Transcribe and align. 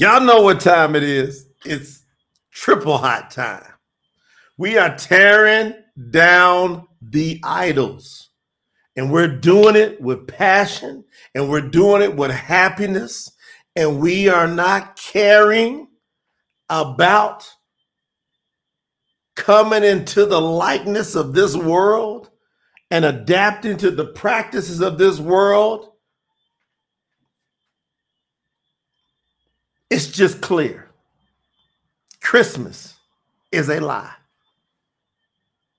Y'all 0.00 0.22
know 0.22 0.40
what 0.40 0.60
time 0.60 0.96
it 0.96 1.02
is. 1.02 1.46
It's 1.62 2.06
triple 2.50 2.96
hot 2.96 3.30
time. 3.30 3.70
We 4.56 4.78
are 4.78 4.96
tearing 4.96 5.74
down 6.08 6.88
the 7.02 7.38
idols. 7.44 8.30
And 8.96 9.12
we're 9.12 9.28
doing 9.28 9.76
it 9.76 10.00
with 10.00 10.26
passion 10.26 11.04
and 11.34 11.50
we're 11.50 11.60
doing 11.60 12.00
it 12.00 12.16
with 12.16 12.30
happiness. 12.30 13.30
And 13.76 14.00
we 14.00 14.30
are 14.30 14.48
not 14.48 14.96
caring 14.96 15.86
about 16.70 17.46
coming 19.36 19.84
into 19.84 20.24
the 20.24 20.40
likeness 20.40 21.14
of 21.14 21.34
this 21.34 21.54
world 21.54 22.30
and 22.90 23.04
adapting 23.04 23.76
to 23.76 23.90
the 23.90 24.06
practices 24.06 24.80
of 24.80 24.96
this 24.96 25.20
world. 25.20 25.89
It's 29.90 30.06
just 30.06 30.40
clear. 30.40 30.88
Christmas 32.22 32.94
is 33.50 33.68
a 33.68 33.80
lie. 33.80 34.14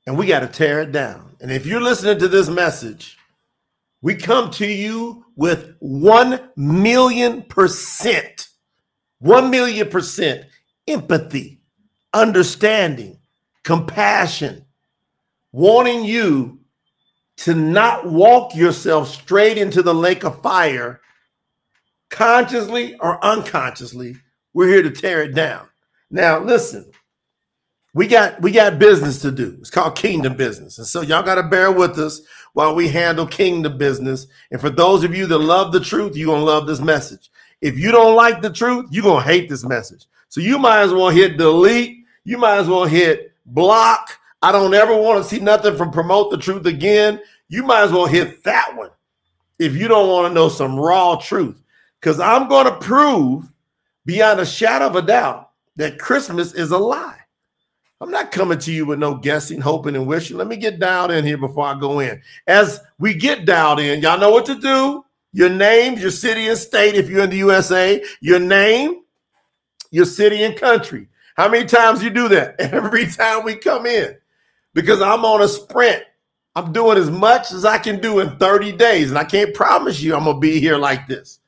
And 0.05 0.17
we 0.17 0.27
got 0.27 0.41
to 0.41 0.47
tear 0.47 0.81
it 0.81 0.91
down. 0.91 1.35
And 1.39 1.51
if 1.51 1.65
you're 1.65 1.81
listening 1.81 2.19
to 2.19 2.27
this 2.27 2.49
message, 2.49 3.17
we 4.01 4.15
come 4.15 4.51
to 4.51 4.65
you 4.65 5.25
with 5.35 5.75
1 5.79 6.49
million 6.57 7.43
percent, 7.43 8.49
1 9.19 9.49
million 9.49 9.89
percent 9.89 10.45
empathy, 10.87 11.61
understanding, 12.13 13.19
compassion, 13.63 14.65
wanting 15.51 16.03
you 16.03 16.59
to 17.37 17.53
not 17.53 18.07
walk 18.07 18.55
yourself 18.55 19.09
straight 19.09 19.57
into 19.57 19.81
the 19.81 19.93
lake 19.93 20.23
of 20.23 20.41
fire 20.41 20.99
consciously 22.11 22.95
or 22.99 23.23
unconsciously. 23.25 24.17
We're 24.53 24.67
here 24.67 24.83
to 24.83 24.91
tear 24.91 25.23
it 25.23 25.33
down. 25.33 25.67
Now, 26.11 26.39
listen, 26.39 26.91
we 27.93 28.07
got 28.07 28.39
we 28.41 28.51
got 28.51 28.77
business 28.77 29.21
to 29.21 29.31
do. 29.31 29.57
It's 29.59 29.69
called 29.69 29.95
kingdom 29.95 30.35
business. 30.35 30.77
And 30.77 30.85
so 30.85 31.01
y'all 31.01 31.23
got 31.23 31.35
to 31.35 31.43
bear 31.43 31.71
with 31.71 31.97
us 31.97 32.21
while 32.53 32.75
we 32.75 32.87
handle 32.87 33.25
kingdom 33.25 33.77
business. 33.77 34.27
And 34.51 34.61
for 34.61 34.69
those 34.69 35.03
of 35.03 35.15
you 35.15 35.25
that 35.27 35.37
love 35.39 35.71
the 35.71 35.79
truth, 35.79 36.15
you're 36.15 36.35
to 36.35 36.41
love 36.41 36.67
this 36.67 36.81
message. 36.81 37.31
If 37.61 37.77
you 37.79 37.91
don't 37.91 38.15
like 38.15 38.41
the 38.41 38.49
truth, 38.49 38.87
you're 38.91 39.03
to 39.03 39.21
hate 39.21 39.49
this 39.49 39.63
message. 39.63 40.05
So 40.29 40.41
you 40.41 40.57
might 40.57 40.81
as 40.81 40.93
well 40.93 41.09
hit 41.09 41.37
delete. 41.37 42.05
You 42.23 42.37
might 42.37 42.57
as 42.57 42.67
well 42.67 42.85
hit 42.85 43.33
block. 43.45 44.17
I 44.41 44.51
don't 44.51 44.73
ever 44.73 44.95
want 44.95 45.23
to 45.23 45.29
see 45.29 45.41
nothing 45.41 45.75
from 45.75 45.91
promote 45.91 46.31
the 46.31 46.37
truth 46.37 46.65
again. 46.65 47.21
You 47.49 47.63
might 47.63 47.83
as 47.83 47.91
well 47.91 48.05
hit 48.05 48.43
that 48.43 48.75
one 48.75 48.89
if 49.59 49.75
you 49.75 49.87
don't 49.87 50.09
want 50.09 50.29
to 50.29 50.33
know 50.33 50.49
some 50.49 50.79
raw 50.79 51.15
truth. 51.17 51.61
Because 52.01 52.19
I'm 52.19 52.49
going 52.49 52.65
to 52.65 52.77
prove 52.77 53.51
beyond 54.05 54.39
a 54.39 54.45
shadow 54.45 54.87
of 54.87 54.95
a 54.95 55.01
doubt 55.01 55.51
that 55.75 55.99
Christmas 55.99 56.53
is 56.53 56.71
a 56.71 56.77
lie. 56.77 57.17
I'm 58.01 58.09
not 58.09 58.31
coming 58.31 58.57
to 58.57 58.73
you 58.73 58.87
with 58.87 58.97
no 58.97 59.13
guessing, 59.13 59.61
hoping, 59.61 59.95
and 59.95 60.07
wishing. 60.07 60.35
Let 60.35 60.47
me 60.47 60.57
get 60.57 60.79
dialed 60.79 61.11
in 61.11 61.23
here 61.23 61.37
before 61.37 61.67
I 61.67 61.79
go 61.79 61.99
in. 61.99 62.19
As 62.47 62.79
we 62.97 63.13
get 63.13 63.45
dialed 63.45 63.79
in, 63.79 64.01
y'all 64.01 64.19
know 64.19 64.31
what 64.31 64.47
to 64.47 64.55
do. 64.55 65.05
Your 65.33 65.49
name, 65.49 65.99
your 65.99 66.09
city 66.09 66.47
and 66.47 66.57
state, 66.57 66.95
if 66.95 67.07
you're 67.07 67.23
in 67.23 67.29
the 67.29 67.37
USA, 67.37 68.03
your 68.19 68.39
name, 68.39 69.03
your 69.91 70.05
city 70.05 70.41
and 70.43 70.57
country. 70.57 71.07
How 71.37 71.47
many 71.47 71.65
times 71.65 72.03
you 72.03 72.09
do 72.09 72.27
that? 72.29 72.55
Every 72.59 73.05
time 73.05 73.43
we 73.43 73.55
come 73.55 73.85
in. 73.85 74.17
Because 74.73 75.01
I'm 75.01 75.23
on 75.23 75.43
a 75.43 75.47
sprint. 75.47 76.03
I'm 76.55 76.73
doing 76.73 76.97
as 76.97 77.11
much 77.11 77.51
as 77.51 77.65
I 77.65 77.77
can 77.77 78.01
do 78.01 78.19
in 78.19 78.35
30 78.37 78.71
days. 78.73 79.09
And 79.09 79.19
I 79.19 79.23
can't 79.23 79.53
promise 79.53 80.01
you 80.01 80.15
I'm 80.15 80.25
gonna 80.25 80.39
be 80.39 80.59
here 80.59 80.77
like 80.77 81.07
this. 81.07 81.39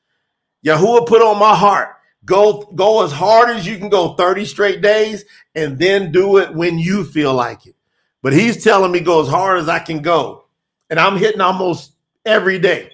Yahuwah 0.66 1.08
put 1.08 1.22
on 1.22 1.40
my 1.40 1.56
heart 1.56 1.94
Go 2.26 2.62
go 2.76 3.04
as 3.04 3.12
hard 3.12 3.50
as 3.50 3.68
you 3.68 3.78
can 3.78 3.90
go 3.90 4.14
30 4.14 4.46
straight 4.46 4.82
days 4.82 5.26
and 5.56 5.78
then 5.78 6.12
do 6.12 6.38
it 6.38 6.54
when 6.54 6.80
you 6.80 7.04
feel 7.04 7.34
like 7.34 7.66
it. 7.66 7.76
But 8.22 8.34
he's 8.34 8.64
telling 8.64 8.92
me 8.92 9.02
go 9.02 9.22
as 9.22 9.28
hard 9.28 9.60
as 9.60 9.68
I 9.68 9.80
can 9.80 10.02
go. 10.02 10.46
And 10.90 11.00
I'm 11.00 11.18
hitting 11.18 11.42
almost 11.42 11.94
every 12.26 12.60
day. 12.60 12.92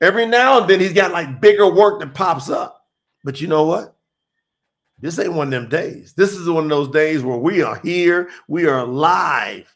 Every 0.00 0.26
now 0.26 0.60
and 0.60 0.70
then 0.70 0.80
he's 0.80 0.94
got 0.94 1.12
like 1.12 1.40
bigger 1.40 1.70
work 1.70 2.00
that 2.00 2.14
pops 2.14 2.48
up. 2.48 2.86
But 3.24 3.40
you 3.40 3.48
know 3.48 3.64
what? 3.64 3.94
This 4.98 5.18
ain't 5.18 5.34
one 5.34 5.48
of 5.48 5.50
them 5.50 5.68
days. 5.68 6.14
This 6.14 6.32
is 6.32 6.48
one 6.48 6.64
of 6.64 6.70
those 6.70 6.88
days 6.88 7.22
where 7.22 7.36
we 7.36 7.62
are 7.62 7.78
here, 7.80 8.30
we 8.48 8.66
are 8.66 8.78
alive. 8.78 9.74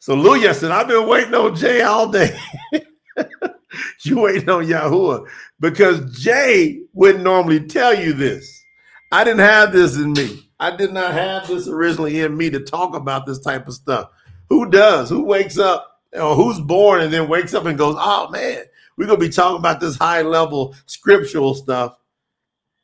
So 0.00 0.14
Luya 0.14 0.54
said, 0.54 0.70
I've 0.70 0.88
been 0.88 1.08
waiting 1.08 1.34
on 1.34 1.56
Jay 1.56 1.80
all 1.80 2.10
day. 2.10 2.38
you 4.02 4.20
waiting 4.20 4.48
on 4.48 4.66
Yahuwah 4.66 5.26
because 5.60 6.18
Jay 6.18 6.82
wouldn't 6.92 7.24
normally 7.24 7.66
tell 7.66 7.98
you 7.98 8.12
this. 8.12 8.64
I 9.10 9.24
didn't 9.24 9.40
have 9.40 9.72
this 9.72 9.96
in 9.96 10.12
me. 10.12 10.50
I 10.58 10.74
did 10.74 10.92
not 10.92 11.12
have 11.12 11.48
this 11.48 11.68
originally 11.68 12.20
in 12.20 12.36
me 12.36 12.50
to 12.50 12.60
talk 12.60 12.94
about 12.94 13.26
this 13.26 13.40
type 13.40 13.68
of 13.68 13.74
stuff. 13.74 14.10
Who 14.48 14.70
does? 14.70 15.10
Who 15.10 15.24
wakes 15.24 15.58
up 15.58 16.00
or 16.12 16.34
who's 16.34 16.60
born 16.60 17.00
and 17.00 17.12
then 17.12 17.28
wakes 17.28 17.54
up 17.54 17.66
and 17.66 17.78
goes, 17.78 17.96
oh 17.98 18.30
man, 18.30 18.64
we're 18.96 19.06
going 19.06 19.20
to 19.20 19.26
be 19.26 19.32
talking 19.32 19.58
about 19.58 19.80
this 19.80 19.96
high 19.96 20.22
level 20.22 20.74
scriptural 20.86 21.54
stuff 21.54 21.96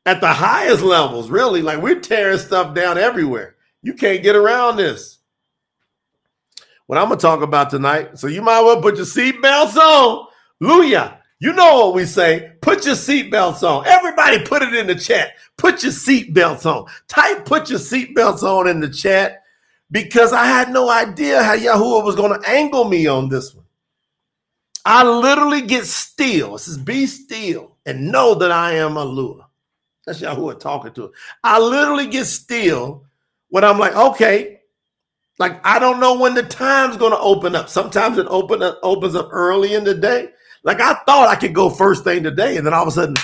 at 0.07 0.21
the 0.21 0.33
highest 0.33 0.83
levels, 0.83 1.31
really. 1.31 1.63
Like 1.63 1.83
we're 1.83 2.01
tearing 2.01 2.39
stuff 2.39 2.75
down 2.75 2.99
everywhere. 2.99 3.57
You 3.83 3.95
can't 3.95 4.23
get 4.23 4.37
around 4.37 4.77
this. 4.77 5.19
What 6.87 6.99
I'm 6.99 7.09
going 7.09 7.19
to 7.19 7.23
talk 7.23 7.43
about 7.43 7.71
tonight. 7.71 8.19
So 8.19 8.27
you 8.27 8.41
might 8.41 8.63
well 8.63 8.81
put 8.81 8.97
your 8.97 9.05
seatbelts 9.05 9.77
on 9.77 10.28
Hallelujah. 10.61 11.21
You 11.41 11.53
know 11.53 11.87
what 11.87 11.95
we 11.95 12.05
say. 12.05 12.53
Put 12.61 12.85
your 12.85 12.97
seatbelts 12.97 13.63
on. 13.63 13.87
Everybody 13.87 14.45
put 14.45 14.63
it 14.63 14.75
in 14.75 14.89
the 14.89 14.95
chat. 14.95 15.33
Put 15.57 15.83
your 15.85 15.93
seatbelts 15.93 16.67
on. 16.67 16.87
Type 17.07 17.45
put 17.45 17.71
your 17.71 17.79
seatbelts 17.79 18.43
on 18.43 18.69
in 18.69 18.81
the 18.81 18.89
chat 18.89 19.45
because 19.93 20.33
I 20.33 20.47
had 20.47 20.71
no 20.71 20.91
idea 20.91 21.43
how 21.43 21.57
Yahuwah 21.57 22.05
was 22.05 22.17
going 22.17 22.41
to 22.41 22.49
angle 22.49 22.85
me 22.85 23.07
on 23.07 23.29
this 23.29 23.55
one. 23.55 23.65
I 24.85 25.05
literally 25.05 25.63
get 25.63 25.85
still. 25.85 26.57
It 26.57 26.61
says, 26.61 26.79
be 26.79 27.07
still 27.07 27.77
and 27.87 28.11
know 28.11 28.35
that 28.35 28.51
I 28.51 28.73
am 28.73 28.97
a 28.97 29.05
lure. 29.05 29.47
That's 30.07 30.21
Yahuwah 30.21 30.59
talking 30.59 30.93
to 30.95 31.05
it. 31.05 31.11
I 31.45 31.61
literally 31.61 32.07
get 32.07 32.25
still 32.25 33.05
when 33.51 33.65
I'm 33.65 33.79
like, 33.79 33.95
okay, 33.95 34.61
like 35.39 35.65
I 35.65 35.79
don't 35.79 36.01
know 36.01 36.19
when 36.19 36.35
the 36.35 36.43
time's 36.43 36.97
going 36.97 37.13
to 37.13 37.19
open 37.21 37.55
up. 37.55 37.69
Sometimes 37.69 38.19
it 38.19 38.27
open 38.29 38.63
up, 38.63 38.79
opens 38.83 39.15
up 39.15 39.29
early 39.31 39.75
in 39.75 39.85
the 39.85 39.95
day. 39.95 40.31
Like 40.65 40.81
I 40.81 40.95
thought 41.07 41.29
I 41.29 41.37
could 41.37 41.55
go 41.55 41.71
first 41.71 42.05
thing 42.05 42.23
today, 42.23 42.57
and 42.57 42.67
then 42.67 42.75
all 42.75 42.83
of 42.83 42.89
a 42.89 42.93
sudden, 42.93 43.17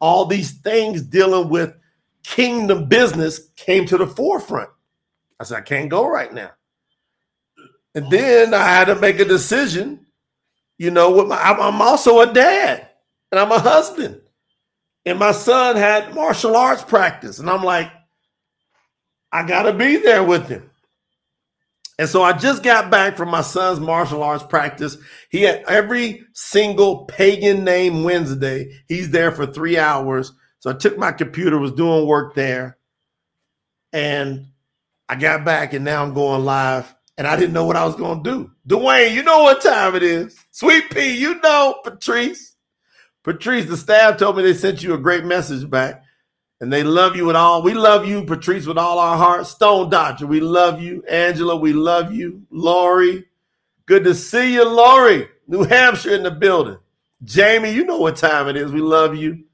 all 0.00 0.26
these 0.26 0.52
things 0.60 1.02
dealing 1.02 1.48
with 1.48 1.74
kingdom 2.24 2.88
business 2.88 3.50
came 3.56 3.86
to 3.86 3.96
the 3.96 4.06
forefront. 4.06 4.70
I 5.40 5.44
said, 5.44 5.58
I 5.58 5.62
can't 5.62 5.88
go 5.88 6.08
right 6.08 6.32
now. 6.32 6.50
And 7.94 8.10
then 8.10 8.54
I 8.54 8.64
had 8.64 8.86
to 8.86 8.96
make 8.96 9.18
a 9.18 9.24
decision. 9.24 10.06
You 10.78 10.90
know, 10.92 11.10
with 11.10 11.26
my, 11.26 11.36
I'm 11.40 11.82
also 11.82 12.20
a 12.20 12.32
dad 12.32 12.88
and 13.32 13.40
I'm 13.40 13.50
a 13.50 13.58
husband. 13.58 14.20
And 15.04 15.18
my 15.18 15.32
son 15.32 15.76
had 15.76 16.14
martial 16.14 16.56
arts 16.56 16.84
practice. 16.84 17.38
And 17.38 17.50
I'm 17.50 17.64
like, 17.64 17.90
I 19.32 19.42
got 19.46 19.62
to 19.62 19.72
be 19.72 19.96
there 19.96 20.22
with 20.22 20.48
him. 20.48 20.70
And 21.98 22.08
so 22.08 22.22
I 22.22 22.32
just 22.32 22.62
got 22.62 22.90
back 22.90 23.16
from 23.16 23.28
my 23.28 23.40
son's 23.40 23.80
martial 23.80 24.22
arts 24.22 24.44
practice. 24.44 24.96
He 25.30 25.42
had 25.42 25.64
every 25.66 26.24
single 26.32 27.06
pagan 27.06 27.64
name 27.64 28.04
Wednesday. 28.04 28.70
He's 28.86 29.10
there 29.10 29.32
for 29.32 29.46
three 29.46 29.76
hours. 29.76 30.32
So 30.60 30.70
I 30.70 30.74
took 30.74 30.96
my 30.96 31.10
computer, 31.10 31.58
was 31.58 31.72
doing 31.72 32.06
work 32.06 32.34
there, 32.34 32.78
and 33.92 34.46
I 35.08 35.16
got 35.16 35.44
back, 35.44 35.72
and 35.72 35.84
now 35.84 36.02
I'm 36.04 36.14
going 36.14 36.44
live. 36.44 36.94
And 37.16 37.26
I 37.26 37.34
didn't 37.34 37.52
know 37.52 37.64
what 37.64 37.76
I 37.76 37.84
was 37.84 37.96
going 37.96 38.22
to 38.22 38.30
do. 38.30 38.50
Dwayne, 38.68 39.12
you 39.12 39.24
know 39.24 39.42
what 39.42 39.60
time 39.60 39.96
it 39.96 40.04
is. 40.04 40.38
Sweet 40.52 40.88
Pea, 40.90 41.16
you 41.16 41.40
know, 41.40 41.80
Patrice. 41.82 42.54
Patrice, 43.24 43.66
the 43.66 43.76
staff 43.76 44.18
told 44.18 44.36
me 44.36 44.44
they 44.44 44.54
sent 44.54 44.84
you 44.84 44.94
a 44.94 44.98
great 44.98 45.24
message 45.24 45.68
back 45.68 46.04
and 46.60 46.72
they 46.72 46.82
love 46.82 47.14
you 47.14 47.26
with 47.26 47.36
all. 47.36 47.62
We 47.62 47.74
love 47.74 48.06
you, 48.06 48.24
Patrice, 48.24 48.66
with 48.66 48.78
all 48.78 48.98
our 48.98 49.16
hearts. 49.16 49.50
Stone 49.50 49.90
Doctor, 49.90 50.26
we 50.26 50.40
love 50.40 50.82
you. 50.82 51.04
Angela, 51.08 51.56
we 51.56 51.72
love 51.72 52.12
you. 52.12 52.42
Lori, 52.50 53.26
good 53.86 54.04
to 54.04 54.14
see 54.14 54.54
you, 54.54 54.68
Lori. 54.68 55.28
New 55.46 55.64
Hampshire 55.64 56.14
in 56.14 56.22
the 56.22 56.30
building. 56.30 56.78
Jamie, 57.24 57.72
you 57.72 57.84
know 57.84 57.98
what 57.98 58.16
time 58.16 58.48
it 58.48 58.56
is. 58.56 58.72
We 58.72 58.80
love 58.80 59.16
you. 59.16 59.44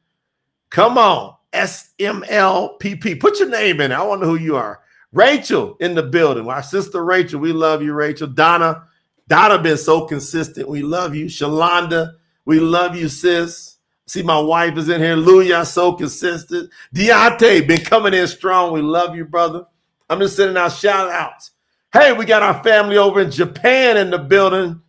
Come 0.71 0.99
on, 0.99 1.35
SMLPP. 1.53 3.21
Put 3.21 3.39
your 3.39 3.49
name 3.49 3.81
in. 3.81 3.93
I 3.93 4.03
want 4.03 4.21
to 4.23 4.27
know 4.27 4.37
who 4.37 4.43
you 4.43 4.57
are. 4.57 4.81
Rachel 5.13 5.77
in 5.79 5.95
the 5.95 6.03
building. 6.03 6.49
Our 6.49 6.63
sister 6.63 7.05
Rachel, 7.05 7.39
we 7.39 7.53
love 7.53 7.81
you, 7.83 7.93
Rachel. 7.93 8.27
Donna, 8.27 8.85
Donna 9.29 9.59
been 9.63 9.79
so 9.79 10.07
consistent. 10.07 10.69
We 10.69 10.83
love 10.83 11.15
you. 11.15 11.27
Shalonda, 11.27 12.15
we 12.45 12.59
love 12.59 12.97
you, 12.97 13.09
sis. 13.09 13.74
See, 14.07 14.23
my 14.23 14.39
wife 14.39 14.77
is 14.77 14.89
in 14.89 15.01
here. 15.01 15.17
Louis, 15.17 15.51
so 15.69 15.93
consistent. 15.93 16.71
Deontay, 16.95 17.67
been 17.67 17.81
coming 17.81 18.15
in 18.15 18.27
strong. 18.27 18.73
We 18.73 18.83
love 18.83 19.17
you, 19.17 19.25
brother. 19.25 19.67
I'm 20.11 20.21
just 20.21 20.37
sending 20.37 20.57
out 20.57 20.73
shout 20.73 21.11
outs. 21.11 21.53
Hey, 21.93 22.13
we 22.13 22.25
got 22.25 22.43
our 22.43 22.63
family 22.63 22.99
over 22.99 23.21
in 23.21 23.31
Japan 23.31 23.97
in 23.97 24.11
the 24.11 24.19
building. 24.19 24.83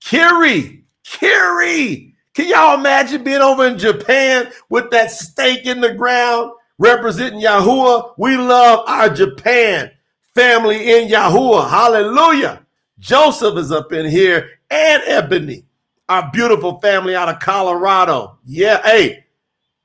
Kiri, 0.00 0.84
Kiri, 1.02 2.14
Can 2.34 2.48
y'all 2.48 2.78
imagine 2.78 3.22
being 3.22 3.40
over 3.40 3.66
in 3.66 3.78
Japan 3.78 4.50
with 4.68 4.90
that 4.90 5.10
stake 5.10 5.66
in 5.66 5.80
the 5.80 5.94
ground 5.94 6.50
representing 6.78 7.40
Yahuwah? 7.40 8.14
We 8.18 8.36
love 8.36 8.84
our 8.88 9.08
Japan 9.08 9.90
family 10.34 10.92
in 10.92 11.08
Yahuwah. 11.08 11.68
Hallelujah. 11.68 12.64
Joseph 12.98 13.56
is 13.58 13.70
up 13.70 13.92
in 13.92 14.10
here 14.10 14.50
and 14.70 15.02
Ebony, 15.06 15.64
our 16.08 16.30
beautiful 16.32 16.80
family 16.80 17.14
out 17.14 17.28
of 17.28 17.40
Colorado. 17.40 18.38
Yeah, 18.44 18.82
hey, 18.82 19.24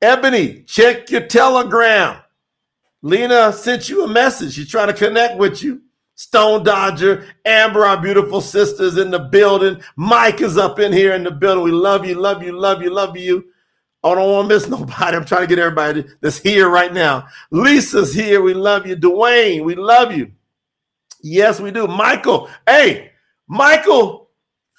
Ebony, 0.02 0.64
check 0.64 1.10
your 1.10 1.28
telegram. 1.28 2.22
Lena 3.02 3.54
sent 3.54 3.90
you 3.90 4.04
a 4.04 4.08
message. 4.08 4.54
She's 4.54 4.70
trying 4.70 4.88
to 4.88 4.94
connect 4.94 5.38
with 5.38 5.64
you. 5.64 5.82
Stone 6.16 6.64
Dodger, 6.64 7.26
Amber, 7.46 7.86
our 7.86 8.02
beautiful 8.02 8.42
sisters 8.42 8.98
in 8.98 9.10
the 9.10 9.20
building. 9.20 9.82
Mike 9.96 10.42
is 10.42 10.58
up 10.58 10.78
in 10.80 10.92
here 10.92 11.14
in 11.14 11.24
the 11.24 11.32
building. 11.32 11.64
We 11.64 11.72
love 11.72 12.06
you, 12.06 12.16
love 12.16 12.44
you, 12.44 12.52
love 12.52 12.82
you, 12.82 12.90
love 12.90 13.16
you. 13.16 13.46
I 14.04 14.16
don't 14.16 14.30
want 14.30 14.50
to 14.50 14.56
miss 14.56 14.68
nobody. 14.70 15.16
I'm 15.16 15.24
trying 15.24 15.42
to 15.42 15.48
get 15.48 15.60
everybody 15.60 16.06
that's 16.20 16.40
here 16.40 16.70
right 16.70 16.94
now. 16.94 17.28
Lisa's 17.52 18.14
here. 18.14 18.42
We 18.42 18.54
love 18.54 18.86
you. 18.86 18.98
Dwayne, 18.98 19.64
we 19.64 19.76
love 19.76 20.14
you. 20.14 20.32
Yes, 21.22 21.62
we 21.62 21.72
do. 21.72 21.88
Michael, 21.88 22.50
hey, 22.68 23.12
Michael 23.48 24.29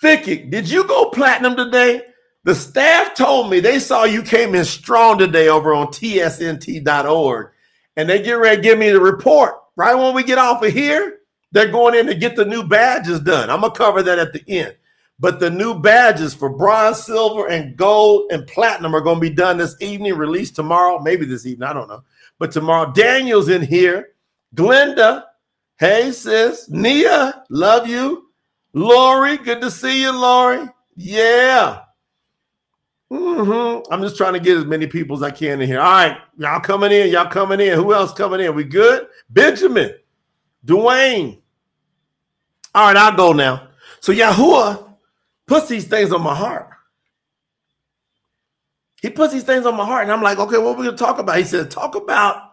Thickick, 0.03 0.51
did 0.51 0.71
you 0.71 0.87
go 0.87 1.11
platinum 1.11 1.57
today? 1.57 2.03
The 2.45 2.55
staff 2.55 3.15
told 3.15 3.51
me 3.51 3.61
they 3.61 3.79
saw 3.79 4.05
you 4.05 4.23
came 4.23 4.55
in 4.55 4.65
strong 4.65 5.19
today 5.19 5.49
over 5.49 5.75
on 5.75 5.89
tsnt.org. 5.89 7.51
And 7.97 8.09
they 8.09 8.23
get 8.23 8.33
ready 8.33 8.57
to 8.57 8.63
give 8.63 8.79
me 8.79 8.91
the 8.91 9.01
report. 9.01 9.57
Right 9.77 9.95
when 9.95 10.15
we 10.15 10.23
get 10.23 10.39
off 10.39 10.63
of 10.63 10.73
here, 10.73 11.19
they're 11.53 11.71
going 11.71 11.95
in 11.95 12.07
to 12.07 12.15
get 12.15 12.37
the 12.37 12.45
new 12.45 12.63
badges 12.63 13.21
done. 13.21 13.51
I'm 13.51 13.61
to 13.61 13.71
cover 13.71 14.03
that 14.03 14.19
at 14.19 14.33
the 14.33 14.43
end. 14.49 14.77
But 15.19 15.39
the 15.39 15.51
new 15.51 15.79
badges 15.79 16.33
for 16.33 16.49
bronze, 16.49 17.05
silver, 17.05 17.49
and 17.49 17.77
gold 17.77 18.33
and 18.33 18.47
platinum 18.47 18.95
are 18.95 19.03
going 19.03 19.17
to 19.17 19.21
be 19.21 19.29
done 19.35 19.59
this 19.59 19.77
evening, 19.81 20.15
released 20.15 20.57
tomorrow, 20.57 20.99
maybe 20.99 21.27
this 21.27 21.45
evening, 21.45 21.69
I 21.69 21.75
don't 21.75 21.89
know. 21.89 22.03
But 22.39 22.53
tomorrow, 22.53 22.91
Daniel's 22.91 23.51
in 23.51 23.61
here. 23.61 24.09
Glenda, 24.55 25.25
hey 25.79 26.11
sis. 26.11 26.71
Nia, 26.71 27.45
love 27.51 27.87
you. 27.87 28.30
Lori, 28.73 29.37
good 29.39 29.61
to 29.61 29.71
see 29.71 30.03
you, 30.03 30.13
Lori. 30.13 30.69
Yeah. 30.97 31.83
Mm-hmm. 33.11 33.93
I'm 33.93 34.03
just 34.03 34.17
trying 34.17 34.35
to 34.35 34.41
get 34.41 34.57
as 34.57 34.65
many 34.65 34.87
people 34.87 35.17
as 35.17 35.23
I 35.23 35.33
can 35.33 35.61
in 35.61 35.67
here. 35.67 35.81
All 35.81 35.91
right, 35.91 36.19
y'all 36.37 36.61
coming 36.61 36.93
in, 36.93 37.11
y'all 37.11 37.27
coming 37.27 37.61
in. 37.61 37.75
Who 37.75 37.93
else 37.93 38.13
coming 38.13 38.41
in? 38.41 38.55
We 38.55 38.63
good? 38.63 39.09
Benjamin, 39.29 39.95
Dwayne. 40.65 41.41
All 42.73 42.87
right, 42.87 42.97
I'll 42.97 43.17
go 43.17 43.33
now. 43.33 43.69
So 44.01 44.13
Yahuwah 44.13 44.95
puts 45.47 45.69
these 45.69 45.89
things 45.89 46.13
on 46.13 46.23
my 46.23 46.35
heart. 46.35 46.71
He 49.03 49.11
puts 49.11 49.33
these 49.33 49.45
things 49.45 49.67
on 49.67 49.77
my 49.77 49.85
heart, 49.85 50.05
and 50.05 50.13
I'm 50.13 50.23
like, 50.23 50.39
okay, 50.39 50.59
what 50.59 50.77
are 50.77 50.79
we 50.79 50.85
gonna 50.85 50.97
talk 50.97 51.19
about? 51.19 51.39
He 51.39 51.45
said, 51.45 51.71
talk 51.71 51.97
about. 51.97 52.53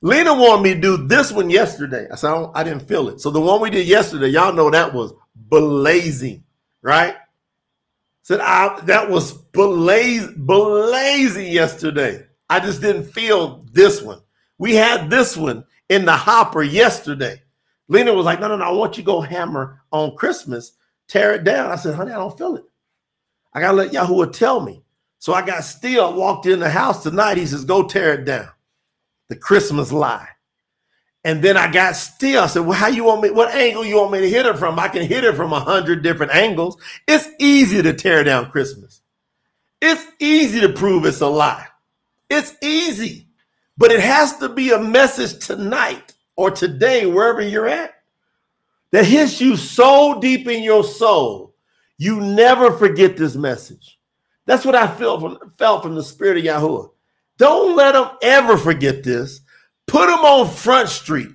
Lena 0.00 0.34
wanted 0.34 0.62
me 0.62 0.74
to 0.74 0.80
do 0.80 0.96
this 1.06 1.30
one 1.30 1.48
yesterday. 1.48 2.08
I 2.10 2.16
said, 2.16 2.32
I, 2.32 2.50
I 2.56 2.64
didn't 2.64 2.88
feel 2.88 3.08
it. 3.08 3.20
So 3.20 3.30
the 3.30 3.40
one 3.40 3.60
we 3.60 3.70
did 3.70 3.86
yesterday, 3.86 4.28
y'all 4.28 4.52
know 4.52 4.68
that 4.68 4.92
was 4.92 5.12
blazing, 5.34 6.44
right? 6.82 7.16
Said 8.22 8.40
I 8.40 8.80
that 8.82 9.10
was 9.10 9.32
blaz- 9.32 10.36
blazing 10.36 11.52
yesterday. 11.52 12.26
I 12.48 12.60
just 12.60 12.80
didn't 12.80 13.04
feel 13.04 13.64
this 13.72 14.02
one. 14.02 14.20
We 14.58 14.74
had 14.74 15.10
this 15.10 15.36
one 15.36 15.64
in 15.88 16.04
the 16.04 16.16
hopper 16.16 16.62
yesterday. 16.62 17.42
Lena 17.88 18.14
was 18.14 18.24
like, 18.24 18.40
no, 18.40 18.48
no, 18.48 18.56
no, 18.56 18.64
I 18.64 18.70
want 18.70 18.96
you 18.96 19.02
to 19.02 19.06
go 19.06 19.20
hammer 19.20 19.82
on 19.90 20.16
Christmas, 20.16 20.72
tear 21.08 21.34
it 21.34 21.44
down. 21.44 21.70
I 21.70 21.76
said, 21.76 21.94
honey, 21.94 22.12
I 22.12 22.16
don't 22.16 22.36
feel 22.38 22.56
it. 22.56 22.64
I 23.52 23.60
gotta 23.60 23.76
let 23.76 23.92
Yahuwah 23.92 24.32
tell 24.32 24.60
me. 24.60 24.82
So 25.18 25.34
I 25.34 25.44
got 25.44 25.64
still 25.64 26.14
walked 26.14 26.46
in 26.46 26.58
the 26.58 26.70
house 26.70 27.02
tonight. 27.02 27.36
He 27.36 27.46
says, 27.46 27.64
go 27.64 27.86
tear 27.86 28.14
it 28.14 28.24
down. 28.24 28.48
The 29.28 29.36
Christmas 29.36 29.92
lie. 29.92 30.28
And 31.24 31.42
then 31.42 31.56
I 31.56 31.70
got 31.70 31.94
still. 31.94 32.42
I 32.42 32.46
said, 32.46 32.66
Well, 32.66 32.78
how 32.78 32.88
you 32.88 33.04
want 33.04 33.22
me? 33.22 33.30
What 33.30 33.54
angle 33.54 33.84
you 33.84 33.96
want 33.96 34.12
me 34.12 34.20
to 34.20 34.30
hit 34.30 34.46
it 34.46 34.58
from? 34.58 34.78
I 34.78 34.88
can 34.88 35.06
hit 35.06 35.24
it 35.24 35.36
from 35.36 35.52
a 35.52 35.60
hundred 35.60 36.02
different 36.02 36.34
angles. 36.34 36.76
It's 37.06 37.28
easy 37.38 37.82
to 37.82 37.92
tear 37.92 38.24
down 38.24 38.50
Christmas. 38.50 39.02
It's 39.80 40.04
easy 40.20 40.60
to 40.60 40.68
prove 40.68 41.06
it's 41.06 41.20
a 41.20 41.26
lie. 41.26 41.66
It's 42.28 42.54
easy. 42.62 43.28
But 43.76 43.92
it 43.92 44.00
has 44.00 44.36
to 44.38 44.48
be 44.48 44.70
a 44.70 44.78
message 44.78 45.44
tonight 45.44 46.14
or 46.36 46.50
today, 46.50 47.06
wherever 47.06 47.40
you're 47.40 47.68
at, 47.68 47.94
that 48.90 49.04
hits 49.04 49.40
you 49.40 49.56
so 49.56 50.20
deep 50.20 50.48
in 50.48 50.62
your 50.62 50.84
soul, 50.84 51.54
you 51.98 52.20
never 52.20 52.72
forget 52.72 53.16
this 53.16 53.36
message. 53.36 53.98
That's 54.46 54.64
what 54.64 54.74
I 54.74 54.88
felt 54.88 55.20
from, 55.20 55.52
felt 55.56 55.82
from 55.82 55.94
the 55.94 56.02
Spirit 56.02 56.38
of 56.38 56.44
Yahuwah. 56.44 56.90
Don't 57.38 57.76
let 57.76 57.92
them 57.92 58.10
ever 58.22 58.56
forget 58.56 59.02
this 59.02 59.40
Put 59.86 60.06
them 60.06 60.20
on 60.20 60.48
Front 60.48 60.88
Street. 60.88 61.28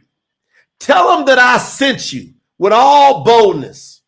Tell 0.80 1.16
them 1.16 1.26
that 1.26 1.40
I 1.40 1.58
sent 1.58 2.14
you 2.14 2.34
with 2.58 2.74
all 2.74 3.24
boldness. 3.24 4.02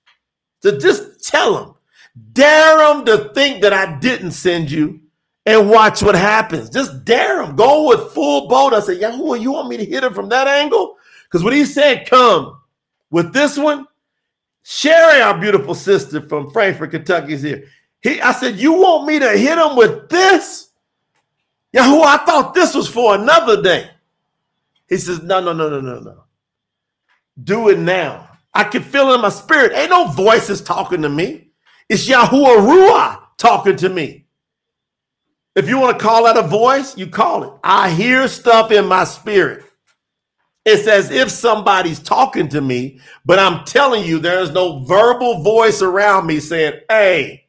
To 0.62 0.78
just 0.78 1.24
tell 1.26 1.54
them, 1.54 1.76
dare 2.34 2.78
them 2.78 3.06
to 3.06 3.32
think 3.34 3.62
that 3.62 3.74
I 3.74 3.98
didn't 4.00 4.32
send 4.32 4.70
you 4.70 5.00
and 5.46 5.70
watch 5.70 6.04
what 6.04 6.16
happens. 6.16 6.70
Just 6.70 7.06
dare 7.06 7.44
them. 7.44 7.56
Go 7.56 7.88
with 7.88 8.12
full 8.12 8.48
bold. 8.48 8.74
I 8.74 8.82
said, 8.82 9.00
Yahoo, 9.00 9.36
you 9.36 9.52
want 9.52 9.70
me 9.70 9.78
to 9.78 9.86
hit 9.86 10.04
him 10.04 10.14
from 10.14 10.30
that 10.30 10.48
angle? 10.48 10.98
Because 11.24 11.44
when 11.44 11.54
he 11.54 11.64
said 11.64 12.08
come 12.10 12.60
with 13.10 13.34
this 13.34 13.58
one, 13.58 13.86
Sherry, 14.64 15.22
our 15.22 15.40
beautiful 15.40 15.74
sister 15.74 16.22
from 16.22 16.52
Frankfort, 16.52 16.92
Kentucky, 16.92 17.34
is 17.34 17.42
here. 17.42 17.66
He, 18.02 18.22
I 18.22 18.34
said, 18.34 18.58
You 18.58 18.74
want 18.74 19.08
me 19.08 19.20
to 19.20 19.30
hit 19.32 19.58
him 19.58 19.76
with 19.76 20.10
this? 20.10 20.72
Yahoo, 21.72 22.02
I 22.02 22.18
thought 22.26 22.54
this 22.54 22.74
was 22.74 22.88
for 22.88 23.16
another 23.16 23.62
day. 23.62 23.90
He 24.90 24.98
says, 24.98 25.22
No, 25.24 25.40
no, 25.40 25.54
no, 25.54 25.70
no, 25.70 25.80
no, 25.80 26.00
no. 26.00 26.24
Do 27.42 27.70
it 27.70 27.80
now. 27.80 28.28
I 28.54 28.64
can 28.66 28.84
feel 28.84 29.12
it 29.12 29.16
in 29.16 29.22
my 29.22 29.30
spirit. 29.30 29.74
Ain't 29.76 29.92
no 29.92 30.08
voices 30.08 30.62
talking 30.62 31.04
to 31.04 31.10
me. 31.10 31.52
It's 31.88 32.08
Yahuwah 32.08 32.58
Ruah 32.58 33.20
talking 33.38 33.76
to 33.78 33.90
me. 33.90 34.26
If 35.56 35.68
you 35.68 35.80
want 35.80 35.98
to 35.98 36.04
call 36.04 36.26
that 36.26 36.38
a 36.38 36.48
voice, 36.48 36.98
you 36.98 37.08
call 37.08 37.44
it. 37.44 37.54
I 37.64 37.90
hear 37.92 38.28
stuff 38.28 38.72
in 38.72 38.86
my 38.88 39.04
spirit. 39.04 39.66
It's 40.66 40.88
as 40.88 41.12
if 41.12 41.32
somebody's 41.32 42.00
talking 42.00 42.48
to 42.50 42.62
me, 42.62 43.00
but 43.26 43.40
I'm 43.40 43.66
telling 43.66 44.04
you, 44.04 44.20
there's 44.20 44.52
no 44.52 44.84
verbal 44.86 45.42
voice 45.42 45.82
around 45.82 46.28
me 46.28 46.40
saying, 46.40 46.82
Hey, 46.90 47.46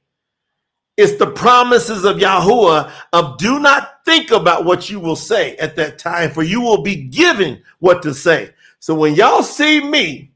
it's 0.96 1.18
the 1.18 1.26
promises 1.30 2.04
of 2.04 2.16
Yahuwah 2.16 2.92
of 3.12 3.38
do 3.38 3.58
not 3.58 3.99
think 4.10 4.32
about 4.32 4.64
what 4.64 4.90
you 4.90 4.98
will 4.98 5.14
say 5.14 5.54
at 5.58 5.76
that 5.76 5.96
time, 5.96 6.32
for 6.32 6.42
you 6.42 6.60
will 6.60 6.82
be 6.82 6.96
given 6.96 7.62
what 7.78 8.02
to 8.02 8.12
say. 8.12 8.52
So 8.80 8.92
when 8.92 9.14
y'all 9.14 9.44
see 9.44 9.80
me 9.80 10.32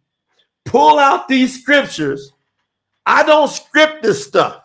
pull 0.64 1.00
out 1.00 1.26
these 1.26 1.60
scriptures, 1.60 2.32
I 3.04 3.24
don't 3.24 3.50
script 3.50 4.04
this 4.04 4.24
stuff. 4.24 4.62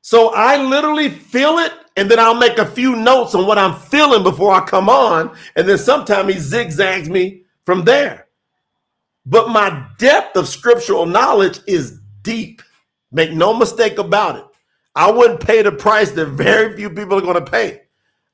So 0.00 0.34
I 0.34 0.60
literally 0.60 1.10
feel 1.10 1.58
it, 1.58 1.72
and 1.96 2.10
then 2.10 2.18
I'll 2.18 2.34
make 2.34 2.58
a 2.58 2.66
few 2.66 2.96
notes 2.96 3.36
on 3.36 3.46
what 3.46 3.56
I'm 3.56 3.76
feeling 3.78 4.24
before 4.24 4.52
I 4.52 4.66
come 4.66 4.88
on, 4.88 5.36
and 5.54 5.68
then 5.68 5.78
sometimes 5.78 6.34
he 6.34 6.40
zigzags 6.40 7.08
me 7.08 7.44
from 7.64 7.84
there. 7.84 8.26
But 9.24 9.50
my 9.50 9.86
depth 9.98 10.36
of 10.36 10.48
scriptural 10.48 11.06
knowledge 11.06 11.60
is 11.68 12.00
deep. 12.22 12.62
Make 13.12 13.30
no 13.30 13.54
mistake 13.54 13.98
about 13.98 14.36
it. 14.38 14.44
I 14.94 15.10
wouldn't 15.10 15.40
pay 15.40 15.62
the 15.62 15.72
price 15.72 16.10
that 16.12 16.26
very 16.26 16.76
few 16.76 16.90
people 16.90 17.18
are 17.18 17.22
going 17.22 17.42
to 17.42 17.50
pay. 17.50 17.82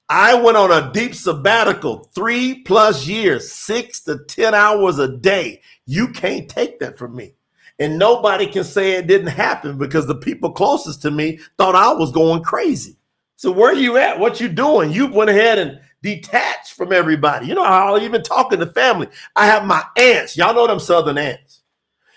I 0.09 0.35
went 0.35 0.57
on 0.57 0.73
a 0.73 0.91
deep 0.93 1.15
sabbatical, 1.15 2.11
three 2.15 2.63
plus 2.63 3.07
years, 3.07 3.53
six 3.53 4.01
to 4.03 4.25
10 4.27 4.55
hours 4.55 4.99
a 4.99 5.09
day. 5.09 5.61
You 5.87 6.09
can't 6.09 6.49
take 6.49 6.81
that 6.81 6.97
from 6.97 7.15
me. 7.15 7.35
And 7.79 7.99
nobody 7.99 8.47
can 8.47 8.65
say 8.65 8.93
it 8.93 9.07
didn't 9.07 9.29
happen 9.29 9.79
because 9.79 10.07
the 10.07 10.15
people 10.15 10.51
closest 10.51 11.03
to 11.03 11.11
me 11.11 11.39
thought 11.59 11.75
I 11.75 11.93
was 11.93 12.11
going 12.11 12.43
crazy. 12.43 12.97
So 13.37 13.53
where 13.53 13.75
you 13.75 13.99
at? 13.99 14.19
What 14.19 14.41
you 14.41 14.49
doing? 14.49 14.91
You 14.91 15.07
went 15.07 15.31
ahead 15.31 15.59
and 15.59 15.79
detached 16.03 16.73
from 16.73 16.93
everybody. 16.93 17.47
You 17.47 17.55
know 17.55 17.65
how 17.65 17.95
I 17.95 18.01
even 18.01 18.23
talking 18.23 18.59
to 18.59 18.67
family. 18.67 19.09
I 19.37 19.47
have 19.47 19.65
my 19.65 19.85
aunts. 19.97 20.37
Y'all 20.37 20.55
know 20.55 20.67
them 20.67 20.81
southern 20.81 21.19
aunts. 21.19 21.61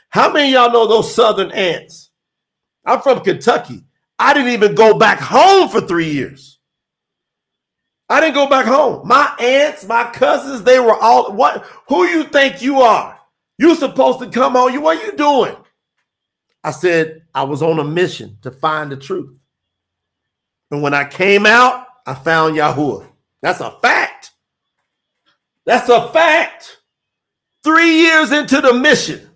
How 0.10 0.32
many 0.32 0.54
y'all 0.54 0.72
know 0.72 0.88
those 0.88 1.14
southern 1.14 1.52
aunts? 1.52 2.10
I'm 2.86 3.02
from 3.02 3.20
Kentucky. 3.20 3.84
I 4.22 4.36
didn't 4.36 4.50
even 4.50 4.76
go 4.76 5.00
back 5.00 5.20
home 5.20 5.68
for 5.68 5.82
three 5.82 6.12
years. 6.12 6.60
I 8.08 8.20
didn't 8.20 8.36
go 8.36 8.48
back 8.48 8.68
home. 8.68 9.08
My 9.08 9.34
aunts, 9.40 9.84
my 9.88 10.12
cousins, 10.12 10.62
they 10.62 10.80
were 10.80 10.96
all 10.96 11.34
what 11.34 11.66
who 11.88 12.06
you 12.06 12.26
think 12.26 12.62
you 12.62 12.82
are? 12.82 13.18
You 13.58 13.74
supposed 13.74 14.20
to 14.20 14.30
come 14.30 14.56
on. 14.56 14.74
You 14.74 14.82
what 14.82 15.02
are 15.02 15.06
you 15.06 15.14
doing? 15.14 15.56
I 16.64 16.70
said 16.70 17.24
I 17.34 17.44
was 17.44 17.64
on 17.64 17.80
a 17.80 17.84
mission 17.84 18.38
to 18.44 18.52
find 18.52 18.92
the 18.92 18.96
truth. 18.96 19.36
And 20.70 20.84
when 20.84 20.94
I 20.94 21.06
came 21.06 21.48
out, 21.48 21.88
I 22.06 22.14
found 22.14 22.56
Yahuwah. 22.56 23.08
That's 23.42 23.60
a 23.60 23.72
fact. 23.72 24.32
That's 25.66 25.90
a 25.90 26.10
fact. 26.10 26.78
Three 27.64 28.02
years 28.02 28.32
into 28.32 28.62
the 28.62 28.74
mission, 28.74 29.32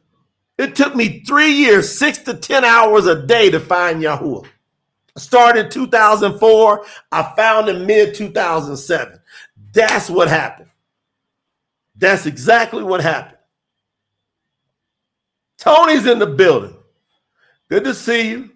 it 0.59 0.75
took 0.75 0.95
me 0.95 1.23
three 1.23 1.53
years, 1.53 1.97
six 1.97 2.19
to 2.19 2.35
10 2.35 2.63
hours 2.63 3.07
a 3.07 3.25
day 3.25 3.49
to 3.49 3.59
find 3.59 4.03
Yahuwah. 4.03 4.45
Started 5.17 5.71
2004. 5.71 6.85
I 7.11 7.33
found 7.35 7.69
in 7.69 7.85
mid 7.85 8.15
2007. 8.15 9.19
That's 9.73 10.09
what 10.09 10.27
happened. 10.27 10.69
That's 11.95 12.25
exactly 12.25 12.83
what 12.83 13.01
happened. 13.01 13.37
Tony's 15.57 16.05
in 16.05 16.19
the 16.19 16.27
building. 16.27 16.75
Good 17.69 17.85
to 17.85 17.93
see 17.93 18.29
you. 18.29 18.51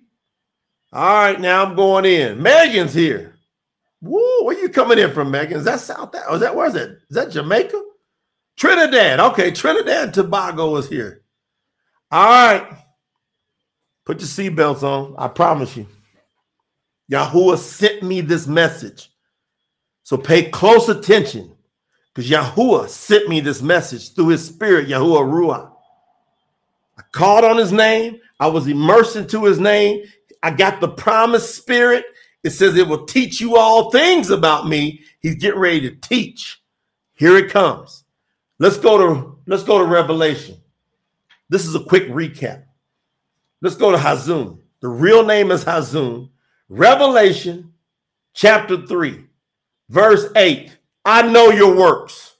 All 0.91 1.03
right, 1.03 1.39
now 1.39 1.65
I'm 1.65 1.75
going 1.75 2.05
in. 2.05 2.41
Megan's 2.41 2.93
here. 2.93 3.35
Woo, 4.01 4.43
where 4.43 4.59
you 4.59 4.69
coming 4.69 4.97
in 4.97 5.11
from, 5.11 5.29
Megan? 5.29 5.57
Is 5.57 5.65
that 5.65 5.79
South? 5.79 6.15
Is 6.31 6.39
that 6.39 6.55
where 6.55 6.67
is 6.67 6.73
that? 6.73 6.89
Is 6.89 7.15
that 7.15 7.31
Jamaica? 7.31 7.81
Trinidad. 8.57 9.19
Okay, 9.19 9.51
Trinidad 9.51 10.13
Tobago 10.13 10.75
is 10.77 10.87
here. 10.87 11.21
All 12.11 12.27
right. 12.27 12.67
Put 14.05 14.19
your 14.19 14.27
seatbelts 14.27 14.83
on. 14.83 15.15
I 15.17 15.27
promise 15.27 15.77
you. 15.77 15.85
Yahuwah 17.09 17.57
sent 17.57 18.03
me 18.03 18.21
this 18.21 18.47
message. 18.47 19.11
So 20.03 20.17
pay 20.17 20.49
close 20.49 20.89
attention 20.89 21.51
because 22.13 22.29
Yahuwah 22.29 22.89
sent 22.89 23.29
me 23.29 23.39
this 23.39 23.61
message 23.61 24.13
through 24.13 24.29
his 24.29 24.45
spirit, 24.45 24.87
Yahuwah 24.87 25.23
Ruah. 25.23 25.71
I 26.97 27.01
called 27.11 27.45
on 27.45 27.57
his 27.57 27.71
name. 27.71 28.19
I 28.39 28.47
was 28.47 28.67
immersed 28.67 29.15
into 29.15 29.45
his 29.45 29.59
name. 29.59 30.03
I 30.43 30.51
got 30.51 30.81
the 30.81 30.87
promised 30.87 31.55
spirit. 31.55 32.05
It 32.43 32.51
says 32.51 32.75
it 32.75 32.87
will 32.87 33.05
teach 33.05 33.41
you 33.41 33.57
all 33.57 33.91
things 33.91 34.29
about 34.29 34.67
me. 34.67 35.01
He's 35.19 35.35
getting 35.35 35.59
ready 35.59 35.81
to 35.81 35.95
teach. 35.95 36.61
Here 37.15 37.37
it 37.37 37.49
comes. 37.49 38.05
Let's 38.59 38.77
go 38.77 38.97
to 38.97 39.37
let's 39.45 39.63
go 39.63 39.77
to 39.77 39.85
Revelation. 39.85 40.57
This 41.49 41.65
is 41.65 41.75
a 41.75 41.83
quick 41.83 42.07
recap. 42.07 42.63
Let's 43.61 43.75
go 43.75 43.91
to 43.91 43.97
Hazun. 43.97 44.59
The 44.81 44.87
real 44.87 45.25
name 45.25 45.51
is 45.51 45.65
Hazun. 45.65 46.29
Revelation 46.69 47.73
chapter 48.33 48.85
3, 48.85 49.25
verse 49.89 50.27
8. 50.35 50.77
I 51.03 51.23
know 51.23 51.49
your 51.49 51.75
works. 51.75 52.35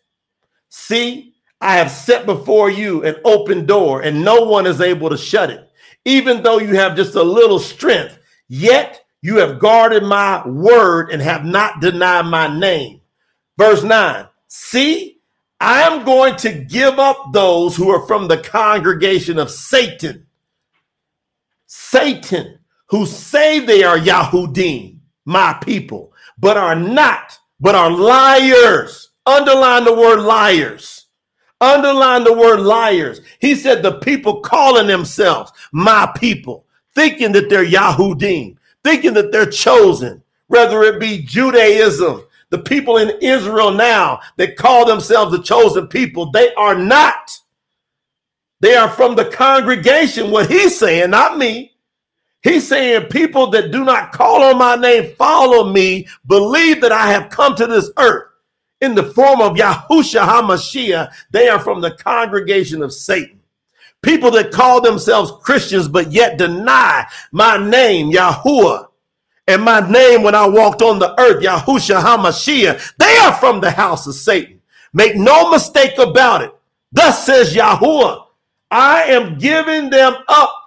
See, 0.69 1.33
I 1.59 1.75
have 1.77 1.89
set 1.89 2.27
before 2.27 2.69
you 2.69 3.03
an 3.03 3.15
open 3.25 3.65
door, 3.65 4.01
and 4.01 4.23
no 4.23 4.43
one 4.43 4.67
is 4.67 4.81
able 4.81 5.09
to 5.09 5.17
shut 5.17 5.49
it. 5.49 5.67
Even 6.05 6.43
though 6.43 6.59
you 6.59 6.75
have 6.75 6.95
just 6.95 7.15
a 7.15 7.23
little 7.23 7.59
strength, 7.59 8.19
yet 8.47 9.03
you 9.21 9.37
have 9.37 9.59
guarded 9.59 10.03
my 10.03 10.47
word 10.47 11.09
and 11.11 11.21
have 11.21 11.43
not 11.43 11.81
denied 11.81 12.27
my 12.27 12.47
name. 12.55 13.01
Verse 13.57 13.83
9 13.83 14.27
See, 14.47 15.19
I 15.59 15.81
am 15.81 16.05
going 16.05 16.35
to 16.37 16.53
give 16.53 16.99
up 16.99 17.33
those 17.33 17.75
who 17.75 17.89
are 17.89 18.05
from 18.07 18.27
the 18.27 18.37
congregation 18.37 19.37
of 19.37 19.51
Satan. 19.51 20.27
Satan, 21.65 22.58
who 22.89 23.05
say 23.05 23.59
they 23.59 23.83
are 23.83 23.97
Yahudim, 23.97 24.97
my 25.25 25.53
people, 25.61 26.13
but 26.37 26.57
are 26.57 26.75
not, 26.75 27.37
but 27.59 27.75
are 27.75 27.91
liars. 27.91 29.11
Underline 29.25 29.83
the 29.85 29.93
word 29.93 30.21
liars. 30.21 31.07
Underline 31.61 32.23
the 32.23 32.33
word 32.33 32.61
liars. 32.61 33.21
He 33.39 33.53
said 33.53 33.83
the 33.83 33.99
people 33.99 34.41
calling 34.41 34.87
themselves 34.87 35.51
my 35.71 36.11
people, 36.17 36.65
thinking 36.95 37.31
that 37.33 37.49
they're 37.49 37.65
Yahudim, 37.65 38.57
thinking 38.83 39.13
that 39.13 39.31
they're 39.31 39.49
chosen, 39.49 40.23
whether 40.47 40.81
it 40.83 40.99
be 40.99 41.21
Judaism, 41.21 42.23
the 42.49 42.59
people 42.59 42.97
in 42.97 43.11
Israel 43.21 43.71
now 43.71 44.19
that 44.37 44.55
call 44.55 44.85
themselves 44.85 45.31
the 45.31 45.43
chosen 45.43 45.87
people, 45.87 46.31
they 46.31 46.53
are 46.55 46.75
not. 46.75 47.37
They 48.61 48.75
are 48.75 48.89
from 48.89 49.15
the 49.15 49.25
congregation. 49.25 50.31
What 50.31 50.49
he's 50.49 50.79
saying, 50.79 51.11
not 51.11 51.37
me. 51.37 51.73
He's 52.41 52.67
saying 52.67 53.07
people 53.07 53.47
that 53.47 53.71
do 53.71 53.83
not 53.83 54.11
call 54.11 54.43
on 54.43 54.57
my 54.57 54.75
name, 54.75 55.13
follow 55.17 55.71
me, 55.71 56.07
believe 56.25 56.81
that 56.81 56.91
I 56.91 57.11
have 57.11 57.29
come 57.29 57.55
to 57.55 57.67
this 57.67 57.91
earth 57.97 58.27
in 58.81 58.95
the 58.95 59.03
form 59.03 59.41
of 59.41 59.57
Yahusha 59.57 60.25
HaMashiach. 60.25 61.11
They 61.31 61.49
are 61.49 61.59
from 61.59 61.81
the 61.81 61.91
congregation 61.91 62.81
of 62.81 62.93
Satan. 62.93 63.41
People 64.01 64.31
that 64.31 64.51
call 64.51 64.79
themselves 64.79 65.33
Christians, 65.43 65.89
but 65.89 66.13
yet 66.13 66.37
deny 66.37 67.05
my 67.33 67.57
name, 67.57 68.09
Yahuwah, 68.11 68.87
and 69.47 69.61
my 69.61 69.81
name 69.89 70.23
when 70.23 70.35
I 70.35 70.47
walked 70.47 70.81
on 70.81 70.99
the 70.99 71.19
earth, 71.19 71.43
Yahusha 71.43 72.01
HaMashiach, 72.01 72.93
they 72.97 73.17
are 73.17 73.33
from 73.33 73.59
the 73.59 73.71
house 73.71 74.07
of 74.07 74.13
Satan. 74.13 74.61
Make 74.93 75.17
no 75.17 75.51
mistake 75.51 75.97
about 75.97 76.43
it. 76.43 76.55
Thus 76.91 77.25
says 77.25 77.53
Yahuwah, 77.53 78.27
I 78.71 79.03
am 79.03 79.37
giving 79.37 79.89
them 79.89 80.13
up 80.27 80.58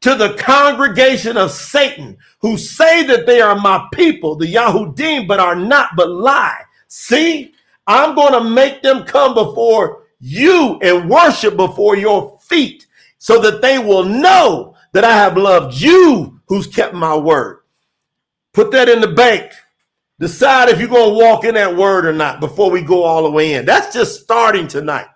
to 0.00 0.14
the 0.14 0.34
congregation 0.34 1.36
of 1.36 1.50
Satan 1.50 2.16
who 2.40 2.56
say 2.56 3.04
that 3.04 3.26
they 3.26 3.40
are 3.40 3.56
my 3.56 3.86
people, 3.92 4.36
the 4.36 4.52
Yahudim, 4.52 5.26
but 5.26 5.40
are 5.40 5.56
not, 5.56 5.90
but 5.96 6.10
lie. 6.10 6.60
See, 6.86 7.52
I'm 7.86 8.14
going 8.14 8.32
to 8.32 8.48
make 8.48 8.82
them 8.82 9.04
come 9.04 9.34
before 9.34 10.04
you 10.20 10.78
and 10.82 11.10
worship 11.10 11.56
before 11.56 11.96
your 11.96 12.38
feet 12.40 12.86
so 13.18 13.40
that 13.40 13.62
they 13.62 13.78
will 13.78 14.04
know 14.04 14.74
that 14.92 15.04
I 15.04 15.12
have 15.12 15.36
loved 15.36 15.80
you 15.80 16.40
who's 16.46 16.66
kept 16.66 16.94
my 16.94 17.16
word. 17.16 17.60
Put 18.52 18.70
that 18.72 18.88
in 18.88 19.00
the 19.00 19.08
bank. 19.08 19.52
Decide 20.18 20.68
if 20.68 20.80
you're 20.80 20.88
going 20.88 21.10
to 21.10 21.24
walk 21.24 21.44
in 21.44 21.54
that 21.54 21.76
word 21.76 22.06
or 22.06 22.12
not 22.12 22.40
before 22.40 22.70
we 22.70 22.82
go 22.82 23.04
all 23.04 23.22
the 23.22 23.30
way 23.30 23.54
in. 23.54 23.64
That's 23.64 23.94
just 23.94 24.20
starting 24.20 24.66
tonight. 24.66 25.06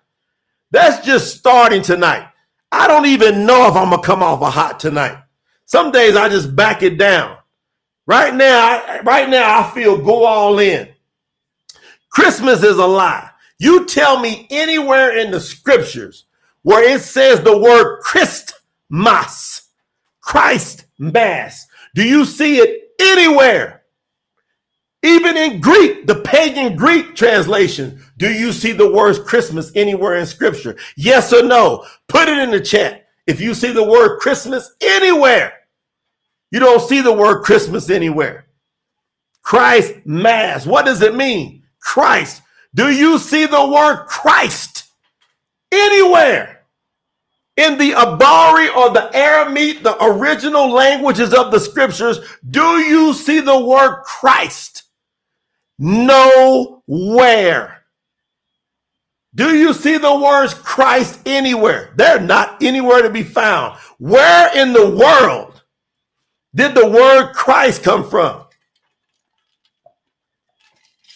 That's 0.71 1.05
just 1.05 1.37
starting 1.37 1.83
tonight. 1.83 2.29
I 2.73 2.89
don't 2.89 3.07
even 3.07 3.47
know 3.47 3.69
if 3.69 3.77
I'm 3.77 3.91
to 3.91 3.99
come 3.99 4.23
off 4.23 4.41
a 4.41 4.51
hot 4.51 4.81
tonight. 4.81 5.23
Some 5.67 5.93
days 5.93 6.17
I 6.17 6.29
just 6.29 6.57
back 6.57 6.83
it 6.83 6.99
down. 6.99 7.37
Right 8.07 8.35
now, 8.35 9.03
right 9.05 9.29
now 9.29 9.61
I 9.61 9.71
feel 9.71 9.99
go 9.99 10.25
all 10.25 10.59
in. 10.59 10.89
Christmas 12.09 12.63
is 12.65 12.79
a 12.79 12.87
lie. 12.87 13.31
You 13.59 13.87
tell 13.87 14.19
me 14.19 14.49
anywhere 14.51 15.17
in 15.17 15.31
the 15.31 15.41
scriptures 15.41 16.25
where 16.63 16.83
it 16.83 17.01
says 17.01 17.43
the 17.43 17.57
word 17.57 18.01
Christmas, 18.01 19.69
Christ 20.21 20.87
Mass. 20.99 21.69
Do 21.95 22.03
you 22.03 22.25
see 22.25 22.57
it 22.59 22.83
anywhere. 23.03 23.83
Even 25.03 25.37
in 25.37 25.61
Greek, 25.61 26.07
the 26.07 26.21
pagan 26.21 26.77
Greek 26.77 27.17
translation, 27.17 28.02
do 28.17 28.33
you 28.33 28.53
see 28.53 28.73
the 28.73 28.91
word 28.91 29.25
Christmas 29.25 29.73
anywhere 29.75 30.17
in 30.17 30.27
scripture? 30.27 30.77
Yes 30.97 31.33
or 31.33 31.43
no? 31.43 31.87
Put 32.09 32.29
it 32.29 32.39
in 32.39 32.51
the 32.51 32.61
chat. 32.61 33.07
If 33.27 33.41
you 33.41 33.55
see 33.55 33.73
the 33.73 33.85
word 33.85 34.19
Christmas 34.19 34.75
anywhere, 34.81 35.53
you 36.51 36.61
don't 36.61 36.87
see 36.87 37.01
the 37.01 37.13
word 37.13 37.43
Christmas 37.43 37.91
anywhere. 37.91 38.47
Christ 39.43 39.95
Mass. 40.05 40.67
What 40.67 40.85
does 40.85 41.03
it 41.03 41.15
mean? 41.15 41.65
Christ. 41.81 42.43
Do 42.75 42.91
you 42.91 43.19
see 43.19 43.47
the 43.47 43.67
word 43.67 44.07
Christ 44.07 44.85
anywhere? 45.71 46.63
in 47.57 47.79
the 47.79 47.93
Abari 47.93 48.75
or 48.75 48.91
the 48.91 49.11
Aramaic, 49.15 49.83
the 49.83 50.03
original 50.05 50.71
languages 50.71 51.35
of 51.35 51.51
the 51.51 51.61
scriptures, 51.61 52.19
do 52.51 52.79
you 52.79 53.13
see 53.13 53.41
the 53.41 53.59
word 53.59 54.03
Christ? 54.05 54.85
Nowhere. 55.79 56.63
Do 59.35 59.57
you 59.57 59.73
see 59.73 59.97
the 59.97 60.15
words 60.15 60.55
Christ 60.55 61.21
anywhere? 61.25 61.93
They're 61.97 62.21
not 62.21 62.63
anywhere 62.63 63.03
to 63.03 63.11
be 63.11 63.23
found. 63.23 63.79
Where 63.99 64.55
in 64.57 64.73
the 64.73 64.91
world 64.91 65.63
did 66.55 66.75
the 66.75 66.87
word 66.87 67.33
Christ 67.33 67.83
come 67.83 68.09
from? 68.09 68.45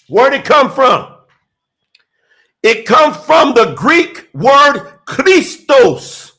Where 0.08 0.30
did 0.30 0.40
it 0.40 0.46
come 0.46 0.70
from? 0.70 1.14
It 2.62 2.86
comes 2.86 3.16
from 3.18 3.54
the 3.54 3.74
Greek 3.74 4.28
word 4.32 4.98
Christos. 5.04 6.32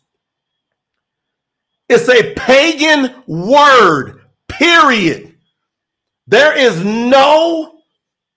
It's 1.89 2.09
a 2.09 2.33
pagan 2.33 3.23
word, 3.27 4.21
period. 4.47 5.35
There 6.27 6.57
is 6.57 6.83
no 6.83 7.79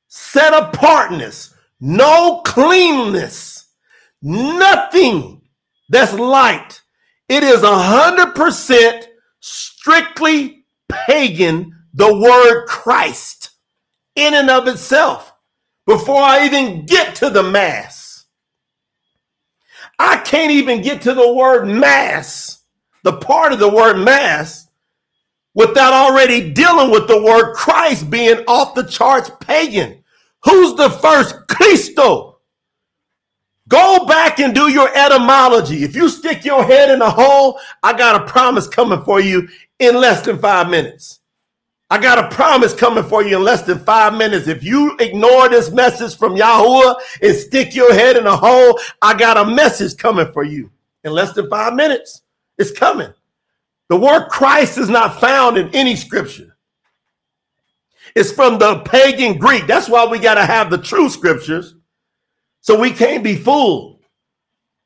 set 0.06 0.52
apartness, 0.52 1.49
no 1.80 2.42
cleanness, 2.44 3.66
nothing 4.22 5.42
that's 5.88 6.12
light. 6.14 6.82
It 7.28 7.42
is 7.42 7.62
a 7.62 7.78
hundred 7.78 8.34
percent 8.34 9.08
strictly 9.40 10.64
pagan, 10.88 11.74
the 11.94 12.14
word 12.14 12.66
Christ 12.66 13.50
in 14.14 14.34
and 14.34 14.50
of 14.50 14.68
itself. 14.68 15.32
Before 15.86 16.20
I 16.22 16.44
even 16.44 16.86
get 16.86 17.16
to 17.16 17.30
the 17.30 17.42
mass, 17.42 18.26
I 19.98 20.18
can't 20.18 20.52
even 20.52 20.82
get 20.82 21.02
to 21.02 21.14
the 21.14 21.32
word 21.32 21.66
mass 21.66 22.60
the 23.02 23.12
part 23.14 23.52
of 23.52 23.58
the 23.58 23.68
word 23.68 23.98
mass 23.98 24.68
without 25.54 25.92
already 25.92 26.52
dealing 26.52 26.90
with 26.90 27.08
the 27.08 27.20
word 27.22 27.54
Christ 27.54 28.10
being 28.10 28.38
off 28.46 28.74
the 28.74 28.84
charts 28.84 29.30
pagan. 29.40 30.04
Who's 30.44 30.74
the 30.74 30.90
first? 30.90 31.36
Christo. 31.60 32.38
Go 33.68 34.06
back 34.06 34.40
and 34.40 34.54
do 34.54 34.70
your 34.70 34.88
etymology. 34.96 35.84
If 35.84 35.94
you 35.94 36.08
stick 36.08 36.42
your 36.44 36.64
head 36.64 36.90
in 36.90 37.02
a 37.02 37.10
hole, 37.10 37.60
I 37.82 37.92
got 37.96 38.20
a 38.20 38.26
promise 38.26 38.66
coming 38.66 39.02
for 39.04 39.20
you 39.20 39.46
in 39.78 39.94
less 39.94 40.22
than 40.22 40.38
five 40.38 40.70
minutes. 40.70 41.20
I 41.90 41.98
got 41.98 42.18
a 42.18 42.34
promise 42.34 42.72
coming 42.72 43.04
for 43.04 43.22
you 43.22 43.36
in 43.36 43.44
less 43.44 43.62
than 43.62 43.78
five 43.80 44.14
minutes. 44.14 44.48
If 44.48 44.64
you 44.64 44.96
ignore 45.00 45.50
this 45.50 45.70
message 45.70 46.16
from 46.16 46.34
Yahuwah 46.34 46.94
and 47.20 47.36
stick 47.36 47.74
your 47.74 47.92
head 47.92 48.16
in 48.16 48.26
a 48.26 48.36
hole, 48.36 48.80
I 49.02 49.12
got 49.14 49.36
a 49.36 49.44
message 49.44 49.96
coming 49.98 50.32
for 50.32 50.44
you 50.44 50.70
in 51.04 51.12
less 51.12 51.34
than 51.34 51.50
five 51.50 51.74
minutes. 51.74 52.22
It's 52.56 52.72
coming. 52.72 53.12
The 53.90 53.96
word 53.96 54.28
Christ 54.28 54.78
is 54.78 54.88
not 54.88 55.20
found 55.20 55.58
in 55.58 55.68
any 55.74 55.94
scripture. 55.94 56.49
It's 58.16 58.32
from 58.32 58.58
the 58.58 58.80
pagan 58.80 59.38
Greek. 59.38 59.66
That's 59.66 59.88
why 59.88 60.06
we 60.06 60.18
got 60.18 60.34
to 60.34 60.44
have 60.44 60.70
the 60.70 60.78
true 60.78 61.08
scriptures 61.08 61.74
so 62.60 62.78
we 62.78 62.90
can't 62.90 63.24
be 63.24 63.36
fooled. 63.36 64.02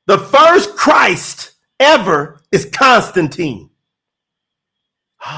The 0.07 0.19
first 0.19 0.77
Christ 0.77 1.53
ever 1.81 2.41
is 2.53 2.67
Constantine. 2.67 3.71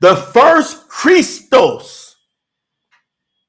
The 0.00 0.14
first 0.14 0.88
Christos, 0.88 2.14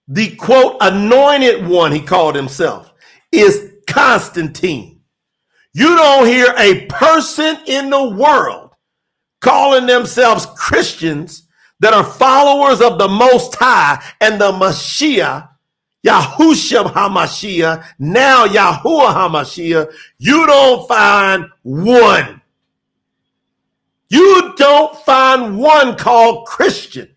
the 0.08 0.36
quote, 0.36 0.78
anointed 0.82 1.68
one, 1.68 1.92
he 1.92 2.02
called 2.02 2.34
himself, 2.34 2.92
is 3.32 3.74
Constantine. 3.88 5.02
You 5.74 5.96
don't 5.96 6.26
hear 6.26 6.56
a 6.58 6.88
person 6.88 7.60
in 7.68 7.92
the 7.92 8.10
world 8.10 8.72
calling 9.42 9.86
themselves 9.86 10.48
Christians 10.56 11.48
that 11.80 11.94
are 11.94 12.04
followers 12.04 12.82
of 12.82 12.98
the 12.98 13.08
Most 13.08 13.56
High 13.56 14.04
and 14.22 14.40
the 14.40 14.52
Mashiach, 14.52 15.50
Yahushua 16.06 16.94
HaMashiach, 16.94 17.86
now 18.00 18.48
Yahuwah 18.48 19.14
HaMashiach, 19.14 19.92
you 20.18 20.46
don't 20.46 20.88
find 20.88 21.46
one. 21.64 22.42
You 24.10 24.54
don't 24.58 24.98
find 25.06 25.58
one 25.58 25.96
called 25.96 26.48
Christian. 26.48 27.10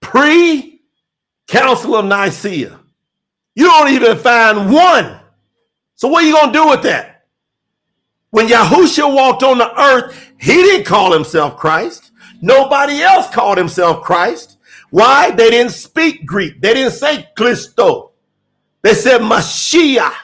Pre 0.00 0.80
Council 1.46 1.96
of 1.96 2.04
Nicaea. 2.04 2.78
You 3.54 3.64
don't 3.64 3.88
even 3.90 4.16
find 4.18 4.72
one. 4.72 5.18
So 5.94 6.08
what 6.08 6.24
are 6.24 6.26
you 6.26 6.34
going 6.34 6.52
to 6.52 6.58
do 6.58 6.68
with 6.68 6.82
that? 6.82 7.24
When 8.30 8.48
Yahushua 8.48 9.14
walked 9.14 9.42
on 9.42 9.58
the 9.58 9.80
earth, 9.80 10.32
he 10.38 10.52
didn't 10.52 10.84
call 10.84 11.12
himself 11.12 11.56
Christ. 11.56 12.12
Nobody 12.40 13.02
else 13.02 13.28
called 13.30 13.58
himself 13.58 14.02
Christ. 14.02 14.58
Why? 14.90 15.30
They 15.30 15.50
didn't 15.50 15.72
speak 15.72 16.26
Greek. 16.26 16.60
They 16.60 16.74
didn't 16.74 16.92
say 16.92 17.28
Christo. 17.36 18.12
They 18.82 18.94
said 18.94 19.20
Mashiach. 19.20 20.14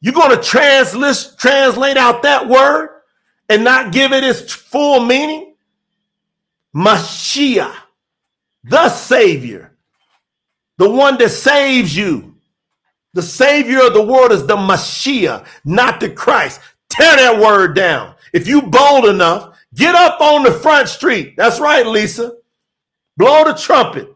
You're 0.00 0.14
going 0.14 0.36
to 0.36 0.42
translate, 0.42 1.34
translate 1.38 1.96
out 1.96 2.22
that 2.22 2.48
word? 2.48 2.90
and 3.50 3.64
not 3.64 3.92
give 3.92 4.12
it 4.12 4.24
its 4.24 4.52
full 4.52 5.04
meaning? 5.04 5.54
Mashiach, 6.74 7.74
the 8.62 8.88
Savior, 8.88 9.76
the 10.78 10.88
one 10.88 11.18
that 11.18 11.30
saves 11.30 11.94
you. 11.94 12.36
The 13.12 13.22
Savior 13.22 13.84
of 13.88 13.92
the 13.92 14.04
world 14.04 14.30
is 14.30 14.46
the 14.46 14.56
Mashiach, 14.56 15.44
not 15.64 15.98
the 15.98 16.08
Christ. 16.08 16.60
Tear 16.88 17.16
that 17.16 17.40
word 17.40 17.74
down. 17.74 18.14
If 18.32 18.46
you 18.46 18.62
bold 18.62 19.06
enough, 19.06 19.49
get 19.74 19.94
up 19.94 20.20
on 20.20 20.42
the 20.42 20.52
front 20.52 20.88
street. 20.88 21.34
That's 21.36 21.60
right, 21.60 21.86
Lisa. 21.86 22.34
Blow 23.16 23.44
the 23.44 23.54
trumpet. 23.54 24.08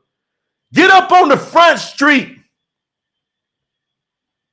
Get 0.72 0.90
up 0.90 1.12
on 1.12 1.28
the 1.28 1.36
front 1.36 1.78
street 1.78 2.38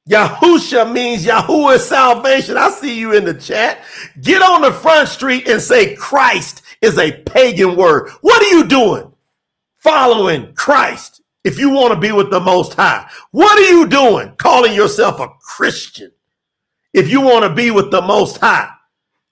Yahusha 0.10 0.92
means 0.92 1.26
Yahuwah 1.26 1.80
salvation. 1.80 2.58
I 2.58 2.70
see 2.70 3.00
you 3.00 3.14
in 3.14 3.24
the 3.24 3.34
chat. 3.34 3.84
Get 4.22 4.42
on 4.42 4.62
the 4.62 4.72
front 4.72 5.08
street 5.08 5.48
and 5.48 5.62
say 5.62 5.96
Christ 5.96 6.64
is 6.82 6.98
a 6.98 7.12
pagan 7.24 7.76
word. 7.76 8.10
What 8.22 8.42
are 8.42 8.58
you 8.58 8.66
doing? 8.66 9.12
Following 9.78 10.54
Christ 10.54 11.22
if 11.44 11.58
you 11.58 11.70
want 11.70 11.94
to 11.94 12.00
be 12.00 12.12
with 12.12 12.30
the 12.30 12.40
Most 12.40 12.74
High. 12.74 13.10
What 13.32 13.58
are 13.58 13.72
you 13.72 13.88
doing 13.88 14.34
calling 14.38 14.74
yourself 14.74 15.20
a 15.20 15.30
Christian 15.40 16.12
if 16.94 17.10
you 17.10 17.22
want 17.22 17.46
to 17.46 17.54
be 17.54 17.72
with 17.72 17.92
the 17.92 18.02
Most 18.02 18.38
High? 18.38 18.70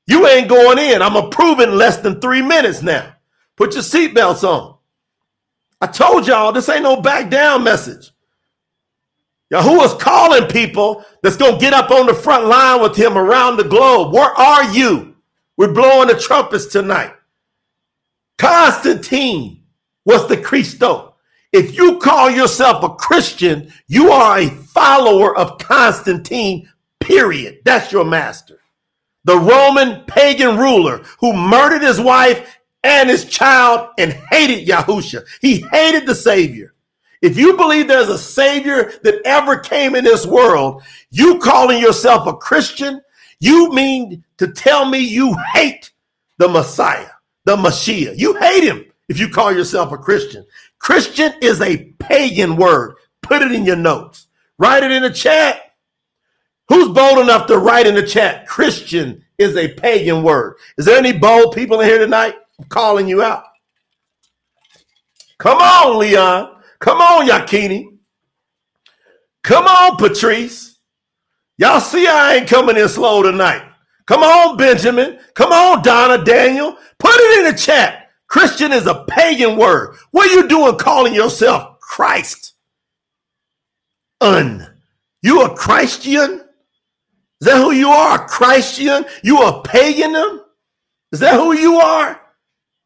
You 0.10 0.26
ain't 0.26 0.50
going 0.50 0.80
in. 0.80 1.04
I'm 1.04 1.16
approving 1.16 1.70
less 1.70 1.98
than 1.98 2.20
three 2.20 2.42
minutes 2.42 2.82
now. 2.82 3.14
Put 3.56 3.76
your 3.76 3.84
seatbelts 3.84 4.44
on. 4.44 4.76
I 5.80 5.86
told 5.86 6.26
y'all 6.26 6.52
this 6.52 6.68
ain't 6.68 6.82
no 6.82 7.00
back 7.00 7.30
down 7.30 7.64
message. 7.64 8.12
Yahuwah's 9.52 9.94
calling 10.02 10.48
people 10.48 11.06
that's 11.22 11.38
going 11.38 11.54
to 11.54 11.60
get 11.60 11.74
up 11.74 11.92
on 11.92 12.08
the 12.08 12.16
front 12.16 12.48
line 12.48 12.82
with 12.82 12.96
him 12.96 13.20
around 13.20 13.58
the 13.58 13.64
globe. 13.64 14.12
Where 14.12 14.32
are 14.32 14.72
you? 14.74 15.16
We're 15.58 15.74
blowing 15.74 16.08
the 16.08 16.20
trumpets 16.20 16.66
tonight. 16.66 17.14
Constantine 18.40 19.64
was 20.06 20.28
the 20.28 20.38
Christo. 20.38 21.16
If 21.54 21.78
you 21.78 22.00
call 22.00 22.32
yourself 22.32 22.84
a 22.84 22.96
Christian, 22.96 23.72
you 23.88 24.12
are 24.12 24.40
a 24.40 24.50
follower 24.50 25.38
of 25.38 25.60
Constantine, 25.60 26.68
period. 27.00 27.60
That's 27.64 27.92
your 27.92 28.06
master. 28.06 28.59
The 29.26 29.38
Roman 29.38 30.06
pagan 30.06 30.58
ruler 30.58 31.04
who 31.20 31.34
murdered 31.34 31.82
his 31.82 32.00
wife 32.00 32.58
and 32.84 33.10
his 33.10 33.26
child 33.26 33.90
and 33.98 34.14
hated 34.32 34.68
Yahusha. 34.68 35.26
He 35.42 35.66
hated 35.72 36.06
the 36.06 36.16
Savior. 36.16 36.74
If 37.22 37.38
you 37.38 37.58
believe 37.58 37.88
there's 37.88 38.08
a 38.08 38.18
savior 38.18 38.94
that 39.04 39.22
ever 39.26 39.58
came 39.58 39.94
in 39.96 40.06
this 40.06 40.26
world, 40.26 40.84
you 41.12 41.38
calling 41.40 41.82
yourself 41.82 42.28
a 42.28 42.34
Christian, 42.34 43.02
you 43.42 43.72
mean 43.74 44.24
to 44.38 44.48
tell 44.48 44.86
me 44.86 45.00
you 45.00 45.36
hate 45.54 45.92
the 46.38 46.48
Messiah, 46.48 47.10
the 47.44 47.58
Mashiach. 47.58 48.18
You 48.18 48.36
hate 48.36 48.64
him 48.64 48.86
if 49.10 49.20
you 49.20 49.28
call 49.30 49.52
yourself 49.52 49.92
a 49.92 49.98
Christian. 49.98 50.46
Christian 50.80 51.34
is 51.42 51.60
a 51.62 51.92
pagan 52.00 52.56
word. 52.56 52.96
Put 53.22 53.42
it 53.42 53.52
in 53.52 53.66
your 53.66 53.76
notes. 53.76 54.28
Write 54.58 54.84
it 54.84 54.92
in 54.92 55.04
the 55.04 55.12
chat. 55.12 55.69
Who's 56.70 56.90
bold 56.90 57.20
enough 57.20 57.48
to 57.48 57.58
write 57.58 57.88
in 57.88 57.96
the 57.96 58.06
chat? 58.06 58.48
Christian 58.48 59.26
is 59.38 59.58
a 59.58 59.68
pagan 59.68 60.24
word. 60.24 60.56
Is 60.78 60.86
there 60.86 60.98
any 60.98 61.12
bold 61.12 61.56
people 61.56 61.82
in 61.82 61.88
here 61.88 61.98
tonight? 61.98 62.36
I'm 62.60 62.66
calling 62.66 63.08
you 63.08 63.24
out. 63.24 63.44
Come 65.40 65.58
on, 65.58 65.98
Leon. 65.98 66.62
Come 66.80 67.02
on, 67.02 67.28
Yakini. 67.28 67.98
Come 69.44 69.66
on, 69.66 69.98
Patrice. 69.98 70.78
Y'all 71.58 71.80
see 71.80 72.08
I 72.08 72.36
ain't 72.36 72.48
coming 72.48 72.78
in 72.78 72.88
slow 72.88 73.24
tonight. 73.24 73.64
Come 74.06 74.22
on, 74.22 74.58
Benjamin. 74.58 75.20
Come 75.34 75.52
on, 75.52 75.82
Donna, 75.82 76.24
Daniel. 76.24 76.78
Put 77.00 77.16
it 77.16 77.40
in 77.40 77.52
the 77.52 77.58
chat. 77.58 78.10
Christian 78.28 78.72
is 78.72 78.86
a 78.86 79.06
pagan 79.06 79.58
word. 79.58 79.96
What 80.12 80.30
are 80.30 80.34
you 80.34 80.48
doing 80.48 80.78
calling 80.78 81.14
yourself 81.14 81.80
Christ? 81.80 82.54
Un. 84.22 84.68
You 85.22 85.44
a 85.44 85.56
Christian? 85.56 86.44
Is 87.42 87.48
that 87.48 87.58
who 87.58 87.72
you 87.72 87.90
are? 87.90 88.28
Christian? 88.28 89.06
You 89.24 89.42
a 89.44 89.62
pagan? 89.62 90.16
Is 91.12 91.20
that 91.20 91.36
who 91.36 91.54
you 91.54 91.78
are? 91.78 92.20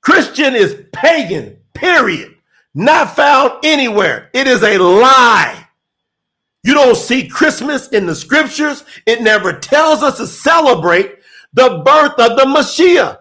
Christian 0.02 0.56
is 0.56 0.84
pagan, 0.92 1.58
period. 1.74 2.36
Not 2.76 3.16
found 3.16 3.54
anywhere. 3.64 4.30
It 4.34 4.48
is 4.48 4.64
a 4.64 4.78
lie. 4.78 5.68
You 6.64 6.74
don't 6.74 6.96
see 6.96 7.28
Christmas 7.28 7.90
in 7.90 8.06
the 8.06 8.16
scriptures. 8.16 8.84
It 9.06 9.22
never 9.22 9.54
tells 9.54 10.02
us 10.02 10.18
to 10.18 10.28
celebrate 10.28 11.18
the 11.54 11.82
birth 11.86 12.18
of 12.20 12.38
the 12.38 12.46
Messiah. 12.48 13.18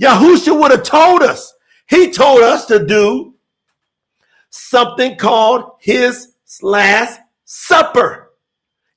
Yahusha 0.00 0.58
would 0.58 0.72
have 0.72 0.82
told 0.82 1.22
us. 1.22 1.54
He 1.88 2.10
told 2.10 2.42
us 2.42 2.66
to 2.66 2.84
do 2.84 3.34
something 4.50 5.16
called 5.16 5.76
his 5.80 6.34
last 6.60 7.20
supper. 7.44 8.31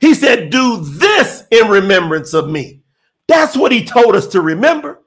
He 0.06 0.14
said, 0.14 0.52
Do 0.52 0.82
this 0.82 1.46
in 1.50 1.68
remembrance 1.68 2.36
of 2.36 2.48
me. 2.48 2.82
That's 3.28 3.58
what 3.58 3.72
he 3.72 3.84
told 3.84 4.16
us 4.16 4.28
to 4.28 4.42
remember. 4.42 5.02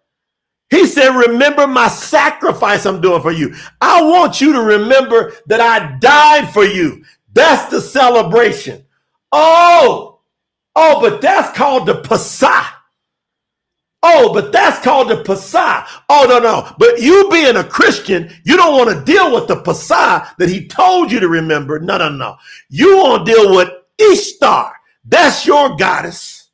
He 0.70 0.86
said, 0.86 1.10
Remember 1.10 1.68
my 1.68 1.86
sacrifice 1.86 2.84
I'm 2.84 3.00
doing 3.00 3.22
for 3.22 3.30
you. 3.30 3.54
I 3.80 4.02
want 4.02 4.40
you 4.40 4.52
to 4.54 4.60
remember 4.60 5.34
that 5.46 5.60
I 5.60 5.96
died 6.00 6.52
for 6.52 6.64
you. 6.64 7.04
That's 7.32 7.70
the 7.70 7.80
celebration. 7.80 8.86
Oh, 9.30 10.18
oh, 10.74 11.00
but 11.00 11.20
that's 11.20 11.56
called 11.56 11.86
the 11.86 12.02
Passah. 12.02 12.66
Oh, 14.02 14.34
but 14.34 14.50
that's 14.50 14.82
called 14.82 15.10
the 15.10 15.22
Passah. 15.22 15.86
Oh, 16.08 16.26
no, 16.28 16.40
no. 16.40 16.74
But 16.76 17.00
you 17.00 17.28
being 17.30 17.54
a 17.54 17.62
Christian, 17.62 18.32
you 18.42 18.56
don't 18.56 18.76
want 18.76 18.90
to 18.98 19.04
deal 19.04 19.32
with 19.32 19.46
the 19.46 19.62
Passah 19.62 20.36
that 20.38 20.48
he 20.48 20.66
told 20.66 21.12
you 21.12 21.20
to 21.20 21.28
remember. 21.28 21.78
No, 21.78 21.98
no, 21.98 22.08
no. 22.08 22.36
You 22.68 22.96
want 22.96 23.24
to 23.24 23.32
deal 23.32 23.54
with 23.54 23.70
Ishtar. 24.00 24.74
That's 25.08 25.46
your 25.46 25.76
goddess. 25.76 26.50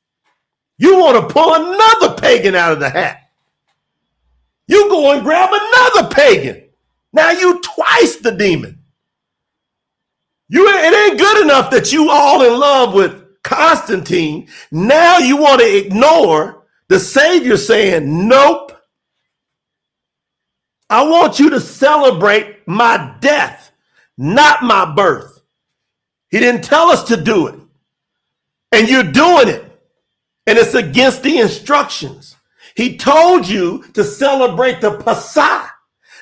You 0.78 0.98
want 0.98 1.28
to 1.28 1.32
pull 1.32 1.54
another 1.54 2.20
pagan 2.20 2.54
out 2.54 2.72
of 2.72 2.80
the 2.80 2.88
hat. 2.88 3.20
You 4.68 4.88
go 4.88 5.12
and 5.12 5.22
grab 5.22 5.50
another 5.52 6.08
pagan. 6.08 6.68
Now 7.12 7.32
you 7.32 7.60
twice 7.60 8.16
the 8.16 8.32
demon. 8.32 8.80
You 10.48 10.68
it 10.68 11.10
ain't 11.10 11.18
good 11.18 11.42
enough 11.42 11.70
that 11.70 11.92
you 11.92 12.10
all 12.10 12.42
in 12.42 12.58
love 12.58 12.94
with 12.94 13.42
Constantine. 13.42 14.48
Now 14.70 15.18
you 15.18 15.36
want 15.36 15.60
to 15.60 15.76
ignore 15.76 16.66
the 16.88 17.00
Savior 17.00 17.56
saying, 17.56 18.28
Nope. 18.28 18.72
I 20.88 21.04
want 21.04 21.40
you 21.40 21.50
to 21.50 21.60
celebrate 21.60 22.68
my 22.68 23.16
death, 23.20 23.72
not 24.16 24.62
my 24.62 24.94
birth. 24.94 25.40
He 26.28 26.38
didn't 26.38 26.62
tell 26.62 26.88
us 26.88 27.04
to 27.04 27.16
do 27.16 27.48
it. 27.48 27.63
And 28.74 28.88
you're 28.88 29.04
doing 29.04 29.48
it. 29.48 29.64
And 30.46 30.58
it's 30.58 30.74
against 30.74 31.22
the 31.22 31.38
instructions. 31.38 32.36
He 32.76 32.96
told 32.96 33.48
you 33.48 33.84
to 33.94 34.02
celebrate 34.04 34.80
the 34.80 34.98
Passah, 34.98 35.68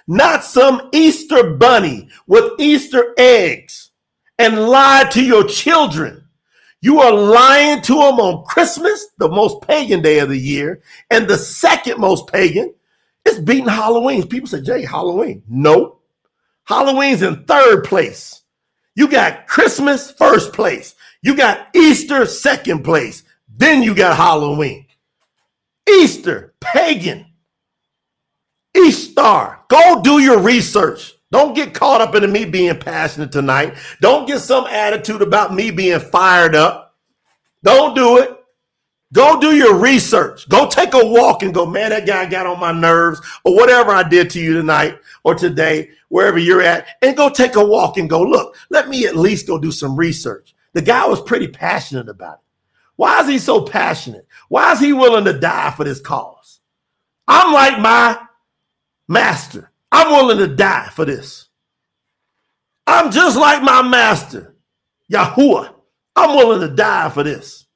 not 0.06 0.44
some 0.44 0.90
Easter 0.92 1.54
bunny 1.54 2.10
with 2.26 2.52
Easter 2.60 3.14
eggs 3.16 3.90
and 4.38 4.68
lie 4.68 5.08
to 5.12 5.24
your 5.24 5.44
children. 5.44 6.26
You 6.82 7.00
are 7.00 7.12
lying 7.12 7.80
to 7.82 7.94
them 7.94 8.20
on 8.20 8.44
Christmas, 8.44 9.08
the 9.18 9.28
most 9.28 9.62
pagan 9.62 10.02
day 10.02 10.18
of 10.18 10.28
the 10.28 10.38
year, 10.38 10.82
and 11.10 11.26
the 11.26 11.38
second 11.38 11.98
most 11.98 12.26
pagan 12.30 12.74
It's 13.24 13.38
beating 13.38 13.68
Halloween. 13.68 14.26
People 14.28 14.48
say, 14.48 14.60
Jay, 14.60 14.84
Halloween. 14.84 15.42
No. 15.48 15.98
Halloween's 16.64 17.22
in 17.22 17.44
third 17.44 17.84
place. 17.84 18.42
You 18.94 19.08
got 19.08 19.46
Christmas 19.46 20.10
first 20.10 20.52
place. 20.52 20.94
You 21.22 21.36
got 21.36 21.68
Easter 21.74 22.26
second 22.26 22.82
place. 22.82 23.22
Then 23.48 23.82
you 23.82 23.94
got 23.94 24.16
Halloween. 24.16 24.86
Easter, 25.88 26.54
pagan. 26.60 27.26
Easter. 28.76 29.58
Go 29.68 30.00
do 30.02 30.18
your 30.18 30.40
research. 30.40 31.14
Don't 31.30 31.54
get 31.54 31.74
caught 31.74 32.00
up 32.00 32.14
into 32.14 32.28
me 32.28 32.44
being 32.44 32.78
passionate 32.78 33.32
tonight. 33.32 33.74
Don't 34.00 34.26
get 34.26 34.40
some 34.40 34.66
attitude 34.66 35.22
about 35.22 35.54
me 35.54 35.70
being 35.70 36.00
fired 36.00 36.54
up. 36.54 36.96
Don't 37.62 37.94
do 37.94 38.18
it. 38.18 38.38
Go 39.12 39.38
do 39.38 39.54
your 39.54 39.76
research. 39.76 40.48
Go 40.48 40.68
take 40.68 40.94
a 40.94 41.06
walk 41.06 41.42
and 41.42 41.52
go, 41.52 41.66
man, 41.66 41.90
that 41.90 42.06
guy 42.06 42.24
got 42.26 42.46
on 42.46 42.58
my 42.58 42.72
nerves, 42.72 43.20
or 43.44 43.54
whatever 43.54 43.92
I 43.92 44.02
did 44.02 44.30
to 44.30 44.40
you 44.40 44.54
tonight 44.54 44.98
or 45.22 45.34
today, 45.34 45.90
wherever 46.08 46.38
you're 46.38 46.62
at, 46.62 46.86
and 47.02 47.16
go 47.16 47.28
take 47.28 47.56
a 47.56 47.64
walk 47.64 47.98
and 47.98 48.08
go, 48.08 48.22
look, 48.22 48.56
let 48.70 48.88
me 48.88 49.06
at 49.06 49.16
least 49.16 49.46
go 49.46 49.58
do 49.58 49.70
some 49.70 49.96
research. 49.96 50.51
The 50.74 50.82
guy 50.82 51.06
was 51.06 51.20
pretty 51.20 51.48
passionate 51.48 52.08
about 52.08 52.34
it. 52.34 52.44
Why 52.96 53.20
is 53.20 53.28
he 53.28 53.38
so 53.38 53.62
passionate? 53.62 54.26
Why 54.48 54.72
is 54.72 54.80
he 54.80 54.92
willing 54.92 55.24
to 55.24 55.38
die 55.38 55.72
for 55.72 55.84
this 55.84 56.00
cause? 56.00 56.60
I'm 57.26 57.52
like 57.52 57.80
my 57.80 58.18
master. 59.08 59.70
I'm 59.90 60.10
willing 60.10 60.38
to 60.38 60.54
die 60.54 60.88
for 60.92 61.04
this. 61.04 61.48
I'm 62.86 63.10
just 63.10 63.38
like 63.38 63.62
my 63.62 63.82
master, 63.82 64.56
Yahuwah. 65.10 65.74
I'm 66.16 66.36
willing 66.36 66.68
to 66.68 66.74
die 66.74 67.08
for 67.10 67.22
this. 67.22 67.66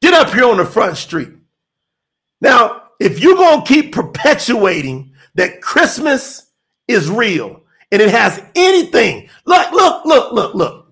Get 0.00 0.14
up 0.14 0.32
here 0.32 0.46
on 0.46 0.56
the 0.56 0.64
front 0.64 0.96
street. 0.96 1.30
Now, 2.40 2.84
if 3.00 3.20
you're 3.20 3.36
going 3.36 3.62
to 3.62 3.66
keep 3.66 3.92
perpetuating 3.92 5.12
that 5.34 5.60
Christmas 5.60 6.46
is 6.86 7.10
real 7.10 7.62
and 7.92 8.00
it 8.00 8.10
has 8.10 8.42
anything, 8.54 9.28
look, 9.44 9.72
look, 9.72 10.04
look, 10.04 10.32
look, 10.32 10.54
look. 10.54 10.87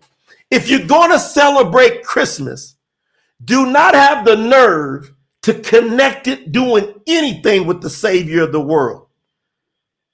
If 0.50 0.68
you're 0.68 0.86
going 0.86 1.10
to 1.10 1.18
celebrate 1.18 2.02
Christmas, 2.04 2.76
do 3.44 3.66
not 3.66 3.94
have 3.94 4.24
the 4.24 4.36
nerve 4.36 5.12
to 5.42 5.54
connect 5.54 6.26
it 6.26 6.52
doing 6.52 6.94
anything 7.06 7.66
with 7.66 7.80
the 7.80 7.90
Savior 7.90 8.42
of 8.42 8.52
the 8.52 8.60
world. 8.60 9.06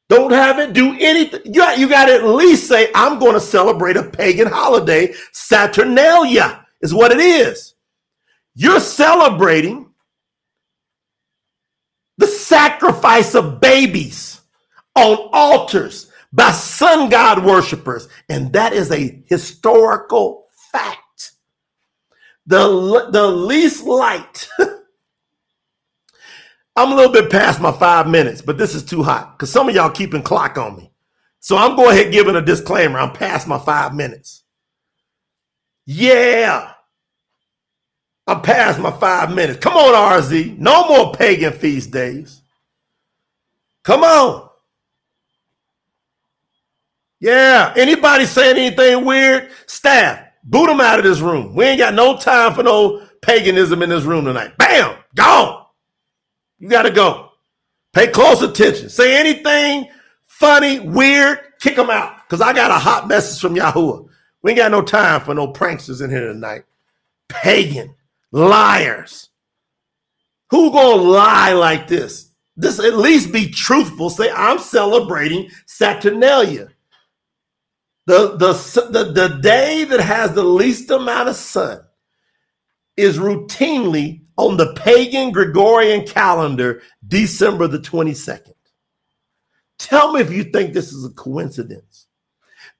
Don't 0.08 0.32
have 0.32 0.58
it 0.58 0.74
do 0.74 0.94
anything. 0.98 1.40
You 1.46 1.60
got, 1.60 1.78
you 1.78 1.88
got 1.88 2.04
to 2.06 2.14
at 2.14 2.24
least 2.24 2.68
say, 2.68 2.90
I'm 2.94 3.18
going 3.18 3.32
to 3.32 3.40
celebrate 3.40 3.96
a 3.96 4.02
pagan 4.02 4.48
holiday. 4.48 5.14
Saturnalia 5.32 6.66
is 6.82 6.92
what 6.92 7.12
it 7.12 7.20
is. 7.20 7.74
You're 8.54 8.80
celebrating 8.80 9.90
the 12.18 12.26
sacrifice 12.26 13.34
of 13.34 13.60
babies 13.60 14.42
on 14.94 15.16
altars 15.32 16.11
by 16.32 16.50
sun 16.52 17.10
god 17.10 17.44
worshipers. 17.44 18.08
And 18.28 18.52
that 18.54 18.72
is 18.72 18.90
a 18.90 19.22
historical 19.26 20.46
fact. 20.72 21.32
The, 22.46 23.08
the 23.12 23.28
least 23.28 23.84
light. 23.84 24.48
I'm 26.76 26.92
a 26.92 26.94
little 26.94 27.12
bit 27.12 27.30
past 27.30 27.60
my 27.60 27.72
five 27.72 28.08
minutes, 28.08 28.40
but 28.42 28.58
this 28.58 28.74
is 28.74 28.82
too 28.82 29.02
hot 29.02 29.36
because 29.38 29.50
some 29.52 29.68
of 29.68 29.74
y'all 29.74 29.90
keeping 29.90 30.22
clock 30.22 30.56
on 30.58 30.76
me. 30.76 30.90
So 31.40 31.56
I'm 31.56 31.76
going 31.76 31.90
ahead 31.98 32.12
giving 32.12 32.36
a 32.36 32.42
disclaimer. 32.42 32.98
I'm 32.98 33.12
past 33.12 33.46
my 33.48 33.58
five 33.58 33.94
minutes. 33.94 34.44
Yeah. 35.86 36.72
I'm 38.26 38.42
past 38.42 38.78
my 38.78 38.92
five 38.92 39.34
minutes. 39.34 39.58
Come 39.58 39.74
on, 39.74 39.94
RZ. 40.22 40.58
No 40.58 40.88
more 40.88 41.12
pagan 41.12 41.52
feast 41.52 41.90
days. 41.90 42.40
Come 43.84 44.04
on. 44.04 44.48
Yeah. 47.22 47.72
Anybody 47.76 48.26
saying 48.26 48.56
anything 48.56 49.04
weird? 49.04 49.50
Staff, 49.66 50.26
boot 50.42 50.66
them 50.66 50.80
out 50.80 50.98
of 50.98 51.04
this 51.04 51.20
room. 51.20 51.54
We 51.54 51.64
ain't 51.64 51.78
got 51.78 51.94
no 51.94 52.18
time 52.18 52.52
for 52.52 52.64
no 52.64 53.06
paganism 53.22 53.80
in 53.80 53.90
this 53.90 54.02
room 54.02 54.24
tonight. 54.24 54.58
Bam, 54.58 54.96
gone. 55.14 55.64
You 56.58 56.68
got 56.68 56.82
to 56.82 56.90
go. 56.90 57.30
Pay 57.92 58.08
close 58.08 58.42
attention. 58.42 58.88
Say 58.88 59.16
anything 59.16 59.88
funny, 60.26 60.80
weird, 60.80 61.38
kick 61.60 61.76
them 61.76 61.90
out. 61.90 62.16
Because 62.26 62.40
I 62.40 62.52
got 62.52 62.72
a 62.72 62.74
hot 62.74 63.06
message 63.06 63.40
from 63.40 63.54
Yahuwah. 63.54 64.08
We 64.42 64.50
ain't 64.50 64.58
got 64.58 64.72
no 64.72 64.82
time 64.82 65.20
for 65.20 65.32
no 65.32 65.52
pranksters 65.52 66.02
in 66.02 66.10
here 66.10 66.26
tonight. 66.26 66.64
Pagan 67.28 67.94
liars. 68.32 69.28
Who 70.50 70.72
gonna 70.72 71.00
lie 71.00 71.52
like 71.52 71.86
this? 71.86 72.32
This 72.56 72.80
at 72.80 72.96
least 72.96 73.32
be 73.32 73.48
truthful. 73.48 74.10
Say 74.10 74.28
I'm 74.32 74.58
celebrating 74.58 75.48
Saturnalia. 75.66 76.68
The, 78.06 78.36
the, 78.36 78.52
the, 78.90 79.12
the 79.12 79.40
day 79.40 79.84
that 79.84 80.00
has 80.00 80.32
the 80.32 80.42
least 80.42 80.90
amount 80.90 81.28
of 81.28 81.36
sun 81.36 81.82
is 82.96 83.18
routinely 83.18 84.22
on 84.36 84.56
the 84.56 84.74
pagan 84.74 85.30
Gregorian 85.30 86.06
calendar, 86.06 86.82
December 87.06 87.68
the 87.68 87.78
22nd. 87.78 88.54
Tell 89.78 90.12
me 90.12 90.20
if 90.20 90.32
you 90.32 90.44
think 90.44 90.72
this 90.72 90.92
is 90.92 91.04
a 91.04 91.10
coincidence. 91.10 92.06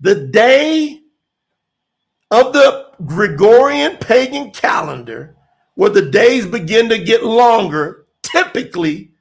The 0.01 0.27
day 0.27 1.01
of 2.31 2.53
the 2.53 2.89
Gregorian 3.05 3.97
pagan 3.99 4.51
calendar 4.51 5.37
where 5.75 5.91
the 5.91 6.11
days 6.11 6.47
begin 6.47 6.89
to 6.89 6.99
get 6.99 7.25
longer, 7.25 8.07
typically 8.23 9.13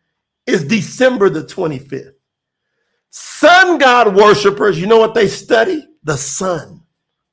is 0.45 0.63
December 0.63 1.29
the 1.29 1.43
25th. 1.43 2.13
Sun 3.09 3.77
god 3.77 4.15
worshipers, 4.15 4.79
you 4.79 4.87
know 4.87 4.99
what 4.99 5.13
they 5.13 5.27
study? 5.27 5.87
The 6.03 6.17
sun. 6.17 6.83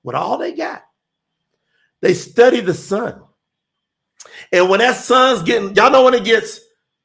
with 0.02 0.14
all 0.14 0.38
they 0.38 0.52
got. 0.52 0.84
They 2.00 2.14
study 2.14 2.60
the 2.60 2.74
sun. 2.74 3.22
And 4.52 4.68
when 4.70 4.80
that 4.80 4.96
sun's 4.96 5.42
getting, 5.42 5.74
y'all 5.74 5.90
know 5.90 6.04
when 6.04 6.14
it 6.14 6.24
gets 6.24 6.60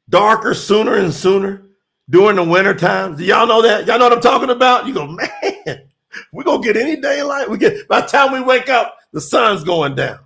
darker 0.10 0.54
sooner 0.54 0.96
and 0.96 1.14
sooner 1.14 1.64
during 2.10 2.36
the 2.36 2.44
winter 2.44 2.74
times? 2.74 3.18
Do 3.18 3.26
y'all 3.26 3.48
know 3.48 3.62
that? 3.62 3.88
Y'all 3.88 3.98
know 3.98 4.06
what 4.06 4.14
I'm 4.14 4.22
talking 4.22 4.50
about? 4.50 4.88
You 4.88 4.94
go, 4.94 5.08
man, 5.66 5.90
we're 6.32 6.44
gonna 6.44 6.64
get 6.64 6.78
any 6.78 6.96
daylight. 6.96 7.50
We 7.50 7.58
get 7.58 7.88
by 7.88 8.02
the 8.02 8.08
time 8.08 8.32
we 8.32 8.42
wake 8.42 8.70
up, 8.70 8.98
the 9.12 9.22
sun's 9.22 9.64
going 9.64 9.96
down. 9.96 10.20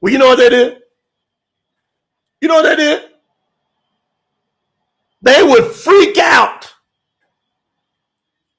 Well, 0.00 0.12
you 0.12 0.18
know 0.18 0.28
what 0.28 0.38
they 0.38 0.50
did? 0.50 0.78
You 2.40 2.48
know 2.48 2.56
what 2.56 2.62
they 2.62 2.76
did? 2.76 3.04
They 5.22 5.42
would 5.42 5.72
freak 5.72 6.18
out 6.18 6.72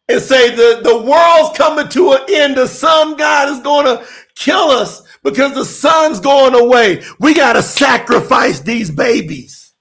and 0.10 0.22
say 0.22 0.56
the, 0.56 0.82
the 0.84 1.02
world's 1.02 1.58
coming 1.58 1.90
to 1.90 2.14
an 2.14 2.22
end. 2.30 2.56
The 2.56 2.68
sun 2.68 3.18
God 3.18 3.50
is 3.50 3.60
going 3.60 3.86
to 3.86 4.06
kill 4.36 4.70
us 4.70 5.04
because 5.24 5.54
the 5.54 5.66
sun's 5.66 6.20
going 6.20 6.56
away. 6.56 7.04
We 7.20 7.34
got 7.34 7.54
to 7.54 7.62
sacrifice 7.62 8.62
these 8.62 8.90
babies. 8.90 9.74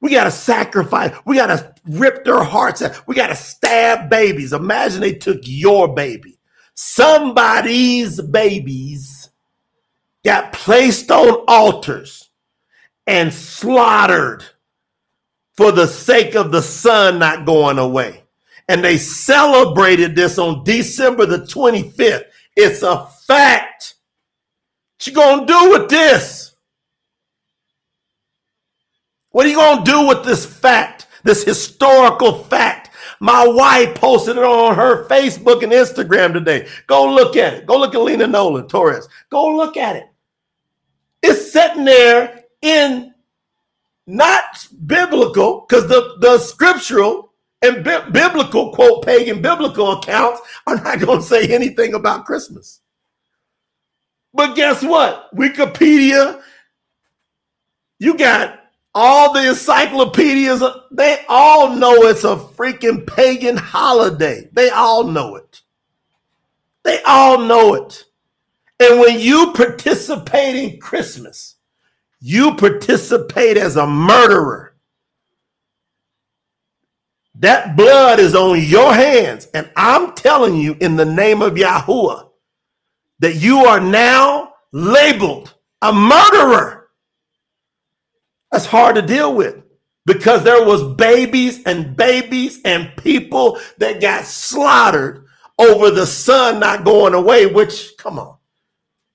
We 0.00 0.10
got 0.10 0.24
to 0.24 0.30
sacrifice. 0.30 1.16
We 1.24 1.36
got 1.36 1.48
to 1.48 1.74
rip 1.86 2.24
their 2.24 2.42
hearts 2.42 2.82
out. 2.82 3.06
We 3.08 3.14
got 3.14 3.28
to 3.28 3.34
stab 3.36 4.08
babies. 4.08 4.52
Imagine 4.52 5.00
they 5.00 5.14
took 5.14 5.40
your 5.42 5.92
baby. 5.94 6.38
Somebody's 6.74 8.20
babies 8.20 9.30
got 10.24 10.52
placed 10.52 11.10
on 11.10 11.44
altars 11.48 12.28
and 13.06 13.32
slaughtered 13.32 14.44
for 15.56 15.72
the 15.72 15.86
sake 15.86 16.34
of 16.36 16.52
the 16.52 16.62
sun 16.62 17.18
not 17.18 17.46
going 17.46 17.78
away. 17.78 18.25
And 18.68 18.82
they 18.82 18.98
celebrated 18.98 20.16
this 20.16 20.38
on 20.38 20.64
December 20.64 21.26
the 21.26 21.38
25th. 21.38 22.24
It's 22.56 22.82
a 22.82 23.06
fact. 23.26 23.94
What 24.96 25.06
you 25.06 25.12
gonna 25.12 25.46
do 25.46 25.70
with 25.70 25.88
this? 25.88 26.54
What 29.30 29.46
are 29.46 29.48
you 29.50 29.56
gonna 29.56 29.84
do 29.84 30.06
with 30.08 30.24
this 30.24 30.46
fact, 30.46 31.06
this 31.22 31.44
historical 31.44 32.44
fact? 32.44 32.90
My 33.20 33.46
wife 33.46 33.94
posted 33.94 34.36
it 34.36 34.42
on 34.42 34.74
her 34.74 35.06
Facebook 35.08 35.62
and 35.62 35.72
Instagram 35.72 36.32
today. 36.32 36.68
Go 36.86 37.12
look 37.12 37.36
at 37.36 37.54
it. 37.54 37.66
Go 37.66 37.78
look 37.78 37.94
at 37.94 38.00
Lena 38.00 38.26
Nolan 38.26 38.68
Torres. 38.68 39.08
Go 39.30 39.56
look 39.56 39.76
at 39.76 39.96
it. 39.96 40.08
It's 41.22 41.52
sitting 41.52 41.84
there 41.84 42.44
in 42.62 43.14
not 44.06 44.66
biblical, 44.86 45.66
because 45.68 45.88
the, 45.88 46.16
the 46.20 46.38
scriptural 46.38 47.25
And 47.66 47.84
bi- 47.84 48.08
biblical, 48.10 48.72
quote, 48.72 49.04
pagan 49.04 49.42
biblical 49.42 49.92
accounts 49.92 50.40
are 50.66 50.76
not 50.76 51.00
going 51.00 51.18
to 51.18 51.24
say 51.24 51.48
anything 51.48 51.94
about 51.94 52.24
Christmas. 52.24 52.80
But 54.32 54.54
guess 54.54 54.82
what? 54.82 55.34
Wikipedia, 55.34 56.42
you 57.98 58.16
got 58.16 58.60
all 58.94 59.32
the 59.32 59.50
encyclopedias, 59.50 60.62
they 60.90 61.24
all 61.28 61.74
know 61.74 62.04
it's 62.04 62.24
a 62.24 62.36
freaking 62.36 63.06
pagan 63.06 63.56
holiday. 63.56 64.48
They 64.52 64.70
all 64.70 65.04
know 65.04 65.36
it. 65.36 65.60
They 66.82 67.02
all 67.02 67.38
know 67.38 67.74
it. 67.74 68.04
And 68.78 69.00
when 69.00 69.18
you 69.18 69.52
participate 69.52 70.54
in 70.56 70.80
Christmas, 70.80 71.56
you 72.20 72.54
participate 72.54 73.56
as 73.56 73.76
a 73.76 73.86
murderer. 73.86 74.65
That 77.40 77.76
blood 77.76 78.18
is 78.18 78.34
on 78.34 78.60
your 78.62 78.94
hands. 78.94 79.46
And 79.52 79.70
I'm 79.76 80.14
telling 80.14 80.56
you, 80.56 80.76
in 80.80 80.96
the 80.96 81.04
name 81.04 81.42
of 81.42 81.54
Yahuwah, 81.54 82.30
that 83.18 83.36
you 83.36 83.58
are 83.58 83.80
now 83.80 84.54
labeled 84.72 85.54
a 85.82 85.92
murderer. 85.92 86.88
That's 88.50 88.66
hard 88.66 88.96
to 88.96 89.02
deal 89.02 89.34
with 89.34 89.62
because 90.06 90.44
there 90.44 90.64
was 90.64 90.94
babies 90.94 91.62
and 91.64 91.96
babies 91.96 92.60
and 92.64 92.96
people 92.96 93.58
that 93.78 94.00
got 94.00 94.24
slaughtered 94.24 95.26
over 95.58 95.90
the 95.90 96.06
sun 96.06 96.60
not 96.60 96.84
going 96.84 97.14
away, 97.14 97.46
which, 97.46 97.96
come 97.98 98.18
on, 98.18 98.36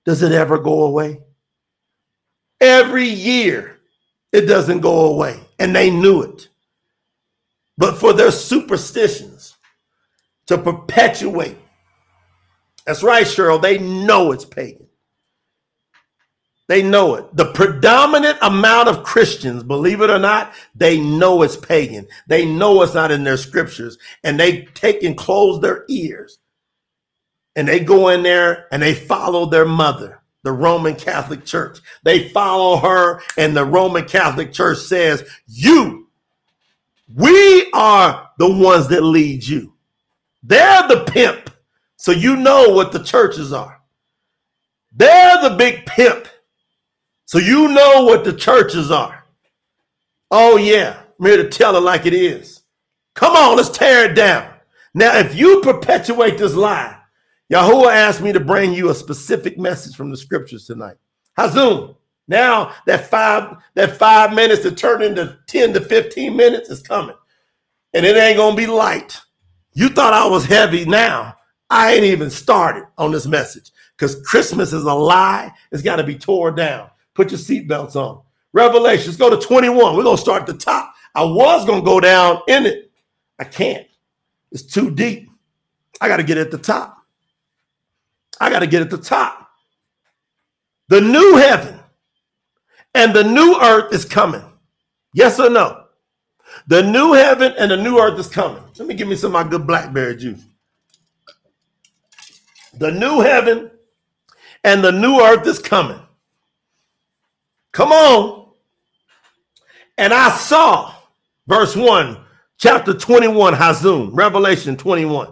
does 0.06 0.22
it 0.22 0.32
ever 0.32 0.58
go 0.60 0.84
away? 0.84 1.22
Every 2.60 3.08
year, 3.08 3.80
it 4.32 4.42
doesn't 4.42 4.82
go 4.82 5.06
away. 5.06 5.40
And 5.60 5.76
they 5.76 5.90
knew 5.90 6.22
it. 6.24 6.50
But 7.82 7.98
for 7.98 8.13
their 8.13 8.30
superstitions 8.30 9.58
to 10.46 10.60
perpetuate, 10.60 11.58
that's 12.86 13.02
right, 13.02 13.26
Cheryl, 13.26 13.60
they 13.60 13.80
know 13.80 14.32
it's 14.32 14.46
pagan. 14.46 14.86
They 16.67 16.84
know 16.84 17.15
it. 17.15 17.36
The 17.36 17.52
predominant 17.54 18.38
amount 18.44 18.88
of 18.88 19.02
Christians, 19.02 19.63
believe 19.63 20.02
it 20.02 20.12
or 20.12 20.20
not, 20.20 20.54
they 20.76 21.00
know 21.02 21.41
it's 21.41 21.58
pagan. 21.58 22.08
They 22.28 22.46
know 22.46 22.84
it's 22.84 22.94
not 22.94 23.10
in 23.10 23.24
their 23.24 23.36
scriptures. 23.36 23.98
And 24.24 24.39
they 24.39 24.65
take 24.76 25.02
and 25.02 25.17
close 25.17 25.60
their 25.60 25.84
ears. 25.89 26.38
And 27.56 27.67
they 27.67 27.80
go 27.80 28.10
in 28.10 28.22
there 28.22 28.67
and 28.72 28.84
they 28.84 28.94
follow 28.94 29.48
their 29.48 29.65
mother, 29.65 30.22
the 30.44 30.52
Roman 30.52 30.94
Catholic 30.94 31.46
Church. 31.46 31.80
They 32.04 32.30
follow 32.30 32.78
her, 32.78 33.24
and 33.39 33.58
the 33.58 33.65
Roman 33.65 34.06
Catholic 34.06 34.54
Church 34.54 34.78
says, 34.78 35.28
You, 35.48 36.11
we 37.15 37.69
are 37.74 38.30
the 38.38 38.52
ones 38.52 38.88
that 38.89 39.04
lead 39.04 39.45
you. 39.45 39.74
They're 40.43 40.88
the 40.88 41.04
pimp. 41.06 41.50
So 41.97 42.12
you 42.12 42.36
know 42.36 42.69
what 42.69 42.91
the 42.91 43.04
churches 43.04 43.54
are. 43.54 43.82
They're 44.91 45.41
the 45.41 45.56
big 45.56 45.86
pimp. 45.86 46.28
So 47.26 47.38
you 47.38 47.69
know 47.69 48.04
what 48.04 48.24
the 48.24 48.34
churches 48.34 48.91
are. 48.91 49.24
Oh, 50.30 50.58
yeah. 50.58 51.04
I'm 51.19 51.26
here 51.26 51.38
to 51.38 51.50
tell 51.50 51.76
it 51.76 51.82
like 51.82 52.06
it 52.06 52.13
is. 52.13 52.63
Come 53.13 53.36
on, 53.36 53.58
let's 53.58 53.69
tear 53.69 54.10
it 54.10 54.15
down. 54.15 54.54
Now, 54.93 55.17
if 55.17 55.36
you 55.36 55.62
perpetuate 55.62 56.38
this 56.38 56.56
lie, 56.56 56.97
Yahuwah 57.52 57.93
asked 57.93 58.21
me 58.21 58.34
to 58.34 58.39
bring 58.39 58.74
you 58.74 58.89
a 58.89 58.95
specific 58.95 59.58
message 59.58 59.95
from 59.95 60.10
the 60.10 60.17
scriptures 60.17 60.65
tonight. 60.65 60.95
Hazun. 61.38 61.95
Now 62.28 62.74
that 62.86 63.08
five 63.08 63.58
that 63.76 63.98
five 63.98 64.34
minutes 64.34 64.62
to 64.64 64.72
turn 64.72 65.02
into 65.02 65.38
10 65.48 65.74
to 65.74 65.82
15 65.82 66.36
minutes 66.36 66.70
is 66.70 66.82
coming. 66.82 67.16
And 67.94 68.06
it 68.06 68.16
ain't 68.16 68.38
gonna 68.38 68.56
be 68.56 68.68
light. 68.68 69.20
You 69.74 69.90
thought 69.90 70.14
I 70.14 70.28
was 70.28 70.46
heavy 70.46 70.86
now. 70.86 71.36
I 71.70 71.94
ain't 71.94 72.04
even 72.04 72.30
started 72.30 72.84
on 72.98 73.12
this 73.12 73.26
message 73.26 73.72
because 73.98 74.22
Christmas 74.26 74.74
is 74.74 74.84
a 74.84 74.94
lie. 74.94 75.54
It's 75.72 75.82
got 75.82 75.98
to 75.98 76.04
be 76.04 76.18
torn 76.18 76.56
down. 76.56 76.90
Put 77.14 77.32
your 77.32 77.40
seatbelts 77.40 77.96
on. 77.96 78.22
Revelation, 78.52 79.06
let's 79.06 79.18
go 79.18 79.30
to 79.30 79.38
21. 79.38 79.96
We're 79.96 80.04
going 80.04 80.18
to 80.18 80.22
start 80.22 80.46
the 80.46 80.54
top. 80.54 80.94
I 81.16 81.24
was 81.24 81.66
going 81.66 81.82
to 81.82 81.86
go 81.86 82.02
down 82.02 82.42
in 82.50 82.66
it. 82.66 82.92
I 83.40 83.46
can't. 83.46 83.88
It's 84.52 84.64
too 84.64 84.92
deep. 84.92 85.30
I 86.02 86.10
got 86.10 86.18
to 86.18 86.24
get 86.24 86.38
at 86.38 86.52
the 86.52 86.58
top. 86.58 86.98
I 88.42 88.50
got 88.50 88.60
to 88.60 88.68
get 88.68 88.82
at 88.82 88.90
the 88.90 88.98
top. 88.98 89.50
The 90.90 91.00
new 91.00 91.38
heaven 91.38 91.80
and 92.94 93.14
the 93.14 93.24
new 93.24 93.58
earth 93.62 93.94
is 93.94 94.06
coming. 94.06 94.44
Yes 95.14 95.40
or 95.40 95.50
no? 95.50 95.86
The 96.68 96.84
new 96.84 97.14
heaven 97.14 97.54
and 97.58 97.72
the 97.72 97.78
new 97.78 97.98
earth 98.00 98.20
is 98.20 98.28
coming. 98.28 98.64
Let 98.78 98.88
me 98.88 98.94
give 98.94 99.08
me 99.08 99.16
some 99.16 99.36
of 99.36 99.44
my 99.44 99.50
good 99.50 99.66
blackberry 99.66 100.16
juice. 100.16 100.44
The 102.78 102.92
new 102.92 103.20
heaven 103.22 103.72
and 104.64 104.84
the 104.84 104.92
new 104.92 105.20
earth 105.22 105.46
is 105.48 105.60
coming. 105.60 106.00
Come 107.72 107.92
on. 107.92 108.50
And 109.98 110.14
I 110.14 110.30
saw, 110.32 110.94
verse 111.48 111.76
1, 111.76 112.18
chapter 112.58 112.94
21, 112.94 113.54
Hazun, 113.54 114.10
Revelation 114.14 114.76
21. 114.76 115.32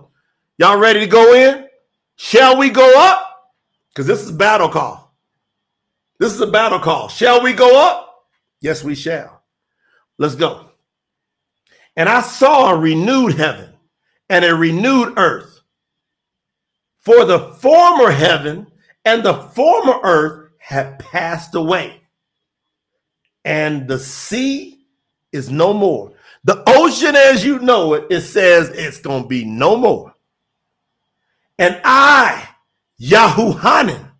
Y'all 0.58 0.78
ready 0.78 1.00
to 1.00 1.08
go 1.08 1.34
in? 1.34 1.68
Shall 2.18 2.58
we 2.58 2.70
go 2.70 3.00
up? 3.00 3.52
Because 3.90 4.06
this 4.06 4.22
is 4.22 4.32
battle 4.32 4.70
call. 4.70 5.09
This 6.20 6.34
is 6.34 6.42
a 6.42 6.48
battle 6.48 6.80
call. 6.80 7.08
Shall 7.08 7.42
we 7.42 7.54
go 7.54 7.82
up? 7.82 8.26
Yes, 8.62 8.84
we 8.84 8.94
shall. 8.96 9.42
Let's 10.18 10.36
go. 10.36 10.70
And 11.96 12.10
I 12.10 12.22
saw 12.22 12.72
a 12.72 12.78
renewed 12.78 13.36
heaven 13.36 13.74
and 14.30 14.44
a 14.46 14.54
renewed 14.54 15.14
earth. 15.18 15.62
For 17.00 17.26
the 17.26 17.54
former 17.56 18.12
heaven 18.12 18.68
and 19.06 19.24
the 19.24 19.34
former 19.34 20.00
earth 20.04 20.50
have 20.58 21.00
passed 21.00 21.56
away, 21.56 22.02
and 23.46 23.88
the 23.88 23.98
sea 23.98 24.86
is 25.32 25.50
no 25.50 25.74
more. 25.74 26.14
The 26.44 26.64
ocean, 26.68 27.16
as 27.16 27.44
you 27.44 27.60
know 27.60 27.94
it, 27.94 28.08
it 28.10 28.22
says 28.22 28.70
it's 28.70 29.00
going 29.00 29.24
to 29.24 29.28
be 29.28 29.46
no 29.46 29.76
more. 29.76 30.14
And 31.58 31.80
I, 31.84 32.48
Yahuhanan, 33.02 34.12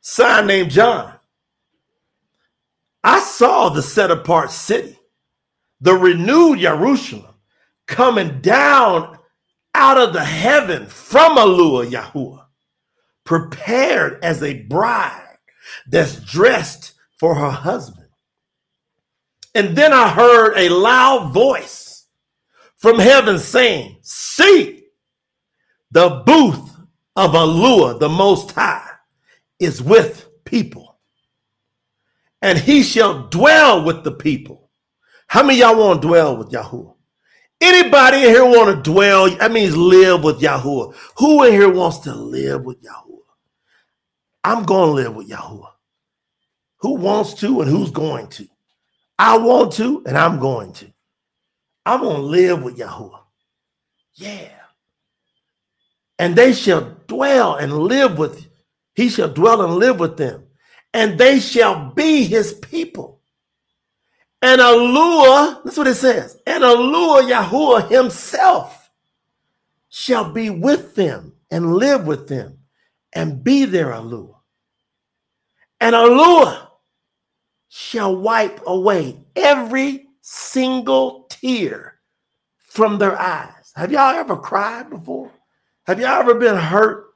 son 0.00 0.46
named 0.46 0.70
John, 0.70 1.15
I 3.06 3.20
saw 3.20 3.68
the 3.68 3.82
set 3.82 4.10
apart 4.10 4.50
city, 4.50 4.98
the 5.80 5.94
renewed 5.94 6.58
Jerusalem, 6.58 7.36
coming 7.86 8.40
down 8.40 9.16
out 9.76 9.96
of 9.96 10.12
the 10.12 10.24
heaven 10.24 10.86
from 10.86 11.36
Alua 11.36 11.88
Yahuwah, 11.88 12.46
prepared 13.22 14.24
as 14.24 14.42
a 14.42 14.64
bride 14.64 15.38
that's 15.86 16.16
dressed 16.16 16.94
for 17.16 17.36
her 17.36 17.50
husband. 17.50 18.08
And 19.54 19.76
then 19.76 19.92
I 19.92 20.08
heard 20.08 20.54
a 20.56 20.68
loud 20.68 21.32
voice 21.32 22.06
from 22.76 22.98
heaven 22.98 23.38
saying, 23.38 23.98
See, 24.02 24.82
the 25.92 26.24
booth 26.26 26.72
of 27.14 27.30
Alua, 27.30 28.00
the 28.00 28.08
Most 28.08 28.50
High, 28.50 28.90
is 29.60 29.80
with 29.80 30.28
people, 30.44 30.85
and 32.42 32.58
he 32.58 32.82
shall 32.82 33.28
dwell 33.28 33.84
with 33.84 34.04
the 34.04 34.12
people. 34.12 34.70
How 35.26 35.42
many 35.42 35.58
y'all 35.60 35.78
want 35.78 36.02
to 36.02 36.08
dwell 36.08 36.36
with 36.36 36.50
Yahuwah? 36.50 36.94
Anybody 37.60 38.18
in 38.18 38.28
here 38.28 38.44
want 38.44 38.76
to 38.76 38.90
dwell? 38.90 39.30
That 39.30 39.50
means 39.50 39.76
live 39.76 40.22
with 40.22 40.40
Yahuwah. 40.40 40.94
Who 41.18 41.44
in 41.44 41.52
here 41.52 41.72
wants 41.72 41.98
to 42.00 42.14
live 42.14 42.64
with 42.64 42.82
Yahuwah? 42.82 43.16
I'm 44.44 44.64
going 44.64 44.88
to 44.88 44.94
live 45.02 45.14
with 45.16 45.28
Yahuwah. 45.28 45.70
Who 46.80 46.94
wants 46.96 47.34
to 47.34 47.62
and 47.62 47.70
who's 47.70 47.90
going 47.90 48.28
to? 48.28 48.46
I 49.18 49.38
want 49.38 49.72
to 49.74 50.04
and 50.06 50.16
I'm 50.16 50.38
going 50.38 50.72
to. 50.74 50.92
I'm 51.86 52.00
going 52.00 52.16
to 52.16 52.22
live 52.22 52.62
with 52.62 52.76
Yahuwah. 52.76 53.20
Yeah. 54.14 54.50
And 56.18 56.36
they 56.36 56.52
shall 56.52 56.96
dwell 57.06 57.56
and 57.56 57.72
live 57.72 58.18
with, 58.18 58.46
he 58.94 59.08
shall 59.08 59.28
dwell 59.28 59.62
and 59.62 59.74
live 59.74 59.98
with 59.98 60.16
them. 60.16 60.45
And 60.96 61.18
they 61.18 61.40
shall 61.40 61.90
be 61.90 62.24
his 62.24 62.54
people 62.54 63.16
and 64.42 64.60
Alua, 64.60 65.62
that's 65.64 65.76
what 65.76 65.86
it 65.86 65.94
says, 65.94 66.40
and 66.46 66.62
Alua 66.62 67.28
Yahuwah 67.28 67.90
himself 67.90 68.90
shall 69.88 70.30
be 70.30 70.50
with 70.50 70.94
them 70.94 71.32
and 71.50 71.74
live 71.74 72.06
with 72.06 72.28
them 72.28 72.58
and 73.12 73.42
be 73.42 73.64
their 73.64 73.88
Alua. 73.88 74.34
And 75.80 75.94
Alua 75.94 76.68
shall 77.68 78.14
wipe 78.14 78.60
away 78.66 79.18
every 79.34 80.06
single 80.20 81.26
tear 81.30 81.94
from 82.58 82.98
their 82.98 83.18
eyes. 83.18 83.72
Have 83.74 83.90
y'all 83.90 84.14
ever 84.14 84.36
cried 84.36 84.90
before? 84.90 85.32
Have 85.86 85.98
y'all 85.98 86.20
ever 86.20 86.34
been 86.34 86.56
hurt? 86.56 87.14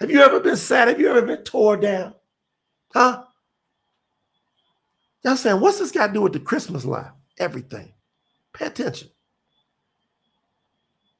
Have 0.00 0.10
you 0.10 0.20
ever 0.20 0.40
been 0.40 0.56
sad? 0.56 0.88
Have 0.88 1.00
you 1.00 1.08
ever 1.08 1.22
been 1.22 1.44
tore 1.44 1.76
down? 1.76 2.14
Huh? 2.94 3.24
Y'all 5.24 5.36
saying, 5.36 5.60
what's 5.60 5.78
this 5.80 5.92
got 5.92 6.08
to 6.08 6.12
do 6.14 6.22
with 6.22 6.32
the 6.34 6.40
Christmas 6.40 6.84
life? 6.84 7.12
Everything. 7.38 7.92
Pay 8.54 8.66
attention. 8.66 9.08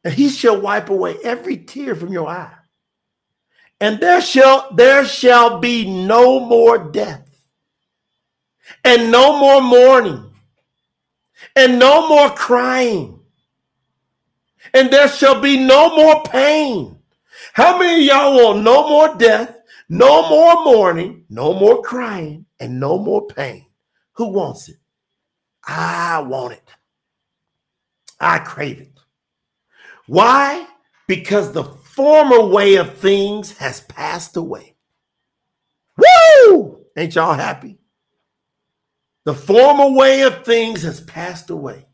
and 0.05 0.15
he 0.15 0.29
shall 0.29 0.61
wipe 0.61 0.91
away 0.91 1.17
every 1.23 1.57
tear 1.57 1.95
from 1.95 2.13
your 2.13 2.29
eye. 2.29 2.55
And 3.81 4.01
there 4.01 4.21
shall 4.21 4.73
there 4.75 5.05
shall 5.05 5.59
be 5.61 5.89
no 6.07 6.41
more 6.41 6.79
death, 6.93 7.29
and 8.85 9.13
no 9.13 9.39
more 9.39 9.63
mourning, 9.63 10.31
and 11.57 11.79
no 11.79 12.09
more 12.09 12.31
crying, 12.31 13.21
and 14.75 14.91
there 14.93 15.09
shall 15.09 15.41
be 15.41 15.59
no 15.59 15.97
more 15.97 16.23
pain. 16.25 16.99
How 17.55 17.79
many 17.79 18.07
y'all 18.07 18.35
want 18.37 18.65
no 18.65 18.89
more 18.89 19.17
death, 19.17 19.62
no 19.93 20.29
more 20.31 20.65
mourning, 20.65 21.25
no 21.29 21.53
more 21.53 21.83
crying, 21.83 22.47
and 22.59 22.81
no 22.81 22.97
more 22.99 23.27
pain? 23.27 23.67
Who 24.15 24.29
wants 24.29 24.71
it? 24.71 24.77
I 25.67 26.21
want 26.21 26.55
it. 26.55 26.67
I 28.19 28.39
crave 28.39 28.81
it. 28.81 28.99
Why? 30.07 30.67
Because 31.07 31.53
the 31.53 31.65
former 31.65 32.43
way 32.47 32.77
of 32.77 32.97
things 32.97 33.57
has 33.59 33.83
passed 33.83 34.37
away. 34.39 34.77
Woo! 35.99 36.87
Ain't 36.97 37.15
y'all 37.15 37.35
happy? 37.35 37.79
The 39.27 39.35
former 39.35 39.91
way 39.91 40.23
of 40.23 40.43
things 40.43 40.83
has 40.85 41.03
passed 41.03 41.51
away. 41.51 41.87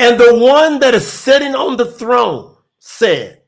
And 0.00 0.18
the 0.18 0.36
one 0.36 0.80
that 0.80 0.94
is 0.94 1.06
sitting 1.06 1.54
on 1.54 1.76
the 1.76 1.92
throne 1.92 2.56
said, 2.80 3.42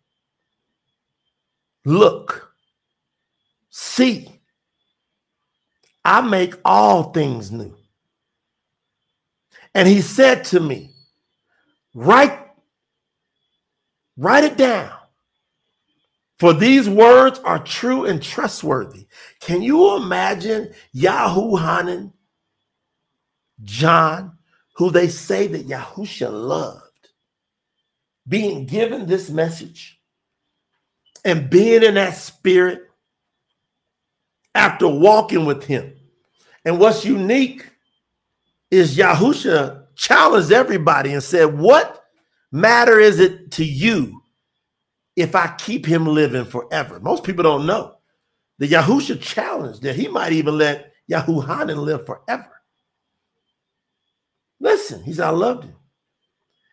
Look, 1.85 2.50
see, 3.91 4.29
I 6.05 6.21
make 6.21 6.55
all 6.65 7.13
things 7.13 7.51
new. 7.51 7.77
And 9.75 9.87
he 9.87 10.01
said 10.01 10.45
to 10.47 10.61
me, 10.61 10.91
Write, 11.95 12.39
write 14.17 14.45
it 14.45 14.57
down. 14.57 14.93
For 16.39 16.55
these 16.55 16.89
words 16.89 17.39
are 17.41 17.63
true 17.63 18.07
and 18.07 18.23
trustworthy. 18.23 19.07
Can 19.41 19.61
you 19.61 19.97
imagine 19.97 20.73
Yahuhanan, 20.97 22.13
John, 23.63 24.39
who 24.77 24.91
they 24.91 25.09
say 25.09 25.47
that 25.49 25.69
Yahusha 25.69 26.31
loved, 26.33 27.09
being 28.27 28.65
given 28.65 29.07
this 29.07 29.29
message 29.29 30.01
and 31.25 31.51
being 31.51 31.83
in 31.83 31.95
that 31.95 32.15
spirit 32.15 32.90
after 34.55 34.89
walking 34.89 35.45
with 35.45 35.65
him? 35.65 35.95
And 36.65 36.79
what's 36.79 37.05
unique 37.05 37.69
is 38.71 38.97
Yahusha 38.97 39.87
challenged 39.97 40.53
everybody 40.53 41.13
and 41.13 41.23
said, 41.23 41.59
What 41.59 42.05
matter 42.53 42.99
is 42.99 43.19
it 43.19 43.51
to 43.53 43.65
you 43.65 44.23
if 45.17 45.35
I 45.35 45.55
keep 45.59 45.87
him 45.87 46.07
living 46.07 46.45
forever? 46.45 47.01
Most 47.01 47.25
people 47.25 47.43
don't 47.43 47.67
know. 47.67 47.97
The 48.59 48.69
Yahusha 48.69 49.21
challenged 49.21 49.83
that 49.83 49.97
he 49.97 50.09
might 50.09 50.33
even 50.33 50.59
let 50.59 50.93
Yahuhanan 51.11 51.79
live 51.79 52.07
forever. 52.07 52.61
Listen, 54.61 55.03
he 55.03 55.15
said, 55.15 55.27
I 55.27 55.31
loved 55.31 55.65
him. 55.65 55.75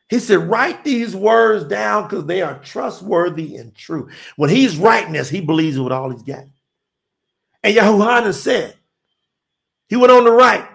He 0.09 0.19
said, 0.19 0.49
write 0.49 0.83
these 0.83 1.15
words 1.15 1.65
down 1.65 2.03
because 2.03 2.25
they 2.25 2.41
are 2.41 2.59
trustworthy 2.59 3.57
and 3.57 3.75
true. 3.75 4.09
When 4.37 4.49
he's 4.49 4.77
writing 4.77 5.13
this, 5.13 5.29
he 5.29 5.41
believes 5.41 5.77
it 5.77 5.81
with 5.81 5.91
all 5.91 6.09
he's 6.09 6.23
got. 6.23 6.45
And 7.67 7.75
Yahuhanan 7.75 8.33
said, 8.33 8.75
he 9.89 9.97
went 9.97 10.09
on 10.13 10.23
to 10.23 10.31
write, 10.31 10.65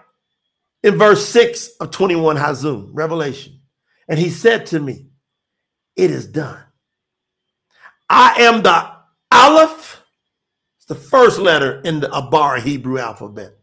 in 0.82 0.98
verse 0.98 1.26
6 1.26 1.68
of 1.80 1.90
21 1.90 2.36
Hazun, 2.36 2.90
Revelation. 2.92 3.60
And 4.08 4.18
he 4.18 4.28
said 4.28 4.66
to 4.66 4.78
me, 4.78 5.06
It 5.96 6.10
is 6.10 6.26
done. 6.26 6.62
I 8.10 8.42
am 8.42 8.62
the 8.62 8.92
Aleph, 9.32 10.02
it's 10.76 10.84
the 10.84 10.94
first 10.94 11.38
letter 11.38 11.80
in 11.80 12.00
the 12.00 12.08
Abar 12.08 12.60
Hebrew 12.60 12.98
alphabet. 12.98 13.56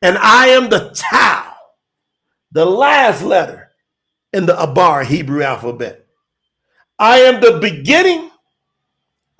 And 0.00 0.16
I 0.16 0.50
am 0.50 0.68
the 0.68 0.94
Tau, 0.94 1.56
the 2.52 2.64
last 2.64 3.24
letter 3.24 3.72
in 4.32 4.46
the 4.46 4.54
Abar 4.54 5.04
Hebrew 5.04 5.42
alphabet. 5.42 6.06
I 7.00 7.18
am 7.22 7.40
the 7.40 7.58
beginning 7.58 8.30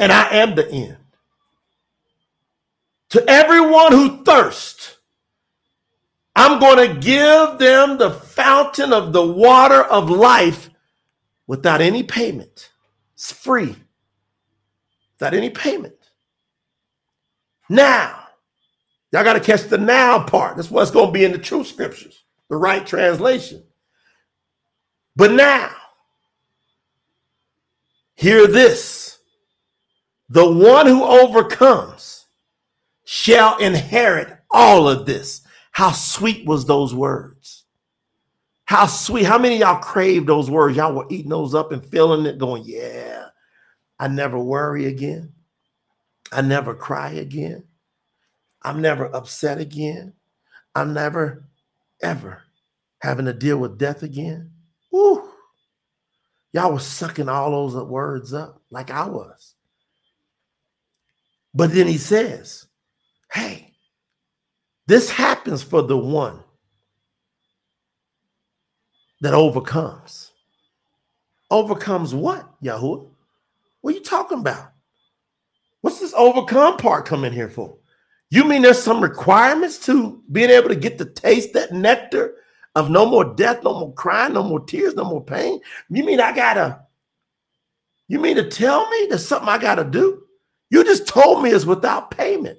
and 0.00 0.10
I 0.10 0.30
am 0.30 0.56
the 0.56 0.68
end. 0.68 0.96
To 3.14 3.24
everyone 3.30 3.92
who 3.92 4.24
thirsts, 4.24 4.96
I'm 6.34 6.58
going 6.58 6.88
to 6.88 7.00
give 7.00 7.60
them 7.60 7.96
the 7.96 8.10
fountain 8.10 8.92
of 8.92 9.12
the 9.12 9.24
water 9.24 9.84
of 9.84 10.10
life 10.10 10.68
without 11.46 11.80
any 11.80 12.02
payment. 12.02 12.72
It's 13.12 13.30
free, 13.30 13.76
without 15.12 15.32
any 15.32 15.48
payment. 15.48 15.94
Now, 17.68 18.18
y'all 19.12 19.22
got 19.22 19.34
to 19.34 19.40
catch 19.40 19.62
the 19.68 19.78
now 19.78 20.24
part. 20.24 20.56
That's 20.56 20.68
what's 20.68 20.90
going 20.90 21.06
to 21.06 21.12
be 21.12 21.24
in 21.24 21.30
the 21.30 21.38
true 21.38 21.62
scriptures, 21.62 22.24
the 22.50 22.56
right 22.56 22.84
translation. 22.84 23.62
But 25.14 25.30
now, 25.30 25.70
hear 28.16 28.48
this 28.48 29.18
the 30.28 30.52
one 30.52 30.86
who 30.86 31.04
overcomes 31.04 32.13
shall 33.04 33.58
inherit 33.58 34.38
all 34.50 34.88
of 34.88 35.06
this 35.06 35.42
how 35.74 35.90
sweet 35.90 36.46
was 36.46 36.66
those 36.66 36.94
words? 36.94 37.64
How 38.64 38.86
sweet. 38.86 39.24
How 39.24 39.38
many 39.38 39.58
y'all 39.58 39.82
craved 39.82 40.28
those 40.28 40.48
words? 40.48 40.76
Y'all 40.76 40.94
were 40.94 41.06
eating 41.10 41.30
those 41.30 41.52
up 41.52 41.72
and 41.72 41.84
feeling 41.84 42.26
it, 42.26 42.38
going, 42.38 42.62
yeah, 42.64 43.26
I 43.98 44.06
never 44.06 44.38
worry 44.38 44.86
again. 44.86 45.32
I 46.30 46.42
never 46.42 46.76
cry 46.76 47.10
again. 47.10 47.64
I'm 48.62 48.80
never 48.80 49.06
upset 49.14 49.58
again. 49.58 50.12
I'm 50.76 50.94
never, 50.94 51.44
ever 52.00 52.44
having 53.00 53.26
to 53.26 53.32
deal 53.32 53.58
with 53.58 53.76
death 53.76 54.04
again. 54.04 54.52
Woo. 54.92 55.28
Y'all 56.52 56.72
were 56.72 56.78
sucking 56.78 57.28
all 57.28 57.50
those 57.50 57.84
words 57.84 58.32
up 58.32 58.62
like 58.70 58.92
I 58.92 59.08
was. 59.08 59.56
But 61.52 61.72
then 61.72 61.88
he 61.88 61.98
says, 61.98 62.68
hey, 63.34 63.74
this 64.86 65.10
happens 65.10 65.62
for 65.62 65.82
the 65.82 65.96
one 65.96 66.38
that 69.20 69.34
overcomes. 69.34 70.30
Overcomes 71.50 72.14
what, 72.14 72.48
Yahweh? 72.60 73.04
What 73.80 73.94
are 73.94 73.96
you 73.96 74.02
talking 74.02 74.38
about? 74.38 74.72
What's 75.80 76.00
this 76.00 76.14
overcome 76.14 76.78
part 76.78 77.06
coming 77.06 77.32
here 77.32 77.48
for? 77.48 77.76
You 78.30 78.44
mean 78.44 78.62
there's 78.62 78.82
some 78.82 79.02
requirements 79.02 79.78
to 79.86 80.22
being 80.32 80.50
able 80.50 80.68
to 80.68 80.76
get 80.76 80.96
to 80.98 81.04
taste 81.04 81.52
that 81.52 81.72
nectar 81.72 82.36
of 82.74 82.90
no 82.90 83.04
more 83.06 83.34
death, 83.34 83.62
no 83.62 83.78
more 83.78 83.92
crying, 83.94 84.34
no 84.34 84.42
more 84.42 84.64
tears, 84.64 84.94
no 84.94 85.04
more 85.04 85.22
pain? 85.22 85.60
You 85.90 86.04
mean 86.04 86.20
I 86.20 86.34
gotta, 86.34 86.80
you 88.08 88.18
mean 88.18 88.36
to 88.36 88.48
tell 88.48 88.88
me 88.90 89.06
there's 89.08 89.26
something 89.26 89.48
I 89.48 89.58
gotta 89.58 89.84
do? 89.84 90.22
You 90.70 90.84
just 90.84 91.06
told 91.06 91.42
me 91.42 91.50
it's 91.50 91.66
without 91.66 92.10
payment. 92.10 92.58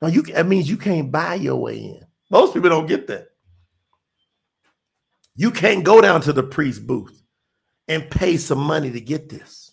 Now 0.00 0.08
you 0.08 0.22
that 0.22 0.46
means 0.46 0.68
you 0.68 0.76
can't 0.76 1.10
buy 1.10 1.34
your 1.34 1.56
way 1.56 1.78
in. 1.78 2.06
Most 2.30 2.54
people 2.54 2.70
don't 2.70 2.86
get 2.86 3.06
that. 3.06 3.28
You 5.36 5.50
can't 5.50 5.84
go 5.84 6.00
down 6.00 6.20
to 6.22 6.32
the 6.32 6.42
priest 6.42 6.86
booth 6.86 7.22
and 7.88 8.10
pay 8.10 8.36
some 8.36 8.58
money 8.58 8.90
to 8.90 9.00
get 9.00 9.28
this. 9.28 9.72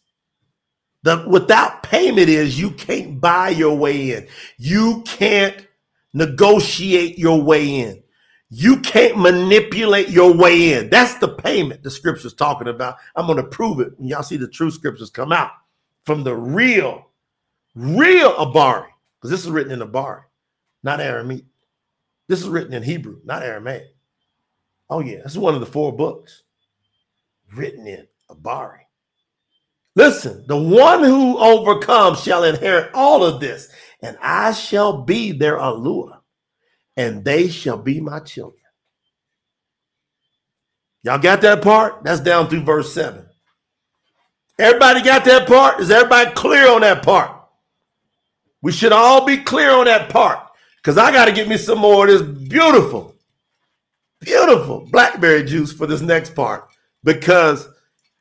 The 1.04 1.26
without 1.28 1.84
payment 1.84 2.30
is 2.30 2.60
you 2.60 2.72
can't 2.72 3.20
buy 3.20 3.50
your 3.50 3.76
way 3.76 4.12
in. 4.12 4.28
You 4.58 5.04
can't 5.06 5.68
negotiate 6.14 7.18
your 7.18 7.42
way 7.42 7.80
in. 7.82 8.04
You 8.50 8.80
can't 8.82 9.18
manipulate 9.18 10.10
your 10.10 10.32
way 10.32 10.74
in. 10.74 10.90
That's 10.90 11.16
the 11.16 11.28
payment 11.28 11.82
the 11.84 11.90
scripture's 11.90 12.36
talking 12.36 12.68
about. 12.68 12.98
I'm 13.16 13.26
going 13.26 13.38
to 13.38 13.44
prove 13.44 13.80
it 13.80 13.98
when 13.98 14.08
y'all 14.08 14.22
see 14.22 14.38
the 14.38 14.48
true 14.48 14.70
scriptures 14.70 15.10
come 15.10 15.32
out 15.32 15.50
from 16.04 16.24
the 16.24 16.36
real, 16.36 17.08
real 17.74 18.32
Abari 18.34 18.93
because 19.24 19.32
this 19.32 19.46
is 19.46 19.52
written 19.52 19.72
in 19.72 19.88
Abari, 19.88 20.24
not 20.84 21.00
Aramaic. 21.00 21.46
This 22.28 22.42
is 22.42 22.50
written 22.50 22.74
in 22.74 22.84
Hebrew, 22.84 23.22
not 23.24 23.42
Aramaic. 23.42 23.96
Oh, 24.90 25.00
yeah, 25.00 25.20
this 25.24 25.32
is 25.32 25.38
one 25.38 25.54
of 25.54 25.62
the 25.62 25.66
four 25.66 25.96
books 25.96 26.44
written 27.54 27.88
in 27.88 28.06
Abari. 28.30 28.82
Listen, 29.96 30.44
the 30.46 30.58
one 30.58 31.06
who 31.06 31.38
overcomes 31.38 32.22
shall 32.22 32.44
inherit 32.44 32.92
all 32.94 33.24
of 33.24 33.40
this, 33.40 33.70
and 34.02 34.18
I 34.22 34.52
shall 34.52 35.04
be 35.04 35.32
their 35.32 35.58
Alua, 35.58 36.18
and 36.98 37.24
they 37.24 37.48
shall 37.48 37.78
be 37.78 38.02
my 38.02 38.20
children. 38.20 38.60
Y'all 41.04 41.18
got 41.18 41.40
that 41.44 41.62
part? 41.62 42.04
That's 42.04 42.20
down 42.20 42.50
through 42.50 42.64
verse 42.64 42.94
7. 42.94 43.26
Everybody 44.60 45.02
got 45.02 45.24
that 45.24 45.48
part? 45.48 45.80
Is 45.80 45.92
everybody 45.92 46.30
clear 46.32 46.70
on 46.70 46.82
that 46.82 47.04
part? 47.04 47.43
We 48.64 48.72
should 48.72 48.94
all 48.94 49.26
be 49.26 49.38
clear 49.38 49.72
on 49.72 49.86
that 49.86 50.10
part 50.10 50.40
because 50.78 50.98
I 50.98 51.12
got 51.12 51.26
to 51.26 51.34
get 51.34 51.50
me 51.50 51.58
some 51.58 51.80
more 51.80 52.08
of 52.08 52.12
this 52.12 52.48
beautiful, 52.48 53.14
beautiful 54.22 54.88
blackberry 54.90 55.44
juice 55.44 55.74
for 55.74 55.86
this 55.86 56.02
next 56.02 56.34
part 56.34 56.70
because 57.04 57.68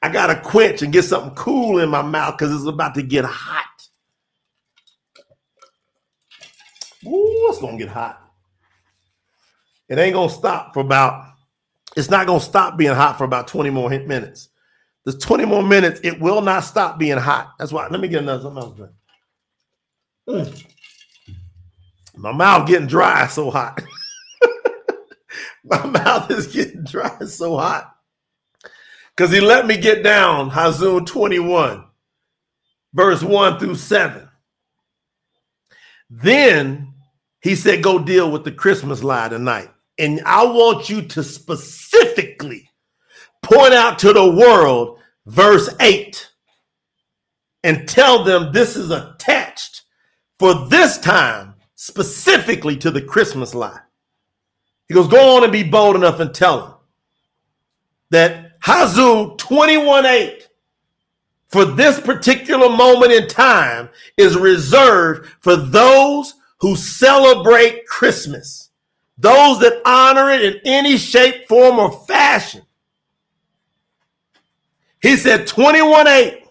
I 0.03 0.09
gotta 0.09 0.41
quench 0.41 0.83
and 0.83 0.93
get 0.93 1.05
something 1.05 1.35
cool 1.37 1.79
in 1.79 1.89
my 1.89 2.03
mouth 2.03 2.37
because 2.37 2.53
it's 2.53 2.67
about 2.67 2.95
to 2.97 3.03
get 3.03 3.25
hot. 3.25 3.65
Ooh, 7.07 7.47
it's 7.49 7.61
gonna 7.61 7.79
get 7.79 7.89
hot. 7.89 8.21
It 9.89 9.99
ain't 9.99 10.15
gonna 10.15 10.29
stop 10.29 10.75
for 10.75 10.81
about, 10.81 11.35
it's 11.97 12.11
not 12.11 12.27
gonna 12.27 12.41
stop 12.41 12.77
being 12.77 12.95
hot 12.95 13.17
for 13.17 13.25
about 13.25 13.47
20 13.47 13.71
more 13.71 13.91
minutes. 13.91 14.49
There's 15.05 15.19
20 15.19 15.45
more 15.45 15.63
minutes, 15.63 16.01
it 16.03 16.21
will 16.21 16.41
not 16.41 16.65
stop 16.65 16.99
being 16.99 17.19
hot. 17.19 17.53
That's 17.61 17.71
why, 17.71 17.87
let 17.87 18.01
me 18.01 18.09
get 18.09 18.23
another 18.23 18.43
something 18.43 18.63
else. 18.63 18.91
Mm. 20.29 20.67
My 22.17 22.33
mouth 22.33 22.69
getting 22.69 22.87
dry 22.87 23.27
so 23.27 23.51
hot. 23.51 23.83
My 25.65 25.85
mouth 25.87 26.31
is 26.31 26.47
getting 26.47 26.85
dry 26.85 27.19
so 27.25 27.57
hot. 27.57 27.95
Because 29.17 29.33
he 29.33 29.41
let 29.41 29.67
me 29.67 29.77
get 29.77 30.03
down 30.03 30.51
Hazun 30.51 31.07
21, 31.07 31.85
verse 32.95 33.23
1 33.23 33.59
through 33.59 33.75
7. 33.75 34.29
Then 36.09 36.95
he 37.41 37.55
said, 37.57 37.83
Go 37.83 37.99
deal 37.99 38.31
with 38.31 38.45
the 38.45 38.53
Christmas 38.53 39.03
lie 39.03 39.29
tonight. 39.29 39.71
And 39.99 40.21
I 40.25 40.45
want 40.45 40.89
you 40.89 41.03
to 41.03 41.23
specifically 41.23 42.69
point 43.43 43.75
out 43.75 43.99
to 44.01 44.13
the 44.13 44.31
world 44.31 44.99
verse 45.27 45.69
8 45.81 46.31
and 47.65 47.89
tell 47.89 48.25
them 48.25 48.53
this 48.53 48.77
is 48.77 48.91
attached 48.91 49.42
for 50.43 50.67
this 50.67 50.99
time 50.99 51.55
specifically 51.77 52.77
to 52.77 52.91
the 52.91 53.01
Christmas 53.01 53.55
lie. 53.55 53.79
He 54.89 54.95
goes, 54.95 55.07
Go 55.07 55.37
on 55.37 55.45
and 55.45 55.53
be 55.53 55.63
bold 55.63 55.95
enough 55.95 56.19
and 56.19 56.35
tell 56.35 56.59
them 56.59 56.75
that 58.11 58.61
Hazun 58.61 59.39
21 59.39 60.05
8 60.05 60.49
for 61.47 61.65
this 61.65 62.01
particular 62.01 62.69
moment 62.69 63.13
in 63.13 63.29
time 63.29 63.89
is 64.17 64.37
reserved 64.37 65.31
for 65.39 65.55
those 65.55 66.35
who 66.59 66.75
celebrate 66.75 67.87
Christmas, 67.87 68.71
those 69.17 69.61
that 69.61 69.81
honor 69.87 70.29
it 70.29 70.43
in 70.43 70.61
any 70.65 70.97
shape, 70.97 71.47
form, 71.47 71.79
or 71.79 72.05
fashion. 72.09 72.63
He 75.01 75.15
said 75.15 75.47
21 75.47 76.09
8 76.09 76.42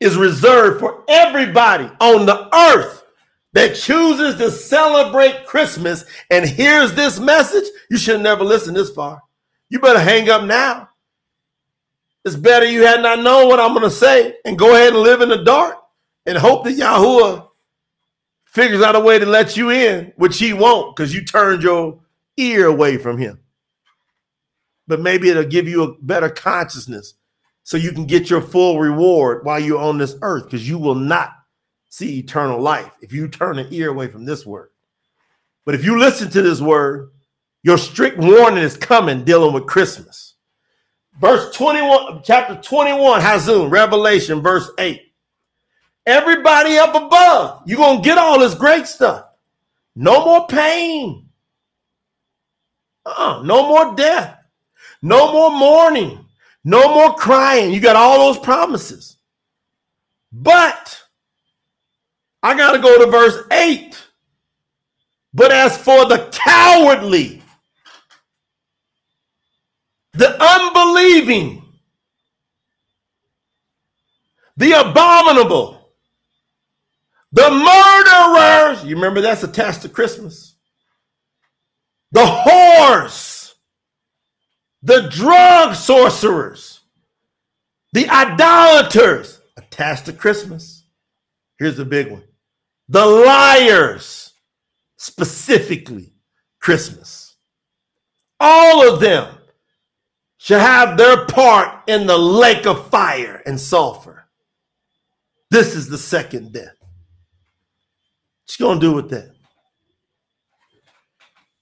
is 0.00 0.16
reserved 0.16 0.80
for 0.80 1.04
everybody 1.08 1.90
on 2.00 2.26
the 2.26 2.54
earth 2.54 3.04
that 3.52 3.74
chooses 3.74 4.36
to 4.36 4.50
celebrate 4.50 5.46
Christmas 5.46 6.04
and 6.30 6.46
hears 6.46 6.94
this 6.94 7.18
message. 7.18 7.64
You 7.90 7.96
should 7.96 8.20
never 8.20 8.44
listen 8.44 8.74
this 8.74 8.90
far. 8.90 9.20
You 9.68 9.80
better 9.80 10.00
hang 10.00 10.30
up 10.30 10.44
now. 10.44 10.88
It's 12.24 12.36
better 12.36 12.66
you 12.66 12.84
had 12.84 13.00
not 13.00 13.20
known 13.20 13.48
what 13.48 13.60
I'm 13.60 13.72
going 13.72 13.82
to 13.82 13.90
say 13.90 14.34
and 14.44 14.58
go 14.58 14.74
ahead 14.74 14.92
and 14.92 15.02
live 15.02 15.22
in 15.22 15.28
the 15.28 15.44
dark 15.44 15.76
and 16.26 16.36
hope 16.36 16.64
that 16.64 16.76
Yahuwah 16.76 17.48
figures 18.44 18.82
out 18.82 18.96
a 18.96 19.00
way 19.00 19.18
to 19.18 19.26
let 19.26 19.56
you 19.56 19.70
in, 19.70 20.12
which 20.16 20.38
he 20.38 20.52
won't 20.52 20.94
because 20.94 21.14
you 21.14 21.24
turned 21.24 21.62
your 21.62 22.00
ear 22.36 22.66
away 22.66 22.98
from 22.98 23.18
him. 23.18 23.40
But 24.86 25.00
maybe 25.00 25.28
it'll 25.30 25.44
give 25.44 25.68
you 25.68 25.82
a 25.82 25.94
better 26.02 26.28
consciousness 26.28 27.14
so 27.68 27.76
you 27.76 27.92
can 27.92 28.06
get 28.06 28.30
your 28.30 28.40
full 28.40 28.80
reward 28.80 29.44
while 29.44 29.60
you're 29.60 29.78
on 29.78 29.98
this 29.98 30.16
earth 30.22 30.44
because 30.44 30.66
you 30.66 30.78
will 30.78 30.94
not 30.94 31.32
see 31.90 32.18
eternal 32.18 32.58
life 32.58 32.90
if 33.02 33.12
you 33.12 33.28
turn 33.28 33.58
an 33.58 33.66
ear 33.70 33.90
away 33.90 34.08
from 34.08 34.24
this 34.24 34.46
word. 34.46 34.70
But 35.66 35.74
if 35.74 35.84
you 35.84 35.98
listen 35.98 36.30
to 36.30 36.40
this 36.40 36.62
word, 36.62 37.10
your 37.62 37.76
strict 37.76 38.16
warning 38.16 38.64
is 38.64 38.74
coming 38.74 39.22
dealing 39.22 39.52
with 39.52 39.66
Christmas. 39.66 40.36
Verse 41.20 41.54
21, 41.54 42.22
chapter 42.24 42.54
21, 42.54 43.20
Hazun, 43.20 43.70
Revelation, 43.70 44.40
verse 44.40 44.70
8. 44.78 45.02
Everybody 46.06 46.78
up 46.78 46.94
above, 46.94 47.64
you're 47.66 47.76
going 47.76 47.98
to 47.98 48.02
get 48.02 48.16
all 48.16 48.38
this 48.38 48.54
great 48.54 48.86
stuff. 48.86 49.26
No 49.94 50.24
more 50.24 50.46
pain. 50.46 51.28
Uh-uh, 53.04 53.42
no 53.42 53.68
more 53.68 53.94
death. 53.94 54.38
No 55.02 55.34
more 55.34 55.50
mourning. 55.50 56.24
No 56.68 56.92
more 56.94 57.14
crying. 57.14 57.72
You 57.72 57.80
got 57.80 57.96
all 57.96 58.30
those 58.30 58.44
promises. 58.44 59.16
But 60.30 61.02
I 62.42 62.54
got 62.54 62.72
to 62.72 62.78
go 62.78 63.02
to 63.02 63.10
verse 63.10 63.38
8. 63.50 63.98
But 65.32 65.50
as 65.50 65.78
for 65.78 66.04
the 66.04 66.28
cowardly, 66.30 67.42
the 70.12 70.36
unbelieving, 70.38 71.62
the 74.58 74.72
abominable, 74.72 75.94
the 77.32 77.50
murderers. 77.50 78.84
You 78.84 78.96
remember 78.96 79.22
that's 79.22 79.42
attached 79.42 79.80
to 79.82 79.88
Christmas. 79.88 80.54
The 82.12 82.26
whores, 82.26 83.27
the 84.88 85.06
drug 85.10 85.74
sorcerers, 85.74 86.80
the 87.92 88.08
idolaters 88.08 89.40
attached 89.58 90.06
to 90.06 90.14
Christmas. 90.14 90.86
Here's 91.58 91.76
the 91.76 91.84
big 91.84 92.10
one 92.10 92.24
the 92.88 93.04
liars, 93.04 94.32
specifically 94.96 96.14
Christmas. 96.58 97.36
All 98.40 98.90
of 98.90 99.00
them 99.00 99.34
shall 100.38 100.60
have 100.60 100.96
their 100.96 101.26
part 101.26 101.82
in 101.86 102.06
the 102.06 102.16
lake 102.16 102.66
of 102.66 102.88
fire 102.88 103.42
and 103.44 103.60
sulfur. 103.60 104.24
This 105.50 105.74
is 105.74 105.88
the 105.88 105.98
second 105.98 106.54
death. 106.54 106.76
What 106.80 108.58
you 108.58 108.66
gonna 108.66 108.80
do 108.80 108.92
with 108.92 109.10
that? 109.10 109.37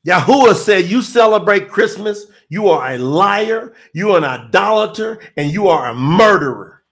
Yahuwah 0.06 0.54
said, 0.54 0.86
You 0.86 1.02
celebrate 1.02 1.68
Christmas, 1.68 2.26
you 2.48 2.68
are 2.68 2.92
a 2.92 2.98
liar, 2.98 3.74
you 3.92 4.12
are 4.12 4.18
an 4.18 4.24
idolater, 4.24 5.18
and 5.36 5.50
you 5.50 5.68
are 5.68 5.88
a 5.88 5.94
murderer. 5.94 6.84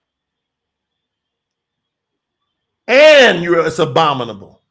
And 2.87 3.41
you're 3.41 3.65
it's 3.65 3.79
abominable. 3.79 4.61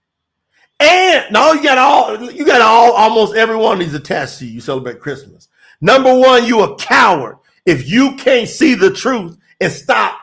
And 0.78 1.24
no, 1.32 1.52
you 1.52 1.62
got 1.62 1.78
all 1.78 2.30
you 2.30 2.44
got 2.44 2.60
all 2.60 2.92
almost 2.92 3.34
every 3.34 3.56
one 3.56 3.74
of 3.74 3.78
these 3.80 3.94
attached 3.94 4.38
to 4.38 4.46
you. 4.46 4.52
You 4.52 4.60
celebrate 4.60 5.00
Christmas. 5.00 5.48
Number 5.80 6.14
one, 6.14 6.44
you 6.44 6.62
a 6.62 6.76
coward. 6.76 7.38
If 7.66 7.88
you 7.88 8.14
can't 8.16 8.48
see 8.48 8.74
the 8.74 8.90
truth 8.90 9.38
and 9.60 9.72
stop 9.72 10.18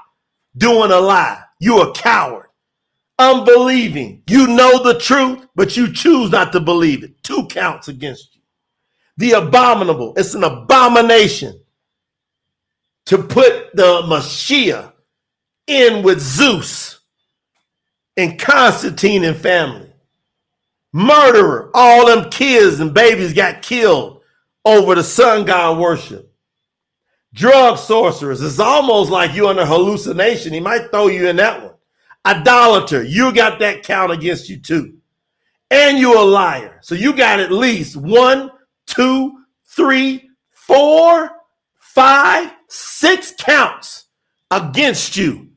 doing 0.55 0.91
a 0.91 0.99
lie, 0.99 1.41
you 1.59 1.81
a 1.81 1.93
coward. 1.93 2.47
Unbelieving. 3.21 4.23
You 4.27 4.47
know 4.47 4.81
the 4.81 4.97
truth, 4.97 5.45
but 5.55 5.77
you 5.77 5.93
choose 5.93 6.31
not 6.31 6.51
to 6.53 6.59
believe 6.59 7.03
it. 7.03 7.21
Two 7.21 7.45
counts 7.47 7.87
against 7.87 8.35
you. 8.35 8.41
The 9.17 9.33
abominable. 9.33 10.13
It's 10.17 10.33
an 10.33 10.43
abomination 10.43 11.61
to 13.05 13.19
put 13.19 13.75
the 13.75 14.01
Mashiach 14.07 14.93
in 15.67 16.01
with 16.01 16.19
Zeus 16.19 17.01
and 18.17 18.39
Constantine 18.39 19.23
and 19.23 19.37
family. 19.37 19.93
Murderer. 20.91 21.69
All 21.75 22.07
them 22.07 22.31
kids 22.31 22.79
and 22.79 22.91
babies 22.91 23.33
got 23.33 23.61
killed 23.61 24.21
over 24.65 24.95
the 24.95 25.03
sun 25.03 25.45
god 25.45 25.77
worship. 25.77 26.33
Drug 27.33 27.77
sorcerers, 27.77 28.41
it's 28.41 28.59
almost 28.59 29.11
like 29.11 29.35
you're 29.35 29.47
under 29.47 29.65
hallucination. 29.65 30.53
He 30.53 30.59
might 30.59 30.89
throw 30.89 31.05
you 31.07 31.27
in 31.27 31.35
that 31.35 31.61
one. 31.61 31.71
Idolater, 32.25 33.03
you 33.03 33.33
got 33.33 33.59
that 33.59 33.83
count 33.83 34.11
against 34.11 34.49
you 34.49 34.59
too. 34.59 34.97
And 35.69 35.97
you're 35.97 36.17
a 36.17 36.23
liar. 36.23 36.79
So 36.81 36.95
you 36.95 37.13
got 37.13 37.39
at 37.39 37.51
least 37.51 37.95
one, 37.95 38.51
two, 38.85 39.43
three, 39.65 40.29
four, 40.49 41.31
five, 41.79 42.51
six 42.67 43.33
counts 43.37 44.05
against 44.49 45.15
you 45.15 45.49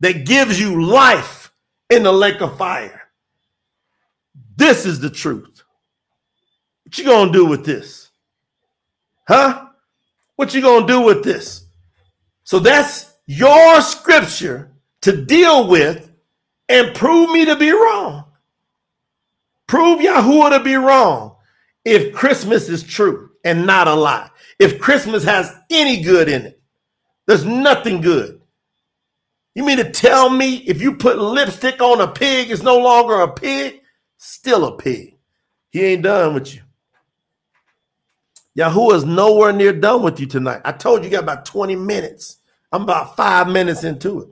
that 0.00 0.26
gives 0.26 0.58
you 0.58 0.84
life 0.84 1.52
in 1.90 2.02
the 2.02 2.12
lake 2.12 2.40
of 2.40 2.56
fire. 2.56 3.02
This 4.56 4.86
is 4.86 5.00
the 5.00 5.10
truth. 5.10 5.62
What 6.84 6.98
you 6.98 7.04
gonna 7.04 7.32
do 7.32 7.46
with 7.46 7.64
this? 7.64 8.08
Huh? 9.28 9.66
What 10.36 10.54
you 10.54 10.62
to 10.62 10.86
do 10.86 11.00
with 11.00 11.22
this? 11.22 11.66
So 12.44 12.58
that's 12.58 13.12
your 13.26 13.80
scripture 13.82 14.72
to 15.02 15.24
deal 15.24 15.68
with 15.68 16.07
and 16.68 16.94
prove 16.94 17.30
me 17.30 17.44
to 17.46 17.56
be 17.56 17.70
wrong. 17.70 18.24
Prove 19.66 20.00
Yahuwah 20.00 20.56
to 20.56 20.64
be 20.64 20.74
wrong 20.74 21.36
if 21.84 22.12
Christmas 22.14 22.68
is 22.68 22.82
true 22.82 23.30
and 23.44 23.66
not 23.66 23.88
a 23.88 23.94
lie. 23.94 24.30
If 24.58 24.80
Christmas 24.80 25.24
has 25.24 25.54
any 25.70 26.02
good 26.02 26.28
in 26.28 26.42
it, 26.42 26.60
there's 27.26 27.44
nothing 27.44 28.00
good. 28.00 28.40
You 29.54 29.64
mean 29.64 29.78
to 29.78 29.90
tell 29.90 30.30
me 30.30 30.56
if 30.66 30.80
you 30.80 30.94
put 30.94 31.18
lipstick 31.18 31.80
on 31.80 32.00
a 32.00 32.08
pig, 32.08 32.50
it's 32.50 32.62
no 32.62 32.78
longer 32.78 33.20
a 33.20 33.32
pig? 33.32 33.80
Still 34.16 34.64
a 34.64 34.76
pig. 34.76 35.16
He 35.70 35.84
ain't 35.84 36.02
done 36.02 36.34
with 36.34 36.54
you. 36.54 36.62
Yahoo 38.54 38.90
is 38.90 39.04
nowhere 39.04 39.52
near 39.52 39.72
done 39.72 40.02
with 40.02 40.18
you 40.18 40.26
tonight. 40.26 40.60
I 40.64 40.72
told 40.72 41.00
you, 41.00 41.06
you 41.06 41.16
got 41.16 41.22
about 41.22 41.44
20 41.44 41.76
minutes. 41.76 42.38
I'm 42.72 42.82
about 42.82 43.16
five 43.16 43.48
minutes 43.48 43.84
into 43.84 44.20
it. 44.22 44.28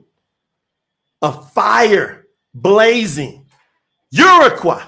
A 1.21 1.31
fire 1.31 2.26
blazing. 2.61 3.45
Uiyqra, 4.13 4.83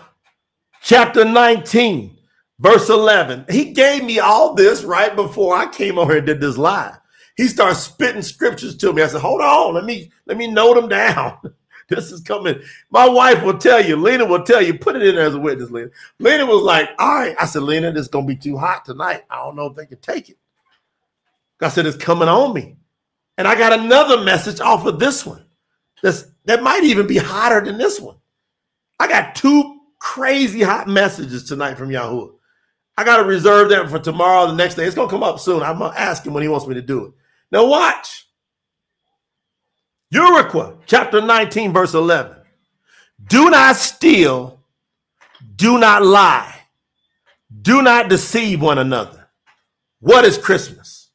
chapter 0.82 1.26
19, 1.26 2.18
verse 2.60 2.90
11. 2.90 3.46
He 3.50 3.74
gave 3.74 4.04
me 4.04 4.20
all 4.20 4.54
this 4.54 4.84
right 4.84 5.16
before 5.16 5.56
I 5.56 5.68
came 5.68 5.98
over 5.98 6.18
and 6.18 6.26
did 6.26 6.42
this 6.42 6.58
live. 6.58 6.98
He 7.36 7.48
starts 7.48 7.80
spitting 7.80 8.22
scriptures 8.22 8.76
to 8.78 8.92
me. 8.92 9.02
I 9.02 9.08
said, 9.08 9.22
hold 9.22 9.42
on, 9.42 9.74
let 9.74 9.86
me 9.86 10.12
let 10.26 10.38
me 10.38 10.48
note 10.48 10.76
them 10.76 10.90
down. 10.90 11.38
this 11.90 12.12
is 12.12 12.22
coming. 12.22 12.62
My 12.92 13.08
wife 13.08 13.44
will 13.44 13.58
tell 13.58 13.84
you, 13.84 13.96
Lena 13.96 14.26
will 14.26 14.44
tell 14.44 14.62
you, 14.62 14.78
put 14.78 14.96
it 14.96 15.04
in 15.04 15.16
there 15.16 15.26
as 15.26 15.36
a 15.36 15.40
witness, 15.40 15.72
Lena. 15.72 15.90
Lena 16.20 16.46
was 16.46 16.64
like, 16.64 16.90
all 17.00 17.16
right. 17.16 17.36
I 17.40 17.46
said, 17.46 17.64
Lena, 17.64 17.92
this 17.92 18.04
is 18.04 18.08
gonna 18.08 18.26
be 18.26 18.36
too 18.36 18.58
hot 18.58 18.86
tonight. 18.86 19.24
I 19.30 19.38
don't 19.38 19.56
know 19.56 19.68
if 19.68 19.76
they 19.76 19.86
can 19.86 20.00
take 20.00 20.30
it. 20.30 20.38
I 21.62 21.70
said, 21.70 21.86
it's 21.86 21.98
coming 21.98 22.30
on 22.30 22.54
me. 22.54 22.78
And 23.38 23.48
I 23.48 23.56
got 23.56 23.78
another 23.78 24.24
message 24.24 24.60
off 24.60 24.86
of 24.86 25.00
this 25.00 25.26
one. 25.26 25.46
That's 26.02 26.26
that 26.50 26.64
might 26.64 26.84
even 26.84 27.06
be 27.06 27.18
hotter 27.18 27.62
than 27.64 27.78
this 27.78 28.00
one. 28.00 28.16
I 29.00 29.08
got 29.08 29.36
two 29.36 29.82
crazy 30.00 30.64
hot 30.64 30.88
messages 30.88 31.44
tonight 31.44 31.76
from 31.76 31.92
Yahoo. 31.92 32.32
I 32.98 33.04
got 33.04 33.18
to 33.18 33.24
reserve 33.24 33.70
that 33.70 33.88
for 33.88 34.00
tomorrow, 34.00 34.48
the 34.48 34.56
next 34.56 34.74
day. 34.74 34.86
It's 34.86 34.96
gonna 34.96 35.12
come 35.12 35.22
up 35.22 35.40
soon. 35.40 35.62
I'm 35.62 35.78
gonna 35.78 35.96
ask 35.96 36.26
him 36.26 36.34
when 36.34 36.42
he 36.42 36.50
wants 36.50 36.66
me 36.66 36.74
to 36.74 36.82
do 36.82 37.06
it. 37.06 37.14
Now 37.52 37.68
watch. 37.68 38.28
Uiyqra, 40.12 40.80
chapter 40.88 41.22
19, 41.22 41.72
verse 41.72 41.94
11. 41.94 42.36
Do 43.28 43.52
not 43.52 43.76
steal, 43.76 44.60
do 45.56 45.78
not 45.78 46.04
lie, 46.04 46.56
do 47.62 47.84
not 47.84 48.10
deceive 48.10 48.60
one 48.60 48.80
another. 48.80 49.28
What 50.00 50.26
is 50.26 50.40
Christmas? 50.40 51.12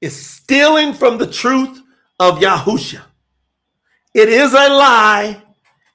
It's 0.00 0.14
stealing 0.14 0.94
from 0.94 1.18
the 1.18 1.26
truth 1.26 1.82
of 2.20 2.38
Yahusha. 2.38 3.02
It 4.12 4.28
is 4.28 4.52
a 4.52 4.68
lie 4.68 5.42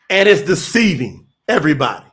and 0.09 0.29
it's 0.29 0.41
deceiving 0.41 1.27
everybody. 1.47 2.05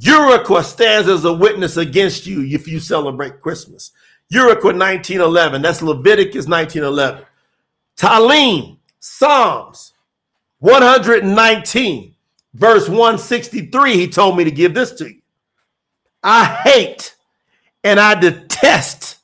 Uiyqra 0.00 0.62
stands 0.62 1.08
as 1.08 1.24
a 1.24 1.32
witness 1.32 1.76
against 1.76 2.26
you 2.26 2.42
if 2.42 2.68
you 2.68 2.80
celebrate 2.80 3.40
Christmas. 3.40 3.92
Uiyqra 4.32 4.78
1911. 4.78 5.62
That's 5.62 5.82
Leviticus 5.82 6.46
1911. 6.46 7.24
Tahliym, 7.96 8.78
Psalms 8.98 9.92
119, 10.58 12.14
verse 12.54 12.88
163. 12.88 13.96
He 13.96 14.08
told 14.08 14.36
me 14.36 14.44
to 14.44 14.50
give 14.50 14.74
this 14.74 14.92
to 14.92 15.12
you. 15.12 15.20
I 16.22 16.44
hate 16.44 17.14
and 17.82 18.00
I 18.00 18.14
detest 18.18 19.18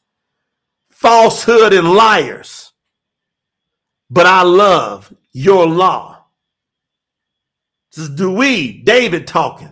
falsehood 0.91 1.73
and 1.73 1.91
liars, 1.93 2.73
but 4.11 4.27
I 4.27 4.43
love 4.43 5.13
your 5.33 5.66
law. 5.66 6.24
This 7.93 8.09
is 8.09 8.16
Dewey, 8.16 8.83
David 8.83 9.26
talking. 9.26 9.70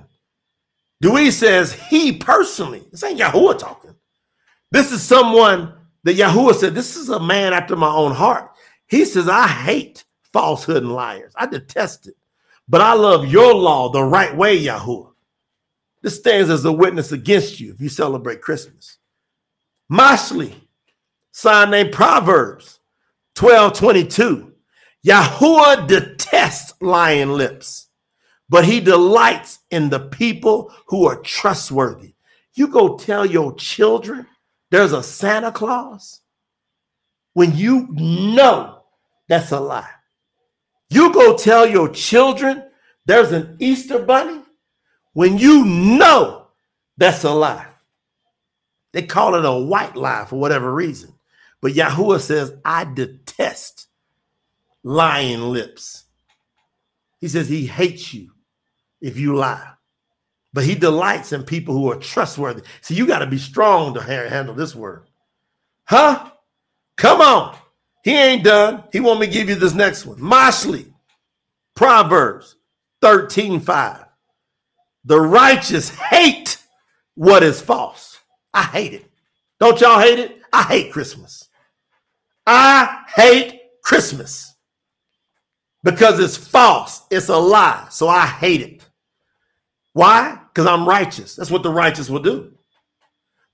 Dewey 1.01 1.31
says 1.31 1.73
he 1.73 2.13
personally, 2.13 2.83
this 2.91 3.05
ain't 3.05 3.21
Yahuwah 3.21 3.59
talking. 3.59 3.95
This 4.71 4.93
is 4.93 5.03
someone 5.03 5.73
that 6.05 6.17
Yahuwah 6.17 6.55
said, 6.55 6.75
This 6.75 6.97
is 6.97 7.09
a 7.09 7.21
man 7.21 7.53
after 7.53 7.77
my 7.77 7.93
own 7.93 8.13
heart. 8.13 8.51
He 8.87 9.05
says, 9.05 9.29
I 9.29 9.47
hate 9.47 10.05
falsehood 10.33 10.83
and 10.83 10.93
liars. 10.93 11.33
I 11.37 11.47
detest 11.47 12.09
it. 12.09 12.15
But 12.69 12.81
I 12.81 12.95
love 12.95 13.27
your 13.27 13.55
law 13.55 13.91
the 13.91 14.03
right 14.03 14.35
way, 14.37 14.61
Yahuwah. 14.61 15.13
This 16.03 16.17
stands 16.17 16.51
as 16.51 16.65
a 16.65 16.73
witness 16.73 17.13
against 17.13 17.61
you 17.61 17.73
if 17.73 17.81
you 17.81 17.89
celebrate 17.89 18.43
Christmas. 18.43 18.99
Mashliy, 19.91 20.55
sign 21.33 21.71
named 21.71 21.93
Proverbs 21.93 22.81
12 23.35 23.73
22. 23.73 24.48
Yahuwah 25.09 25.89
detests 25.89 26.75
lying 26.83 27.31
lips, 27.31 27.89
but 28.51 28.67
he 28.67 28.79
delights 28.79 29.61
in 29.71 29.89
the 29.89 30.01
people 30.01 30.71
who 30.87 31.07
are 31.07 31.17
trustworthy. 31.21 32.13
You 32.55 32.69
go 32.69 32.99
tell 32.99 33.25
your 33.25 33.55
children 33.55 34.27
there's 34.71 34.93
a 34.93 35.03
Santa 35.03 35.51
Claus 35.51 36.21
when 37.33 37.57
you 37.57 37.87
know 37.91 38.83
that's 39.29 39.51
a 39.53 39.61
lie. 39.61 39.89
You 40.91 41.11
go 41.15 41.39
tell 41.39 41.67
your 41.67 41.89
children 41.89 42.65
there's 43.07 43.33
an 43.33 43.57
Easter 43.61 44.01
bunny 44.01 44.43
when 45.15 45.39
you 45.39 45.65
know 45.65 46.49
that's 46.99 47.25
a 47.25 47.33
lie. 47.33 47.67
They 48.93 49.03
call 49.03 49.37
it 49.37 49.45
a 49.47 49.53
white 49.53 49.97
lie 49.97 50.27
for 50.27 50.39
whatever 50.39 50.75
reason. 50.75 51.15
But 51.63 51.73
Yahuwah 51.73 52.21
says, 52.21 52.53
I 52.63 52.85
detest 52.85 53.88
lying 54.83 55.41
lips. 55.41 56.05
He 57.21 57.29
says 57.29 57.49
he 57.49 57.67
hates 57.67 58.15
you 58.15 58.31
if 59.01 59.19
you 59.19 59.35
lie 59.35 59.73
but 60.53 60.65
he 60.65 60.75
delights 60.75 61.33
in 61.33 61.43
people 61.43 61.75
who 61.75 61.91
are 61.91 61.97
trustworthy. 61.97 62.63
See, 62.81 62.95
you 62.95 63.07
got 63.07 63.21
to 63.21 63.27
be 63.27 63.39
strong 63.39 63.95
to 63.95 64.03
handle 64.03 64.55
this 64.55 64.75
word. 64.75 65.07
Huh? 65.85 66.31
Come 66.97 67.21
on. 67.21 67.57
He 68.03 68.13
ain't 68.13 68.45
done. 68.45 68.85
He 68.93 69.01
want 69.01 69.21
me 69.21 69.27
to 69.27 69.33
give 69.33 69.49
you 69.49 69.55
this 69.55 69.75
next 69.75 70.07
one. 70.07 70.19
Mashliy, 70.19 70.93
Proverbs 71.77 72.57
13, 73.03 73.61
5. 73.61 74.05
The 75.05 75.21
righteous 75.21 75.91
hate 75.91 76.59
what 77.15 77.43
is 77.43 77.61
false. 77.61 78.19
I 78.55 78.63
hate 78.63 78.95
it. 78.95 79.05
Don't 79.61 79.81
y'all 79.81 80.01
hate 80.01 80.19
it? 80.19 80.41
I 80.53 80.63
hate 80.63 80.93
Christmas. 80.93 81.49
I 82.47 83.05
hate 83.15 83.61
Christmas 83.85 84.48
because 85.83 86.21
it's 86.21 86.37
false. 86.37 87.03
It's 87.11 87.29
a 87.29 87.37
lie. 87.37 87.87
So 87.91 88.09
I 88.09 88.27
hate 88.27 88.61
it. 88.61 88.89
Why? 89.93 90.39
Because 90.49 90.67
I'm 90.67 90.89
righteous. 90.89 91.37
That's 91.37 91.51
what 91.51 91.63
the 91.63 91.71
righteous 91.73 92.11
will 92.11 92.23
do. 92.23 92.53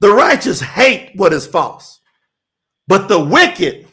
The 0.01 0.13
righteous 0.13 0.61
hate 0.61 1.13
what 1.17 1.33
is 1.33 1.47
false, 1.47 2.01
but 2.87 3.09
the 3.09 3.19
wicked, 3.19 3.87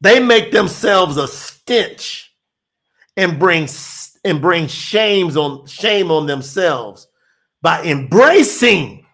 they 0.00 0.18
make 0.18 0.50
themselves 0.50 1.16
a 1.16 1.28
stench 1.28 2.32
and 3.16 3.38
bring 3.38 3.68
and 4.24 4.40
bring 4.40 4.66
shames 4.66 5.36
on 5.36 5.66
shame 5.66 6.10
on 6.10 6.26
themselves 6.26 7.06
by 7.62 7.84
embracing 7.84 9.06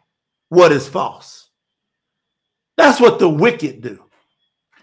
what 0.49 0.73
is 0.73 0.89
false. 0.89 1.51
That's 2.77 3.01
what 3.01 3.19
the 3.19 3.29
wicked 3.29 3.83
do. 3.83 4.03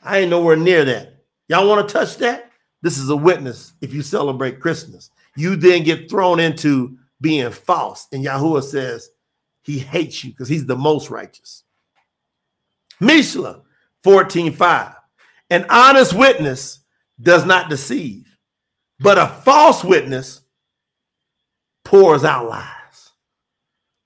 I 0.04 0.20
ain't 0.20 0.30
nowhere 0.30 0.56
near 0.58 0.86
that. 0.86 1.24
Y'all 1.48 1.68
want 1.68 1.88
to 1.88 1.92
touch 1.92 2.18
that? 2.18 2.51
This 2.82 2.98
is 2.98 3.10
a 3.10 3.16
witness 3.16 3.74
if 3.82 3.94
you 3.94 4.02
celebrate 4.02 4.60
Christmas 4.60 5.12
you 5.36 5.56
then 5.56 5.84
get 5.84 6.10
thrown 6.10 6.40
into 6.40 6.98
being 7.20 7.52
false. 7.52 8.08
And 8.12 8.26
Yahuwah 8.26 8.64
says 8.64 9.10
he 9.64 9.80
hates 9.80 10.24
you 10.24 10.32
because 10.32 10.50
he's 10.50 10.66
the 10.66 10.76
most 10.76 11.10
righteous. 11.10 11.64
Mashliy 13.02 13.62
14:5. 14.04 14.96
An 15.50 15.66
honest 15.70 16.14
witness 16.14 16.80
does 17.22 17.46
not 17.46 17.70
deceive, 17.70 18.38
but 19.00 19.18
a 19.18 19.28
false 19.28 19.84
witness 19.84 20.42
pours 21.84 22.24
out 22.24 22.48
lies. 22.48 23.12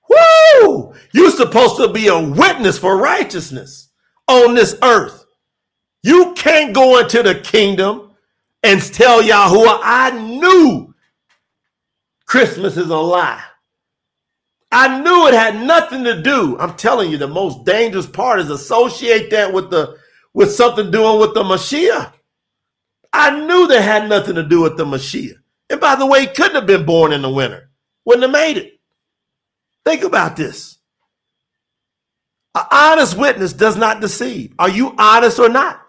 Woo! 0.09 0.93
You're 1.13 1.31
supposed 1.31 1.77
to 1.77 1.93
be 1.93 2.07
a 2.07 2.19
witness 2.19 2.77
for 2.77 2.97
righteousness 2.97 3.89
on 4.27 4.55
this 4.55 4.75
earth. 4.81 5.25
You 6.03 6.33
can't 6.33 6.73
go 6.73 6.99
into 6.99 7.23
the 7.23 7.35
kingdom 7.35 8.04
and 8.65 8.81
tell 8.81 9.21
Yahuwah, 9.21 9.79
I 9.83 10.09
knew 10.09 10.93
Christmas 12.25 12.77
is 12.77 12.89
a 12.89 12.97
lie. 12.97 13.43
I 14.71 14.99
knew 15.01 15.27
it 15.27 15.35
had 15.35 15.63
nothing 15.65 16.03
to 16.03 16.21
do. 16.21 16.57
I'm 16.59 16.75
telling 16.75 17.11
you, 17.11 17.17
the 17.17 17.27
most 17.27 17.63
dangerous 17.63 18.07
part 18.07 18.39
is 18.39 18.49
associate 18.49 19.29
that 19.29 19.53
with 19.53 19.69
the 19.69 19.97
with 20.33 20.51
something 20.51 20.91
doing 20.91 21.19
with 21.19 21.33
the 21.33 21.43
Mashiach. 21.43 22.11
I 23.13 23.45
knew 23.45 23.67
they 23.67 23.81
had 23.81 24.09
nothing 24.09 24.35
to 24.35 24.43
do 24.43 24.61
with 24.61 24.75
the 24.75 24.83
Mashiach. 24.83 25.37
And 25.69 25.79
by 25.79 25.95
the 25.95 26.05
way, 26.05 26.21
he 26.21 26.27
couldn't 26.27 26.55
have 26.55 26.65
been 26.65 26.85
born 26.85 27.13
in 27.13 27.21
the 27.21 27.29
winter. 27.29 27.69
Wouldn't 28.03 28.23
have 28.23 28.31
made 28.31 28.57
it. 28.57 28.79
Think 29.85 30.03
about 30.03 30.35
this. 30.35 30.77
An 32.55 32.63
honest 32.71 33.17
witness 33.17 33.53
does 33.53 33.77
not 33.77 34.01
deceive. 34.01 34.53
Are 34.59 34.69
you 34.69 34.95
honest 34.97 35.39
or 35.39 35.49
not? 35.49 35.84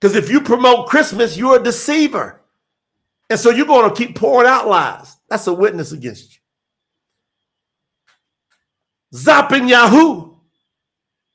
Because 0.00 0.16
if 0.16 0.30
you 0.30 0.40
promote 0.40 0.88
Christmas, 0.88 1.36
you're 1.36 1.60
a 1.60 1.62
deceiver. 1.62 2.40
And 3.30 3.40
so 3.40 3.50
you're 3.50 3.66
going 3.66 3.88
to 3.88 3.96
keep 3.96 4.16
pouring 4.16 4.48
out 4.48 4.68
lies. 4.68 5.16
That's 5.28 5.46
a 5.46 5.52
witness 5.52 5.92
against 5.92 6.34
you. 6.34 6.40
Tsapanyahu. 9.18 10.36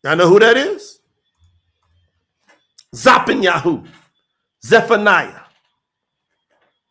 I 0.05 0.15
know 0.15 0.27
who 0.27 0.39
that 0.39 0.57
is? 0.57 0.99
Tsapanyahu. 2.95 3.87
Zephaniah. 4.63 5.41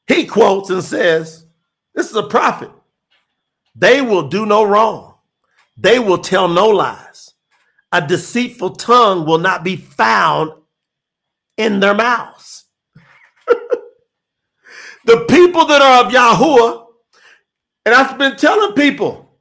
He 0.06 0.26
quotes 0.26 0.70
and 0.70 0.82
says, 0.82 1.46
This 1.94 2.10
is 2.10 2.16
a 2.16 2.24
prophet. 2.24 2.70
They 3.76 4.00
will 4.02 4.28
do 4.28 4.44
no 4.44 4.64
wrong. 4.64 5.14
They 5.76 5.98
will 5.98 6.18
tell 6.18 6.48
no 6.48 6.68
lies. 6.68 7.34
A 7.92 8.06
deceitful 8.06 8.70
tongue 8.76 9.24
will 9.24 9.38
not 9.38 9.64
be 9.64 9.76
found 9.76 10.52
in 11.60 11.78
their 11.78 11.94
mouths. 11.94 12.64
the 15.04 15.26
people 15.28 15.66
that 15.66 15.82
are 15.82 16.06
of 16.06 16.12
Yahuwah, 16.12 16.86
and 17.84 17.94
I've 17.94 18.18
been 18.18 18.36
telling 18.36 18.74
people, 18.74 19.38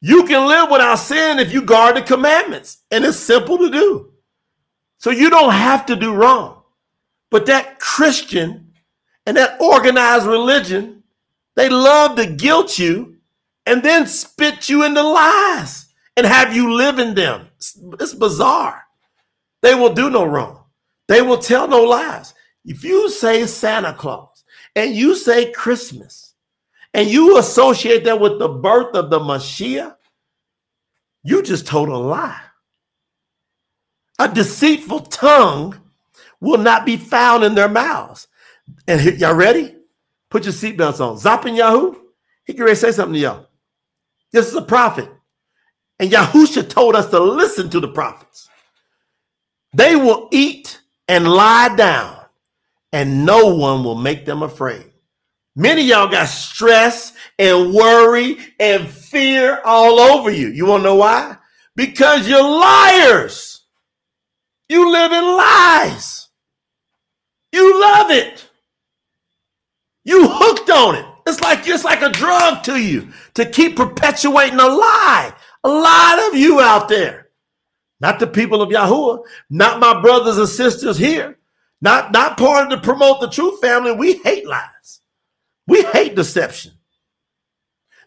you 0.00 0.24
can 0.24 0.48
live 0.48 0.70
without 0.70 0.96
sin 0.96 1.38
if 1.38 1.52
you 1.52 1.62
guard 1.62 1.96
the 1.96 2.02
commandments, 2.02 2.78
and 2.90 3.04
it's 3.04 3.18
simple 3.18 3.58
to 3.58 3.70
do. 3.70 4.12
So 4.98 5.10
you 5.10 5.30
don't 5.30 5.52
have 5.52 5.86
to 5.86 5.96
do 5.96 6.12
wrong. 6.12 6.62
But 7.30 7.46
that 7.46 7.78
Christian 7.78 8.72
and 9.24 9.36
that 9.36 9.60
organized 9.60 10.26
religion, 10.26 11.04
they 11.54 11.68
love 11.68 12.16
to 12.16 12.26
guilt 12.26 12.78
you 12.78 13.16
and 13.64 13.82
then 13.82 14.06
spit 14.06 14.68
you 14.68 14.84
into 14.84 15.02
lies 15.02 15.86
and 16.16 16.26
have 16.26 16.54
you 16.54 16.74
live 16.74 16.98
in 16.98 17.14
them. 17.14 17.48
It's, 17.56 17.78
it's 18.00 18.14
bizarre. 18.14 18.82
They 19.62 19.74
will 19.74 19.94
do 19.94 20.10
no 20.10 20.24
wrong. 20.24 20.59
They 21.10 21.22
will 21.22 21.38
tell 21.38 21.66
no 21.66 21.82
lies. 21.82 22.34
If 22.64 22.84
you 22.84 23.10
say 23.10 23.44
Santa 23.44 23.92
Claus 23.92 24.44
and 24.76 24.94
you 24.94 25.16
say 25.16 25.50
Christmas 25.50 26.36
and 26.94 27.10
you 27.10 27.36
associate 27.36 28.04
that 28.04 28.20
with 28.20 28.38
the 28.38 28.46
birth 28.48 28.94
of 28.94 29.10
the 29.10 29.18
Messiah, 29.18 29.94
you 31.24 31.42
just 31.42 31.66
told 31.66 31.88
a 31.88 31.96
lie. 31.96 32.40
A 34.20 34.32
deceitful 34.32 35.00
tongue 35.00 35.80
will 36.40 36.58
not 36.58 36.86
be 36.86 36.96
found 36.96 37.42
in 37.42 37.56
their 37.56 37.68
mouths. 37.68 38.28
And 38.86 39.18
y'all 39.18 39.34
ready? 39.34 39.74
Put 40.28 40.44
your 40.44 40.52
seatbelts 40.52 41.00
on. 41.00 41.16
Tsapanyahu, 41.16 41.96
he 42.44 42.54
can 42.54 42.76
say 42.76 42.92
something 42.92 43.14
to 43.14 43.18
y'all. 43.18 43.46
This 44.30 44.46
is 44.46 44.54
a 44.54 44.62
prophet. 44.62 45.10
And 45.98 46.12
Yahusha 46.12 46.68
told 46.68 46.94
us 46.94 47.10
to 47.10 47.18
listen 47.18 47.68
to 47.70 47.80
the 47.80 47.88
prophets. 47.88 48.48
They 49.72 49.96
will 49.96 50.28
eat 50.30 50.79
and 51.10 51.26
lie 51.26 51.74
down, 51.74 52.16
and 52.92 53.26
no 53.26 53.52
one 53.56 53.82
will 53.82 53.96
make 53.96 54.24
them 54.24 54.44
afraid. 54.44 54.86
Many 55.56 55.82
y'all 55.82 56.06
got 56.06 56.28
stress 56.28 57.12
and 57.36 57.74
worry 57.74 58.38
and 58.60 58.88
fear 58.88 59.60
all 59.64 59.98
over 59.98 60.30
you. 60.30 60.46
You 60.50 60.66
want 60.66 60.82
to 60.82 60.90
know 60.90 60.94
why? 60.94 61.36
Because 61.74 62.28
you're 62.28 62.40
liars. 62.40 63.62
You 64.68 64.92
live 64.92 65.10
in 65.10 65.24
lies. 65.24 66.28
You 67.50 67.80
love 67.80 68.12
it. 68.12 68.48
You 70.04 70.28
hooked 70.28 70.70
on 70.70 70.94
it. 70.94 71.06
It's 71.26 71.40
like 71.40 71.66
it's 71.66 71.84
like 71.84 72.02
a 72.02 72.10
drug 72.10 72.62
to 72.64 72.76
you 72.76 73.08
to 73.34 73.44
keep 73.44 73.74
perpetuating 73.74 74.60
a 74.60 74.68
lie. 74.68 75.34
A 75.64 75.68
lot 75.68 76.28
of 76.28 76.36
you 76.38 76.60
out 76.60 76.88
there, 76.88 77.29
not 78.00 78.18
the 78.18 78.26
people 78.26 78.62
of 78.62 78.70
Yahuwah, 78.70 79.22
not 79.50 79.80
my 79.80 80.00
brothers 80.00 80.38
and 80.38 80.48
sisters 80.48 80.96
here, 80.96 81.38
not 81.80 82.12
not 82.12 82.38
part 82.38 82.72
of 82.72 82.80
to 82.80 82.84
promote 82.84 83.20
the 83.20 83.28
truth 83.28 83.60
family. 83.60 83.92
We 83.92 84.14
hate 84.18 84.46
lies. 84.46 85.00
We 85.66 85.82
hate 85.82 86.16
deception. 86.16 86.72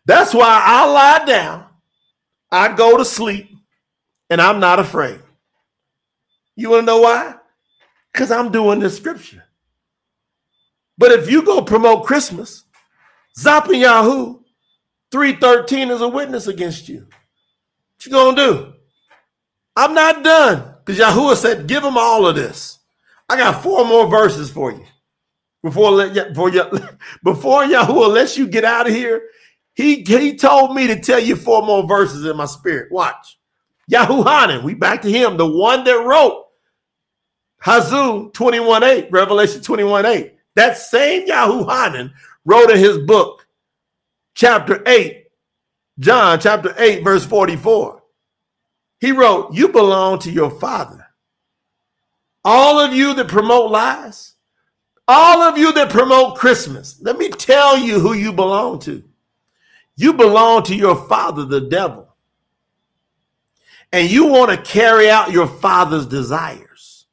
That's 0.06 0.34
why 0.34 0.62
I 0.64 0.86
lie 0.86 1.26
down, 1.26 1.66
I 2.52 2.76
go 2.76 2.98
to 2.98 3.06
sleep, 3.06 3.50
and 4.30 4.42
I'm 4.42 4.60
not 4.60 4.80
afraid. 4.80 5.22
You 6.56 6.72
want 6.72 6.82
to 6.82 6.86
know 6.86 7.02
why? 7.02 7.36
Because 8.12 8.30
I'm 8.32 8.52
doing 8.52 8.80
this 8.80 8.98
scripture. 8.98 9.44
But 10.98 11.12
if 11.12 11.32
you 11.32 11.42
go 11.42 11.62
promote 11.62 12.06
Christmas, 12.06 12.66
Tsapanyahu, 13.38 14.42
313 15.12 15.90
is 15.90 16.02
a 16.02 16.08
witness 16.08 16.48
against 16.48 16.90
you. 16.90 17.08
What 17.96 18.06
you 18.06 18.12
gonna 18.12 18.36
do? 18.36 18.73
I'm 19.76 19.94
not 19.94 20.24
done 20.24 20.76
because 20.84 21.00
Yahuwah 21.00 21.36
said, 21.36 21.68
give 21.68 21.84
them 21.84 21.98
all 21.98 22.28
of 22.28 22.36
this. 22.36 22.80
I 23.30 23.38
got 23.38 23.64
four 23.64 23.86
more 23.86 24.08
verses 24.08 24.52
for 24.52 24.72
you. 24.72 24.86
Before 25.64 25.92
let 25.92 26.34
before, 26.34 26.52
before 27.24 27.64
Yahuwah 27.64 28.14
lets 28.14 28.38
you 28.38 28.48
get 28.48 28.66
out 28.66 28.88
of 28.88 28.94
here, 28.94 29.30
he, 29.74 30.04
he 30.04 30.36
told 30.36 30.76
me 30.76 30.88
to 30.88 31.00
tell 31.00 31.20
you 31.20 31.36
four 31.36 31.64
more 31.64 31.88
verses 31.88 32.26
in 32.26 32.38
my 32.38 32.46
spirit. 32.46 32.92
Watch. 32.92 33.40
Yahuhanan, 33.92 34.64
we 34.64 34.74
back 34.74 35.02
to 35.02 35.12
him, 35.12 35.38
the 35.38 35.50
one 35.50 35.84
that 35.84 36.06
wrote 36.06 36.46
Hazun 37.64 38.32
21.8, 38.34 39.12
Revelation 39.12 39.62
21.8. 39.62 40.32
That 40.56 40.78
same 40.78 41.28
Yahuhanan 41.28 42.12
wrote 42.46 42.70
in 42.70 42.78
his 42.78 43.00
book, 43.00 43.48
chapter 44.36 44.84
8, 44.86 45.26
John 46.00 46.40
chapter 46.40 46.74
8, 46.78 47.04
verse 47.04 47.26
44. 47.26 48.03
He 49.04 49.12
wrote, 49.12 49.54
You 49.54 49.68
belong 49.68 50.20
to 50.20 50.32
your 50.32 50.50
father. 50.50 51.06
All 52.46 52.80
of 52.80 52.94
you 52.94 53.14
that 53.16 53.28
promote 53.28 53.70
lies, 53.70 54.36
all 55.10 55.42
of 55.42 55.58
you 55.58 55.74
that 55.74 55.90
promote 55.90 56.38
Christmas, 56.38 57.02
let 57.02 57.18
me 57.18 57.28
tell 57.28 57.78
you 57.78 58.00
who 58.00 58.14
you 58.14 58.32
belong 58.32 58.80
to. 58.80 59.04
You 59.98 60.14
belong 60.14 60.64
to 60.64 60.76
your 60.76 60.96
father, 60.96 61.44
the 61.44 61.60
devil. 61.60 62.16
And 63.92 64.10
you 64.10 64.28
want 64.28 64.52
to 64.52 64.72
carry 64.72 65.10
out 65.10 65.34
your 65.34 65.48
father's 65.48 66.06
desires. 66.06 67.06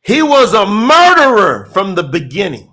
He 0.00 0.22
was 0.22 0.54
a 0.54 0.64
murderer 0.64 1.66
from 1.66 1.96
the 1.96 2.04
beginning 2.04 2.72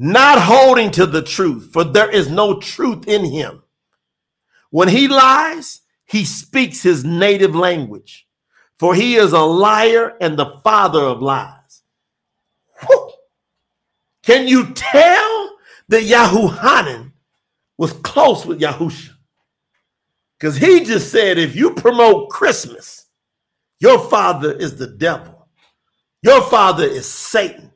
not 0.00 0.42
holding 0.42 0.90
to 0.90 1.06
the 1.06 1.22
truth, 1.22 1.70
for 1.72 1.84
there 1.84 2.10
is 2.10 2.28
no 2.28 2.58
truth 2.58 3.06
in 3.06 3.24
him. 3.24 3.62
When 4.70 4.88
he 4.88 5.06
lies, 5.06 5.82
he 6.14 6.24
speaks 6.24 6.80
his 6.80 7.04
native 7.04 7.56
language, 7.56 8.28
for 8.78 8.94
he 8.94 9.16
is 9.16 9.32
a 9.32 9.40
liar 9.40 10.16
and 10.20 10.38
the 10.38 10.60
father 10.62 11.00
of 11.00 11.20
lies. 11.20 11.82
Whew. 12.78 13.10
Can 14.22 14.46
you 14.46 14.72
tell 14.74 15.56
that 15.88 16.04
Yahuhanan 16.04 17.10
was 17.76 17.94
close 17.94 18.46
with 18.46 18.60
Yahusha? 18.60 19.10
Because 20.38 20.56
he 20.56 20.84
just 20.84 21.10
said, 21.10 21.36
if 21.36 21.56
you 21.56 21.74
promote 21.74 22.30
Christmas, 22.30 23.06
your 23.80 23.98
father 23.98 24.52
is 24.52 24.76
the 24.76 24.86
devil. 24.86 25.48
Your 26.22 26.42
father 26.42 26.84
is 26.84 27.06
Satan 27.06 27.72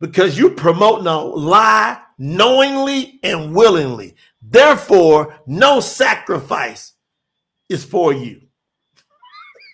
because 0.00 0.36
you're 0.36 0.50
promoting 0.50 1.06
a 1.06 1.20
lie 1.20 2.00
knowingly 2.18 3.20
and 3.22 3.54
willingly. 3.54 4.16
Therefore, 4.42 5.38
no 5.46 5.78
sacrifice 5.78 6.94
is 7.68 7.84
for 7.84 8.12
you. 8.12 8.40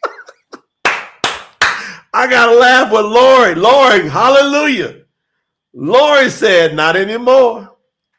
I 0.85 2.27
gotta 2.29 2.55
laugh 2.55 2.93
with 2.93 3.05
Lori. 3.05 3.55
Lori, 3.55 4.09
hallelujah. 4.09 5.03
Lori 5.73 6.31
said, 6.31 6.75
not 6.75 6.97
anymore. 6.97 7.71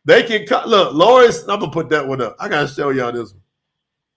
They 0.04 0.24
can 0.24 0.46
cut. 0.46 0.68
Look, 0.68 0.94
Lori's, 0.94 1.42
I'm 1.42 1.60
gonna 1.60 1.72
put 1.72 1.90
that 1.90 2.08
one 2.08 2.22
up. 2.22 2.36
I 2.40 2.48
gotta 2.50 2.68
show 2.68 2.90
y'all 2.90 3.12
this 3.12 3.32
one. 3.32 3.42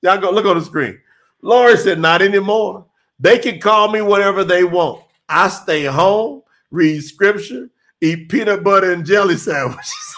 Y'all 0.03 0.19
go 0.19 0.31
look 0.31 0.45
on 0.47 0.59
the 0.59 0.65
screen. 0.65 0.99
Lori 1.43 1.77
said, 1.77 1.99
not 1.99 2.21
anymore. 2.23 2.87
They 3.21 3.39
can 3.39 3.61
call 3.61 3.91
me 3.91 4.01
whatever 4.01 4.45
they 4.45 4.65
want. 4.65 5.03
I 5.29 5.49
stay 5.49 5.85
home, 5.85 6.43
read 6.71 7.03
scripture, 7.03 7.71
eat 8.01 8.29
peanut 8.29 8.63
butter 8.63 8.93
and 8.93 9.05
jelly 9.05 9.37
sandwiches. 9.37 10.15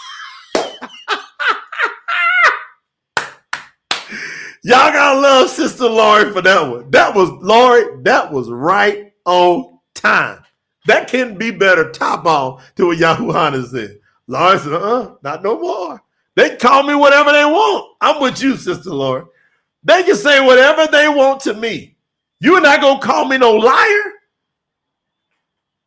Y'all 4.63 4.91
gotta 4.91 5.19
love 5.19 5.49
Sister 5.49 5.85
Lori 5.85 6.31
for 6.31 6.41
that 6.41 6.61
one. 6.61 6.89
That 6.91 7.15
was 7.15 7.29
Lori, 7.41 8.01
that 8.03 8.31
was 8.31 8.49
right 8.49 9.11
on 9.25 9.79
time. 9.95 10.43
That 10.87 11.07
can't 11.07 11.37
be 11.37 11.51
better 11.51 11.91
top 11.91 12.25
off 12.25 12.73
to 12.75 12.87
what 12.87 12.97
Yahuwah 12.97 13.65
said. 13.67 13.97
Lori 14.27 14.59
said, 14.59 14.73
uh, 14.73 15.15
not 15.23 15.43
no 15.43 15.59
more. 15.59 16.01
They 16.35 16.55
call 16.55 16.83
me 16.83 16.95
whatever 16.95 17.31
they 17.31 17.45
want. 17.45 17.97
I'm 18.01 18.21
with 18.21 18.41
you, 18.41 18.55
Sister 18.55 18.91
Lori. 18.91 19.23
They 19.83 20.03
can 20.03 20.15
say 20.15 20.45
whatever 20.45 20.87
they 20.91 21.09
want 21.09 21.41
to 21.41 21.53
me. 21.53 21.97
You're 22.39 22.61
not 22.61 22.81
gonna 22.81 23.01
call 23.01 23.25
me 23.25 23.37
no 23.37 23.53
liar 23.53 24.11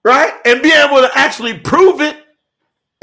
right? 0.05 0.35
And 0.45 0.63
be 0.63 0.71
able 0.71 0.99
to 0.99 1.11
actually 1.15 1.59
prove 1.59 2.01
it 2.01 2.17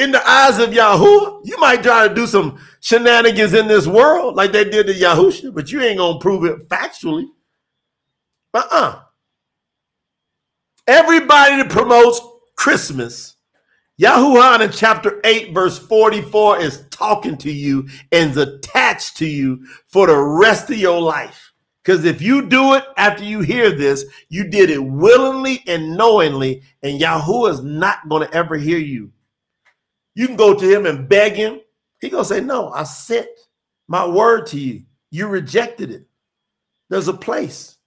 in 0.01 0.11
the 0.11 0.29
eyes 0.29 0.57
of 0.57 0.73
Yahoo. 0.73 1.41
You 1.43 1.57
might 1.59 1.83
try 1.83 2.07
to 2.07 2.13
do 2.13 2.25
some 2.25 2.59
shenanigans 2.79 3.53
in 3.53 3.67
this 3.67 3.87
world 3.87 4.35
like 4.35 4.51
they 4.51 4.63
did 4.63 4.87
to 4.87 4.93
Yahusha, 4.93 5.53
but 5.53 5.71
you 5.71 5.81
ain't 5.81 5.99
gonna 5.99 6.19
prove 6.19 6.45
it 6.45 6.67
factually. 6.67 7.25
Uh-uh. 8.53 9.01
Everybody 10.87 11.57
that 11.57 11.69
promotes 11.69 12.19
Christmas, 12.57 13.35
Yahuwah 14.01 14.61
in 14.61 14.71
chapter 14.71 15.21
8, 15.23 15.53
verse 15.53 15.77
44 15.77 16.59
is 16.59 16.85
talking 16.89 17.37
to 17.37 17.51
you 17.51 17.87
and 18.11 18.31
is 18.31 18.37
attached 18.37 19.17
to 19.17 19.27
you 19.27 19.65
for 19.87 20.07
the 20.07 20.17
rest 20.17 20.69
of 20.71 20.77
your 20.77 20.99
life. 20.99 21.53
Because 21.83 22.05
if 22.05 22.21
you 22.21 22.47
do 22.47 22.73
it 22.73 22.83
after 22.97 23.23
you 23.23 23.41
hear 23.41 23.71
this, 23.71 24.05
you 24.29 24.49
did 24.49 24.69
it 24.69 24.83
willingly 24.83 25.63
and 25.67 25.95
knowingly, 25.95 26.63
and 26.83 26.99
Yahoo 26.99 27.45
is 27.45 27.61
not 27.61 28.07
going 28.09 28.27
to 28.27 28.33
ever 28.35 28.57
hear 28.57 28.77
you. 28.77 29.11
You 30.21 30.27
can 30.27 30.35
go 30.35 30.53
to 30.53 30.71
him 30.71 30.85
and 30.85 31.09
beg 31.09 31.33
him. 31.33 31.61
He 31.99 32.09
gonna 32.09 32.23
say, 32.23 32.41
"No, 32.41 32.69
I 32.69 32.83
sent 32.83 33.25
my 33.87 34.05
word 34.05 34.45
to 34.47 34.59
you. 34.59 34.83
You 35.09 35.25
rejected 35.25 35.89
it. 35.89 36.05
There's 36.89 37.07
a 37.07 37.13
place. 37.13 37.77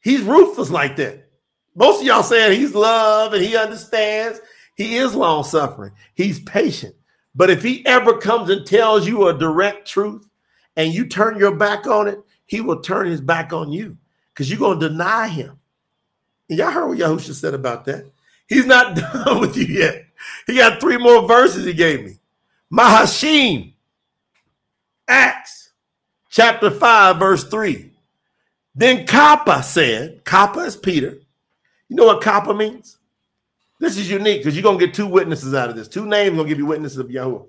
He's 0.00 0.22
ruthless 0.22 0.70
like 0.70 0.96
that. 0.96 1.30
Most 1.76 2.00
of 2.00 2.08
y'all 2.08 2.24
saying 2.24 2.58
he's 2.58 2.74
love 2.74 3.34
and 3.34 3.44
he 3.44 3.56
understands. 3.56 4.40
He 4.74 4.96
is 4.96 5.14
long 5.14 5.44
suffering. 5.44 5.92
He's 6.14 6.40
patient. 6.40 6.96
But 7.36 7.50
if 7.50 7.62
he 7.62 7.86
ever 7.86 8.18
comes 8.18 8.50
and 8.50 8.66
tells 8.66 9.06
you 9.06 9.28
a 9.28 9.38
direct 9.38 9.86
truth 9.86 10.28
and 10.74 10.92
you 10.92 11.06
turn 11.06 11.38
your 11.38 11.54
back 11.54 11.86
on 11.86 12.08
it, 12.08 12.18
he 12.46 12.62
will 12.62 12.80
turn 12.80 13.06
his 13.06 13.20
back 13.20 13.52
on 13.52 13.70
you 13.70 13.96
because 14.32 14.50
you're 14.50 14.58
going 14.58 14.80
to 14.80 14.88
deny 14.88 15.28
him. 15.28 15.56
And 16.50 16.58
y'all 16.58 16.72
heard 16.72 16.88
what 16.88 16.98
Yahusha 16.98 17.32
said 17.32 17.54
about 17.54 17.84
that. 17.84 18.10
He's 18.48 18.66
not 18.66 18.96
done 19.24 19.38
with 19.38 19.56
you 19.56 19.66
yet. 19.66 20.04
He 20.46 20.56
got 20.56 20.80
three 20.80 20.98
more 20.98 21.26
verses 21.26 21.64
he 21.64 21.72
gave 21.72 22.04
me. 22.04 22.18
Ma'ashiym, 22.72 23.74
Acts 25.06 25.72
chapter 26.30 26.70
5, 26.70 27.18
verse 27.18 27.44
3. 27.44 27.90
Then 28.74 29.06
Kappa 29.06 29.62
said, 29.62 30.24
Kappa 30.24 30.60
is 30.60 30.76
Peter. 30.76 31.18
You 31.88 31.96
know 31.96 32.06
what 32.06 32.22
Kappa 32.22 32.52
means? 32.52 32.98
This 33.78 33.96
is 33.98 34.10
unique 34.10 34.40
because 34.40 34.56
you're 34.56 34.62
going 34.62 34.78
to 34.78 34.86
get 34.86 34.94
two 34.94 35.06
witnesses 35.06 35.54
out 35.54 35.70
of 35.70 35.76
this. 35.76 35.88
Two 35.88 36.06
names 36.06 36.34
going 36.34 36.46
to 36.46 36.48
give 36.48 36.58
you 36.58 36.66
witnesses 36.66 36.98
of 36.98 37.08
Yahuwah. 37.08 37.46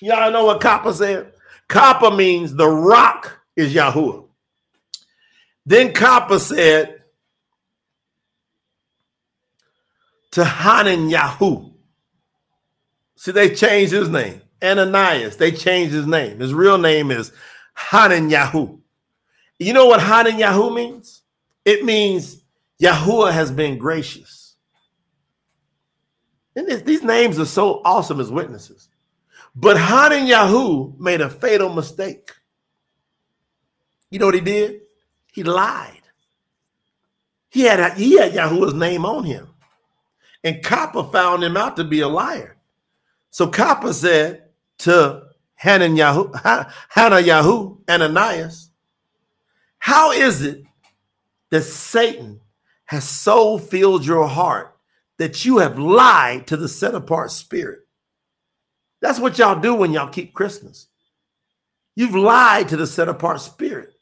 Y'all 0.00 0.30
know 0.30 0.44
what 0.44 0.60
Kappa 0.60 0.94
said? 0.94 1.32
Kappa 1.68 2.10
means 2.10 2.54
the 2.54 2.68
rock 2.68 3.40
is 3.56 3.74
Yahuwah. 3.74 4.26
Then 5.64 5.92
Kappa 5.92 6.38
said 6.38 6.95
to 10.36 10.44
Hanan 10.44 11.08
Yahu. 11.08 11.72
See, 13.16 13.32
they 13.32 13.54
changed 13.54 13.90
his 13.90 14.10
name. 14.10 14.42
Ananias, 14.62 15.38
they 15.38 15.50
changed 15.50 15.94
his 15.94 16.06
name. 16.06 16.40
His 16.40 16.52
real 16.52 16.76
name 16.76 17.10
is 17.10 17.32
Hanan 17.74 18.28
Yahu. 18.28 18.78
You 19.58 19.72
know 19.72 19.86
what 19.86 20.02
Hanan 20.02 20.34
Yahu 20.34 20.74
means? 20.74 21.22
It 21.64 21.86
means 21.86 22.42
Yahuwah 22.82 23.32
has 23.32 23.50
been 23.50 23.78
gracious. 23.78 24.56
And 26.54 26.68
these 26.84 27.02
names 27.02 27.38
are 27.38 27.46
so 27.46 27.80
awesome 27.86 28.20
as 28.20 28.30
witnesses. 28.30 28.90
But 29.54 29.78
Hanan 29.78 30.26
Yahu 30.26 30.98
made 30.98 31.22
a 31.22 31.30
fatal 31.30 31.72
mistake. 31.72 32.30
You 34.10 34.18
know 34.18 34.26
what 34.26 34.34
he 34.34 34.42
did? 34.42 34.82
He 35.32 35.44
lied. 35.44 36.02
He 37.48 37.62
had, 37.62 37.96
he 37.96 38.18
had 38.18 38.34
Yahuwah's 38.34 38.74
name 38.74 39.06
on 39.06 39.24
him. 39.24 39.48
And 40.46 40.62
Kappa 40.62 41.02
found 41.02 41.42
him 41.42 41.56
out 41.56 41.74
to 41.74 41.82
be 41.82 42.02
a 42.02 42.08
liar. 42.08 42.56
So 43.30 43.48
Kappa 43.48 43.92
said 43.92 44.44
to 44.78 45.24
Hananiah, 45.56 46.70
Hananiah, 46.88 47.42
Ananias, 47.90 48.70
how 49.80 50.12
is 50.12 50.42
it 50.42 50.62
that 51.50 51.62
Satan 51.62 52.40
has 52.84 53.02
so 53.02 53.58
filled 53.58 54.06
your 54.06 54.28
heart 54.28 54.76
that 55.18 55.44
you 55.44 55.58
have 55.58 55.80
lied 55.80 56.46
to 56.46 56.56
the 56.56 56.68
set 56.68 56.94
apart 56.94 57.32
spirit? 57.32 57.80
That's 59.00 59.18
what 59.18 59.38
y'all 59.38 59.60
do 59.60 59.74
when 59.74 59.92
y'all 59.92 60.06
keep 60.06 60.32
Christmas. 60.32 60.86
You've 61.96 62.14
lied 62.14 62.68
to 62.68 62.76
the 62.76 62.86
set 62.86 63.08
apart 63.08 63.40
spirit 63.40 63.94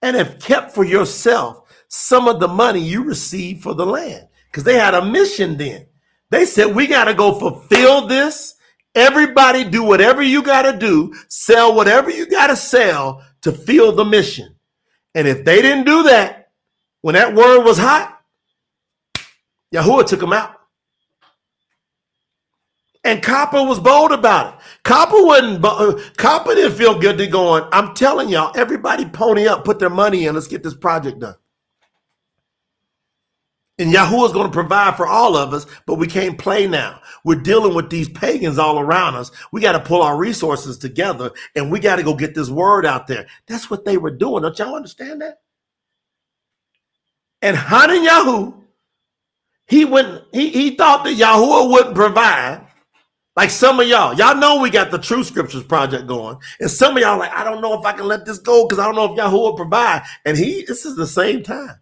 and 0.00 0.16
have 0.16 0.38
kept 0.38 0.74
for 0.74 0.84
yourself 0.84 1.70
some 1.88 2.26
of 2.26 2.40
the 2.40 2.48
money 2.48 2.80
you 2.80 3.04
received 3.04 3.62
for 3.62 3.74
the 3.74 3.84
land 3.84 4.27
because 4.50 4.64
they 4.64 4.78
had 4.78 4.94
a 4.94 5.04
mission 5.04 5.56
then. 5.56 5.86
They 6.30 6.44
said, 6.44 6.74
We 6.74 6.86
got 6.86 7.04
to 7.04 7.14
go 7.14 7.38
fulfill 7.38 8.06
this 8.06 8.54
Everybody 8.98 9.62
do 9.62 9.84
whatever 9.84 10.22
you 10.22 10.42
got 10.42 10.62
to 10.62 10.76
do, 10.76 11.14
sell 11.28 11.74
whatever 11.74 12.10
you 12.10 12.26
got 12.26 12.48
to 12.48 12.56
sell 12.56 13.24
to 13.42 13.52
fill 13.52 13.92
the 13.92 14.04
mission. 14.04 14.56
And 15.14 15.28
if 15.28 15.44
they 15.44 15.62
didn't 15.62 15.84
do 15.84 16.02
that, 16.04 16.50
when 17.02 17.14
that 17.14 17.32
word 17.32 17.64
was 17.64 17.78
hot, 17.78 18.20
Yahuwah 19.72 20.06
took 20.06 20.18
them 20.18 20.32
out. 20.32 20.54
And 23.04 23.22
Kappa 23.22 23.62
was 23.62 23.78
bold 23.78 24.10
about 24.10 24.54
it. 24.54 24.60
Kappa 24.84 25.14
wasn't. 25.16 25.64
Uh, 25.64 25.98
Kappa 26.16 26.54
didn't 26.56 26.76
feel 26.76 26.98
good 26.98 27.16
to 27.18 27.26
going. 27.28 27.64
I'm 27.72 27.94
telling 27.94 28.28
y'all, 28.28 28.52
everybody 28.56 29.06
pony 29.06 29.46
up, 29.46 29.64
put 29.64 29.78
their 29.78 29.90
money 29.90 30.26
in. 30.26 30.34
Let's 30.34 30.48
get 30.48 30.64
this 30.64 30.74
project 30.74 31.20
done. 31.20 31.36
And 33.78 33.94
Yahuwah 33.94 34.26
is 34.26 34.32
going 34.32 34.46
to 34.46 34.52
provide 34.52 34.96
for 34.96 35.06
all 35.06 35.36
of 35.36 35.54
us, 35.54 35.64
but 35.86 35.94
we 35.96 36.08
can't 36.08 36.36
play 36.36 36.66
now. 36.66 37.00
We're 37.24 37.36
dealing 37.36 37.74
with 37.74 37.90
these 37.90 38.08
pagans 38.08 38.58
all 38.58 38.80
around 38.80 39.14
us. 39.14 39.30
We 39.52 39.60
got 39.60 39.72
to 39.72 39.80
pull 39.80 40.02
our 40.02 40.16
resources 40.16 40.78
together 40.78 41.30
and 41.54 41.70
we 41.70 41.78
got 41.78 41.96
to 41.96 42.02
go 42.02 42.14
get 42.14 42.34
this 42.34 42.50
word 42.50 42.84
out 42.84 43.06
there. 43.06 43.26
That's 43.46 43.70
what 43.70 43.84
they 43.84 43.96
were 43.96 44.10
doing. 44.10 44.42
Don't 44.42 44.58
y'all 44.58 44.74
understand 44.74 45.22
that? 45.22 45.38
And 47.40 47.56
Hanan 47.56 48.04
Yahu, 48.04 48.54
he 49.68 49.84
went, 49.84 50.24
he, 50.32 50.50
he 50.50 50.74
thought 50.74 51.04
that 51.04 51.16
Yahuwah 51.16 51.70
wouldn't 51.70 51.94
provide. 51.94 52.66
Like 53.36 53.50
some 53.50 53.78
of 53.78 53.86
y'all, 53.86 54.14
y'all 54.14 54.34
know 54.34 54.60
we 54.60 54.70
got 54.70 54.90
the 54.90 54.98
True 54.98 55.22
Scriptures 55.22 55.62
project 55.62 56.08
going, 56.08 56.38
and 56.58 56.68
some 56.68 56.96
of 56.96 57.02
y'all 57.04 57.20
like, 57.20 57.30
I 57.30 57.44
don't 57.44 57.62
know 57.62 57.78
if 57.78 57.86
I 57.86 57.92
can 57.92 58.08
let 58.08 58.26
this 58.26 58.40
go 58.40 58.66
because 58.66 58.80
I 58.80 58.84
don't 58.84 58.96
know 58.96 59.14
if 59.14 59.16
Yahuwah 59.16 59.32
will 59.32 59.54
provide. 59.54 60.02
And 60.24 60.36
he, 60.36 60.64
this 60.66 60.84
is 60.84 60.96
the 60.96 61.06
same 61.06 61.44
time. 61.44 61.76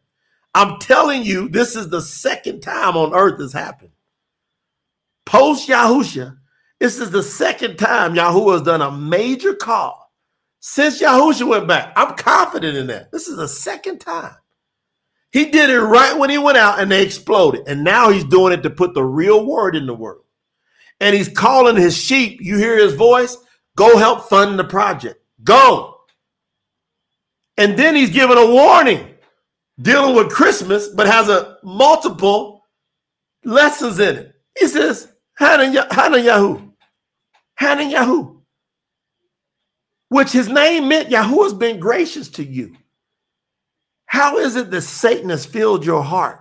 I'm 0.57 0.79
telling 0.79 1.23
you, 1.23 1.51
this 1.51 1.77
is 1.77 1.91
the 1.91 2.01
second 2.01 2.63
time 2.63 2.97
on 2.97 3.13
earth 3.13 3.39
this 3.39 3.53
happened. 3.53 3.91
Post 5.27 5.69
Yahusha, 5.69 6.39
this 6.81 6.99
is 6.99 7.11
the 7.11 7.23
second 7.23 7.77
time 7.77 8.15
Yahuwah 8.15 8.55
has 8.55 8.63
done 8.63 8.81
a 8.81 8.91
major 8.91 9.55
call 9.55 10.11
since 10.61 11.03
Yahusha 11.03 11.47
went 11.47 11.69
back. 11.69 11.93
I'm 11.95 12.17
confident 12.17 12.79
in 12.79 12.87
that. 12.87 13.13
This 13.13 13.29
is 13.29 13.37
the 13.37 13.47
second 13.47 13.99
time. 13.99 14.35
He 15.31 15.51
did 15.51 15.69
it 15.69 15.79
right 15.79 16.17
when 16.17 16.31
he 16.31 16.39
went 16.39 16.57
out 16.57 16.81
and 16.81 16.91
they 16.91 17.03
exploded. 17.03 17.69
And 17.69 17.85
now 17.85 18.09
he's 18.09 18.25
doing 18.25 18.55
it 18.55 18.63
to 18.63 18.71
put 18.71 18.95
the 18.95 19.05
real 19.05 19.45
word 19.45 19.77
in 19.77 19.85
the 19.85 19.93
world. 19.93 20.25
And 21.01 21.15
he's 21.15 21.29
calling 21.29 21.77
his 21.77 21.95
sheep. 21.95 22.41
You 22.41 22.57
hear 22.57 22.79
his 22.79 22.95
voice? 22.95 23.37
Go 23.77 23.99
help 23.99 24.31
fund 24.31 24.59
the 24.59 24.65
project. 24.65 25.23
Go. 25.45 25.99
And 27.59 27.79
then 27.79 27.95
he's 27.95 28.09
giving 28.09 28.39
a 28.39 28.51
warning 28.51 29.16
dealing 29.81 30.15
with 30.17 30.31
Christmas, 30.31 30.89
but 30.89 31.07
has 31.07 31.29
a 31.29 31.59
multiple 31.63 32.65
lessons 33.45 33.99
in 33.99 34.17
it. 34.17 34.35
He 34.59 34.67
says, 34.67 35.13
Hanan 35.39 35.73
Yahu, 35.73 36.73
Hanan 37.59 37.91
Yahu, 37.91 38.41
which 40.09 40.33
his 40.33 40.49
name 40.49 40.89
meant 40.89 41.11
Yahoo 41.11 41.43
has 41.43 41.55
been 41.55 41.79
gracious 41.79 42.29
to 42.31 42.45
you. 42.45 42.77
How 44.07 44.39
is 44.39 44.57
it 44.57 44.71
that 44.71 44.83
Satan 44.83 45.31
has 45.31 45.45
filled 45.45 45.85
your 45.85 46.03
heart 46.03 46.41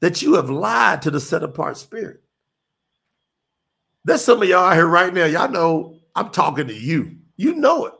that 0.00 0.22
you 0.22 0.34
have 0.34 0.50
lied 0.50 1.02
to 1.02 1.10
the 1.10 1.20
set 1.20 1.42
apart 1.42 1.76
spirit? 1.76 2.22
There's 4.04 4.24
some 4.24 4.42
of 4.42 4.48
y'all 4.48 4.72
here 4.72 4.86
right 4.86 5.12
now. 5.12 5.26
Y'all 5.26 5.50
know 5.50 5.96
I'm 6.14 6.30
talking 6.30 6.68
to 6.68 6.74
you. 6.74 7.16
You 7.36 7.54
know 7.54 7.86
it. 7.86 7.94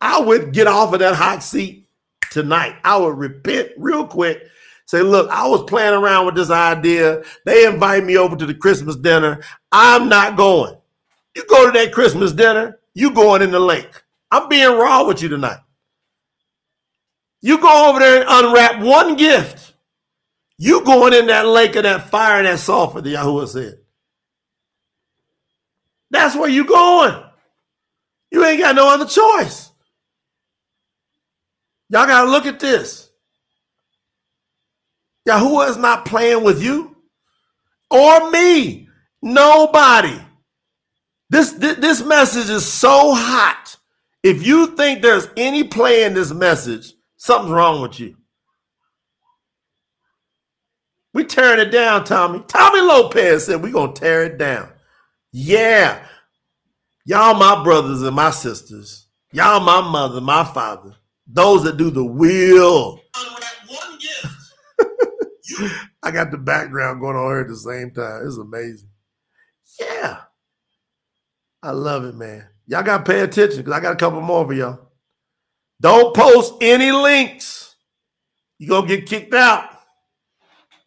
I 0.00 0.20
would 0.20 0.52
get 0.52 0.66
off 0.66 0.92
of 0.92 1.00
that 1.00 1.14
hot 1.14 1.42
seat 1.42 1.81
tonight. 2.32 2.76
I 2.84 2.96
would 2.96 3.16
repent 3.16 3.70
real 3.76 4.06
quick. 4.06 4.42
Say, 4.86 5.02
look, 5.02 5.30
I 5.30 5.46
was 5.46 5.62
playing 5.64 5.94
around 5.94 6.26
with 6.26 6.34
this 6.34 6.50
idea. 6.50 7.22
They 7.46 7.64
invite 7.64 8.04
me 8.04 8.16
over 8.16 8.36
to 8.36 8.46
the 8.46 8.54
Christmas 8.54 8.96
dinner. 8.96 9.42
I'm 9.70 10.08
not 10.08 10.36
going. 10.36 10.76
You 11.34 11.46
go 11.46 11.66
to 11.66 11.78
that 11.78 11.92
Christmas 11.92 12.32
dinner, 12.32 12.78
you 12.94 13.12
going 13.12 13.42
in 13.42 13.50
the 13.50 13.60
lake. 13.60 14.02
I'm 14.30 14.48
being 14.48 14.78
raw 14.78 15.06
with 15.06 15.22
you 15.22 15.28
tonight. 15.28 15.60
You 17.40 17.58
go 17.58 17.90
over 17.90 17.98
there 17.98 18.20
and 18.20 18.28
unwrap 18.28 18.82
one 18.82 19.16
gift. 19.16 19.74
You 20.58 20.84
going 20.84 21.12
in 21.12 21.26
that 21.26 21.46
lake 21.46 21.74
of 21.74 21.82
that 21.82 22.08
fire 22.08 22.38
and 22.38 22.46
that 22.46 22.60
sulfur, 22.60 23.00
the 23.00 23.14
Yahuwah 23.14 23.48
said. 23.48 23.78
That's 26.10 26.36
where 26.36 26.48
you 26.48 26.64
going. 26.64 27.20
You 28.30 28.44
ain't 28.44 28.60
got 28.60 28.76
no 28.76 28.88
other 28.94 29.06
choice. 29.06 29.71
Y'all 31.92 32.06
got 32.06 32.24
to 32.24 32.30
look 32.30 32.46
at 32.46 32.58
this. 32.58 33.10
Yahuwah 35.28 35.68
is 35.68 35.76
not 35.76 36.06
playing 36.06 36.42
with 36.42 36.62
you 36.62 36.96
or 37.90 38.30
me. 38.30 38.88
Nobody. 39.20 40.18
This, 41.28 41.52
this, 41.52 41.76
this 41.76 42.02
message 42.02 42.48
is 42.48 42.66
so 42.66 43.14
hot. 43.14 43.76
If 44.22 44.44
you 44.46 44.68
think 44.68 45.02
there's 45.02 45.28
any 45.36 45.64
play 45.64 46.04
in 46.04 46.14
this 46.14 46.32
message, 46.32 46.94
something's 47.18 47.52
wrong 47.52 47.82
with 47.82 48.00
you. 48.00 48.16
We 51.12 51.24
tearing 51.24 51.60
it 51.60 51.70
down, 51.70 52.04
Tommy. 52.04 52.42
Tommy 52.48 52.80
Lopez 52.80 53.44
said 53.44 53.62
we're 53.62 53.70
gonna 53.70 53.92
tear 53.92 54.24
it 54.24 54.38
down. 54.38 54.70
Yeah. 55.30 56.06
Y'all 57.04 57.34
my 57.34 57.62
brothers 57.62 58.00
and 58.00 58.16
my 58.16 58.30
sisters. 58.30 59.08
Y'all 59.30 59.60
my 59.60 59.82
mother, 59.82 60.22
my 60.22 60.44
father. 60.44 60.96
Those 61.32 61.64
that 61.64 61.78
do 61.78 61.90
the 61.90 62.04
will. 62.04 63.00
I 66.02 66.10
got 66.10 66.30
the 66.30 66.38
background 66.38 67.00
going 67.00 67.16
on 67.16 67.30
here 67.30 67.40
at 67.40 67.48
the 67.48 67.56
same 67.56 67.90
time. 67.90 68.26
It's 68.26 68.36
amazing. 68.36 68.90
Yeah. 69.80 70.18
I 71.62 71.70
love 71.70 72.04
it, 72.04 72.16
man. 72.16 72.46
Y'all 72.66 72.82
got 72.82 72.98
to 72.98 73.04
pay 73.04 73.20
attention 73.20 73.58
because 73.58 73.72
I 73.72 73.80
got 73.80 73.94
a 73.94 73.96
couple 73.96 74.20
more 74.20 74.46
for 74.46 74.52
y'all. 74.52 74.90
Don't 75.80 76.14
post 76.14 76.54
any 76.60 76.92
links. 76.92 77.76
You're 78.58 78.80
going 78.80 78.88
to 78.88 78.96
get 78.96 79.08
kicked 79.08 79.34
out. 79.34 79.70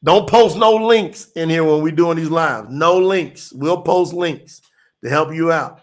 Don't 0.04 0.30
post 0.30 0.58
no 0.58 0.76
links 0.76 1.32
in 1.36 1.50
here 1.50 1.64
when 1.64 1.82
we're 1.82 1.91
doing 1.91 2.18
these 2.18 2.30
lives. 2.30 2.68
No 2.70 3.00
links. 3.00 3.52
We'll 3.52 3.82
post 3.82 4.14
links 4.14 4.62
to 5.04 5.10
help 5.10 5.34
you 5.34 5.52
out. 5.52 5.82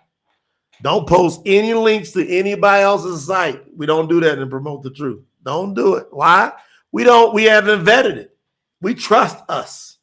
Don't 0.83 1.09
post 1.09 1.41
any 1.47 1.75
links 1.75 2.11
to 2.13 2.29
anybody 2.29 2.83
else's 2.83 3.25
site. 3.25 3.63
We 3.77 3.87
don't 3.87 4.09
do 4.09 4.21
that 4.21 4.39
and 4.39 4.51
promote 4.51 4.83
the 4.83 4.91
truth. 4.91 5.23
Don't 5.45 5.75
do 5.75 5.95
it. 5.95 6.09
Why? 6.11 6.53
We 6.91 7.05
don't, 7.05 7.33
we 7.33 7.45
haven't 7.45 7.85
vetted 7.85 8.17
it. 8.17 8.37
We 8.81 8.95
trust 8.95 9.39
us. 9.49 9.99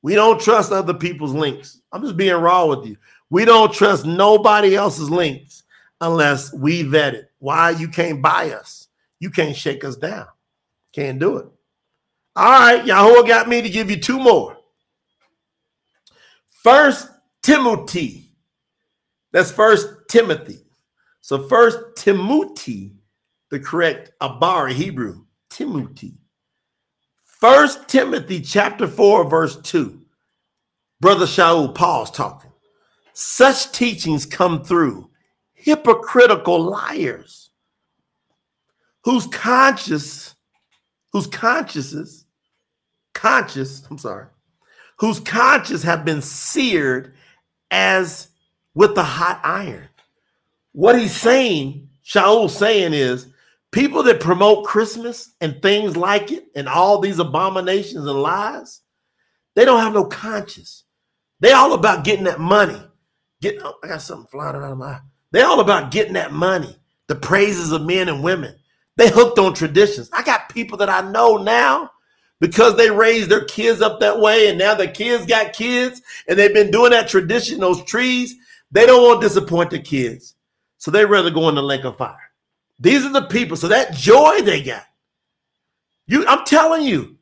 We 0.00 0.14
don't 0.14 0.40
trust 0.40 0.72
other 0.72 0.94
people's 0.94 1.34
links. 1.34 1.80
I'm 1.92 2.02
just 2.02 2.16
being 2.16 2.34
raw 2.34 2.64
with 2.66 2.86
you. 2.86 2.96
We 3.30 3.44
don't 3.44 3.72
trust 3.72 4.06
nobody 4.06 4.74
else's 4.74 5.10
links 5.10 5.64
unless 6.00 6.52
we 6.54 6.82
vet 6.82 7.14
it. 7.14 7.30
Why? 7.38 7.70
You 7.70 7.88
can't 7.88 8.22
buy 8.22 8.52
us. 8.52 8.88
You 9.20 9.30
can't 9.30 9.56
shake 9.56 9.84
us 9.84 9.96
down. 9.96 10.26
Can't 10.92 11.18
do 11.18 11.36
it. 11.36 11.46
All 12.34 12.60
right, 12.60 12.86
Yahweh 12.86 13.26
got 13.26 13.48
me 13.48 13.60
to 13.60 13.68
give 13.68 13.90
you 13.90 13.98
two 13.98 14.18
more. 14.18 14.56
First 16.62 17.10
Timothy. 17.42 18.27
That's 19.38 19.52
first 19.52 19.86
Timothy. 20.08 20.58
So 21.20 21.46
first 21.46 21.78
Timothy, 21.96 22.96
the 23.50 23.60
correct 23.60 24.10
Abari 24.20 24.72
Hebrew, 24.72 25.26
Timothy. 25.48 26.14
First 27.22 27.86
Timothy 27.86 28.40
chapter 28.40 28.88
4, 28.88 29.30
verse 29.30 29.56
2. 29.62 30.02
Brother 31.00 31.24
Shaul, 31.24 31.72
Paul's 31.72 32.10
talking. 32.10 32.50
Such 33.12 33.70
teachings 33.70 34.26
come 34.26 34.64
through 34.64 35.08
hypocritical 35.54 36.60
liars 36.60 37.50
whose 39.04 39.28
conscious, 39.28 40.34
whose 41.12 41.28
consciences, 41.28 42.26
conscious, 43.14 43.86
I'm 43.88 43.98
sorry, 43.98 44.26
whose 44.98 45.20
conscience 45.20 45.84
have 45.84 46.04
been 46.04 46.22
seared 46.22 47.14
as 47.70 48.27
with 48.78 48.94
the 48.94 49.02
hot 49.02 49.40
iron. 49.42 49.88
What 50.70 50.96
he's 50.96 51.16
saying, 51.16 51.88
Shaul's 52.04 52.56
saying 52.56 52.92
is 52.92 53.26
people 53.72 54.04
that 54.04 54.20
promote 54.20 54.66
Christmas 54.66 55.34
and 55.40 55.60
things 55.60 55.96
like 55.96 56.30
it 56.30 56.46
and 56.54 56.68
all 56.68 57.00
these 57.00 57.18
abominations 57.18 58.06
and 58.06 58.22
lies, 58.22 58.82
they 59.56 59.64
don't 59.64 59.80
have 59.80 59.94
no 59.94 60.04
conscience. 60.04 60.84
They 61.40 61.50
all 61.50 61.72
about 61.72 62.04
getting 62.04 62.26
that 62.26 62.38
money. 62.38 62.80
Get 63.42 63.56
oh, 63.64 63.74
I 63.82 63.88
got 63.88 64.00
something 64.00 64.28
flying 64.30 64.54
around 64.54 64.78
my 64.78 64.86
eye. 64.86 65.00
They 65.32 65.42
all 65.42 65.58
about 65.58 65.90
getting 65.90 66.12
that 66.12 66.32
money, 66.32 66.76
the 67.08 67.16
praises 67.16 67.72
of 67.72 67.82
men 67.82 68.08
and 68.08 68.22
women. 68.22 68.54
They 68.94 69.10
hooked 69.10 69.40
on 69.40 69.54
traditions. 69.54 70.08
I 70.12 70.22
got 70.22 70.50
people 70.50 70.78
that 70.78 70.88
I 70.88 71.10
know 71.10 71.36
now 71.36 71.90
because 72.38 72.76
they 72.76 72.92
raised 72.92 73.28
their 73.28 73.44
kids 73.44 73.82
up 73.82 73.98
that 73.98 74.20
way, 74.20 74.48
and 74.48 74.56
now 74.56 74.76
the 74.76 74.86
kids 74.86 75.26
got 75.26 75.52
kids, 75.52 76.00
and 76.28 76.38
they've 76.38 76.54
been 76.54 76.70
doing 76.70 76.92
that 76.92 77.08
tradition, 77.08 77.58
those 77.58 77.82
trees. 77.82 78.36
They 78.70 78.86
don't 78.86 79.02
want 79.02 79.20
to 79.20 79.28
disappoint 79.28 79.70
the 79.70 79.78
kids. 79.78 80.34
So 80.78 80.90
they 80.90 81.04
rather 81.04 81.30
go 81.30 81.48
in 81.48 81.54
the 81.54 81.62
lake 81.62 81.84
of 81.84 81.96
fire. 81.96 82.16
These 82.78 83.04
are 83.04 83.12
the 83.12 83.22
people. 83.22 83.56
So 83.56 83.68
that 83.68 83.94
joy 83.94 84.40
they 84.42 84.62
got. 84.62 84.84
You, 86.06 86.26
I'm 86.26 86.44
telling 86.44 86.82
you, 86.82 87.16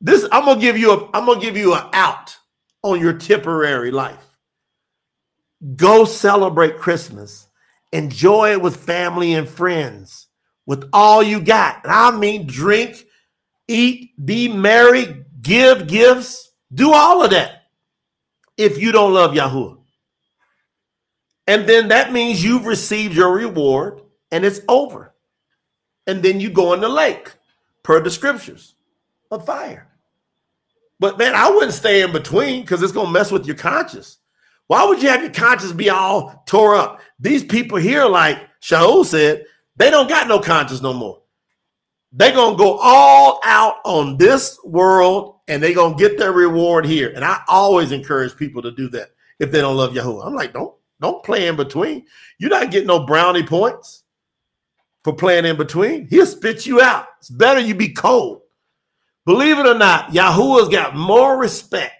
this 0.00 0.26
I'm 0.30 0.44
gonna 0.44 0.60
give 0.60 0.76
you 0.76 0.92
a 0.92 1.10
I'm 1.14 1.24
gonna 1.24 1.40
give 1.40 1.56
you 1.56 1.74
an 1.74 1.84
out 1.92 2.36
on 2.82 3.00
your 3.00 3.14
temporary 3.14 3.90
life. 3.90 4.24
Go 5.76 6.04
celebrate 6.04 6.78
Christmas. 6.78 7.48
Enjoy 7.92 8.52
it 8.52 8.60
with 8.60 8.76
family 8.76 9.34
and 9.34 9.48
friends, 9.48 10.26
with 10.66 10.88
all 10.92 11.22
you 11.22 11.40
got. 11.40 11.82
And 11.84 11.92
I 11.92 12.10
mean, 12.10 12.46
drink, 12.46 13.06
eat, 13.68 14.12
be 14.26 14.48
merry, 14.48 15.24
give 15.40 15.86
gifts, 15.86 16.52
do 16.74 16.92
all 16.92 17.24
of 17.24 17.30
that. 17.30 17.62
If 18.58 18.78
you 18.78 18.92
don't 18.92 19.14
love 19.14 19.32
Yahuwah. 19.32 19.78
And 21.46 21.68
then 21.68 21.88
that 21.88 22.12
means 22.12 22.42
you've 22.42 22.66
received 22.66 23.14
your 23.14 23.32
reward 23.32 24.02
and 24.30 24.44
it's 24.44 24.60
over. 24.68 25.14
And 26.06 26.22
then 26.22 26.40
you 26.40 26.50
go 26.50 26.72
in 26.72 26.80
the 26.80 26.88
lake 26.88 27.32
per 27.82 28.00
the 28.00 28.10
scriptures 28.10 28.74
of 29.30 29.46
fire. 29.46 29.88
But 30.98 31.18
man, 31.18 31.34
I 31.34 31.50
wouldn't 31.50 31.72
stay 31.72 32.02
in 32.02 32.12
between 32.12 32.62
because 32.62 32.82
it's 32.82 32.92
going 32.92 33.06
to 33.06 33.12
mess 33.12 33.30
with 33.30 33.46
your 33.46 33.56
conscience. 33.56 34.18
Why 34.66 34.84
would 34.84 35.02
you 35.02 35.08
have 35.08 35.22
your 35.22 35.32
conscience 35.32 35.72
be 35.72 35.90
all 35.90 36.42
tore 36.46 36.74
up? 36.74 37.00
These 37.20 37.44
people 37.44 37.78
here, 37.78 38.04
like 38.06 38.38
Shaul 38.60 39.04
said, 39.04 39.44
they 39.76 39.90
don't 39.90 40.08
got 40.08 40.26
no 40.26 40.40
conscience 40.40 40.82
no 40.82 40.92
more. 40.92 41.22
They're 42.12 42.34
going 42.34 42.54
to 42.54 42.58
go 42.58 42.78
all 42.78 43.40
out 43.44 43.76
on 43.84 44.16
this 44.16 44.58
world 44.64 45.40
and 45.48 45.62
they're 45.62 45.74
going 45.74 45.96
to 45.96 46.08
get 46.08 46.18
their 46.18 46.32
reward 46.32 46.86
here. 46.86 47.12
And 47.14 47.24
I 47.24 47.42
always 47.46 47.92
encourage 47.92 48.36
people 48.36 48.62
to 48.62 48.70
do 48.70 48.88
that 48.90 49.10
if 49.38 49.52
they 49.52 49.60
don't 49.60 49.76
love 49.76 49.92
Yahuwah. 49.92 50.26
I'm 50.26 50.34
like, 50.34 50.54
don't 50.54 50.74
don't 51.00 51.24
play 51.24 51.46
in 51.48 51.56
between. 51.56 52.06
You're 52.38 52.50
not 52.50 52.70
getting 52.70 52.86
no 52.86 53.06
brownie 53.06 53.42
points 53.42 54.04
for 55.04 55.14
playing 55.14 55.44
in 55.44 55.56
between. 55.56 56.06
He'll 56.08 56.26
spit 56.26 56.66
you 56.66 56.80
out. 56.80 57.06
It's 57.18 57.30
better 57.30 57.60
you 57.60 57.74
be 57.74 57.92
cold. 57.92 58.42
Believe 59.24 59.58
it 59.58 59.66
or 59.66 59.74
not, 59.74 60.14
Yahuwah's 60.14 60.68
got 60.68 60.94
more 60.94 61.36
respect 61.36 61.94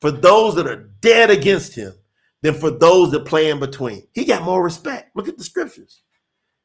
for 0.00 0.10
those 0.10 0.54
that 0.56 0.66
are 0.66 0.90
dead 1.00 1.30
against 1.30 1.74
him 1.74 1.92
than 2.40 2.54
for 2.54 2.70
those 2.70 3.10
that 3.12 3.24
play 3.24 3.50
in 3.50 3.60
between. 3.60 4.06
He 4.12 4.24
got 4.24 4.42
more 4.42 4.62
respect. 4.62 5.14
Look 5.14 5.28
at 5.28 5.38
the 5.38 5.44
scriptures. 5.44 6.02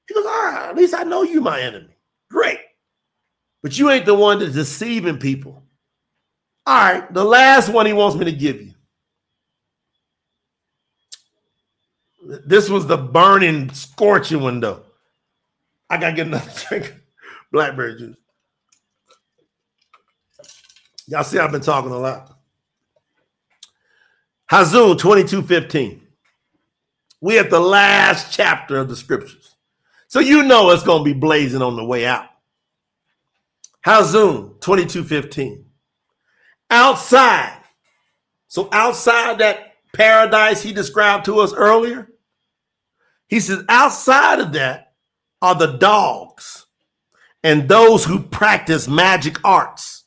He 0.08 0.16
goes, 0.16 0.26
all 0.26 0.46
right, 0.46 0.70
at 0.70 0.76
least 0.76 0.96
I 0.96 1.04
know 1.04 1.24
you 1.24 1.42
my 1.42 1.62
enemy. 1.62 1.98
Great. 2.32 2.60
But 3.62 3.78
you 3.78 3.90
ain't 3.90 4.06
the 4.06 4.16
one 4.16 4.40
that's 4.40 4.54
deceiving 4.54 5.18
people. 5.18 5.64
All 6.66 6.76
right, 6.76 7.14
the 7.14 7.24
last 7.24 7.70
one 7.70 7.86
he 7.86 7.94
wants 7.94 8.18
me 8.18 8.26
to 8.26 8.32
give 8.32 8.62
you. 8.62 8.74
This 12.28 12.70
was 12.70 12.88
the 12.88 12.98
burning, 12.98 13.72
scorching 13.72 14.42
window. 14.42 14.84
I 15.90 15.98
gotta 15.98 16.16
get 16.16 16.28
another 16.28 16.52
drink 16.68 16.94
blackberry 17.52 17.98
juice. 17.98 18.18
Y'all 21.08 21.24
see, 21.24 21.40
I've 21.40 21.54
been 21.54 21.62
talking 21.62 21.92
a 21.92 21.98
lot. 21.98 22.38
Hazun 24.52 25.00
2215. 25.00 26.06
We 27.22 27.40
at 27.40 27.50
the 27.50 27.62
last 27.62 28.34
chapter 28.34 28.78
of 28.78 28.90
the 28.90 28.96
scriptures. 28.96 29.56
So 30.10 30.20
you 30.20 30.44
know 30.44 30.70
it's 30.72 30.84
to 30.84 31.04
be 31.04 31.14
blazing 31.14 31.62
on 31.62 31.78
the 31.78 31.86
way 31.86 32.06
out. 32.06 32.26
Hazun 33.86 34.60
2215. 34.60 35.66
Outside. 36.70 37.58
So 38.50 38.68
outside 38.74 39.38
that 39.40 39.76
paradise 39.94 40.62
he 40.62 40.74
described 40.74 41.24
to 41.26 41.40
us 41.40 41.54
earlier, 41.54 42.10
he 43.28 43.40
says, 43.40 43.64
outside 43.70 44.40
of 44.40 44.54
that 44.54 44.94
are 45.42 45.56
the 45.56 45.78
dogs 45.78 46.66
and 47.44 47.68
those 47.70 48.06
who 48.06 48.24
practice 48.24 48.88
magic 48.88 49.38
arts, 49.44 50.06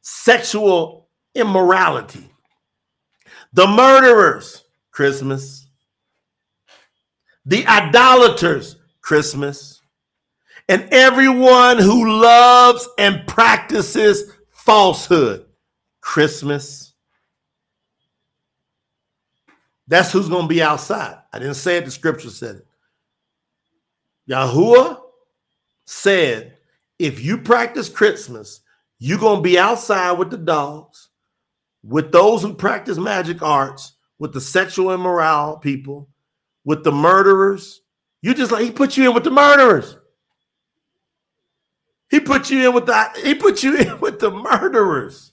sexual 0.00 1.08
immorality, 1.34 2.30
the 3.52 3.66
murderers, 3.66 4.64
Christmas, 4.90 5.68
the 7.46 7.66
idolaters, 7.66 8.76
Christmas, 9.00 9.80
and 10.68 10.88
everyone 10.90 11.78
who 11.78 12.20
loves 12.20 12.88
and 12.98 13.26
practices 13.26 14.32
falsehood, 14.50 15.44
Christmas. 16.00 16.93
That's 19.86 20.12
who's 20.12 20.28
going 20.28 20.42
to 20.42 20.48
be 20.48 20.62
outside. 20.62 21.18
I 21.32 21.38
didn't 21.38 21.54
say 21.54 21.76
it, 21.76 21.84
the 21.84 21.90
scripture 21.90 22.30
said 22.30 22.56
it. 22.56 22.66
Yahuwah 24.28 25.00
said, 25.84 26.56
if 26.98 27.22
you 27.22 27.38
practice 27.38 27.88
Christmas, 27.88 28.60
you're 28.98 29.18
going 29.18 29.36
to 29.36 29.42
be 29.42 29.58
outside 29.58 30.12
with 30.12 30.30
the 30.30 30.38
dogs, 30.38 31.10
with 31.82 32.12
those 32.12 32.42
who 32.42 32.54
practice 32.54 32.96
magic 32.96 33.42
arts, 33.42 33.94
with 34.18 34.32
the 34.32 34.40
sexual 34.40 34.92
immoral 34.92 35.58
people, 35.58 36.08
with 36.64 36.84
the 36.84 36.92
murderers. 36.92 37.82
You 38.22 38.32
just 38.32 38.52
like 38.52 38.64
he 38.64 38.70
put 38.70 38.96
you 38.96 39.08
in 39.08 39.14
with 39.14 39.24
the 39.24 39.30
murderers. 39.30 39.98
He 42.10 42.20
put 42.20 42.48
you 42.48 42.68
in 42.68 42.74
with 42.74 42.86
the 42.86 43.10
he 43.22 43.34
put 43.34 43.62
you 43.62 43.76
in 43.78 44.00
with 44.00 44.20
the 44.20 44.30
murderers. 44.30 45.32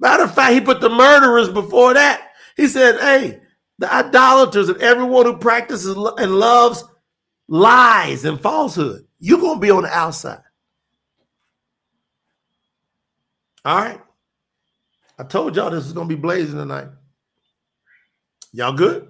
Matter 0.00 0.24
of 0.24 0.34
fact, 0.34 0.54
he 0.54 0.60
put 0.60 0.80
the 0.80 0.88
murderers 0.90 1.48
before 1.48 1.94
that. 1.94 2.32
He 2.56 2.68
said, 2.68 3.00
Hey, 3.00 3.40
the 3.78 3.92
idolaters 3.92 4.68
and 4.68 4.80
everyone 4.80 5.26
who 5.26 5.36
practices 5.36 5.96
and 5.96 6.38
loves 6.38 6.84
lies 7.48 8.24
and 8.24 8.40
falsehood, 8.40 9.06
you're 9.18 9.40
going 9.40 9.56
to 9.56 9.60
be 9.60 9.70
on 9.70 9.82
the 9.82 9.90
outside. 9.90 10.42
All 13.64 13.76
right. 13.76 14.00
I 15.18 15.24
told 15.24 15.56
y'all 15.56 15.70
this 15.70 15.86
is 15.86 15.92
going 15.92 16.08
to 16.08 16.14
be 16.14 16.20
blazing 16.20 16.58
tonight. 16.58 16.88
Y'all 18.52 18.72
good? 18.72 19.08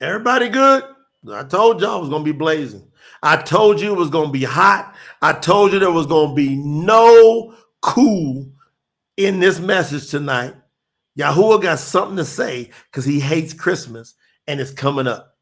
Everybody 0.00 0.48
good? 0.48 0.84
I 1.32 1.42
told 1.42 1.80
y'all 1.80 1.98
it 1.98 2.00
was 2.02 2.10
gonna 2.10 2.24
be 2.24 2.32
blazing. 2.32 2.86
I 3.22 3.36
told 3.36 3.80
you 3.80 3.92
it 3.92 3.96
was 3.96 4.10
gonna 4.10 4.30
be 4.30 4.44
hot. 4.44 4.94
I 5.22 5.32
told 5.32 5.72
you 5.72 5.78
there 5.78 5.90
was 5.90 6.06
gonna 6.06 6.34
be 6.34 6.56
no 6.56 7.54
cool 7.80 8.52
in 9.16 9.40
this 9.40 9.58
message 9.58 10.10
tonight. 10.10 10.54
Yahuwah 11.16 11.62
got 11.62 11.78
something 11.78 12.16
to 12.16 12.24
say 12.24 12.70
because 12.90 13.04
he 13.04 13.20
hates 13.20 13.54
Christmas 13.54 14.14
and 14.46 14.60
it's 14.60 14.70
coming 14.70 15.06
up. 15.06 15.34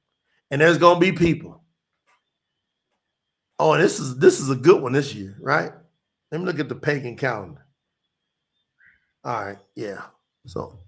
And 0.50 0.60
there's 0.60 0.78
gonna 0.78 1.00
be 1.00 1.12
people. 1.12 1.62
Oh, 3.58 3.76
this 3.76 3.98
is 3.98 4.18
this 4.18 4.40
is 4.40 4.50
a 4.50 4.56
good 4.56 4.82
one 4.82 4.92
this 4.92 5.14
year, 5.14 5.36
right? 5.40 5.72
Let 6.30 6.40
me 6.40 6.46
look 6.46 6.60
at 6.60 6.68
the 6.68 6.74
pagan 6.74 7.16
calendar. 7.16 7.66
All 9.24 9.44
right, 9.44 9.58
yeah. 9.74 10.02
So 10.46 10.80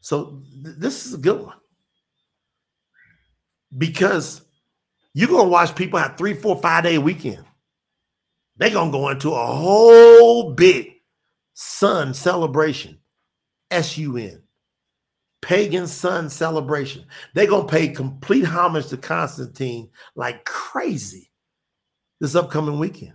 so 0.00 0.42
th- 0.64 0.76
this 0.78 1.06
is 1.06 1.14
a 1.14 1.18
good 1.18 1.40
one. 1.40 1.56
Because 3.76 4.42
you're 5.14 5.28
gonna 5.28 5.48
watch 5.48 5.74
people 5.74 5.98
have 5.98 6.16
three, 6.16 6.34
four, 6.34 6.60
five 6.60 6.84
day 6.84 6.98
weekend. 6.98 7.44
They're 8.56 8.70
gonna 8.70 8.92
go 8.92 9.08
into 9.08 9.32
a 9.32 9.46
whole 9.46 10.52
big 10.52 10.92
sun 11.54 12.14
celebration, 12.14 12.98
S-U-N, 13.72 14.42
pagan 15.40 15.86
sun 15.86 16.30
celebration. 16.30 17.04
They're 17.34 17.46
gonna 17.46 17.66
pay 17.66 17.88
complete 17.88 18.44
homage 18.44 18.88
to 18.88 18.96
Constantine 18.96 19.90
like 20.14 20.44
crazy 20.44 21.30
this 22.20 22.34
upcoming 22.36 22.78
weekend. 22.78 23.14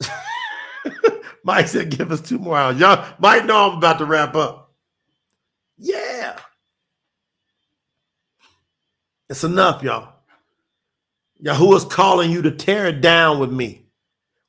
Mike 1.44 1.68
said, 1.68 1.90
give 1.90 2.12
us 2.12 2.20
two 2.20 2.38
more 2.38 2.58
hours. 2.58 2.78
Y'all 2.78 3.14
might 3.18 3.46
know 3.46 3.70
I'm 3.70 3.78
about 3.78 3.98
to 3.98 4.04
wrap 4.04 4.34
up. 4.34 4.72
Yeah. 5.78 6.36
It's 9.28 9.44
enough, 9.44 9.82
y'all. 9.82 10.12
Yahuwah's 11.40 11.84
calling 11.84 12.30
you 12.30 12.42
to 12.42 12.50
tear 12.50 12.86
it 12.86 13.00
down 13.00 13.38
with 13.38 13.50
me. 13.50 13.86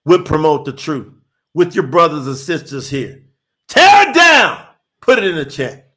We'll 0.06 0.24
promote 0.24 0.66
the 0.66 0.74
truth 0.74 1.12
with 1.54 1.76
your 1.76 1.88
brothers 1.88 2.28
and 2.28 2.38
sisters 2.38 2.90
here. 2.90 3.25
Tear 3.68 4.10
it 4.10 4.16
down. 4.16 4.66
Put 5.02 5.20
it 5.20 5.26
in 5.26 5.36
the 5.36 5.46
chat. 5.46 5.94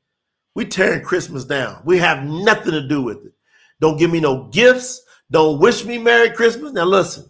We 0.54 0.64
tearing 0.64 1.04
Christmas 1.04 1.44
down. 1.44 1.82
We 1.84 1.98
have 1.98 2.24
nothing 2.24 2.72
to 2.72 2.86
do 2.86 3.02
with 3.02 3.24
it. 3.24 3.32
Don't 3.80 3.98
give 3.98 4.10
me 4.10 4.20
no 4.20 4.48
gifts. 4.48 5.02
Don't 5.30 5.60
wish 5.60 5.84
me 5.84 5.98
Merry 5.98 6.30
Christmas. 6.30 6.72
Now 6.72 6.84
listen, 6.84 7.26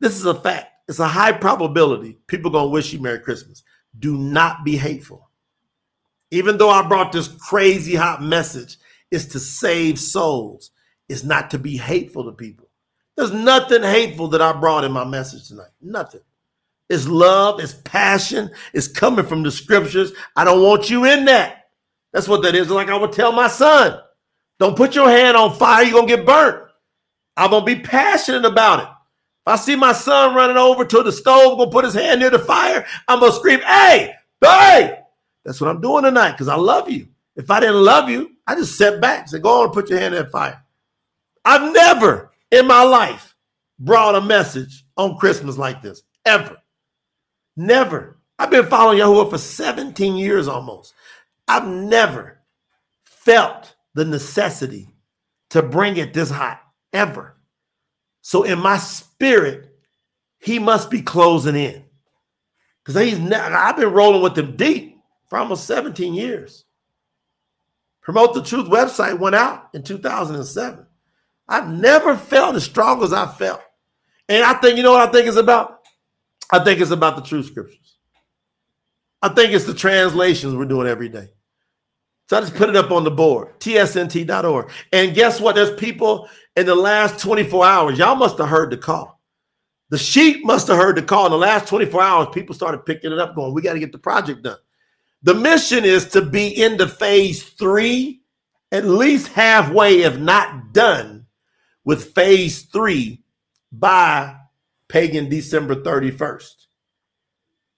this 0.00 0.16
is 0.16 0.26
a 0.26 0.34
fact. 0.34 0.66
It's 0.88 0.98
a 0.98 1.08
high 1.08 1.32
probability 1.32 2.18
people 2.26 2.50
gonna 2.50 2.68
wish 2.68 2.92
you 2.92 3.00
Merry 3.00 3.20
Christmas. 3.20 3.62
Do 3.98 4.18
not 4.18 4.64
be 4.64 4.76
hateful. 4.76 5.30
Even 6.30 6.58
though 6.58 6.70
I 6.70 6.86
brought 6.86 7.12
this 7.12 7.28
crazy 7.28 7.94
hot 7.94 8.22
message, 8.22 8.76
is 9.10 9.26
to 9.26 9.40
save 9.40 9.98
souls. 9.98 10.70
It's 11.08 11.24
not 11.24 11.50
to 11.50 11.58
be 11.58 11.76
hateful 11.76 12.24
to 12.24 12.32
people. 12.32 12.68
There's 13.16 13.32
nothing 13.32 13.82
hateful 13.82 14.28
that 14.28 14.40
I 14.40 14.52
brought 14.52 14.84
in 14.84 14.92
my 14.92 15.04
message 15.04 15.48
tonight. 15.48 15.70
Nothing. 15.80 16.20
It's 16.90 17.06
love, 17.06 17.60
it's 17.60 17.74
passion, 17.84 18.50
it's 18.74 18.88
coming 18.88 19.24
from 19.24 19.44
the 19.44 19.50
scriptures. 19.52 20.12
I 20.34 20.44
don't 20.44 20.60
want 20.60 20.90
you 20.90 21.04
in 21.04 21.24
that. 21.26 21.68
That's 22.12 22.26
what 22.26 22.42
that 22.42 22.56
is. 22.56 22.68
Like 22.68 22.88
I 22.88 22.96
would 22.96 23.12
tell 23.12 23.30
my 23.30 23.46
son, 23.46 24.00
don't 24.58 24.76
put 24.76 24.96
your 24.96 25.08
hand 25.08 25.36
on 25.36 25.54
fire, 25.54 25.84
you're 25.84 25.94
gonna 25.94 26.08
get 26.08 26.26
burnt. 26.26 26.68
I'm 27.36 27.50
gonna 27.50 27.64
be 27.64 27.76
passionate 27.76 28.44
about 28.44 28.80
it. 28.80 28.88
If 28.88 29.52
I 29.52 29.56
see 29.56 29.76
my 29.76 29.92
son 29.92 30.34
running 30.34 30.56
over 30.56 30.84
to 30.84 31.02
the 31.04 31.12
stove, 31.12 31.58
gonna 31.58 31.70
put 31.70 31.84
his 31.84 31.94
hand 31.94 32.20
near 32.20 32.30
the 32.30 32.40
fire, 32.40 32.84
I'm 33.06 33.20
gonna 33.20 33.32
scream, 33.32 33.60
hey, 33.60 34.12
hey! 34.42 34.98
That's 35.44 35.60
what 35.60 35.70
I'm 35.70 35.80
doing 35.80 36.02
tonight 36.02 36.32
because 36.32 36.48
I 36.48 36.56
love 36.56 36.90
you. 36.90 37.06
If 37.36 37.52
I 37.52 37.60
didn't 37.60 37.84
love 37.84 38.10
you, 38.10 38.32
I 38.48 38.56
just 38.56 38.76
sat 38.76 39.00
back 39.00 39.20
and 39.20 39.30
said, 39.30 39.42
go 39.42 39.60
on 39.60 39.66
and 39.66 39.72
put 39.72 39.88
your 39.88 40.00
hand 40.00 40.14
in 40.16 40.24
that 40.24 40.32
fire. 40.32 40.60
I've 41.44 41.72
never 41.72 42.32
in 42.50 42.66
my 42.66 42.82
life 42.82 43.36
brought 43.78 44.16
a 44.16 44.20
message 44.20 44.84
on 44.96 45.16
Christmas 45.16 45.56
like 45.56 45.80
this, 45.80 46.02
ever. 46.26 46.56
Never. 47.60 48.16
I've 48.38 48.50
been 48.50 48.64
following 48.64 48.98
Yahuwah 49.00 49.28
for 49.28 49.36
17 49.36 50.16
years 50.16 50.48
almost. 50.48 50.94
I've 51.46 51.66
never 51.66 52.40
felt 53.04 53.74
the 53.92 54.06
necessity 54.06 54.88
to 55.50 55.60
bring 55.60 55.98
it 55.98 56.14
this 56.14 56.30
hot, 56.30 56.62
ever. 56.94 57.36
So 58.22 58.44
in 58.44 58.58
my 58.60 58.78
spirit, 58.78 59.74
he 60.38 60.58
must 60.58 60.90
be 60.90 61.02
closing 61.02 61.54
in. 61.54 61.84
Because 62.82 62.98
he's 63.02 63.18
ne- 63.18 63.36
I've 63.36 63.76
been 63.76 63.92
rolling 63.92 64.22
with 64.22 64.38
him 64.38 64.56
deep 64.56 64.98
for 65.28 65.38
almost 65.38 65.66
17 65.66 66.14
years. 66.14 66.64
Promote 68.00 68.32
the 68.32 68.42
Truth 68.42 68.68
website 68.68 69.18
went 69.18 69.36
out 69.36 69.68
in 69.74 69.82
2007. 69.82 70.86
I've 71.46 71.68
never 71.68 72.16
felt 72.16 72.56
as 72.56 72.64
strong 72.64 73.02
as 73.02 73.12
I 73.12 73.26
felt. 73.26 73.60
And 74.30 74.44
I 74.44 74.54
think, 74.54 74.78
you 74.78 74.82
know 74.82 74.92
what 74.92 75.06
I 75.06 75.12
think 75.12 75.28
it's 75.28 75.36
about? 75.36 75.79
I 76.52 76.58
think 76.58 76.80
it's 76.80 76.90
about 76.90 77.16
the 77.16 77.22
true 77.22 77.42
scriptures. 77.42 77.96
I 79.22 79.28
think 79.28 79.52
it's 79.52 79.66
the 79.66 79.74
translations 79.74 80.54
we're 80.54 80.64
doing 80.64 80.86
every 80.86 81.08
day. 81.08 81.28
So 82.28 82.38
I 82.38 82.40
just 82.40 82.54
put 82.54 82.68
it 82.68 82.76
up 82.76 82.90
on 82.90 83.04
the 83.04 83.10
board, 83.10 83.58
tsnt.org. 83.58 84.70
And 84.92 85.14
guess 85.14 85.40
what? 85.40 85.56
There's 85.56 85.74
people 85.74 86.28
in 86.56 86.64
the 86.66 86.74
last 86.74 87.20
24 87.20 87.66
hours. 87.66 87.98
Y'all 87.98 88.14
must 88.14 88.38
have 88.38 88.48
heard 88.48 88.70
the 88.70 88.76
call. 88.76 89.20
The 89.90 89.98
sheep 89.98 90.44
must 90.44 90.68
have 90.68 90.76
heard 90.76 90.96
the 90.96 91.02
call. 91.02 91.26
In 91.26 91.32
the 91.32 91.38
last 91.38 91.66
24 91.68 92.00
hours, 92.00 92.28
people 92.32 92.54
started 92.54 92.86
picking 92.86 93.12
it 93.12 93.18
up, 93.18 93.34
going, 93.34 93.52
We 93.52 93.62
got 93.62 93.72
to 93.72 93.80
get 93.80 93.90
the 93.90 93.98
project 93.98 94.44
done. 94.44 94.58
The 95.22 95.34
mission 95.34 95.84
is 95.84 96.06
to 96.10 96.22
be 96.22 96.62
into 96.62 96.86
phase 96.86 97.42
three, 97.42 98.22
at 98.72 98.84
least 98.86 99.28
halfway, 99.28 100.02
if 100.02 100.16
not 100.16 100.72
done, 100.72 101.26
with 101.84 102.14
phase 102.14 102.62
three 102.62 103.22
by 103.72 104.36
pagan 104.90 105.28
December 105.28 105.76
31st. 105.76 106.66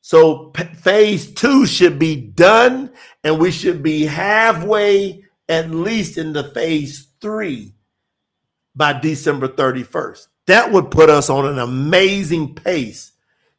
So 0.01 0.47
p- 0.47 0.65
phase 0.65 1.33
two 1.33 1.67
should 1.67 1.99
be 1.99 2.17
done, 2.17 2.91
and 3.23 3.39
we 3.39 3.51
should 3.53 3.83
be 3.83 4.05
halfway, 4.05 5.25
at 5.49 5.71
least, 5.71 6.19
into 6.19 6.43
phase 6.43 7.09
three 7.21 7.75
by 8.75 8.99
December 8.99 9.47
31st. 9.49 10.27
That 10.47 10.73
would 10.73 10.91
put 10.91 11.09
us 11.09 11.31
on 11.31 11.47
an 11.47 11.59
amazing 11.59 12.55
pace 12.55 13.13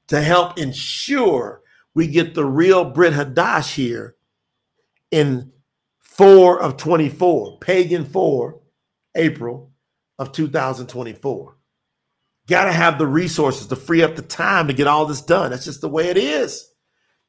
to 0.07 0.21
help 0.21 0.57
ensure 0.57 1.61
we 1.93 2.07
get 2.07 2.35
the 2.35 2.45
real 2.45 2.83
Brit 2.83 3.13
Hadash 3.13 3.75
here 3.75 4.15
in 5.11 5.51
4 5.99 6.61
of 6.61 6.77
24, 6.77 7.59
pagan 7.59 8.05
4, 8.05 8.59
April 9.15 9.71
of 10.19 10.31
2024. 10.31 11.57
Got 12.47 12.65
to 12.65 12.73
have 12.73 12.97
the 12.97 13.07
resources 13.07 13.67
to 13.67 13.75
free 13.75 14.03
up 14.03 14.15
the 14.15 14.21
time 14.21 14.67
to 14.67 14.73
get 14.73 14.87
all 14.87 15.05
this 15.05 15.21
done. 15.21 15.51
That's 15.51 15.65
just 15.65 15.81
the 15.81 15.89
way 15.89 16.09
it 16.09 16.17
is. 16.17 16.69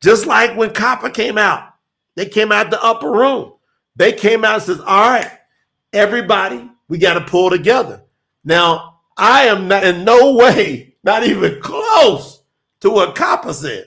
Just 0.02 0.26
like 0.26 0.56
when 0.56 0.72
Kappa 0.72 1.10
came 1.10 1.38
out, 1.38 1.68
they 2.16 2.26
came 2.26 2.50
out 2.50 2.70
the 2.70 2.82
upper 2.82 3.10
room. 3.10 3.52
They 3.96 4.12
came 4.12 4.44
out 4.44 4.54
and 4.54 4.62
says, 4.62 4.80
"All 4.80 5.10
right, 5.10 5.30
everybody, 5.92 6.68
we 6.88 6.98
got 6.98 7.14
to 7.14 7.20
pull 7.20 7.50
together." 7.50 8.02
Now, 8.44 9.00
I 9.16 9.44
am 9.44 9.68
not 9.68 9.84
in 9.84 10.04
no 10.04 10.34
way, 10.34 10.96
not 11.04 11.24
even 11.24 11.60
close 11.60 12.42
to 12.80 12.90
what 12.90 13.14
Kappa 13.14 13.54
said 13.54 13.86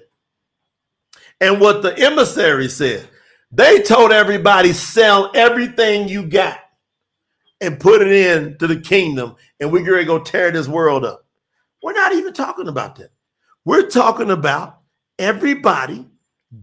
and 1.41 1.59
what 1.59 1.81
the 1.81 1.97
emissary 1.99 2.69
said. 2.69 3.07
They 3.51 3.81
told 3.81 4.11
everybody 4.11 4.73
sell 4.73 5.31
everything 5.35 6.07
you 6.07 6.25
got 6.25 6.59
and 7.61 7.79
put 7.79 8.01
it 8.01 8.11
in 8.11 8.57
to 8.59 8.67
the 8.67 8.79
kingdom, 8.79 9.35
and 9.59 9.71
we're 9.71 9.85
going 9.85 9.99
to 9.99 10.05
go 10.05 10.19
tear 10.19 10.51
this 10.51 10.67
world 10.67 11.03
up. 11.03 11.25
We're 11.81 11.93
not 11.93 12.13
even 12.13 12.33
talking 12.33 12.67
about 12.67 12.95
that. 12.97 13.09
We're 13.65 13.89
talking 13.89 14.31
about 14.31 14.79
everybody 15.19 16.07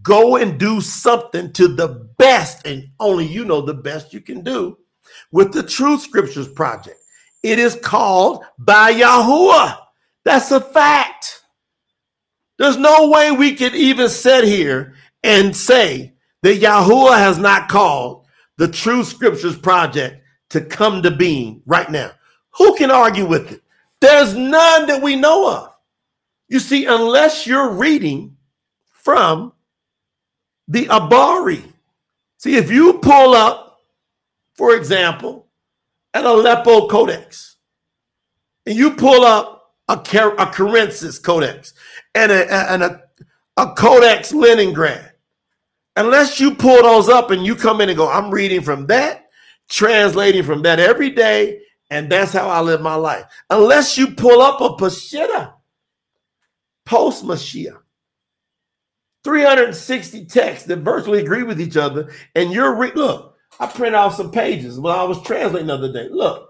go 0.01 0.37
and 0.37 0.59
do 0.59 0.81
something 0.81 1.51
to 1.53 1.67
the 1.67 2.09
best, 2.17 2.65
and 2.65 2.87
only 2.99 3.25
you 3.25 3.45
know 3.45 3.61
the 3.61 3.73
best 3.73 4.13
you 4.13 4.21
can 4.21 4.41
do 4.41 4.77
with 5.31 5.53
the 5.53 5.63
True 5.63 5.97
Scriptures 5.97 6.47
Project. 6.47 6.97
It 7.43 7.59
is 7.59 7.75
called 7.75 8.43
by 8.57 8.93
Yahuwah. 8.93 9.77
That's 10.23 10.51
a 10.51 10.59
fact. 10.59 11.41
There's 12.57 12.77
no 12.77 13.09
way 13.09 13.31
we 13.31 13.53
could 13.53 13.75
even 13.75 14.09
sit 14.09 14.45
here 14.45 14.95
and 15.23 15.55
say 15.55 16.13
that 16.41 16.61
Yahuwah 16.61 17.17
has 17.17 17.37
not 17.37 17.69
called 17.69 18.25
the 18.57 18.67
True 18.67 19.03
Scriptures 19.03 19.57
Project 19.57 20.23
to 20.49 20.61
come 20.61 21.01
to 21.03 21.11
being 21.11 21.61
right 21.65 21.89
now. 21.89 22.11
Who 22.51 22.75
can 22.75 22.91
argue 22.91 23.25
with 23.25 23.51
it? 23.51 23.61
There's 23.99 24.33
none 24.35 24.87
that 24.87 25.01
we 25.01 25.15
know 25.15 25.49
of. 25.51 25.75
You 26.47 26.59
see, 26.59 26.85
unless 26.85 27.47
you're 27.47 27.71
reading 27.71 28.37
from 28.91 29.53
the 30.67 30.85
Abari. 30.85 31.63
See, 32.37 32.55
if 32.55 32.71
you 32.71 32.99
pull 32.99 33.33
up, 33.33 33.79
for 34.53 34.75
example, 34.75 35.47
an 36.13 36.25
Aleppo 36.25 36.87
Codex, 36.87 37.57
and 38.65 38.75
you 38.75 38.91
pull 38.91 39.23
up 39.23 39.73
a, 39.87 39.97
Car- 39.97 40.33
a 40.35 40.45
Cairensis 40.47 41.21
Codex 41.21 41.73
and 42.13 42.31
a, 42.31 42.71
and 42.71 42.83
a, 42.83 43.03
a 43.57 43.73
Codex 43.73 44.31
Leningrad, 44.31 45.11
unless 45.95 46.39
you 46.39 46.55
pull 46.55 46.81
those 46.81 47.09
up 47.09 47.31
and 47.31 47.45
you 47.45 47.55
come 47.55 47.81
in 47.81 47.89
and 47.89 47.97
go, 47.97 48.09
I'm 48.09 48.31
reading 48.31 48.61
from 48.61 48.87
that 48.87 49.24
translating 49.69 50.43
from 50.43 50.61
that 50.63 50.79
every 50.79 51.09
day, 51.09 51.61
and 51.89 52.11
that's 52.11 52.33
how 52.33 52.49
I 52.49 52.61
live 52.61 52.81
my 52.81 52.95
life. 52.95 53.25
Unless 53.49 53.97
you 53.97 54.07
pull 54.07 54.41
up 54.41 54.61
a 54.61 54.69
Peshitta 54.81 55.53
post 56.85 57.25
Mashiach, 57.25 57.79
360 59.23 60.25
texts 60.25 60.67
that 60.67 60.77
virtually 60.77 61.19
agree 61.19 61.43
with 61.43 61.59
each 61.59 61.77
other, 61.77 62.11
and 62.35 62.51
you're 62.51 62.75
re- 62.75 62.91
look. 62.93 63.33
I 63.59 63.67
print 63.67 63.95
off 63.95 64.15
some 64.15 64.31
pages 64.31 64.79
when 64.79 64.93
I 64.93 65.03
was 65.03 65.21
translating 65.21 65.67
the 65.67 65.75
other 65.75 65.91
day. 65.91 66.09
Look, 66.09 66.49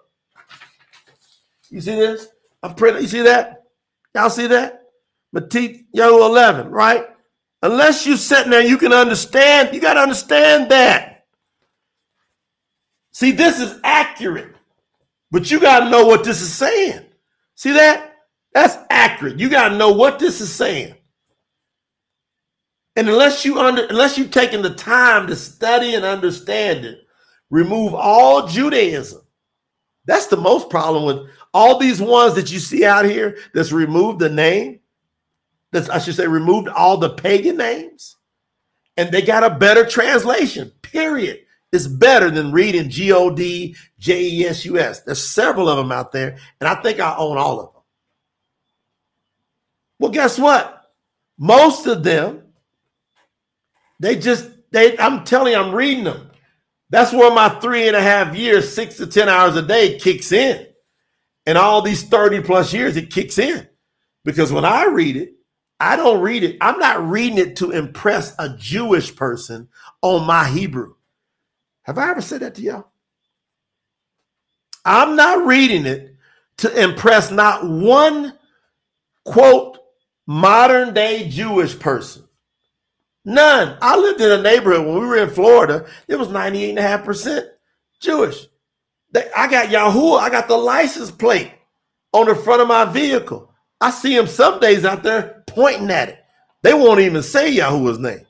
you 1.70 1.80
see 1.80 1.96
this? 1.96 2.28
I 2.64 2.74
print. 2.74 3.00
You 3.02 3.08
see 3.08 3.22
that? 3.22 3.64
Y'all 4.16 4.30
see 4.30 4.48
that? 4.48 4.86
Matit 5.36 5.86
Yahoo 5.92 6.26
11, 6.26 6.70
right? 6.70 7.06
Unless 7.62 8.06
you 8.06 8.16
sit 8.18 8.50
there, 8.50 8.62
you 8.62 8.78
can 8.78 8.94
understand. 8.94 9.74
You 9.74 9.82
got 9.82 9.96
to 9.96 10.00
understand 10.00 10.72
that. 10.72 11.15
See, 13.16 13.32
this 13.32 13.62
is 13.62 13.80
accurate, 13.86 14.54
but 15.32 15.50
you 15.50 15.62
got 15.62 15.86
to 15.86 15.90
know 15.90 16.06
what 16.06 16.26
this 16.26 16.42
is 16.42 16.54
saying. 16.54 17.00
See 17.56 17.72
that? 17.72 18.14
That's 18.54 18.76
accurate. 18.90 19.40
You 19.40 19.48
got 19.48 19.70
to 19.70 19.78
know 19.78 19.94
what 19.94 20.20
this 20.20 20.42
is 20.42 20.54
saying. 20.54 20.96
And 22.98 23.08
unless 23.08 23.46
you 23.46 23.58
under 23.58 23.86
unless 23.86 24.18
you've 24.18 24.32
taken 24.32 24.62
the 24.62 24.74
time 24.74 25.28
to 25.28 25.36
study 25.38 25.96
and 25.96 26.04
understand 26.04 26.84
it, 26.84 27.08
remove 27.50 27.94
all 27.94 28.50
Judaism. 28.50 29.22
That's 30.04 30.28
the 30.28 30.36
most 30.36 30.70
problem 30.70 31.06
with 31.06 31.30
all 31.54 31.80
these 31.80 32.02
ones 32.02 32.36
that 32.36 32.52
you 32.52 32.60
see 32.60 32.84
out 32.84 33.06
here 33.06 33.38
that's 33.54 33.72
removed 33.72 34.20
the 34.20 34.28
name. 34.28 34.82
That's 35.72 35.88
I 35.88 36.00
should 36.00 36.16
say 36.16 36.28
removed 36.28 36.68
all 36.68 36.98
the 36.98 37.12
pagan 37.12 37.56
names. 37.56 38.18
And 38.98 39.10
they 39.10 39.22
got 39.22 39.46
a 39.46 39.56
better 39.56 39.86
translation. 39.86 40.74
Period. 40.82 41.45
It's 41.72 41.88
better 41.88 42.30
than 42.30 42.52
reading 42.52 42.90
G 42.90 43.12
O 43.12 43.30
D 43.30 43.76
J 44.00 44.24
E 44.24 44.46
S 44.46 44.66
U 44.66 44.78
S. 44.80 45.02
There's 45.02 45.30
several 45.30 45.68
of 45.68 45.78
them 45.78 45.92
out 45.92 46.12
there, 46.12 46.38
and 46.60 46.68
I 46.68 46.76
think 46.82 47.00
I 47.00 47.16
own 47.18 47.38
all 47.38 47.60
of 47.60 47.74
them. 47.74 47.82
Well, 50.00 50.12
guess 50.12 50.38
what? 50.38 50.92
Most 51.38 51.86
of 51.86 52.04
them 52.04 52.46
they 54.00 54.16
just 54.16 54.50
they 54.72 54.98
I'm 54.98 55.24
telling 55.24 55.54
you, 55.54 55.60
I'm 55.60 55.74
reading 55.74 56.04
them. 56.04 56.32
That's 56.90 57.14
where 57.14 57.34
my 57.34 57.50
three 57.50 57.88
and 57.88 57.96
a 57.96 58.02
half 58.02 58.36
years, 58.36 58.74
six 58.74 58.98
to 58.98 59.08
10 59.08 59.28
hours 59.28 59.56
a 59.56 59.62
day 59.62 59.98
kicks 59.98 60.32
in. 60.32 60.68
And 61.46 61.58
all 61.58 61.82
these 61.82 62.04
30 62.04 62.42
plus 62.42 62.74
years, 62.74 62.96
it 62.96 63.12
kicks 63.12 63.38
in. 63.38 63.68
Because 64.24 64.52
when 64.52 64.66
I 64.66 64.86
read 64.86 65.16
it, 65.16 65.34
I 65.80 65.96
don't 65.96 66.22
read 66.22 66.44
it. 66.44 66.58
I'm 66.62 66.80
not 66.80 67.08
reading 67.08 67.38
it 67.38 67.58
to 67.58 67.72
impress 67.72 68.34
a 68.40 68.56
Jewish 68.58 69.16
person 69.16 69.68
on 70.02 70.26
my 70.26 70.48
Hebrew. 70.48 70.96
Have 71.86 71.98
I 71.98 72.10
ever 72.10 72.22
said 72.22 72.42
that 72.42 72.56
to 72.56 72.62
y'all? 72.62 72.88
I'm 74.84 75.16
not 75.16 75.46
reading 75.46 75.86
it 75.86 76.16
to 76.58 76.84
impress 76.84 77.32
not 77.32 77.68
one 77.68 78.34
quote 79.24 79.78
modern 80.28 80.94
day 80.94 81.30
Jewish 81.30 81.78
person. 81.78 82.24
None. 83.24 83.78
I 83.82 83.98
lived 83.98 84.22
in 84.22 84.32
a 84.32 84.42
neighborhood 84.42 84.86
when 84.86 85.00
we 85.00 85.06
were 85.06 85.18
in 85.18 85.30
Florida. 85.30 85.88
It 86.08 86.16
was 86.16 86.28
98.5% 86.28 87.48
Jewish. 88.00 88.48
They, 89.12 89.30
I 89.36 89.48
got 89.48 89.72
Yahoo. 89.72 90.14
I 90.14 90.30
got 90.30 90.48
the 90.48 90.58
license 90.58 91.10
plate 91.10 91.52
on 92.14 92.28
the 92.28 92.36
front 92.36 92.62
of 92.62 92.68
my 92.68 92.86
vehicle. 92.86 93.52
I 93.82 93.92
see 93.92 94.16
them 94.16 94.28
some 94.28 94.60
days 94.60 94.86
out 94.86 95.04
there 95.04 95.44
pointing 95.48 95.90
at 95.90 96.10
it. 96.10 96.20
They 96.62 96.74
won't 96.74 97.00
even 97.00 97.24
say 97.24 97.52
Yahoo's 97.52 98.00
name. 98.00 98.26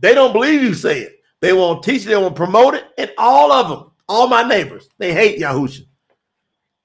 They 0.00 0.14
don't 0.14 0.32
believe 0.32 0.62
you 0.62 0.74
say 0.74 1.00
it. 1.00 1.17
They 1.40 1.52
won't 1.52 1.84
teach 1.84 2.02
it. 2.02 2.08
They 2.08 2.16
won't 2.16 2.36
promote 2.36 2.74
it. 2.74 2.84
And 2.98 3.12
all 3.18 3.52
of 3.52 3.68
them, 3.68 3.90
all 4.08 4.28
my 4.28 4.42
neighbors, 4.42 4.88
they 4.98 5.12
hate 5.12 5.40
Yahusha. 5.40 5.82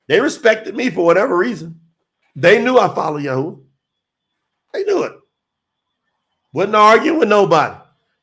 They 0.07 0.19
respected 0.19 0.75
me 0.75 0.89
for 0.89 1.05
whatever 1.05 1.37
reason. 1.37 1.79
They 2.35 2.63
knew 2.63 2.77
I 2.77 2.93
followed 2.93 3.23
Yahoo. 3.23 3.61
They 4.73 4.83
knew 4.83 5.03
it. 5.03 5.13
Wasn't 6.51 6.75
arguing 6.75 7.19
with 7.19 7.29
nobody. 7.29 7.75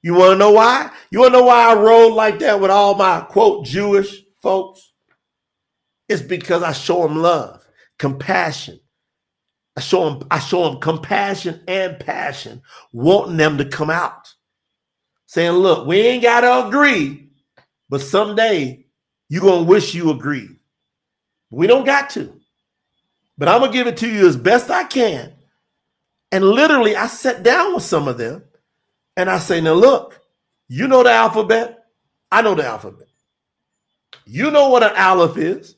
You 0.02 0.14
want 0.14 0.32
to 0.32 0.38
know 0.38 0.52
why? 0.52 0.90
You 1.10 1.20
want 1.20 1.34
to 1.34 1.40
know 1.40 1.44
why 1.46 1.70
I 1.70 1.74
roll 1.74 2.14
like 2.14 2.38
that 2.40 2.60
with 2.60 2.70
all 2.70 2.94
my 2.94 3.20
quote 3.20 3.66
Jewish 3.66 4.22
folks? 4.40 4.92
It's 6.08 6.22
because 6.22 6.62
I 6.62 6.72
show 6.72 7.02
them 7.02 7.16
love, 7.16 7.66
compassion. 7.98 8.80
I 9.76 9.80
show 9.80 10.10
them, 10.10 10.26
I 10.30 10.38
show 10.38 10.68
them 10.68 10.80
compassion 10.80 11.62
and 11.68 12.00
passion, 12.00 12.62
wanting 12.92 13.36
them 13.36 13.58
to 13.58 13.64
come 13.64 13.90
out. 13.90 14.32
Saying, 15.30 15.52
look, 15.52 15.86
we 15.86 16.00
ain't 16.00 16.24
gotta 16.24 16.66
agree, 16.66 17.30
but 17.88 18.00
someday 18.00 18.86
you're 19.28 19.42
gonna 19.42 19.62
wish 19.62 19.94
you 19.94 20.10
agreed. 20.10 20.56
We 21.50 21.68
don't 21.68 21.86
got 21.86 22.10
to. 22.10 22.34
But 23.38 23.48
I'm 23.48 23.60
gonna 23.60 23.72
give 23.72 23.86
it 23.86 23.96
to 23.98 24.08
you 24.08 24.26
as 24.26 24.36
best 24.36 24.70
I 24.70 24.84
can 24.84 25.34
and 26.32 26.44
literally, 26.44 26.96
I 26.96 27.06
sat 27.06 27.42
down 27.42 27.74
with 27.74 27.82
some 27.82 28.06
of 28.06 28.18
them 28.18 28.44
and 29.16 29.28
I 29.28 29.38
say, 29.38 29.60
now 29.60 29.72
look, 29.72 30.20
you 30.68 30.86
know 30.86 31.02
the 31.02 31.10
alphabet. 31.10 31.78
I 32.30 32.42
know 32.42 32.54
the 32.54 32.64
alphabet. 32.64 33.08
You 34.24 34.50
know 34.50 34.68
what 34.68 34.84
an 34.84 34.92
aleph 34.96 35.36
is. 35.36 35.74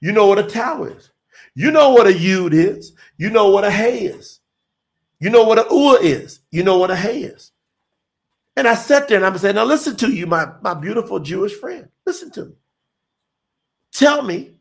You 0.00 0.12
know 0.12 0.26
what 0.26 0.38
a 0.38 0.42
tau 0.42 0.84
is. 0.84 1.10
You 1.54 1.70
know 1.70 1.90
what 1.90 2.06
a 2.06 2.10
yud 2.10 2.52
is. 2.52 2.92
You 3.16 3.30
know 3.30 3.48
what 3.48 3.64
a 3.64 3.70
hay 3.70 4.00
is. 4.00 4.40
You 5.20 5.30
know 5.30 5.44
what 5.44 5.58
a 5.58 5.66
ua 5.70 5.98
is. 6.00 6.40
You 6.50 6.62
know 6.62 6.76
what 6.76 6.90
a 6.90 6.96
hay 6.96 7.22
is. 7.22 7.52
And 8.56 8.68
I 8.68 8.74
sat 8.74 9.08
there 9.08 9.16
and 9.18 9.26
I'm 9.26 9.36
saying, 9.38 9.56
now 9.56 9.64
listen 9.64 9.96
to 9.96 10.12
you, 10.12 10.26
my, 10.26 10.46
my 10.62 10.74
beautiful 10.74 11.18
Jewish 11.20 11.54
friend. 11.54 11.88
Listen 12.06 12.30
to 12.32 12.46
me. 12.46 12.52
Tell 13.92 14.22
me 14.22 14.52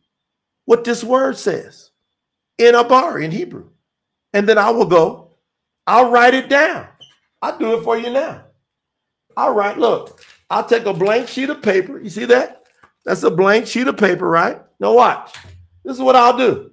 what 0.66 0.84
this 0.84 1.04
word 1.04 1.38
says 1.38 1.92
in 2.58 2.76
Abari 2.76 3.24
in 3.24 3.32
Hebrew. 3.32 3.70
And 4.34 4.50
then 4.50 4.58
I 4.58 4.72
will 4.72 4.86
go 4.86 5.24
I'll 5.86 6.10
write 6.12 6.34
it 6.34 6.50
down. 6.50 6.88
I'll 7.42 7.58
do 7.58 7.78
it 7.78 7.84
for 7.84 7.98
you 7.98 8.10
now. 8.10 8.46
All 9.36 9.54
right, 9.54 9.78
look, 9.78 10.24
I'll 10.50 10.66
take 10.66 10.86
a 10.86 10.94
blank 10.94 11.28
sheet 11.28 11.50
of 11.50 11.62
paper. 11.62 12.00
You 12.00 12.10
see 12.10 12.26
that? 12.26 12.64
That's 13.06 13.24
a 13.24 13.32
blank 13.32 13.68
sheet 13.68 13.88
of 13.88 13.98
paper, 13.98 14.30
right? 14.30 14.62
Now 14.80 14.94
watch. 14.94 15.36
This 15.84 15.98
is 15.98 16.02
what 16.02 16.16
I'll 16.16 16.38
do. 16.38 16.72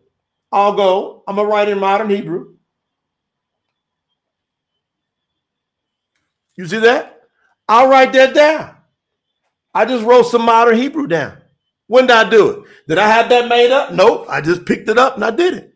I'll 0.52 0.74
go, 0.74 1.24
I'm 1.26 1.36
gonna 1.36 1.48
write 1.48 1.68
in 1.68 1.78
modern 1.78 2.10
Hebrew. 2.10 2.54
You 6.60 6.66
see 6.66 6.80
that? 6.80 7.22
I'll 7.70 7.88
write 7.88 8.12
that 8.12 8.34
down. 8.34 8.76
I 9.72 9.86
just 9.86 10.04
wrote 10.04 10.24
some 10.24 10.44
modern 10.44 10.76
Hebrew 10.76 11.06
down. 11.06 11.38
When 11.86 12.06
did 12.06 12.16
I 12.16 12.28
do 12.28 12.50
it? 12.50 12.64
Did 12.86 12.98
I 12.98 13.08
have 13.08 13.30
that 13.30 13.48
made 13.48 13.70
up? 13.70 13.94
Nope. 13.94 14.26
I 14.28 14.42
just 14.42 14.66
picked 14.66 14.90
it 14.90 14.98
up 14.98 15.14
and 15.14 15.24
I 15.24 15.30
did 15.30 15.54
it. 15.54 15.74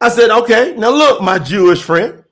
I 0.00 0.08
said, 0.08 0.30
okay, 0.30 0.74
now 0.74 0.88
look, 0.88 1.20
my 1.20 1.38
Jewish 1.38 1.82
friend. 1.82 2.24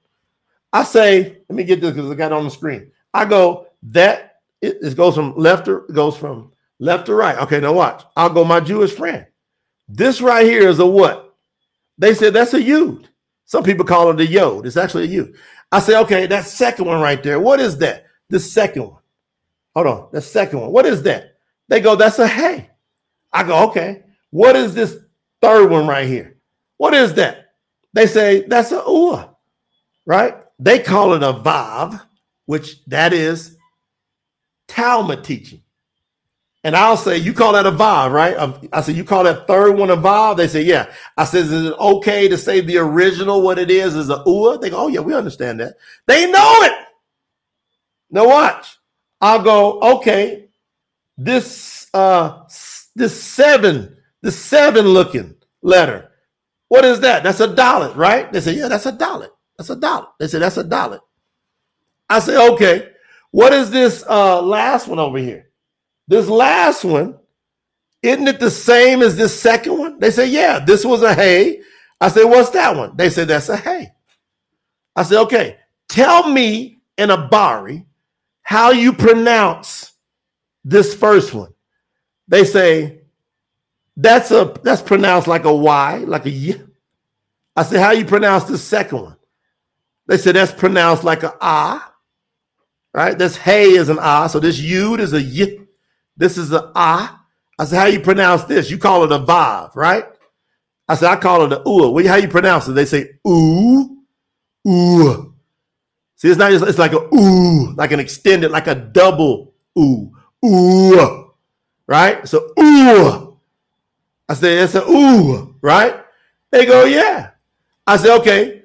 I 0.72 0.82
say, 0.82 1.42
let 1.46 1.56
me 1.56 1.62
get 1.62 1.82
this 1.82 1.92
because 1.92 2.10
I 2.10 2.14
got 2.14 2.32
on 2.32 2.44
the 2.44 2.50
screen. 2.50 2.90
I 3.12 3.26
go 3.26 3.66
that 3.82 4.36
it, 4.62 4.78
it 4.80 4.96
goes 4.96 5.14
from 5.14 5.36
left 5.36 5.66
to 5.66 5.84
goes 5.92 6.16
from 6.16 6.52
left 6.78 7.04
to 7.06 7.14
right. 7.14 7.36
Okay, 7.36 7.60
now 7.60 7.74
watch. 7.74 8.02
I'll 8.16 8.30
go 8.30 8.44
my 8.44 8.60
Jewish 8.60 8.92
friend. 8.92 9.26
This 9.90 10.22
right 10.22 10.46
here 10.46 10.70
is 10.70 10.78
a 10.78 10.86
what? 10.86 11.36
They 11.98 12.14
said 12.14 12.32
that's 12.32 12.54
a 12.54 12.60
yud. 12.60 13.08
Some 13.44 13.64
people 13.64 13.84
call 13.84 14.10
it 14.10 14.20
a 14.20 14.26
yod. 14.26 14.66
It's 14.66 14.76
actually 14.78 15.04
a 15.04 15.22
yud. 15.22 15.34
I 15.70 15.80
say, 15.80 15.96
okay, 15.98 16.26
that 16.26 16.46
second 16.46 16.86
one 16.86 17.00
right 17.00 17.22
there. 17.22 17.40
What 17.40 17.60
is 17.60 17.78
that? 17.78 18.06
The 18.30 18.40
second 18.40 18.82
one. 18.82 19.02
Hold 19.74 19.86
on. 19.86 20.08
The 20.12 20.20
second 20.20 20.60
one. 20.60 20.72
What 20.72 20.86
is 20.86 21.02
that? 21.02 21.34
They 21.68 21.80
go, 21.80 21.94
that's 21.94 22.18
a 22.18 22.26
hey. 22.26 22.70
I 23.32 23.44
go, 23.44 23.68
okay. 23.68 24.02
What 24.30 24.56
is 24.56 24.74
this 24.74 24.96
third 25.42 25.70
one 25.70 25.86
right 25.86 26.06
here? 26.06 26.36
What 26.78 26.94
is 26.94 27.14
that? 27.14 27.52
They 27.92 28.06
say 28.06 28.44
that's 28.46 28.72
a 28.72 28.82
ua, 28.86 29.34
right? 30.06 30.36
They 30.58 30.78
call 30.78 31.14
it 31.14 31.22
a 31.22 31.32
vav, 31.32 32.00
which 32.46 32.84
that 32.86 33.12
is 33.12 33.56
Talmud 34.68 35.24
teaching. 35.24 35.62
And 36.68 36.76
I'll 36.76 36.98
say, 36.98 37.16
you 37.16 37.32
call 37.32 37.54
that 37.54 37.64
a 37.64 37.70
vav, 37.70 38.12
right? 38.12 38.36
I 38.74 38.82
said, 38.82 38.94
you 38.94 39.02
call 39.02 39.24
that 39.24 39.46
third 39.46 39.78
one 39.78 39.88
a 39.88 39.96
vav? 39.96 40.36
They 40.36 40.48
say, 40.48 40.60
yeah. 40.60 40.92
I 41.16 41.24
said, 41.24 41.46
is 41.46 41.52
it 41.52 41.72
okay 41.80 42.28
to 42.28 42.36
say 42.36 42.60
the 42.60 42.76
original, 42.76 43.40
what 43.40 43.58
it 43.58 43.70
is, 43.70 43.96
is 43.96 44.10
a 44.10 44.22
ua? 44.26 44.58
They 44.58 44.68
go, 44.68 44.80
oh, 44.80 44.88
yeah, 44.88 45.00
we 45.00 45.14
understand 45.14 45.60
that. 45.60 45.76
They 46.04 46.30
know 46.30 46.52
it. 46.64 46.74
Now 48.10 48.28
watch. 48.28 48.76
I'll 49.18 49.42
go, 49.42 49.80
okay, 49.96 50.50
this 51.16 51.88
uh 51.94 52.42
this 52.94 53.18
seven, 53.18 53.96
the 54.20 54.30
seven 54.30 54.88
looking 54.88 55.36
letter. 55.62 56.10
What 56.68 56.84
is 56.84 57.00
that? 57.00 57.22
That's 57.22 57.40
a 57.40 57.54
dollar, 57.54 57.94
right? 57.94 58.30
They 58.30 58.42
say, 58.42 58.52
yeah, 58.52 58.68
that's 58.68 58.84
a 58.84 58.92
dollar. 58.92 59.30
That's 59.56 59.70
a 59.70 59.76
dollar. 59.76 60.08
They 60.20 60.26
say, 60.26 60.38
that's 60.38 60.58
a 60.58 60.64
dollar. 60.64 61.00
I 62.10 62.18
say, 62.18 62.36
okay, 62.52 62.90
what 63.30 63.54
is 63.54 63.70
this 63.70 64.04
uh, 64.06 64.42
last 64.42 64.86
one 64.86 64.98
over 64.98 65.16
here? 65.16 65.47
This 66.08 66.28
last 66.28 66.84
one, 66.84 67.18
isn't 68.02 68.26
it 68.26 68.40
the 68.40 68.50
same 68.50 69.02
as 69.02 69.16
this 69.16 69.38
second 69.38 69.78
one? 69.78 69.98
They 69.98 70.10
say, 70.10 70.26
yeah, 70.26 70.58
this 70.58 70.84
was 70.84 71.02
a 71.02 71.14
hay. 71.14 71.60
I 72.00 72.08
said, 72.08 72.24
what's 72.24 72.50
that 72.50 72.74
one? 72.74 72.96
They 72.96 73.10
said, 73.10 73.28
that's 73.28 73.48
a 73.50 73.56
hay. 73.56 73.92
I 74.96 75.02
said, 75.02 75.20
okay, 75.22 75.58
tell 75.88 76.28
me 76.28 76.80
in 76.96 77.10
a 77.10 77.28
bari 77.28 77.86
how 78.42 78.70
you 78.70 78.92
pronounce 78.92 79.92
this 80.64 80.94
first 80.94 81.34
one. 81.34 81.52
they 82.26 82.44
say 82.44 83.00
that's 83.96 84.30
a 84.30 84.54
that's 84.62 84.82
pronounced 84.82 85.28
like 85.28 85.44
a 85.44 85.54
Y, 85.54 85.98
like 85.98 86.26
a 86.26 86.30
Y. 86.30 86.60
I 87.56 87.62
said, 87.62 87.80
how 87.80 87.90
you 87.90 88.04
pronounce 88.04 88.44
the 88.44 88.58
second 88.58 89.02
one? 89.02 89.16
They 90.06 90.16
said 90.16 90.36
that's 90.36 90.52
pronounced 90.52 91.04
like 91.04 91.22
a 91.22 91.34
ah. 91.40 91.94
Right? 92.94 93.18
This 93.18 93.36
hey 93.36 93.70
is 93.70 93.88
an 93.88 93.98
ah. 94.00 94.26
So 94.26 94.40
this 94.40 94.60
yud 94.60 95.00
is 95.00 95.12
a 95.12 95.22
y. 95.22 95.67
This 96.18 96.36
is 96.36 96.52
a 96.52 96.70
ah. 96.74 97.24
I 97.58 97.64
said, 97.64 97.78
how 97.78 97.86
you 97.86 98.00
pronounce 98.00 98.44
this? 98.44 98.70
You 98.70 98.78
call 98.78 99.04
it 99.04 99.12
a 99.12 99.18
vav, 99.18 99.74
right? 99.74 100.04
I 100.88 100.94
said, 100.94 101.10
I 101.10 101.16
call 101.16 101.44
it 101.44 101.52
a 101.52 101.68
ooh. 101.68 101.90
Well, 101.90 102.06
how 102.06 102.16
you 102.16 102.28
pronounce 102.28 102.68
it? 102.68 102.72
They 102.72 102.84
say 102.84 103.18
ooh, 103.26 103.98
ooh. 104.66 105.34
See, 106.16 106.28
it's 106.28 106.38
not 106.38 106.50
just, 106.50 106.66
it's 106.66 106.78
like 106.78 106.92
a 106.92 107.14
ooh, 107.14 107.72
like 107.74 107.92
an 107.92 108.00
extended, 108.00 108.50
like 108.50 108.66
a 108.66 108.74
double 108.74 109.54
ooh, 109.78 110.12
ooh, 110.44 111.32
right? 111.86 112.26
So 112.28 112.52
ooh. 112.58 113.38
I 114.28 114.34
said, 114.34 114.64
it's 114.64 114.74
a 114.74 114.84
ooh, 114.88 115.54
right? 115.62 116.04
They 116.50 116.66
go, 116.66 116.84
yeah. 116.84 117.30
I 117.86 117.96
said, 117.96 118.18
okay, 118.20 118.64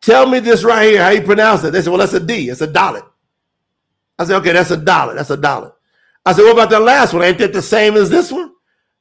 tell 0.00 0.26
me 0.26 0.38
this 0.40 0.64
right 0.64 0.90
here, 0.90 1.02
how 1.02 1.10
you 1.10 1.22
pronounce 1.22 1.64
it. 1.64 1.72
They 1.72 1.82
said, 1.82 1.90
well, 1.90 1.98
that's 1.98 2.12
a 2.12 2.20
D, 2.20 2.50
it's 2.50 2.60
a 2.60 2.66
dollar. 2.66 3.02
I 4.18 4.24
said, 4.24 4.36
okay, 4.36 4.52
that's 4.52 4.70
a 4.70 4.76
dollar, 4.76 5.14
that's 5.14 5.30
a 5.30 5.36
dollar. 5.36 5.72
I 6.26 6.32
said, 6.32 6.42
what 6.42 6.52
about 6.52 6.70
the 6.70 6.80
last 6.80 7.14
one? 7.14 7.22
Ain't 7.22 7.38
that 7.38 7.52
the 7.52 7.62
same 7.62 7.96
as 7.96 8.10
this 8.10 8.32
one? 8.32 8.52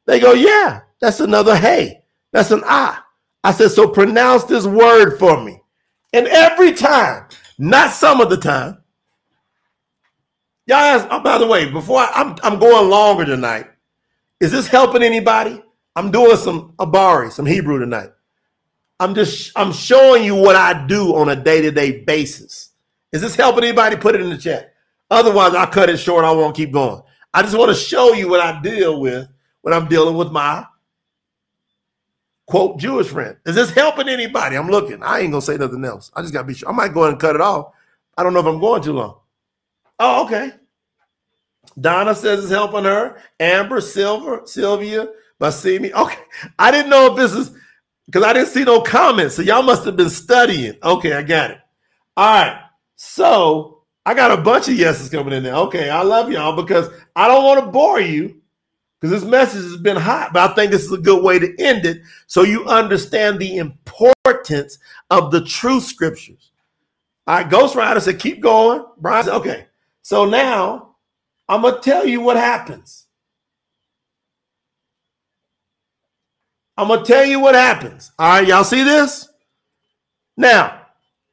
They 0.05 0.19
go, 0.19 0.33
yeah, 0.33 0.81
that's 1.01 1.19
another 1.19 1.55
hey. 1.55 2.03
That's 2.31 2.51
an 2.51 2.61
ah. 2.65 3.03
I 3.43 3.51
said, 3.51 3.71
so 3.71 3.87
pronounce 3.89 4.43
this 4.43 4.65
word 4.65 5.17
for 5.17 5.43
me. 5.43 5.59
And 6.13 6.27
every 6.27 6.71
time, 6.73 7.27
not 7.57 7.91
some 7.91 8.21
of 8.21 8.29
the 8.29 8.37
time, 8.37 8.77
y'all 10.67 10.77
ask, 10.77 11.07
oh, 11.09 11.19
by 11.19 11.37
the 11.39 11.47
way, 11.47 11.69
before 11.69 11.99
I, 11.99 12.11
I'm, 12.13 12.35
I'm 12.43 12.59
going 12.59 12.89
longer 12.89 13.25
tonight, 13.25 13.67
is 14.39 14.51
this 14.51 14.67
helping 14.67 15.03
anybody? 15.03 15.61
I'm 15.95 16.11
doing 16.11 16.37
some 16.37 16.73
Abari, 16.73 17.31
some 17.31 17.45
Hebrew 17.45 17.79
tonight. 17.79 18.09
I'm 18.99 19.15
just 19.15 19.51
I'm 19.57 19.73
showing 19.73 20.23
you 20.23 20.35
what 20.35 20.55
I 20.55 20.85
do 20.85 21.15
on 21.15 21.29
a 21.29 21.35
day-to-day 21.35 22.03
basis. 22.03 22.69
Is 23.11 23.21
this 23.21 23.35
helping 23.35 23.63
anybody? 23.63 23.95
Put 23.95 24.15
it 24.15 24.21
in 24.21 24.29
the 24.29 24.37
chat. 24.37 24.73
Otherwise, 25.09 25.53
I'll 25.53 25.67
cut 25.67 25.89
it 25.89 25.97
short. 25.97 26.25
I 26.25 26.31
won't 26.31 26.55
keep 26.55 26.71
going. 26.71 27.01
I 27.35 27.41
just 27.41 27.57
want 27.57 27.67
to 27.69 27.75
show 27.75 28.13
you 28.13 28.29
what 28.29 28.39
I 28.39 28.61
deal 28.61 29.01
with 29.01 29.27
when 29.61 29.73
I'm 29.73 29.89
dealing 29.89 30.15
with 30.15 30.31
my 30.31 30.65
quote 32.45 32.79
Jewish 32.79 33.07
friend. 33.07 33.35
Is 33.45 33.55
this 33.55 33.71
helping 33.71 34.07
anybody? 34.07 34.55
I'm 34.55 34.69
looking. 34.69 35.03
I 35.03 35.19
ain't 35.19 35.31
gonna 35.31 35.41
say 35.41 35.57
nothing 35.57 35.83
else. 35.83 36.11
I 36.15 36.21
just 36.21 36.31
gotta 36.31 36.47
be 36.47 36.53
sure. 36.53 36.69
I 36.69 36.71
might 36.71 36.93
go 36.93 37.01
ahead 37.01 37.11
and 37.11 37.19
cut 37.19 37.35
it 37.35 37.41
off. 37.41 37.73
I 38.17 38.23
don't 38.23 38.33
know 38.33 38.39
if 38.39 38.45
I'm 38.45 38.61
going 38.61 38.81
too 38.81 38.93
long. 38.93 39.19
Oh, 39.99 40.23
okay. 40.23 40.53
Donna 41.77 42.15
says 42.15 42.41
it's 42.45 42.53
helping 42.53 42.85
her. 42.85 43.21
Amber, 43.37 43.81
Silver, 43.81 44.43
Sylvia, 44.45 45.09
Basimi. 45.41 45.91
Okay. 45.91 46.21
I 46.57 46.71
didn't 46.71 46.89
know 46.89 47.11
if 47.11 47.17
this 47.17 47.33
is 47.33 47.51
because 48.05 48.23
I 48.23 48.31
didn't 48.31 48.47
see 48.47 48.63
no 48.63 48.79
comments. 48.79 49.35
So 49.35 49.41
y'all 49.41 49.61
must 49.61 49.83
have 49.83 49.97
been 49.97 50.09
studying. 50.09 50.75
Okay, 50.81 51.11
I 51.11 51.21
got 51.21 51.51
it. 51.51 51.57
All 52.15 52.43
right. 52.43 52.61
So 52.95 53.74
I 54.05 54.13
got 54.13 54.37
a 54.37 54.41
bunch 54.41 54.67
of 54.67 54.75
yeses 54.75 55.09
coming 55.09 55.33
in 55.33 55.43
there. 55.43 55.55
Okay, 55.55 55.89
I 55.89 56.03
love 56.03 56.31
y'all 56.31 56.55
because 56.55 56.89
I 57.15 57.27
don't 57.27 57.43
want 57.43 57.65
to 57.65 57.71
bore 57.71 57.99
you 57.99 58.41
because 58.99 59.21
this 59.21 59.29
message 59.29 59.63
has 59.63 59.77
been 59.77 59.97
hot, 59.97 60.31
but 60.31 60.51
I 60.51 60.53
think 60.53 60.71
this 60.71 60.83
is 60.83 60.91
a 60.91 60.97
good 60.97 61.23
way 61.23 61.39
to 61.39 61.55
end 61.59 61.85
it 61.85 62.01
so 62.27 62.43
you 62.43 62.65
understand 62.65 63.39
the 63.39 63.57
importance 63.57 64.77
of 65.09 65.31
the 65.31 65.43
true 65.43 65.79
scriptures. 65.79 66.51
All 67.27 67.37
right, 67.37 67.49
Ghost 67.49 67.75
Rider 67.75 67.99
said, 67.99 68.19
keep 68.19 68.41
going. 68.41 68.85
Brian 68.97 69.25
said, 69.25 69.35
okay. 69.35 69.65
So 70.03 70.25
now 70.25 70.95
I'm 71.49 71.63
going 71.63 71.75
to 71.75 71.81
tell 71.81 72.05
you 72.05 72.21
what 72.21 72.37
happens. 72.37 73.07
I'm 76.77 76.87
going 76.87 77.03
to 77.03 77.05
tell 77.05 77.25
you 77.25 77.39
what 77.39 77.55
happens. 77.55 78.11
All 78.19 78.29
right, 78.29 78.47
y'all 78.47 78.63
see 78.63 78.83
this? 78.83 79.29
Now, 80.37 80.81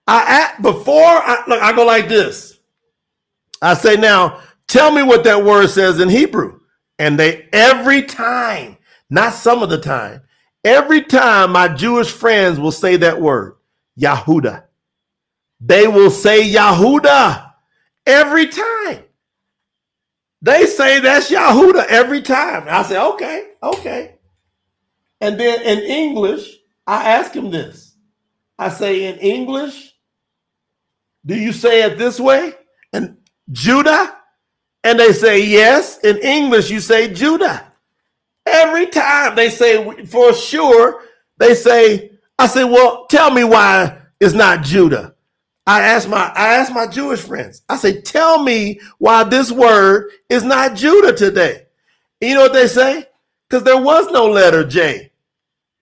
I 0.06 0.42
at 0.42 0.62
before 0.62 0.94
I 1.04 1.42
look, 1.46 1.62
I 1.62 1.72
go 1.74 1.84
like 1.84 2.08
this. 2.08 2.58
I 3.62 3.74
say, 3.74 3.96
now 3.96 4.40
tell 4.66 4.92
me 4.92 5.02
what 5.02 5.24
that 5.24 5.44
word 5.44 5.68
says 5.68 6.00
in 6.00 6.08
Hebrew. 6.08 6.60
And 6.98 7.18
they 7.18 7.48
every 7.52 8.02
time, 8.02 8.76
not 9.08 9.32
some 9.32 9.62
of 9.62 9.70
the 9.70 9.78
time, 9.80 10.22
every 10.64 11.02
time 11.02 11.52
my 11.52 11.68
Jewish 11.68 12.10
friends 12.10 12.60
will 12.60 12.72
say 12.72 12.96
that 12.96 13.20
word, 13.20 13.56
Yahuda. 13.98 14.64
They 15.60 15.86
will 15.86 16.10
say 16.10 16.50
Yahuda 16.52 17.52
every 18.06 18.48
time. 18.48 19.04
They 20.42 20.66
say 20.66 20.98
that's 20.98 21.30
Yahuda 21.30 21.86
every 21.86 22.20
time. 22.20 22.64
I 22.68 22.82
say, 22.82 23.00
okay, 23.00 23.50
okay. 23.62 24.16
And 25.20 25.38
then 25.38 25.62
in 25.62 25.78
English, 25.84 26.56
I 26.84 27.12
ask 27.12 27.32
him 27.32 27.52
this. 27.52 27.94
I 28.58 28.68
say, 28.68 29.04
in 29.04 29.18
English, 29.18 29.94
do 31.24 31.36
you 31.36 31.52
say 31.52 31.82
it 31.82 31.96
this 31.96 32.18
way? 32.18 32.54
Judah? 33.50 34.16
And 34.84 34.98
they 34.98 35.12
say, 35.12 35.44
yes. 35.44 35.98
In 35.98 36.18
English, 36.18 36.70
you 36.70 36.80
say 36.80 37.12
Judah. 37.12 37.72
Every 38.46 38.86
time 38.86 39.36
they 39.36 39.50
say, 39.50 40.04
for 40.06 40.32
sure, 40.32 41.02
they 41.38 41.54
say, 41.54 42.12
I 42.38 42.46
say, 42.46 42.64
well, 42.64 43.06
tell 43.06 43.30
me 43.30 43.44
why 43.44 43.98
it's 44.20 44.34
not 44.34 44.64
Judah. 44.64 45.14
I 45.66 45.80
ask 45.82 46.08
my 46.08 46.32
I 46.34 46.54
ask 46.54 46.72
my 46.72 46.88
Jewish 46.88 47.20
friends. 47.20 47.62
I 47.68 47.76
say, 47.76 48.00
tell 48.00 48.42
me 48.42 48.80
why 48.98 49.22
this 49.24 49.52
word 49.52 50.10
is 50.28 50.42
not 50.42 50.74
Judah 50.74 51.12
today. 51.12 51.66
And 52.20 52.30
you 52.30 52.34
know 52.34 52.42
what 52.42 52.52
they 52.52 52.66
say? 52.66 53.06
Because 53.48 53.62
there 53.62 53.80
was 53.80 54.08
no 54.10 54.26
letter 54.26 54.64
J 54.64 55.12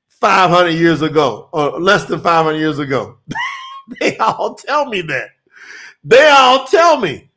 500 0.08 0.70
years 0.70 1.00
ago, 1.00 1.48
or 1.52 1.80
less 1.80 2.04
than 2.04 2.20
500 2.20 2.58
years 2.58 2.78
ago. 2.78 3.18
they 4.00 4.18
all 4.18 4.54
tell 4.54 4.84
me 4.86 5.00
that. 5.02 5.30
They 6.04 6.28
all 6.28 6.66
tell 6.66 7.00
me. 7.00 7.29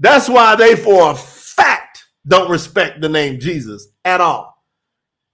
That's 0.00 0.28
why 0.28 0.56
they, 0.56 0.76
for 0.76 1.12
a 1.12 1.14
fact, 1.14 2.06
don't 2.26 2.50
respect 2.50 3.00
the 3.00 3.08
name 3.08 3.38
Jesus 3.38 3.88
at 4.04 4.20
all. 4.20 4.56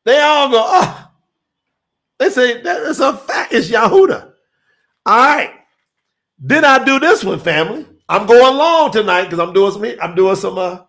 They 0.04 0.20
all 0.20 0.50
go, 0.50 0.62
oh, 0.66 1.10
they 2.18 2.30
say 2.30 2.60
that's 2.62 3.00
a 3.00 3.16
fact. 3.16 3.52
It's 3.52 3.70
Yahuda. 3.70 4.32
All 5.06 5.16
right. 5.16 5.52
Then 6.38 6.64
I 6.64 6.84
do 6.84 6.98
this 6.98 7.24
one, 7.24 7.38
family. 7.38 7.86
I'm 8.08 8.26
going 8.26 8.56
long 8.56 8.92
tonight 8.92 9.24
because 9.24 9.38
I'm 9.40 9.52
doing 9.52 9.72
some. 9.72 9.84
I'm 10.00 10.14
doing 10.14 10.36
some. 10.36 10.58
Uh, 10.58 10.80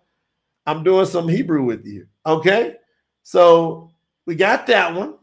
I'm 0.65 0.83
doing 0.83 1.05
some 1.05 1.27
Hebrew 1.27 1.63
with 1.63 1.85
you. 1.85 2.07
Okay. 2.25 2.75
So 3.23 3.91
we 4.25 4.35
got 4.35 4.67
that 4.67 4.93
one. 4.93 5.15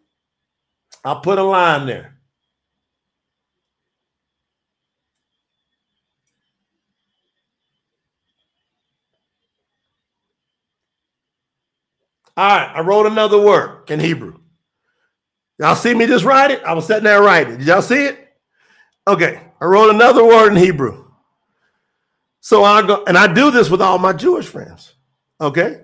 I'll 1.05 1.21
put 1.21 1.39
a 1.39 1.43
line 1.43 1.87
there. 1.87 2.14
All 12.37 12.49
right, 12.49 12.73
I 12.75 12.81
wrote 12.81 13.07
another 13.07 13.41
word 13.41 13.91
in 13.91 14.01
Hebrew. 14.01 14.41
Y'all 15.59 15.77
see 15.77 15.95
me 15.95 16.07
just 16.07 16.25
write 16.25 16.51
it? 16.51 16.63
I 16.65 16.73
was 16.73 16.87
sitting 16.87 17.05
there 17.05 17.23
writing. 17.23 17.59
Did 17.59 17.69
y'all 17.69 17.83
see 17.83 18.07
it? 18.07 18.29
Okay, 19.07 19.41
I 19.61 19.65
wrote 19.65 19.91
another 19.91 20.25
word 20.25 20.51
in 20.53 20.57
Hebrew. 20.57 21.05
So 22.41 22.65
I 22.65 22.87
go, 22.87 23.05
and 23.07 23.17
I 23.17 23.33
do 23.33 23.51
this 23.51 23.71
with 23.71 23.81
all 23.81 23.99
my 23.99 24.13
Jewish 24.13 24.47
friends. 24.47 24.95
Okay. 25.41 25.83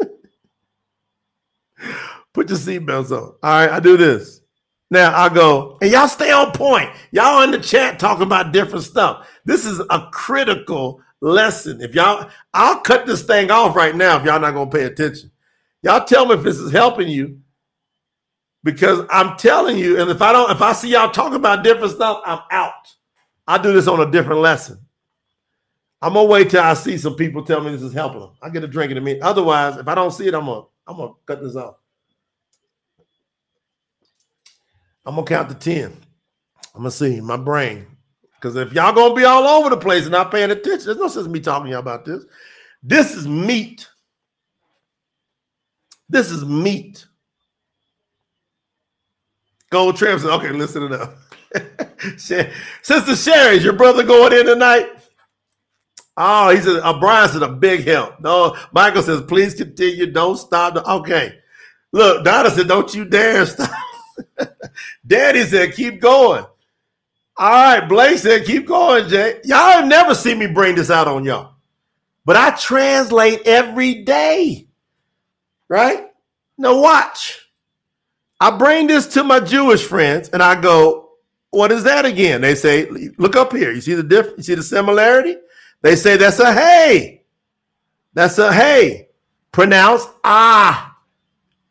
Put 2.32 2.48
your 2.48 2.58
seatbelts 2.58 3.10
on. 3.10 3.22
All 3.22 3.36
right, 3.42 3.70
I 3.70 3.80
do 3.80 3.96
this. 3.96 4.40
Now 4.90 5.16
I 5.16 5.28
go, 5.28 5.78
and 5.82 5.90
y'all 5.90 6.08
stay 6.08 6.32
on 6.32 6.52
point. 6.52 6.90
Y'all 7.10 7.42
in 7.42 7.50
the 7.50 7.60
chat 7.60 7.98
talking 7.98 8.22
about 8.24 8.52
different 8.52 8.84
stuff. 8.84 9.28
This 9.44 9.66
is 9.66 9.80
a 9.90 10.08
critical 10.12 11.02
lesson. 11.20 11.80
If 11.80 11.94
y'all, 11.94 12.30
I'll 12.54 12.80
cut 12.80 13.06
this 13.06 13.22
thing 13.22 13.50
off 13.50 13.76
right 13.76 13.94
now 13.94 14.18
if 14.18 14.24
y'all 14.24 14.40
not 14.40 14.54
gonna 14.54 14.70
pay 14.70 14.84
attention. 14.84 15.30
Y'all 15.82 16.04
tell 16.04 16.26
me 16.26 16.34
if 16.34 16.42
this 16.42 16.58
is 16.58 16.72
helping 16.72 17.08
you, 17.08 17.40
because 18.64 19.06
I'm 19.10 19.36
telling 19.36 19.78
you, 19.78 20.00
and 20.00 20.10
if 20.10 20.20
I 20.20 20.32
don't, 20.32 20.50
if 20.50 20.60
I 20.60 20.72
see 20.72 20.90
y'all 20.90 21.10
talking 21.10 21.36
about 21.36 21.62
different 21.62 21.94
stuff, 21.94 22.20
I'm 22.24 22.40
out. 22.50 22.72
I 23.46 23.58
do 23.58 23.72
this 23.72 23.86
on 23.86 24.00
a 24.00 24.10
different 24.10 24.40
lesson. 24.40 24.80
I'm 26.02 26.14
gonna 26.14 26.28
wait 26.28 26.50
till 26.50 26.62
I 26.62 26.74
see 26.74 26.98
some 26.98 27.14
people 27.14 27.44
tell 27.44 27.60
me 27.60 27.70
this 27.70 27.82
is 27.82 27.92
helping 27.92 28.20
them. 28.20 28.30
I 28.42 28.50
get 28.50 28.64
a 28.64 28.68
drink 28.68 28.90
in 28.90 28.98
a 28.98 29.00
minute. 29.00 29.22
Otherwise, 29.22 29.76
if 29.76 29.88
I 29.88 29.94
don't 29.94 30.10
see 30.10 30.26
it, 30.26 30.34
I'm 30.34 30.46
gonna 30.46 30.66
I'm 30.86 30.96
gonna 30.96 31.12
cut 31.26 31.40
this 31.42 31.56
off. 31.56 31.76
I'm 35.04 35.14
gonna 35.14 35.26
count 35.26 35.48
to 35.48 35.54
10. 35.54 35.92
I'm 36.74 36.82
gonna 36.82 36.90
see 36.90 37.20
my 37.20 37.36
brain. 37.36 37.86
Because 38.46 38.68
if 38.68 38.72
y'all 38.72 38.92
gonna 38.92 39.12
be 39.12 39.24
all 39.24 39.44
over 39.44 39.70
the 39.70 39.76
place 39.76 40.04
and 40.04 40.12
not 40.12 40.30
paying 40.30 40.52
attention, 40.52 40.86
there's 40.86 40.98
no 40.98 41.08
sense 41.08 41.26
me 41.26 41.40
talking 41.40 41.72
you 41.72 41.78
about 41.78 42.04
this. 42.04 42.24
This 42.80 43.12
is 43.12 43.26
meat. 43.26 43.88
This 46.08 46.30
is 46.30 46.44
meat. 46.44 47.06
Gold 49.70 49.96
Tramp 49.96 50.20
said, 50.20 50.30
okay, 50.30 50.52
listen 50.52 50.84
it 50.84 50.92
up. 50.92 51.16
Sister 52.82 53.16
Sherry, 53.16 53.56
is 53.56 53.64
your 53.64 53.72
brother 53.72 54.04
going 54.04 54.32
in 54.32 54.46
tonight? 54.46 54.90
Oh, 56.16 56.50
he 56.50 56.60
said, 56.60 56.78
uh, 56.84 57.00
Brian 57.00 57.28
said 57.28 57.42
a 57.42 57.48
big 57.48 57.84
help. 57.84 58.20
No, 58.20 58.56
Michael 58.70 59.02
says, 59.02 59.22
please 59.22 59.54
continue. 59.54 60.06
Don't 60.06 60.36
stop. 60.36 60.76
Okay. 60.76 61.36
Look, 61.90 62.24
Donna 62.24 62.50
said, 62.50 62.68
don't 62.68 62.94
you 62.94 63.06
dare 63.06 63.44
stop. 63.44 63.70
Daddy 65.06 65.42
said, 65.42 65.74
keep 65.74 66.00
going. 66.00 66.46
All 67.38 67.50
right, 67.50 67.86
Blake 67.86 68.18
said, 68.18 68.46
keep 68.46 68.66
going, 68.66 69.08
Jay. 69.08 69.40
Y'all 69.44 69.86
never 69.86 70.14
seen 70.14 70.38
me 70.38 70.46
bring 70.46 70.74
this 70.74 70.90
out 70.90 71.06
on 71.06 71.24
y'all. 71.24 71.54
But 72.24 72.36
I 72.36 72.50
translate 72.52 73.42
every 73.46 74.02
day. 74.02 74.68
Right? 75.68 76.06
Now 76.56 76.80
watch. 76.80 77.46
I 78.40 78.56
bring 78.56 78.86
this 78.86 79.06
to 79.08 79.24
my 79.24 79.40
Jewish 79.40 79.84
friends 79.84 80.30
and 80.30 80.42
I 80.42 80.60
go, 80.60 81.10
what 81.50 81.72
is 81.72 81.84
that 81.84 82.04
again? 82.04 82.40
They 82.40 82.54
say, 82.54 82.88
look 83.18 83.36
up 83.36 83.52
here. 83.52 83.72
You 83.72 83.80
see 83.80 83.94
the 83.94 84.02
difference? 84.02 84.38
You 84.38 84.42
see 84.42 84.54
the 84.54 84.62
similarity? 84.62 85.36
They 85.82 85.96
say 85.96 86.16
that's 86.16 86.38
a 86.38 86.52
hey. 86.52 87.24
That's 88.14 88.38
a 88.38 88.52
hey. 88.52 89.08
Pronounce 89.52 90.06
ah. 90.24 90.96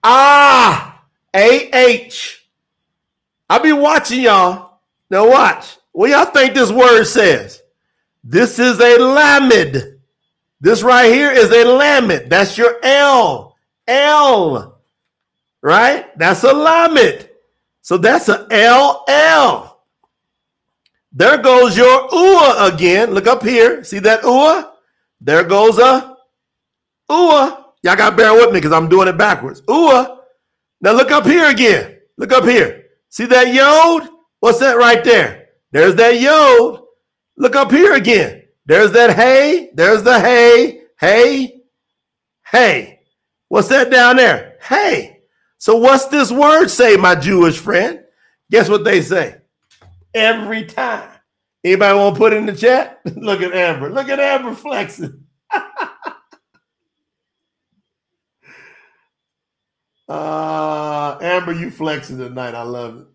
Ah. 0.04 1.04
A-H. 1.36 2.50
I 3.50 3.60
be 3.60 3.74
watching 3.74 4.22
y'all. 4.22 4.65
Now 5.10 5.30
watch. 5.30 5.77
What 5.91 6.10
y'all 6.10 6.26
think 6.26 6.53
this 6.53 6.72
word 6.72 7.06
says? 7.06 7.61
This 8.23 8.60
is 8.60 8.80
a 8.80 8.98
lamed. 8.98 9.99
This 10.60 10.84
right 10.84 11.14
here 11.14 11.32
is 11.32 11.52
a 11.52 11.64
lamed. 11.64 12.30
That's 12.30 12.57
your 12.57 12.77
L. 12.84 13.56
L. 13.88 14.82
Right? 15.61 16.18
That's 16.18 16.44
a 16.44 16.53
lamed. 16.53 17.30
So 17.82 17.98
that's 17.98 18.30
a 18.30 18.48
L. 18.49 19.84
There 21.11 21.38
goes 21.38 21.77
your 21.77 22.10
ua 22.11 22.73
again. 22.73 23.11
Look 23.14 23.27
up 23.27 23.41
here. 23.41 23.84
See 23.84 23.99
that 23.99 24.23
ua? 24.23 24.73
There 25.22 25.44
goes 25.44 25.77
a 25.80 26.18
ua. 27.10 27.65
Y'all 27.84 27.95
got 27.95 28.10
to 28.10 28.15
bear 28.15 28.34
with 28.34 28.48
me 28.48 28.60
because 28.60 28.73
I'm 28.73 28.90
doing 28.90 29.07
it 29.07 29.18
backwards. 29.18 29.61
Ua. 29.69 30.19
Now 30.82 30.91
look 30.91 31.11
up 31.11 31.26
here 31.26 31.49
again. 31.49 31.99
Look 32.18 32.34
up 32.34 32.44
here. 32.44 32.86
See 33.10 33.26
that 33.27 33.53
yod? 33.53 34.10
What's 34.46 34.60
that 34.60 34.78
right 34.78 35.04
there? 35.04 35.48
There's 35.72 35.96
that 35.96 36.22
yod. 36.22 36.84
Look 37.36 37.56
up 37.56 37.72
here 37.72 37.96
again. 37.96 38.44
There's 38.68 38.92
that 38.92 39.16
hey. 39.16 39.72
There's 39.74 40.04
the 40.04 40.20
hey. 40.20 40.82
Hey. 41.00 41.62
Hey. 42.46 43.00
What's 43.48 43.70
that 43.70 43.90
down 43.90 44.18
there? 44.18 44.58
Hey. 44.62 45.22
So 45.58 45.78
what's 45.78 46.06
this 46.10 46.32
word 46.32 46.68
say, 46.68 46.96
my 46.96 47.16
Jewish 47.16 47.58
friend? 47.58 48.02
Guess 48.52 48.70
what 48.70 48.84
they 48.84 49.02
say? 49.02 49.38
Every 50.14 50.66
time. 50.66 51.10
Anybody 51.64 51.98
want 51.98 52.14
to 52.14 52.20
put 52.20 52.34
in 52.34 52.46
the 52.46 52.56
chat? 52.56 53.02
Look 53.16 53.42
at 53.42 53.52
Amber. 53.52 53.90
Look 53.90 54.10
at 54.10 54.20
Amber 54.20 54.54
flexing. 54.54 55.24
uh, 60.08 61.18
Amber, 61.20 61.54
you 61.54 61.72
flexing 61.72 62.20
tonight. 62.20 62.54
I 62.54 62.62
love 62.62 62.98
it. 63.00 63.08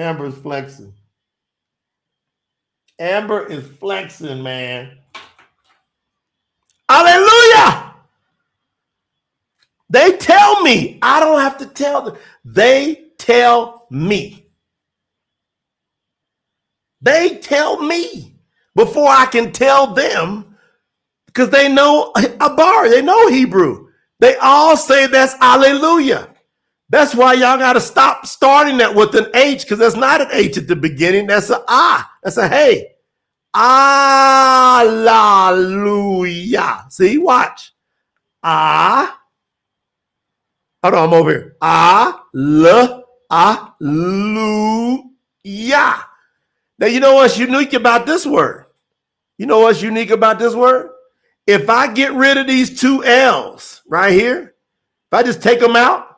Amber's 0.00 0.36
flexing. 0.38 0.94
Amber 2.98 3.46
is 3.46 3.66
flexing, 3.66 4.42
man. 4.42 4.98
Hallelujah. 6.88 7.94
They 9.90 10.16
tell 10.16 10.62
me. 10.62 10.98
I 11.02 11.20
don't 11.20 11.40
have 11.40 11.58
to 11.58 11.66
tell 11.66 12.02
them. 12.02 12.16
They 12.44 13.08
tell 13.18 13.86
me. 13.90 14.46
They 17.02 17.36
tell 17.38 17.82
me 17.82 18.34
before 18.74 19.08
I 19.08 19.26
can 19.26 19.52
tell 19.52 19.94
them 19.94 20.56
because 21.26 21.50
they 21.50 21.68
know 21.68 22.12
a 22.16 22.54
bar, 22.54 22.88
they 22.88 23.02
know 23.02 23.28
Hebrew. 23.28 23.88
They 24.18 24.36
all 24.36 24.76
say 24.76 25.06
that's 25.06 25.34
hallelujah. 25.34 26.29
That's 26.90 27.14
why 27.14 27.34
y'all 27.34 27.56
got 27.56 27.74
to 27.74 27.80
stop 27.80 28.26
starting 28.26 28.76
that 28.78 28.92
with 28.94 29.14
an 29.14 29.28
H 29.32 29.62
because 29.62 29.78
that's 29.78 29.94
not 29.94 30.20
an 30.20 30.28
H 30.32 30.58
at 30.58 30.66
the 30.66 30.74
beginning. 30.74 31.28
That's 31.28 31.48
a 31.48 31.62
ah. 31.68 32.10
That's 32.22 32.36
a 32.36 32.48
hey. 32.48 32.88
Hallelujah. 33.54 34.84
See, 36.88 37.16
watch. 37.16 37.72
Ah. 38.42 39.20
Hold 40.82 40.94
on, 40.94 41.08
I'm 41.08 41.14
over 41.14 41.30
here. 41.30 41.56
Ah, 41.60 42.24
l. 42.34 43.04
Now, 46.78 46.86
you 46.86 47.00
know 47.00 47.14
what's 47.14 47.38
unique 47.38 47.74
about 47.74 48.06
this 48.06 48.26
word? 48.26 48.66
You 49.38 49.46
know 49.46 49.60
what's 49.60 49.80
unique 49.82 50.10
about 50.10 50.38
this 50.38 50.54
word? 50.54 50.90
If 51.46 51.70
I 51.70 51.92
get 51.92 52.12
rid 52.14 52.36
of 52.38 52.46
these 52.46 52.80
two 52.80 53.04
L's 53.04 53.82
right 53.86 54.12
here, 54.12 54.54
if 55.12 55.12
I 55.12 55.22
just 55.22 55.42
take 55.42 55.60
them 55.60 55.76
out 55.76 56.09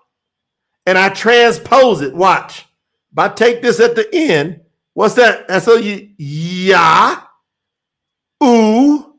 and 0.87 0.99
I 0.99 1.09
transpose 1.11 2.01
it, 2.01 2.15
watch. 2.15 2.67
If 3.13 3.19
I 3.19 3.29
take 3.29 3.63
this 3.63 3.81
at 3.81 3.95
the 3.95 4.09
end, 4.13 4.61
what's 4.95 5.15
that? 5.15 5.49
That's 5.49 5.69
a 5.69 6.09
ya, 6.17 7.21
ooh, 8.43 9.15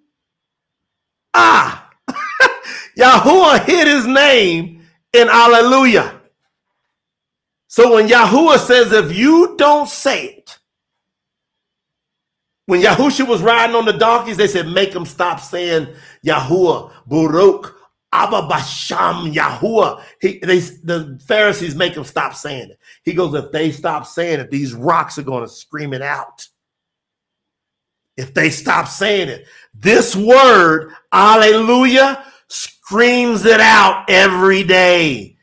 ah. 1.33 1.89
Yahuwah 2.97 3.63
hid 3.65 3.87
his 3.87 4.05
name 4.05 4.85
in 5.13 5.27
Alleluia. 5.27 6.19
So 7.67 7.95
when 7.95 8.07
Yahuwah 8.07 8.59
says, 8.59 8.91
if 8.91 9.15
you 9.15 9.55
don't 9.57 9.89
say 9.89 10.25
it, 10.25 10.59
when 12.65 12.81
Yahusha 12.81 13.27
was 13.27 13.41
riding 13.41 13.75
on 13.75 13.85
the 13.85 13.93
donkeys, 13.93 14.37
they 14.37 14.47
said, 14.47 14.67
make 14.67 14.91
them 14.91 15.05
stop 15.05 15.39
saying 15.39 15.87
Yahuwah, 16.25 16.91
Baruch, 17.07 17.75
Abba 18.13 18.47
Basham, 18.47 19.33
Yahuwah. 19.33 20.01
He, 20.21 20.37
they, 20.39 20.59
the 20.59 21.19
Pharisees 21.27 21.75
make 21.75 21.95
them 21.95 22.03
stop 22.03 22.35
saying 22.35 22.69
it. 22.69 22.79
He 23.03 23.13
goes, 23.13 23.33
if 23.33 23.51
they 23.51 23.71
stop 23.71 24.05
saying 24.05 24.39
it, 24.39 24.51
these 24.51 24.73
rocks 24.73 25.17
are 25.17 25.23
going 25.23 25.43
to 25.43 25.49
scream 25.49 25.93
it 25.93 26.01
out. 26.01 26.47
If 28.15 28.33
they 28.33 28.51
stop 28.51 28.87
saying 28.87 29.29
it, 29.29 29.47
this 29.73 30.15
word, 30.15 30.93
Alleluia, 31.11 32.23
screams 32.47 33.45
it 33.45 33.59
out 33.59 34.05
every 34.07 34.63
day 34.63 35.33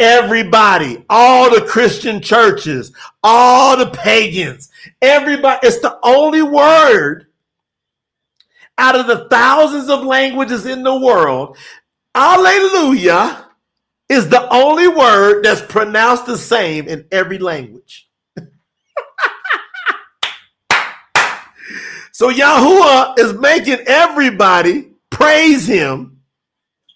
everybody, 0.00 1.04
all 1.10 1.54
the 1.54 1.60
Christian 1.60 2.20
churches, 2.22 2.90
all 3.22 3.76
the 3.76 3.90
pagans, 3.90 4.70
everybody. 5.02 5.58
It's 5.62 5.80
the 5.80 5.98
only 6.02 6.42
word 6.42 7.26
out 8.78 8.96
of 8.96 9.06
the 9.06 9.28
thousands 9.28 9.90
of 9.90 10.02
languages 10.02 10.64
in 10.64 10.82
the 10.82 10.98
world. 10.98 11.58
Alleluia 12.14 13.46
is 14.08 14.28
the 14.28 14.48
only 14.52 14.88
word 14.88 15.44
that's 15.44 15.62
pronounced 15.62 16.26
the 16.26 16.36
same 16.36 16.88
in 16.88 17.06
every 17.12 17.38
language. 17.38 18.08
so 22.12 22.30
Yahuwah 22.30 23.18
is 23.18 23.32
making 23.34 23.78
everybody 23.86 24.88
praise 25.10 25.66
him. 25.66 26.20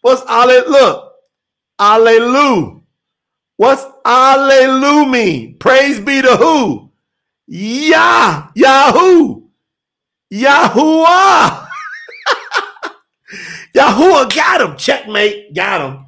What's 0.02 0.22
Alleluia? 0.28 0.68
Look, 0.68 1.12
Alleluia. 1.78 2.80
What's 3.56 3.84
Alleluia 4.04 5.06
mean? 5.08 5.58
Praise 5.58 6.00
be 6.00 6.20
to 6.22 6.36
who? 6.36 6.90
Yah, 7.46 8.48
Yahoo, 8.54 9.42
Yahuwah. 10.32 11.63
Yahuwah 13.74 14.34
got 14.34 14.60
him. 14.60 14.76
Checkmate, 14.76 15.54
got 15.54 15.80
him. 15.80 16.06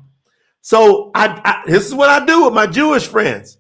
So 0.61 1.11
I, 1.15 1.41
I, 1.45 1.71
this 1.71 1.87
is 1.87 1.95
what 1.95 2.09
I 2.09 2.25
do 2.25 2.45
with 2.45 2.55
my 2.55 2.67
Jewish 2.67 3.07
friends. 3.07 3.59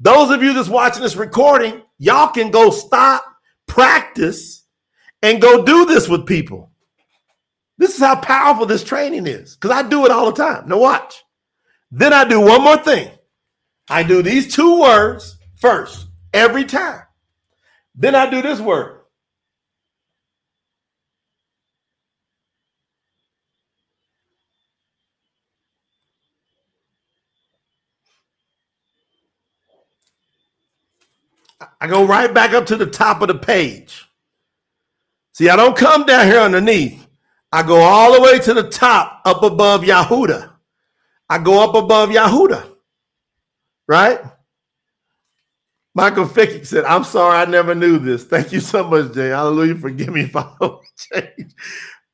Those 0.00 0.30
of 0.30 0.42
you 0.42 0.52
that's 0.52 0.68
watching 0.68 1.02
this 1.02 1.16
recording, 1.16 1.82
y'all 1.98 2.28
can 2.28 2.50
go 2.50 2.70
stop, 2.70 3.24
practice, 3.66 4.64
and 5.22 5.40
go 5.40 5.64
do 5.64 5.86
this 5.86 6.08
with 6.08 6.26
people. 6.26 6.70
This 7.78 7.94
is 7.94 8.00
how 8.00 8.16
powerful 8.16 8.66
this 8.66 8.84
training 8.84 9.26
is 9.26 9.56
because 9.56 9.70
I 9.70 9.86
do 9.88 10.04
it 10.06 10.10
all 10.10 10.26
the 10.30 10.42
time. 10.42 10.68
Now, 10.68 10.78
watch. 10.78 11.22
Then 11.90 12.12
I 12.12 12.24
do 12.24 12.40
one 12.40 12.62
more 12.62 12.78
thing. 12.78 13.10
I 13.88 14.02
do 14.02 14.22
these 14.22 14.54
two 14.54 14.80
words 14.80 15.38
first 15.56 16.06
every 16.32 16.64
time. 16.64 17.02
Then 17.94 18.14
I 18.14 18.28
do 18.28 18.42
this 18.42 18.60
word. 18.60 18.95
I 31.80 31.86
go 31.86 32.06
right 32.06 32.32
back 32.32 32.52
up 32.52 32.66
to 32.66 32.76
the 32.76 32.86
top 32.86 33.22
of 33.22 33.28
the 33.28 33.34
page. 33.34 34.04
See, 35.32 35.48
I 35.48 35.56
don't 35.56 35.76
come 35.76 36.04
down 36.04 36.26
here 36.26 36.40
underneath. 36.40 37.06
I 37.52 37.62
go 37.62 37.76
all 37.80 38.14
the 38.14 38.22
way 38.22 38.38
to 38.40 38.54
the 38.54 38.68
top, 38.68 39.22
up 39.24 39.42
above 39.42 39.82
Yahuda. 39.82 40.52
I 41.28 41.38
go 41.38 41.62
up 41.62 41.74
above 41.74 42.10
Yahuda 42.10 42.76
right? 43.88 44.20
Michael 45.94 46.26
Fickick 46.26 46.66
said, 46.66 46.84
I'm 46.84 47.04
sorry, 47.04 47.38
I 47.38 47.44
never 47.46 47.74
knew 47.74 47.98
this. 47.98 48.24
Thank 48.24 48.52
you 48.52 48.60
so 48.60 48.84
much, 48.84 49.14
Jay. 49.14 49.28
Hallelujah. 49.28 49.76
Forgive 49.76 50.08
me 50.10 50.22
if 50.22 50.36
I 50.36 50.50
don't 50.60 50.84
change. 51.12 51.52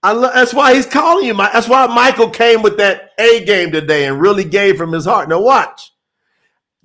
I 0.05 0.13
lo- 0.13 0.31
that's 0.33 0.55
why 0.55 0.75
he's 0.75 0.87
calling 0.87 1.27
you. 1.27 1.35
That's 1.35 1.69
why 1.69 1.87
Michael 1.87 2.31
came 2.31 2.63
with 2.63 2.77
that 2.79 3.11
A 3.19 3.45
game 3.45 3.73
today 3.73 4.07
and 4.07 4.21
really 4.21 4.45
gave 4.45 4.77
from 4.77 4.93
his 4.93 5.05
heart. 5.05 5.29
Now 5.29 5.41
watch. 5.41 5.93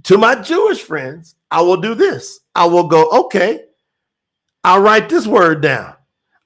To 0.04 0.18
my 0.18 0.36
Jewish 0.36 0.82
friends, 0.82 1.36
I 1.52 1.62
will 1.62 1.82
do 1.82 1.94
this. 1.94 2.40
I 2.58 2.66
will 2.66 2.88
go, 2.88 3.08
okay, 3.26 3.66
I'll 4.64 4.82
write 4.82 5.10
this 5.10 5.28
word 5.28 5.62
down. 5.62 5.94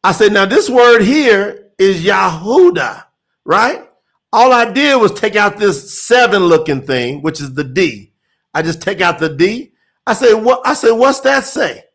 I 0.04 0.12
said, 0.12 0.34
now 0.34 0.46
this 0.46 0.70
word 0.70 1.02
here 1.02 1.70
is 1.80 2.04
Yahuda, 2.04 3.06
right? 3.46 3.88
All 4.34 4.52
I 4.52 4.70
did 4.70 5.00
was 5.02 5.14
take 5.14 5.38
out 5.38 5.58
this 5.58 6.00
seven 6.04 6.44
looking 6.44 6.82
thing, 6.82 7.22
which 7.22 7.40
is 7.40 7.54
the 7.54 7.64
D. 7.64 8.12
I 8.54 8.62
just 8.62 8.82
take 8.82 9.00
out 9.00 9.20
the 9.20 9.30
D. 9.30 9.72
I 10.06 10.14
say, 10.14 10.34
what? 10.34 10.62
I 10.66 10.74
say, 10.74 10.92
what's 10.92 11.22
that 11.22 11.46
say? 11.46 11.86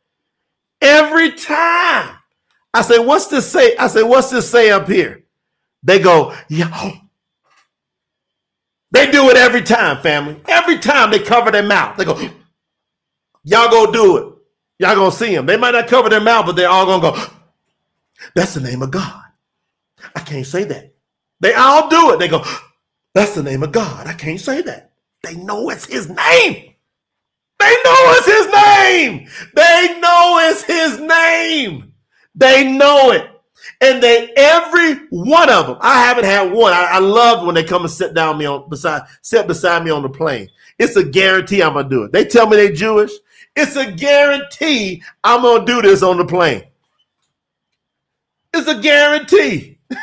Every 0.81 1.33
time 1.33 2.17
I 2.73 2.83
say, 2.83 2.99
what's 2.99 3.27
this 3.27 3.51
say? 3.51 3.77
I 3.77 3.87
say, 3.89 4.03
what's 4.03 4.31
this 4.31 4.51
say 4.51 4.71
up 4.71 4.89
here? 4.89 5.25
They 5.83 5.99
go, 5.99 6.35
yeah. 6.49 6.93
They 8.93 9.11
do 9.11 9.29
it 9.29 9.37
every 9.37 9.63
time, 9.63 10.01
family. 10.01 10.41
Every 10.49 10.79
time 10.79 11.11
they 11.11 11.19
cover 11.19 11.51
their 11.51 11.63
mouth. 11.63 11.97
They 11.99 12.05
go, 12.05 12.19
y'all 13.47 13.71
go 13.71 13.91
do 13.91 14.17
it. 14.19 14.35
Y'all 14.79 14.95
gonna 14.95 15.11
see 15.11 15.35
them. 15.35 15.47
They 15.47 15.57
might 15.57 15.71
not 15.71 15.89
cover 15.89 16.11
their 16.11 16.21
mouth, 16.21 16.45
but 16.45 16.57
they're 16.57 16.69
all 16.69 16.85
gonna 16.85 17.17
go, 17.17 17.27
that's 18.35 18.55
the 18.55 18.61
name 18.61 18.83
of 18.83 18.91
God. 18.91 19.23
I 20.15 20.21
can't 20.21 20.47
say 20.47 20.65
that. 20.65 20.95
They 21.41 21.55
all 21.55 21.89
do 21.89 22.13
it. 22.13 22.19
They 22.19 22.29
go, 22.29 22.45
that's 23.15 23.35
the 23.35 23.43
name 23.43 23.63
of 23.63 23.73
God. 23.73 24.07
I 24.07 24.13
can't 24.13 24.41
say 24.41 24.61
that. 24.63 24.93
They 25.23 25.35
know 25.37 25.71
it's 25.71 25.87
his 25.87 26.09
name. 26.09 26.75
They 27.59 27.75
know 27.85 28.15
it's 28.19 28.27
his 28.27 28.47
name. 28.53 29.29
They 29.55 30.01
know 30.01 30.39
it's 30.43 30.63
his 30.63 31.01
name. 31.01 31.93
They 32.35 32.71
know 32.71 33.13
it. 33.13 33.31
And 33.81 34.03
they 34.03 34.33
every 34.37 35.07
one 35.09 35.51
of 35.51 35.67
them. 35.67 35.79
I 35.81 36.05
haven't 36.05 36.25
had 36.25 36.53
one. 36.53 36.73
I, 36.73 36.85
I 36.93 36.99
love 36.99 37.47
when 37.47 37.55
they 37.55 37.65
come 37.65 37.83
and 37.83 37.91
sit 37.91 38.15
down 38.15 38.39
me 38.39 38.45
on 38.45 38.69
beside 38.69 39.03
sit 39.23 39.47
beside 39.47 39.85
me 39.85 39.91
on 39.91 40.03
the 40.03 40.09
plane. 40.09 40.49
It's 40.79 40.97
a 40.97 41.05
guarantee 41.05 41.63
I'm 41.63 41.75
gonna 41.75 41.89
do 41.89 42.05
it. 42.05 42.13
They 42.13 42.25
tell 42.25 42.47
me 42.47 42.57
they 42.57 42.73
Jewish. 42.73 43.11
It's 43.57 43.75
a 43.75 43.91
guarantee 43.91 45.03
I'm 45.25 45.41
gonna 45.41 45.65
do 45.65 45.81
this 45.81 46.03
on 46.03 46.19
the 46.19 46.27
plane. 46.27 46.65
It's 48.53 48.69
a 48.69 48.79
guarantee. 48.79 49.79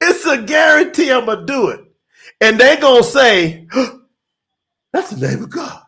it's 0.00 0.26
a 0.26 0.42
guarantee 0.42 1.12
I'm 1.12 1.26
gonna 1.26 1.46
do 1.46 1.68
it. 1.68 1.84
And 2.40 2.58
they 2.58 2.76
gonna 2.76 3.04
say, 3.04 3.68
that's 4.92 5.10
the 5.10 5.28
name 5.28 5.44
of 5.44 5.50
God. 5.50 5.82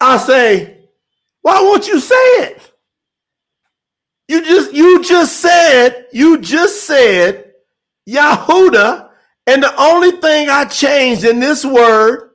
I 0.00 0.18
say, 0.18 0.88
why 1.42 1.62
won't 1.62 1.86
you 1.86 2.00
say 2.00 2.14
it? 2.14 2.72
You 4.26 4.44
just 4.44 4.72
you 4.72 5.04
just 5.04 5.36
said, 5.40 6.06
you 6.12 6.40
just 6.40 6.84
said 6.84 7.52
Yahuda, 8.08 9.10
and 9.46 9.62
the 9.62 9.80
only 9.80 10.10
thing 10.20 10.48
I 10.48 10.64
changed 10.64 11.24
in 11.24 11.38
this 11.38 11.64
word 11.64 12.30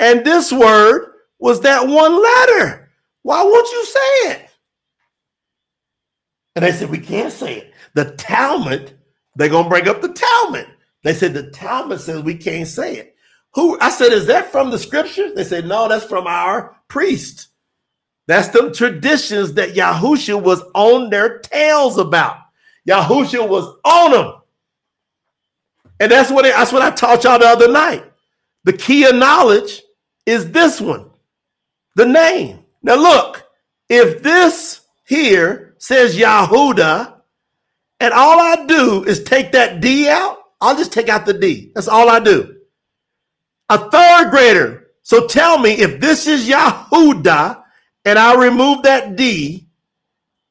and 0.00 0.24
this 0.24 0.52
word 0.52 1.11
was 1.42 1.60
that 1.60 1.86
one 1.86 2.22
letter. 2.22 2.90
Why 3.22 3.42
won't 3.42 3.70
you 3.70 3.84
say 3.84 4.30
it? 4.30 4.48
And 6.56 6.64
they 6.64 6.72
said, 6.72 6.90
We 6.90 6.98
can't 6.98 7.32
say 7.32 7.58
it. 7.58 7.74
The 7.94 8.12
Talmud, 8.16 8.98
they're 9.36 9.48
gonna 9.48 9.68
bring 9.68 9.88
up 9.88 10.00
the 10.00 10.12
Talmud. 10.12 10.66
They 11.02 11.14
said 11.14 11.34
the 11.34 11.50
Talmud 11.50 12.00
says 12.00 12.22
we 12.22 12.36
can't 12.36 12.68
say 12.68 12.96
it. 12.96 13.16
Who 13.54 13.78
I 13.80 13.90
said, 13.90 14.12
is 14.12 14.26
that 14.26 14.50
from 14.50 14.70
the 14.70 14.78
scriptures? 14.78 15.34
They 15.34 15.44
said, 15.44 15.66
No, 15.66 15.88
that's 15.88 16.04
from 16.04 16.26
our 16.26 16.76
priest. 16.88 17.48
That's 18.28 18.48
the 18.48 18.70
traditions 18.70 19.54
that 19.54 19.74
Yahusha 19.74 20.40
was 20.40 20.62
on 20.74 21.10
their 21.10 21.40
tails 21.40 21.98
about. 21.98 22.36
Yahusha 22.88 23.46
was 23.46 23.76
on 23.84 24.12
them. 24.12 24.34
And 26.00 26.10
that's 26.10 26.30
what 26.30 26.46
it, 26.46 26.54
that's 26.54 26.72
what 26.72 26.82
I 26.82 26.90
taught 26.90 27.24
y'all 27.24 27.38
the 27.38 27.46
other 27.46 27.70
night. 27.70 28.04
The 28.64 28.72
key 28.72 29.04
of 29.04 29.16
knowledge 29.16 29.82
is 30.24 30.50
this 30.52 30.80
one, 30.80 31.10
the 31.94 32.06
name. 32.06 32.64
Now 32.82 32.96
look, 32.96 33.44
if 33.88 34.22
this 34.22 34.80
here 35.04 35.74
says 35.78 36.16
Yahuda, 36.16 37.14
and 38.00 38.12
all 38.12 38.40
I 38.40 38.66
do 38.66 39.04
is 39.04 39.22
take 39.22 39.52
that 39.52 39.80
D 39.80 40.08
out, 40.08 40.38
I'll 40.60 40.76
just 40.76 40.92
take 40.92 41.08
out 41.08 41.26
the 41.26 41.34
D. 41.34 41.70
That's 41.74 41.88
all 41.88 42.08
I 42.08 42.18
do. 42.20 42.56
A 43.68 43.90
third 43.90 44.30
grader. 44.30 44.88
So 45.02 45.26
tell 45.26 45.58
me 45.58 45.72
if 45.72 46.00
this 46.00 46.26
is 46.26 46.48
Yahuda 46.48 47.62
and 48.04 48.18
I 48.18 48.34
remove 48.34 48.82
that 48.82 49.16
D, 49.16 49.68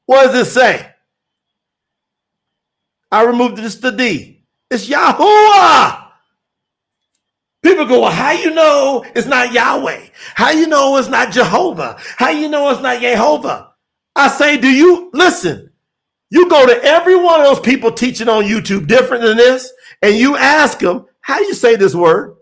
what 0.06 0.26
does 0.26 0.46
it 0.46 0.50
say? 0.50 0.88
I 3.10 3.24
removed 3.24 3.58
just 3.58 3.82
the 3.82 3.92
D. 3.92 4.44
It's 4.70 4.88
Yahuwah. 4.88 6.01
People 7.62 7.86
go, 7.86 8.00
well, 8.00 8.10
how 8.10 8.32
you 8.32 8.52
know 8.52 9.04
it's 9.14 9.28
not 9.28 9.52
Yahweh? 9.52 10.06
How 10.34 10.50
you 10.50 10.66
know 10.66 10.96
it's 10.96 11.08
not 11.08 11.32
Jehovah? 11.32 11.96
How 12.16 12.30
you 12.30 12.48
know 12.48 12.70
it's 12.70 12.82
not 12.82 13.00
Jehovah? 13.00 13.72
I 14.16 14.28
say, 14.28 14.56
do 14.56 14.68
you 14.68 15.10
listen? 15.12 15.70
You 16.30 16.48
go 16.48 16.66
to 16.66 16.82
every 16.82 17.14
one 17.14 17.40
of 17.40 17.46
those 17.46 17.60
people 17.60 17.92
teaching 17.92 18.28
on 18.28 18.44
YouTube 18.44 18.88
different 18.88 19.22
than 19.22 19.36
this, 19.36 19.72
and 20.00 20.16
you 20.16 20.36
ask 20.36 20.80
them, 20.80 21.06
how 21.20 21.38
do 21.38 21.44
you 21.44 21.54
say 21.54 21.76
this 21.76 21.94
word? 21.94 22.36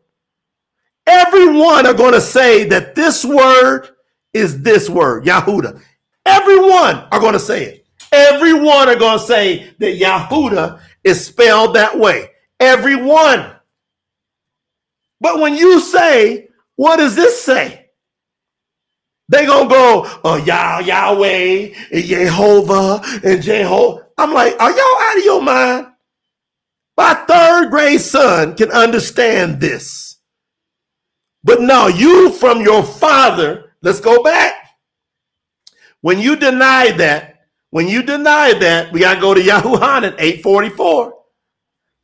Everyone 1.06 1.86
are 1.86 1.94
going 1.94 2.14
to 2.14 2.20
say 2.20 2.64
that 2.64 2.94
this 2.94 3.24
word 3.24 3.88
is 4.32 4.62
this 4.62 4.88
word, 4.88 5.24
Yahuda. 5.24 5.82
Everyone 6.24 7.04
are 7.10 7.20
going 7.20 7.32
to 7.32 7.38
say 7.40 7.64
it. 7.64 7.86
Everyone 8.12 8.88
are 8.88 8.96
going 8.96 9.18
to 9.18 9.24
say 9.24 9.74
that 9.78 9.98
Yahuda 9.98 10.80
is 11.04 11.24
spelled 11.24 11.74
that 11.74 11.98
way. 11.98 12.30
Everyone. 12.58 13.52
But 15.20 15.40
when 15.40 15.54
you 15.56 15.80
say, 15.80 16.48
what 16.76 16.96
does 16.96 17.16
this 17.16 17.42
say? 17.42 17.88
They 19.28 19.46
gonna 19.46 19.68
go, 19.68 20.10
oh 20.24 20.36
Yah 20.36 20.80
Yahweh 20.80 21.74
and 21.92 22.04
Jehovah 22.04 23.00
and 23.24 23.42
Jehovah. 23.42 24.06
I'm 24.18 24.32
like, 24.34 24.60
are 24.60 24.70
y'all 24.70 25.02
out 25.02 25.18
of 25.18 25.24
your 25.24 25.42
mind? 25.42 25.86
My 26.96 27.14
third 27.14 27.70
grade 27.70 28.00
son 28.00 28.56
can 28.56 28.70
understand 28.70 29.60
this. 29.60 30.16
But 31.44 31.62
no, 31.62 31.86
you 31.86 32.30
from 32.32 32.60
your 32.60 32.82
father 32.82 33.70
Let's 33.82 34.00
go 34.00 34.22
back. 34.22 34.54
When 36.02 36.18
you 36.18 36.36
deny 36.36 36.90
that, 36.92 37.46
when 37.70 37.88
you 37.88 38.02
deny 38.02 38.52
that, 38.54 38.92
we 38.92 39.00
got 39.00 39.14
to 39.14 39.20
go 39.20 39.34
to 39.34 39.40
Yahuhanan 39.40 40.16
844. 40.18 41.14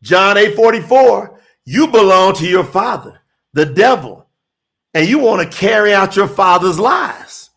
John 0.03 0.37
844. 0.37 1.36
You 1.67 1.89
belong 1.89 2.35
to 2.37 2.47
your 2.47 2.65
father, 2.65 3.21
the 3.53 3.67
devil, 3.67 4.27
and 4.95 5.07
you 5.07 5.19
want 5.19 5.43
to 5.43 5.59
carry 5.59 5.93
out 5.93 6.17
your 6.17 6.29
father's 6.29 6.79
lies. 6.79 7.51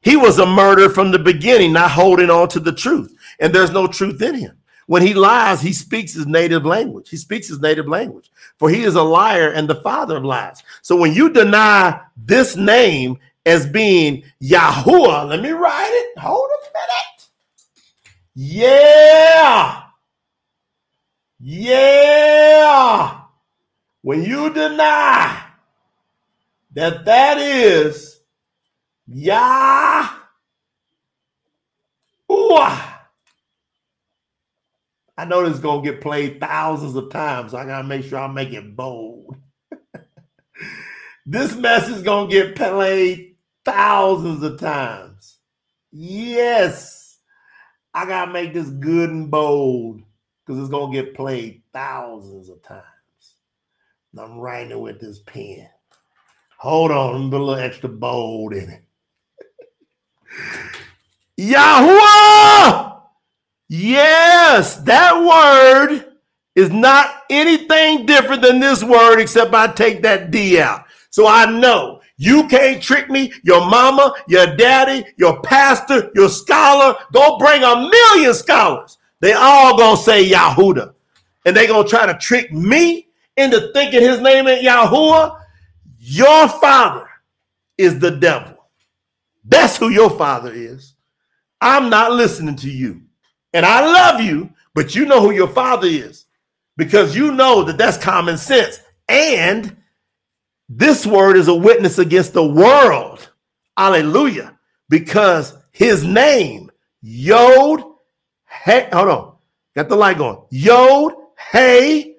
He 0.00 0.16
was 0.16 0.38
a 0.38 0.46
murderer 0.46 0.88
from 0.88 1.10
the 1.10 1.18
beginning, 1.18 1.74
not 1.74 1.90
holding 1.90 2.30
on 2.30 2.48
to 2.48 2.60
the 2.60 2.72
truth. 2.72 3.14
And 3.38 3.54
there's 3.54 3.70
no 3.70 3.86
truth 3.86 4.22
in 4.22 4.36
him. 4.36 4.56
When 4.86 5.02
he 5.02 5.12
lies, 5.12 5.60
he 5.60 5.74
speaks 5.74 6.14
his 6.14 6.26
native 6.26 6.64
language. 6.64 7.10
He 7.10 7.18
speaks 7.18 7.48
his 7.48 7.60
native 7.60 7.86
language, 7.86 8.30
for 8.58 8.70
he 8.70 8.82
is 8.82 8.94
a 8.94 9.02
liar 9.02 9.50
and 9.50 9.68
the 9.68 9.82
father 9.82 10.16
of 10.16 10.24
lies. 10.24 10.62
So 10.80 10.96
when 10.96 11.12
you 11.12 11.28
deny 11.28 12.00
this 12.16 12.56
name 12.56 13.18
as 13.46 13.66
being 13.66 14.24
Yahuwah. 14.42 15.28
Let 15.28 15.42
me 15.42 15.50
write 15.50 15.90
it. 15.92 16.18
Hold 16.18 16.48
a 16.50 16.60
minute. 16.78 17.28
Yeah. 18.34 19.82
Yeah. 21.40 23.21
When 24.02 24.24
you 24.24 24.52
deny 24.52 25.44
that 26.72 27.04
that 27.04 27.38
is 27.38 28.20
Yah. 29.06 30.08
I 35.16 35.24
know 35.24 35.42
this 35.42 35.54
is 35.54 35.60
to 35.84 35.90
get 35.90 36.00
played 36.00 36.40
thousands 36.40 36.96
of 36.96 37.10
times. 37.10 37.52
So 37.52 37.58
I 37.58 37.66
got 37.66 37.82
to 37.82 37.88
make 37.88 38.04
sure 38.04 38.18
I 38.18 38.26
make 38.26 38.52
it 38.52 38.74
bold. 38.74 39.36
this 41.26 41.54
message 41.54 41.96
is 41.96 42.02
to 42.30 42.34
get 42.34 42.56
played 42.56 43.36
thousands 43.64 44.42
of 44.42 44.58
times. 44.58 45.38
Yes, 45.92 47.18
I 47.92 48.06
got 48.06 48.26
to 48.26 48.32
make 48.32 48.54
this 48.54 48.68
good 48.68 49.10
and 49.10 49.30
bold 49.30 50.02
because 50.44 50.60
it's 50.60 50.70
to 50.90 51.02
get 51.02 51.14
played 51.14 51.62
thousands 51.72 52.48
of 52.48 52.62
times. 52.62 52.82
I'm 54.18 54.38
writing 54.38 54.72
it 54.72 54.80
with 54.80 55.00
this 55.00 55.20
pen. 55.20 55.68
Hold 56.58 56.90
on, 56.90 57.14
a 57.14 57.18
little 57.18 57.54
extra 57.54 57.88
bold 57.88 58.52
in 58.52 58.70
it. 58.70 58.84
Yahuwah! 61.40 63.00
Yes, 63.68 64.76
that 64.76 65.16
word 65.18 66.12
is 66.54 66.70
not 66.70 67.22
anything 67.30 68.04
different 68.04 68.42
than 68.42 68.60
this 68.60 68.84
word 68.84 69.18
except 69.18 69.54
I 69.54 69.68
take 69.68 70.02
that 70.02 70.30
D 70.30 70.60
out. 70.60 70.84
So 71.10 71.26
I 71.26 71.46
know 71.46 72.00
you 72.18 72.46
can't 72.48 72.82
trick 72.82 73.10
me. 73.10 73.32
Your 73.42 73.60
mama, 73.66 74.14
your 74.28 74.54
daddy, 74.56 75.04
your 75.16 75.40
pastor, 75.40 76.10
your 76.14 76.28
scholar. 76.28 76.96
Go 77.12 77.38
bring 77.38 77.62
a 77.62 77.88
million 77.90 78.34
scholars. 78.34 78.98
They 79.20 79.32
all 79.32 79.76
gonna 79.78 79.96
say 79.96 80.28
Yahuda. 80.28 80.94
And 81.44 81.56
they 81.56 81.66
gonna 81.66 81.88
try 81.88 82.06
to 82.06 82.18
trick 82.18 82.52
me 82.52 83.08
into 83.42 83.72
thinking 83.72 84.00
his 84.00 84.20
name 84.20 84.46
ain't 84.48 84.66
Yahuwah. 84.66 85.40
Your 85.98 86.48
father 86.48 87.08
is 87.76 87.98
the 87.98 88.10
devil. 88.10 88.56
That's 89.44 89.76
who 89.76 89.88
your 89.88 90.10
father 90.10 90.52
is. 90.52 90.94
I'm 91.60 91.90
not 91.90 92.12
listening 92.12 92.56
to 92.56 92.70
you. 92.70 93.02
And 93.52 93.66
I 93.66 93.84
love 93.84 94.20
you, 94.20 94.50
but 94.74 94.94
you 94.94 95.04
know 95.04 95.20
who 95.20 95.32
your 95.32 95.48
father 95.48 95.86
is 95.86 96.26
because 96.76 97.14
you 97.14 97.32
know 97.32 97.62
that 97.64 97.78
that's 97.78 97.96
common 97.96 98.38
sense. 98.38 98.80
And 99.08 99.76
this 100.68 101.06
word 101.06 101.36
is 101.36 101.48
a 101.48 101.54
witness 101.54 101.98
against 101.98 102.32
the 102.32 102.46
world. 102.46 103.30
Hallelujah. 103.76 104.58
Because 104.88 105.56
his 105.70 106.04
name, 106.04 106.70
Yod, 107.02 107.82
hey, 108.46 108.88
hold 108.92 109.08
on. 109.08 109.34
Got 109.74 109.88
the 109.88 109.96
light 109.96 110.18
going. 110.18 110.38
Yod, 110.50 111.14
hey, 111.50 112.11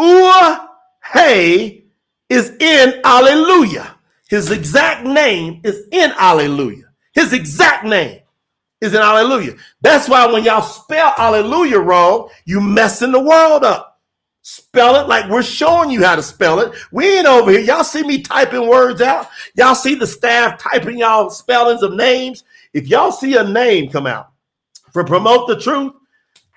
Ua, 0.00 0.70
hey 1.12 1.84
is 2.30 2.50
in 2.58 3.00
Alleluia. 3.04 3.96
His 4.28 4.50
exact 4.50 5.04
name 5.04 5.60
is 5.62 5.86
in 5.92 6.12
Alleluia. 6.12 6.84
His 7.12 7.32
exact 7.34 7.84
name 7.84 8.20
is 8.80 8.94
in 8.94 9.00
Alleluia. 9.00 9.56
That's 9.82 10.08
why 10.08 10.26
when 10.26 10.44
y'all 10.44 10.62
spell 10.62 11.12
Alleluia 11.18 11.80
wrong, 11.80 12.30
you 12.46 12.60
messing 12.60 13.12
the 13.12 13.20
world 13.20 13.62
up. 13.62 14.00
Spell 14.42 14.96
it 14.96 15.06
like 15.06 15.28
we're 15.28 15.42
showing 15.42 15.90
you 15.90 16.02
how 16.02 16.16
to 16.16 16.22
spell 16.22 16.60
it. 16.60 16.72
We 16.92 17.18
ain't 17.18 17.26
over 17.26 17.50
here. 17.50 17.60
Y'all 17.60 17.84
see 17.84 18.02
me 18.02 18.22
typing 18.22 18.68
words 18.68 19.02
out. 19.02 19.28
Y'all 19.54 19.74
see 19.74 19.96
the 19.96 20.06
staff 20.06 20.58
typing 20.58 20.98
y'all 20.98 21.28
spellings 21.28 21.82
of 21.82 21.92
names. 21.92 22.44
If 22.72 22.88
y'all 22.88 23.12
see 23.12 23.36
a 23.36 23.44
name 23.44 23.90
come 23.90 24.06
out 24.06 24.30
for 24.92 25.04
promote 25.04 25.46
the 25.46 25.60
truth, 25.60 25.92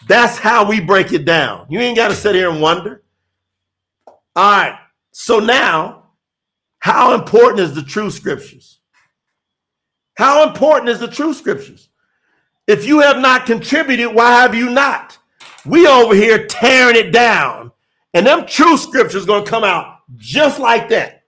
that's 0.08 0.38
how 0.38 0.64
we 0.70 0.80
break 0.80 1.12
it 1.12 1.26
down. 1.26 1.66
You 1.70 1.80
ain't 1.80 1.98
got 1.98 2.10
to 2.10 2.16
sit 2.16 2.36
here 2.36 2.50
and 2.50 2.62
wonder. 2.62 3.03
All 4.36 4.52
right. 4.52 4.80
So 5.12 5.40
now, 5.40 6.12
how 6.80 7.14
important 7.14 7.60
is 7.60 7.74
the 7.74 7.84
true 7.84 8.10
scriptures? 8.10 8.80
How 10.16 10.48
important 10.48 10.90
is 10.90 11.00
the 11.00 11.08
true 11.08 11.34
scriptures? 11.34 11.90
If 12.68 12.86
you 12.86 13.02
have 13.02 13.20
not 13.20 13.46
contributed, 13.46 14.14
why 14.14 14.42
have 14.42 14.56
you 14.56 14.70
not? 14.70 15.18
We 15.66 15.88
over 15.88 16.16
here 16.16 16.46
tearing 16.48 16.96
it 16.96 17.12
down, 17.12 17.72
and 18.14 18.26
them 18.26 18.46
true 18.46 18.78
scriptures 18.78 19.26
going 19.26 19.44
to 19.44 19.50
come 19.50 19.64
out 19.64 20.00
just 20.16 20.60
like 20.60 20.90
that. 20.90 21.24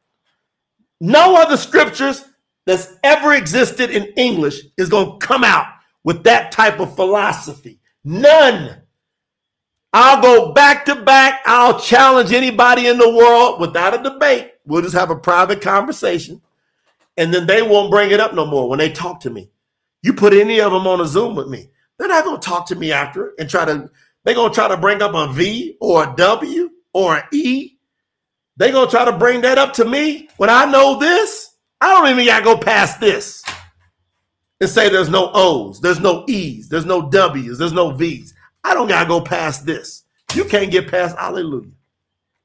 No 0.99 1.35
other 1.35 1.57
scriptures 1.57 2.23
that's 2.65 2.93
ever 3.03 3.33
existed 3.33 3.91
in 3.91 4.05
English 4.17 4.61
is 4.77 4.89
going 4.89 5.19
to 5.19 5.25
come 5.25 5.43
out 5.43 5.67
with 6.03 6.23
that 6.23 6.51
type 6.51 6.79
of 6.79 6.95
philosophy. 6.95 7.79
None. 8.03 8.81
I'll 9.97 10.21
go 10.21 10.51
back 10.51 10.83
to 10.87 10.95
back. 10.95 11.39
I'll 11.45 11.79
challenge 11.79 12.33
anybody 12.33 12.87
in 12.87 12.97
the 12.97 13.15
world 13.15 13.61
without 13.61 13.97
a 13.97 14.03
debate. 14.03 14.51
We'll 14.65 14.81
just 14.81 14.93
have 14.93 15.09
a 15.09 15.15
private 15.15 15.61
conversation. 15.61 16.41
And 17.15 17.33
then 17.33 17.47
they 17.47 17.61
won't 17.61 17.91
bring 17.91 18.11
it 18.11 18.19
up 18.19 18.33
no 18.33 18.45
more 18.45 18.67
when 18.67 18.77
they 18.77 18.91
talk 18.91 19.21
to 19.21 19.29
me. 19.29 19.49
You 20.01 20.11
put 20.11 20.33
any 20.33 20.59
of 20.59 20.73
them 20.73 20.85
on 20.85 20.99
a 20.99 21.05
Zoom 21.05 21.33
with 21.33 21.47
me, 21.47 21.69
they're 21.97 22.09
not 22.09 22.25
going 22.25 22.41
to 22.41 22.45
talk 22.45 22.67
to 22.67 22.75
me 22.75 22.91
after 22.91 23.35
and 23.39 23.49
try 23.49 23.63
to, 23.63 23.89
they're 24.25 24.35
going 24.35 24.51
to 24.51 24.55
try 24.55 24.67
to 24.67 24.75
bring 24.75 25.01
up 25.01 25.13
a 25.13 25.31
V 25.31 25.77
or 25.79 26.03
a 26.03 26.13
W 26.17 26.71
or 26.91 27.15
an 27.15 27.23
E. 27.31 27.77
They're 28.57 28.73
going 28.73 28.87
to 28.87 28.91
try 28.91 29.05
to 29.05 29.17
bring 29.17 29.39
that 29.41 29.57
up 29.57 29.71
to 29.75 29.85
me 29.85 30.27
when 30.35 30.49
I 30.49 30.65
know 30.65 30.99
this. 30.99 31.55
I 31.79 31.93
don't 31.93 32.09
even 32.09 32.25
got 32.25 32.39
to 32.39 32.43
go 32.43 32.57
past 32.57 32.99
this 32.99 33.45
and 34.59 34.69
say 34.69 34.89
there's 34.89 35.09
no 35.09 35.31
O's, 35.33 35.79
there's 35.79 36.01
no 36.01 36.25
E's, 36.27 36.67
there's 36.67 36.85
no 36.85 37.09
W's, 37.09 37.57
there's 37.57 37.71
no 37.71 37.91
V's. 37.91 38.33
I 38.65 38.73
don't 38.73 38.87
got 38.87 39.03
to 39.03 39.07
go 39.07 39.21
past 39.21 39.63
this. 39.65 40.03
You 40.33 40.43
can't 40.43 40.71
get 40.71 40.89
past 40.89 41.15
hallelujah. 41.15 41.69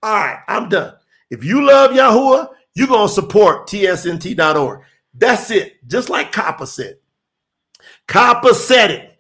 All 0.03 0.15
right, 0.15 0.41
I'm 0.47 0.69
done. 0.69 0.95
If 1.31 1.43
you 1.43 1.67
love 1.67 1.93
Yahuwah, 1.93 2.51
you're 2.75 2.87
to 2.87 3.09
support 3.09 3.67
tsnt.org. 3.67 4.83
That's 5.15 5.51
it. 5.51 5.87
Just 5.89 6.11
like 6.11 6.31
Kappa 6.31 6.67
said. 6.67 6.99
Kappa 8.07 8.55
said 8.55 8.91
it. 8.91 9.19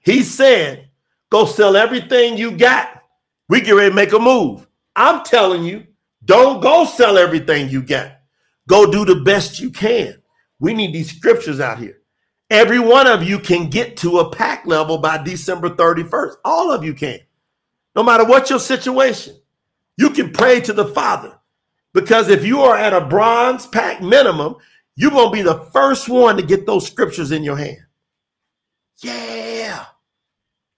He 0.00 0.22
said, 0.22 0.88
go 1.30 1.44
sell 1.44 1.76
everything 1.76 2.38
you 2.38 2.52
got. 2.52 3.02
We 3.48 3.60
get 3.60 3.72
ready 3.72 3.90
to 3.90 3.94
make 3.94 4.12
a 4.12 4.18
move. 4.18 4.66
I'm 4.96 5.22
telling 5.24 5.64
you, 5.64 5.86
don't 6.24 6.62
go 6.62 6.86
sell 6.86 7.18
everything 7.18 7.68
you 7.68 7.82
got. 7.82 8.18
Go 8.68 8.90
do 8.90 9.04
the 9.04 9.16
best 9.16 9.60
you 9.60 9.70
can. 9.70 10.20
We 10.58 10.72
need 10.72 10.94
these 10.94 11.14
scriptures 11.14 11.60
out 11.60 11.78
here. 11.78 12.01
Every 12.52 12.78
one 12.78 13.06
of 13.06 13.22
you 13.22 13.38
can 13.38 13.70
get 13.70 13.96
to 13.96 14.18
a 14.18 14.28
pack 14.28 14.66
level 14.66 14.98
by 14.98 15.16
December 15.16 15.70
31st. 15.70 16.34
All 16.44 16.70
of 16.70 16.84
you 16.84 16.92
can. 16.92 17.18
No 17.96 18.02
matter 18.02 18.26
what 18.26 18.50
your 18.50 18.58
situation, 18.58 19.36
you 19.96 20.10
can 20.10 20.34
pray 20.34 20.60
to 20.60 20.74
the 20.74 20.84
Father. 20.84 21.38
Because 21.94 22.28
if 22.28 22.44
you 22.44 22.60
are 22.60 22.76
at 22.76 22.92
a 22.92 23.06
bronze 23.06 23.66
pack 23.66 24.02
minimum, 24.02 24.56
you're 24.96 25.10
going 25.12 25.30
to 25.30 25.32
be 25.32 25.40
the 25.40 25.64
first 25.72 26.10
one 26.10 26.36
to 26.36 26.42
get 26.42 26.66
those 26.66 26.86
scriptures 26.86 27.32
in 27.32 27.42
your 27.42 27.56
hand. 27.56 27.86
Yeah. 28.98 29.86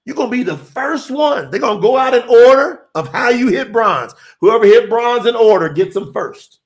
You're 0.04 0.14
going 0.14 0.30
to 0.30 0.36
be 0.36 0.44
the 0.44 0.56
first 0.56 1.10
one. 1.10 1.50
They're 1.50 1.58
going 1.58 1.78
to 1.78 1.82
go 1.82 1.96
out 1.96 2.14
in 2.14 2.22
order 2.22 2.86
of 2.94 3.08
how 3.08 3.30
you 3.30 3.48
hit 3.48 3.72
bronze. 3.72 4.14
Whoever 4.40 4.64
hit 4.64 4.88
bronze 4.88 5.26
in 5.26 5.34
order 5.34 5.68
gets 5.70 5.94
them 5.94 6.12
first. 6.12 6.60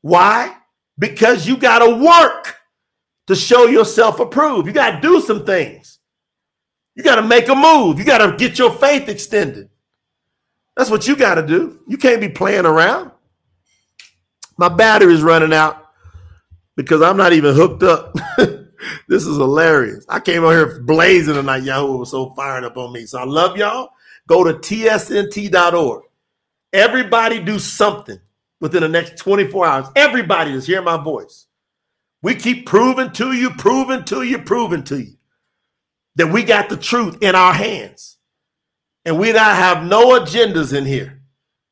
Why? 0.00 0.56
Because 0.98 1.46
you 1.46 1.58
got 1.58 1.80
to 1.80 1.94
work 1.94 2.56
to 3.30 3.36
show 3.36 3.66
yourself 3.66 4.18
approved. 4.18 4.66
You 4.66 4.72
got 4.72 4.96
to 4.96 5.00
do 5.00 5.20
some 5.20 5.46
things. 5.46 6.00
You 6.96 7.04
got 7.04 7.14
to 7.14 7.22
make 7.22 7.48
a 7.48 7.54
move. 7.54 8.00
You 8.00 8.04
got 8.04 8.18
to 8.18 8.36
get 8.36 8.58
your 8.58 8.72
faith 8.72 9.08
extended. 9.08 9.68
That's 10.76 10.90
what 10.90 11.06
you 11.06 11.14
got 11.14 11.36
to 11.36 11.46
do. 11.46 11.78
You 11.86 11.96
can't 11.96 12.20
be 12.20 12.28
playing 12.28 12.66
around. 12.66 13.12
My 14.58 14.68
battery's 14.68 15.22
running 15.22 15.52
out 15.52 15.90
because 16.76 17.02
I'm 17.02 17.16
not 17.16 17.32
even 17.32 17.54
hooked 17.54 17.84
up. 17.84 18.16
this 19.08 19.24
is 19.24 19.36
hilarious. 19.36 20.04
I 20.08 20.18
came 20.18 20.44
out 20.44 20.50
here 20.50 20.80
blazing 20.80 21.34
tonight. 21.34 21.62
Yahoo 21.62 21.98
was 21.98 22.10
so 22.10 22.34
fired 22.34 22.64
up 22.64 22.76
on 22.76 22.92
me. 22.92 23.06
So 23.06 23.20
I 23.20 23.24
love 23.24 23.56
y'all. 23.56 23.90
Go 24.26 24.42
to 24.42 24.54
tsnt.org. 24.54 26.02
Everybody 26.72 27.38
do 27.38 27.60
something 27.60 28.18
within 28.60 28.82
the 28.82 28.88
next 28.88 29.18
24 29.18 29.66
hours. 29.66 29.86
Everybody 29.94 30.50
is 30.50 30.66
hearing 30.66 30.84
my 30.84 31.00
voice. 31.00 31.46
We 32.22 32.34
keep 32.34 32.66
proving 32.66 33.12
to 33.12 33.32
you, 33.32 33.50
proving 33.50 34.04
to 34.04 34.22
you, 34.22 34.38
proving 34.38 34.84
to 34.84 34.98
you 35.02 35.16
that 36.16 36.32
we 36.32 36.42
got 36.42 36.68
the 36.68 36.76
truth 36.76 37.18
in 37.22 37.34
our 37.34 37.54
hands. 37.54 38.18
And 39.04 39.18
we 39.18 39.32
not 39.32 39.56
have 39.56 39.84
no 39.84 40.20
agendas 40.20 40.76
in 40.76 40.84
here. 40.84 41.22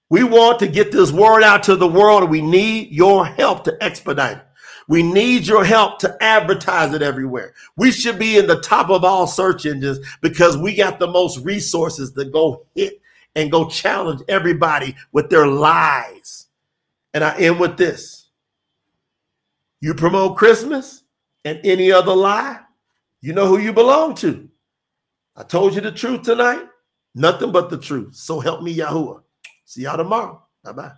We 0.09 0.25
want 0.25 0.61
to 0.61 0.69
get 0.69 0.91
this 0.91 1.13
word 1.13 1.43
out 1.43 1.65
to 1.65 1.77
the 1.77 1.87
world, 1.87 2.23
and 2.23 2.33
we 2.33 2.41
need 2.41 2.91
your 2.91 3.27
help 3.27 3.65
to 3.65 3.77
expedite 3.83 4.39
it. 4.39 4.45
We 4.89 5.03
need 5.03 5.47
your 5.47 5.65
help 5.65 5.99
to 5.99 6.17
advertise 6.23 6.95
it 6.95 7.03
everywhere. 7.03 7.53
We 7.77 7.91
should 7.91 8.19
be 8.19 8.39
in 8.39 8.47
the 8.47 8.61
top 8.61 8.89
of 8.89 9.05
all 9.05 9.27
search 9.27 9.67
engines 9.67 9.99
because 10.23 10.57
we 10.57 10.75
got 10.75 10.99
the 10.99 11.07
most 11.07 11.45
resources 11.45 12.13
to 12.13 12.25
go 12.25 12.65
hit 12.75 13.03
and 13.37 13.53
go 13.53 13.69
challenge 13.69 14.23
everybody 14.29 14.97
with 15.13 15.29
their 15.29 15.47
lies. 15.47 16.47
And 17.13 17.23
I 17.23 17.37
end 17.37 17.61
with 17.61 17.77
this 17.77 18.18
you 19.81 19.95
promote 19.95 20.37
Christmas 20.37 21.05
and 21.45 21.61
any 21.65 21.93
other 21.93 22.15
lie, 22.15 22.61
you 23.21 23.33
know 23.33 23.47
who 23.47 23.59
you 23.59 23.73
belong 23.73 24.15
to. 24.17 24.49
I 25.37 25.45
told 25.45 25.75
you 25.75 25.81
the 25.81 25.93
truth 25.93 26.23
tonight. 26.23 26.65
Nothing 27.15 27.53
but 27.53 27.71
the 27.71 27.79
truth. 27.79 28.15
So 28.15 28.41
help 28.41 28.63
me, 28.63 28.77
Yahuwah. 28.77 29.23
See 29.65 29.83
y'all 29.83 29.97
tomorrow. 29.97 30.43
Bye 30.63 30.73
bye. 30.73 30.93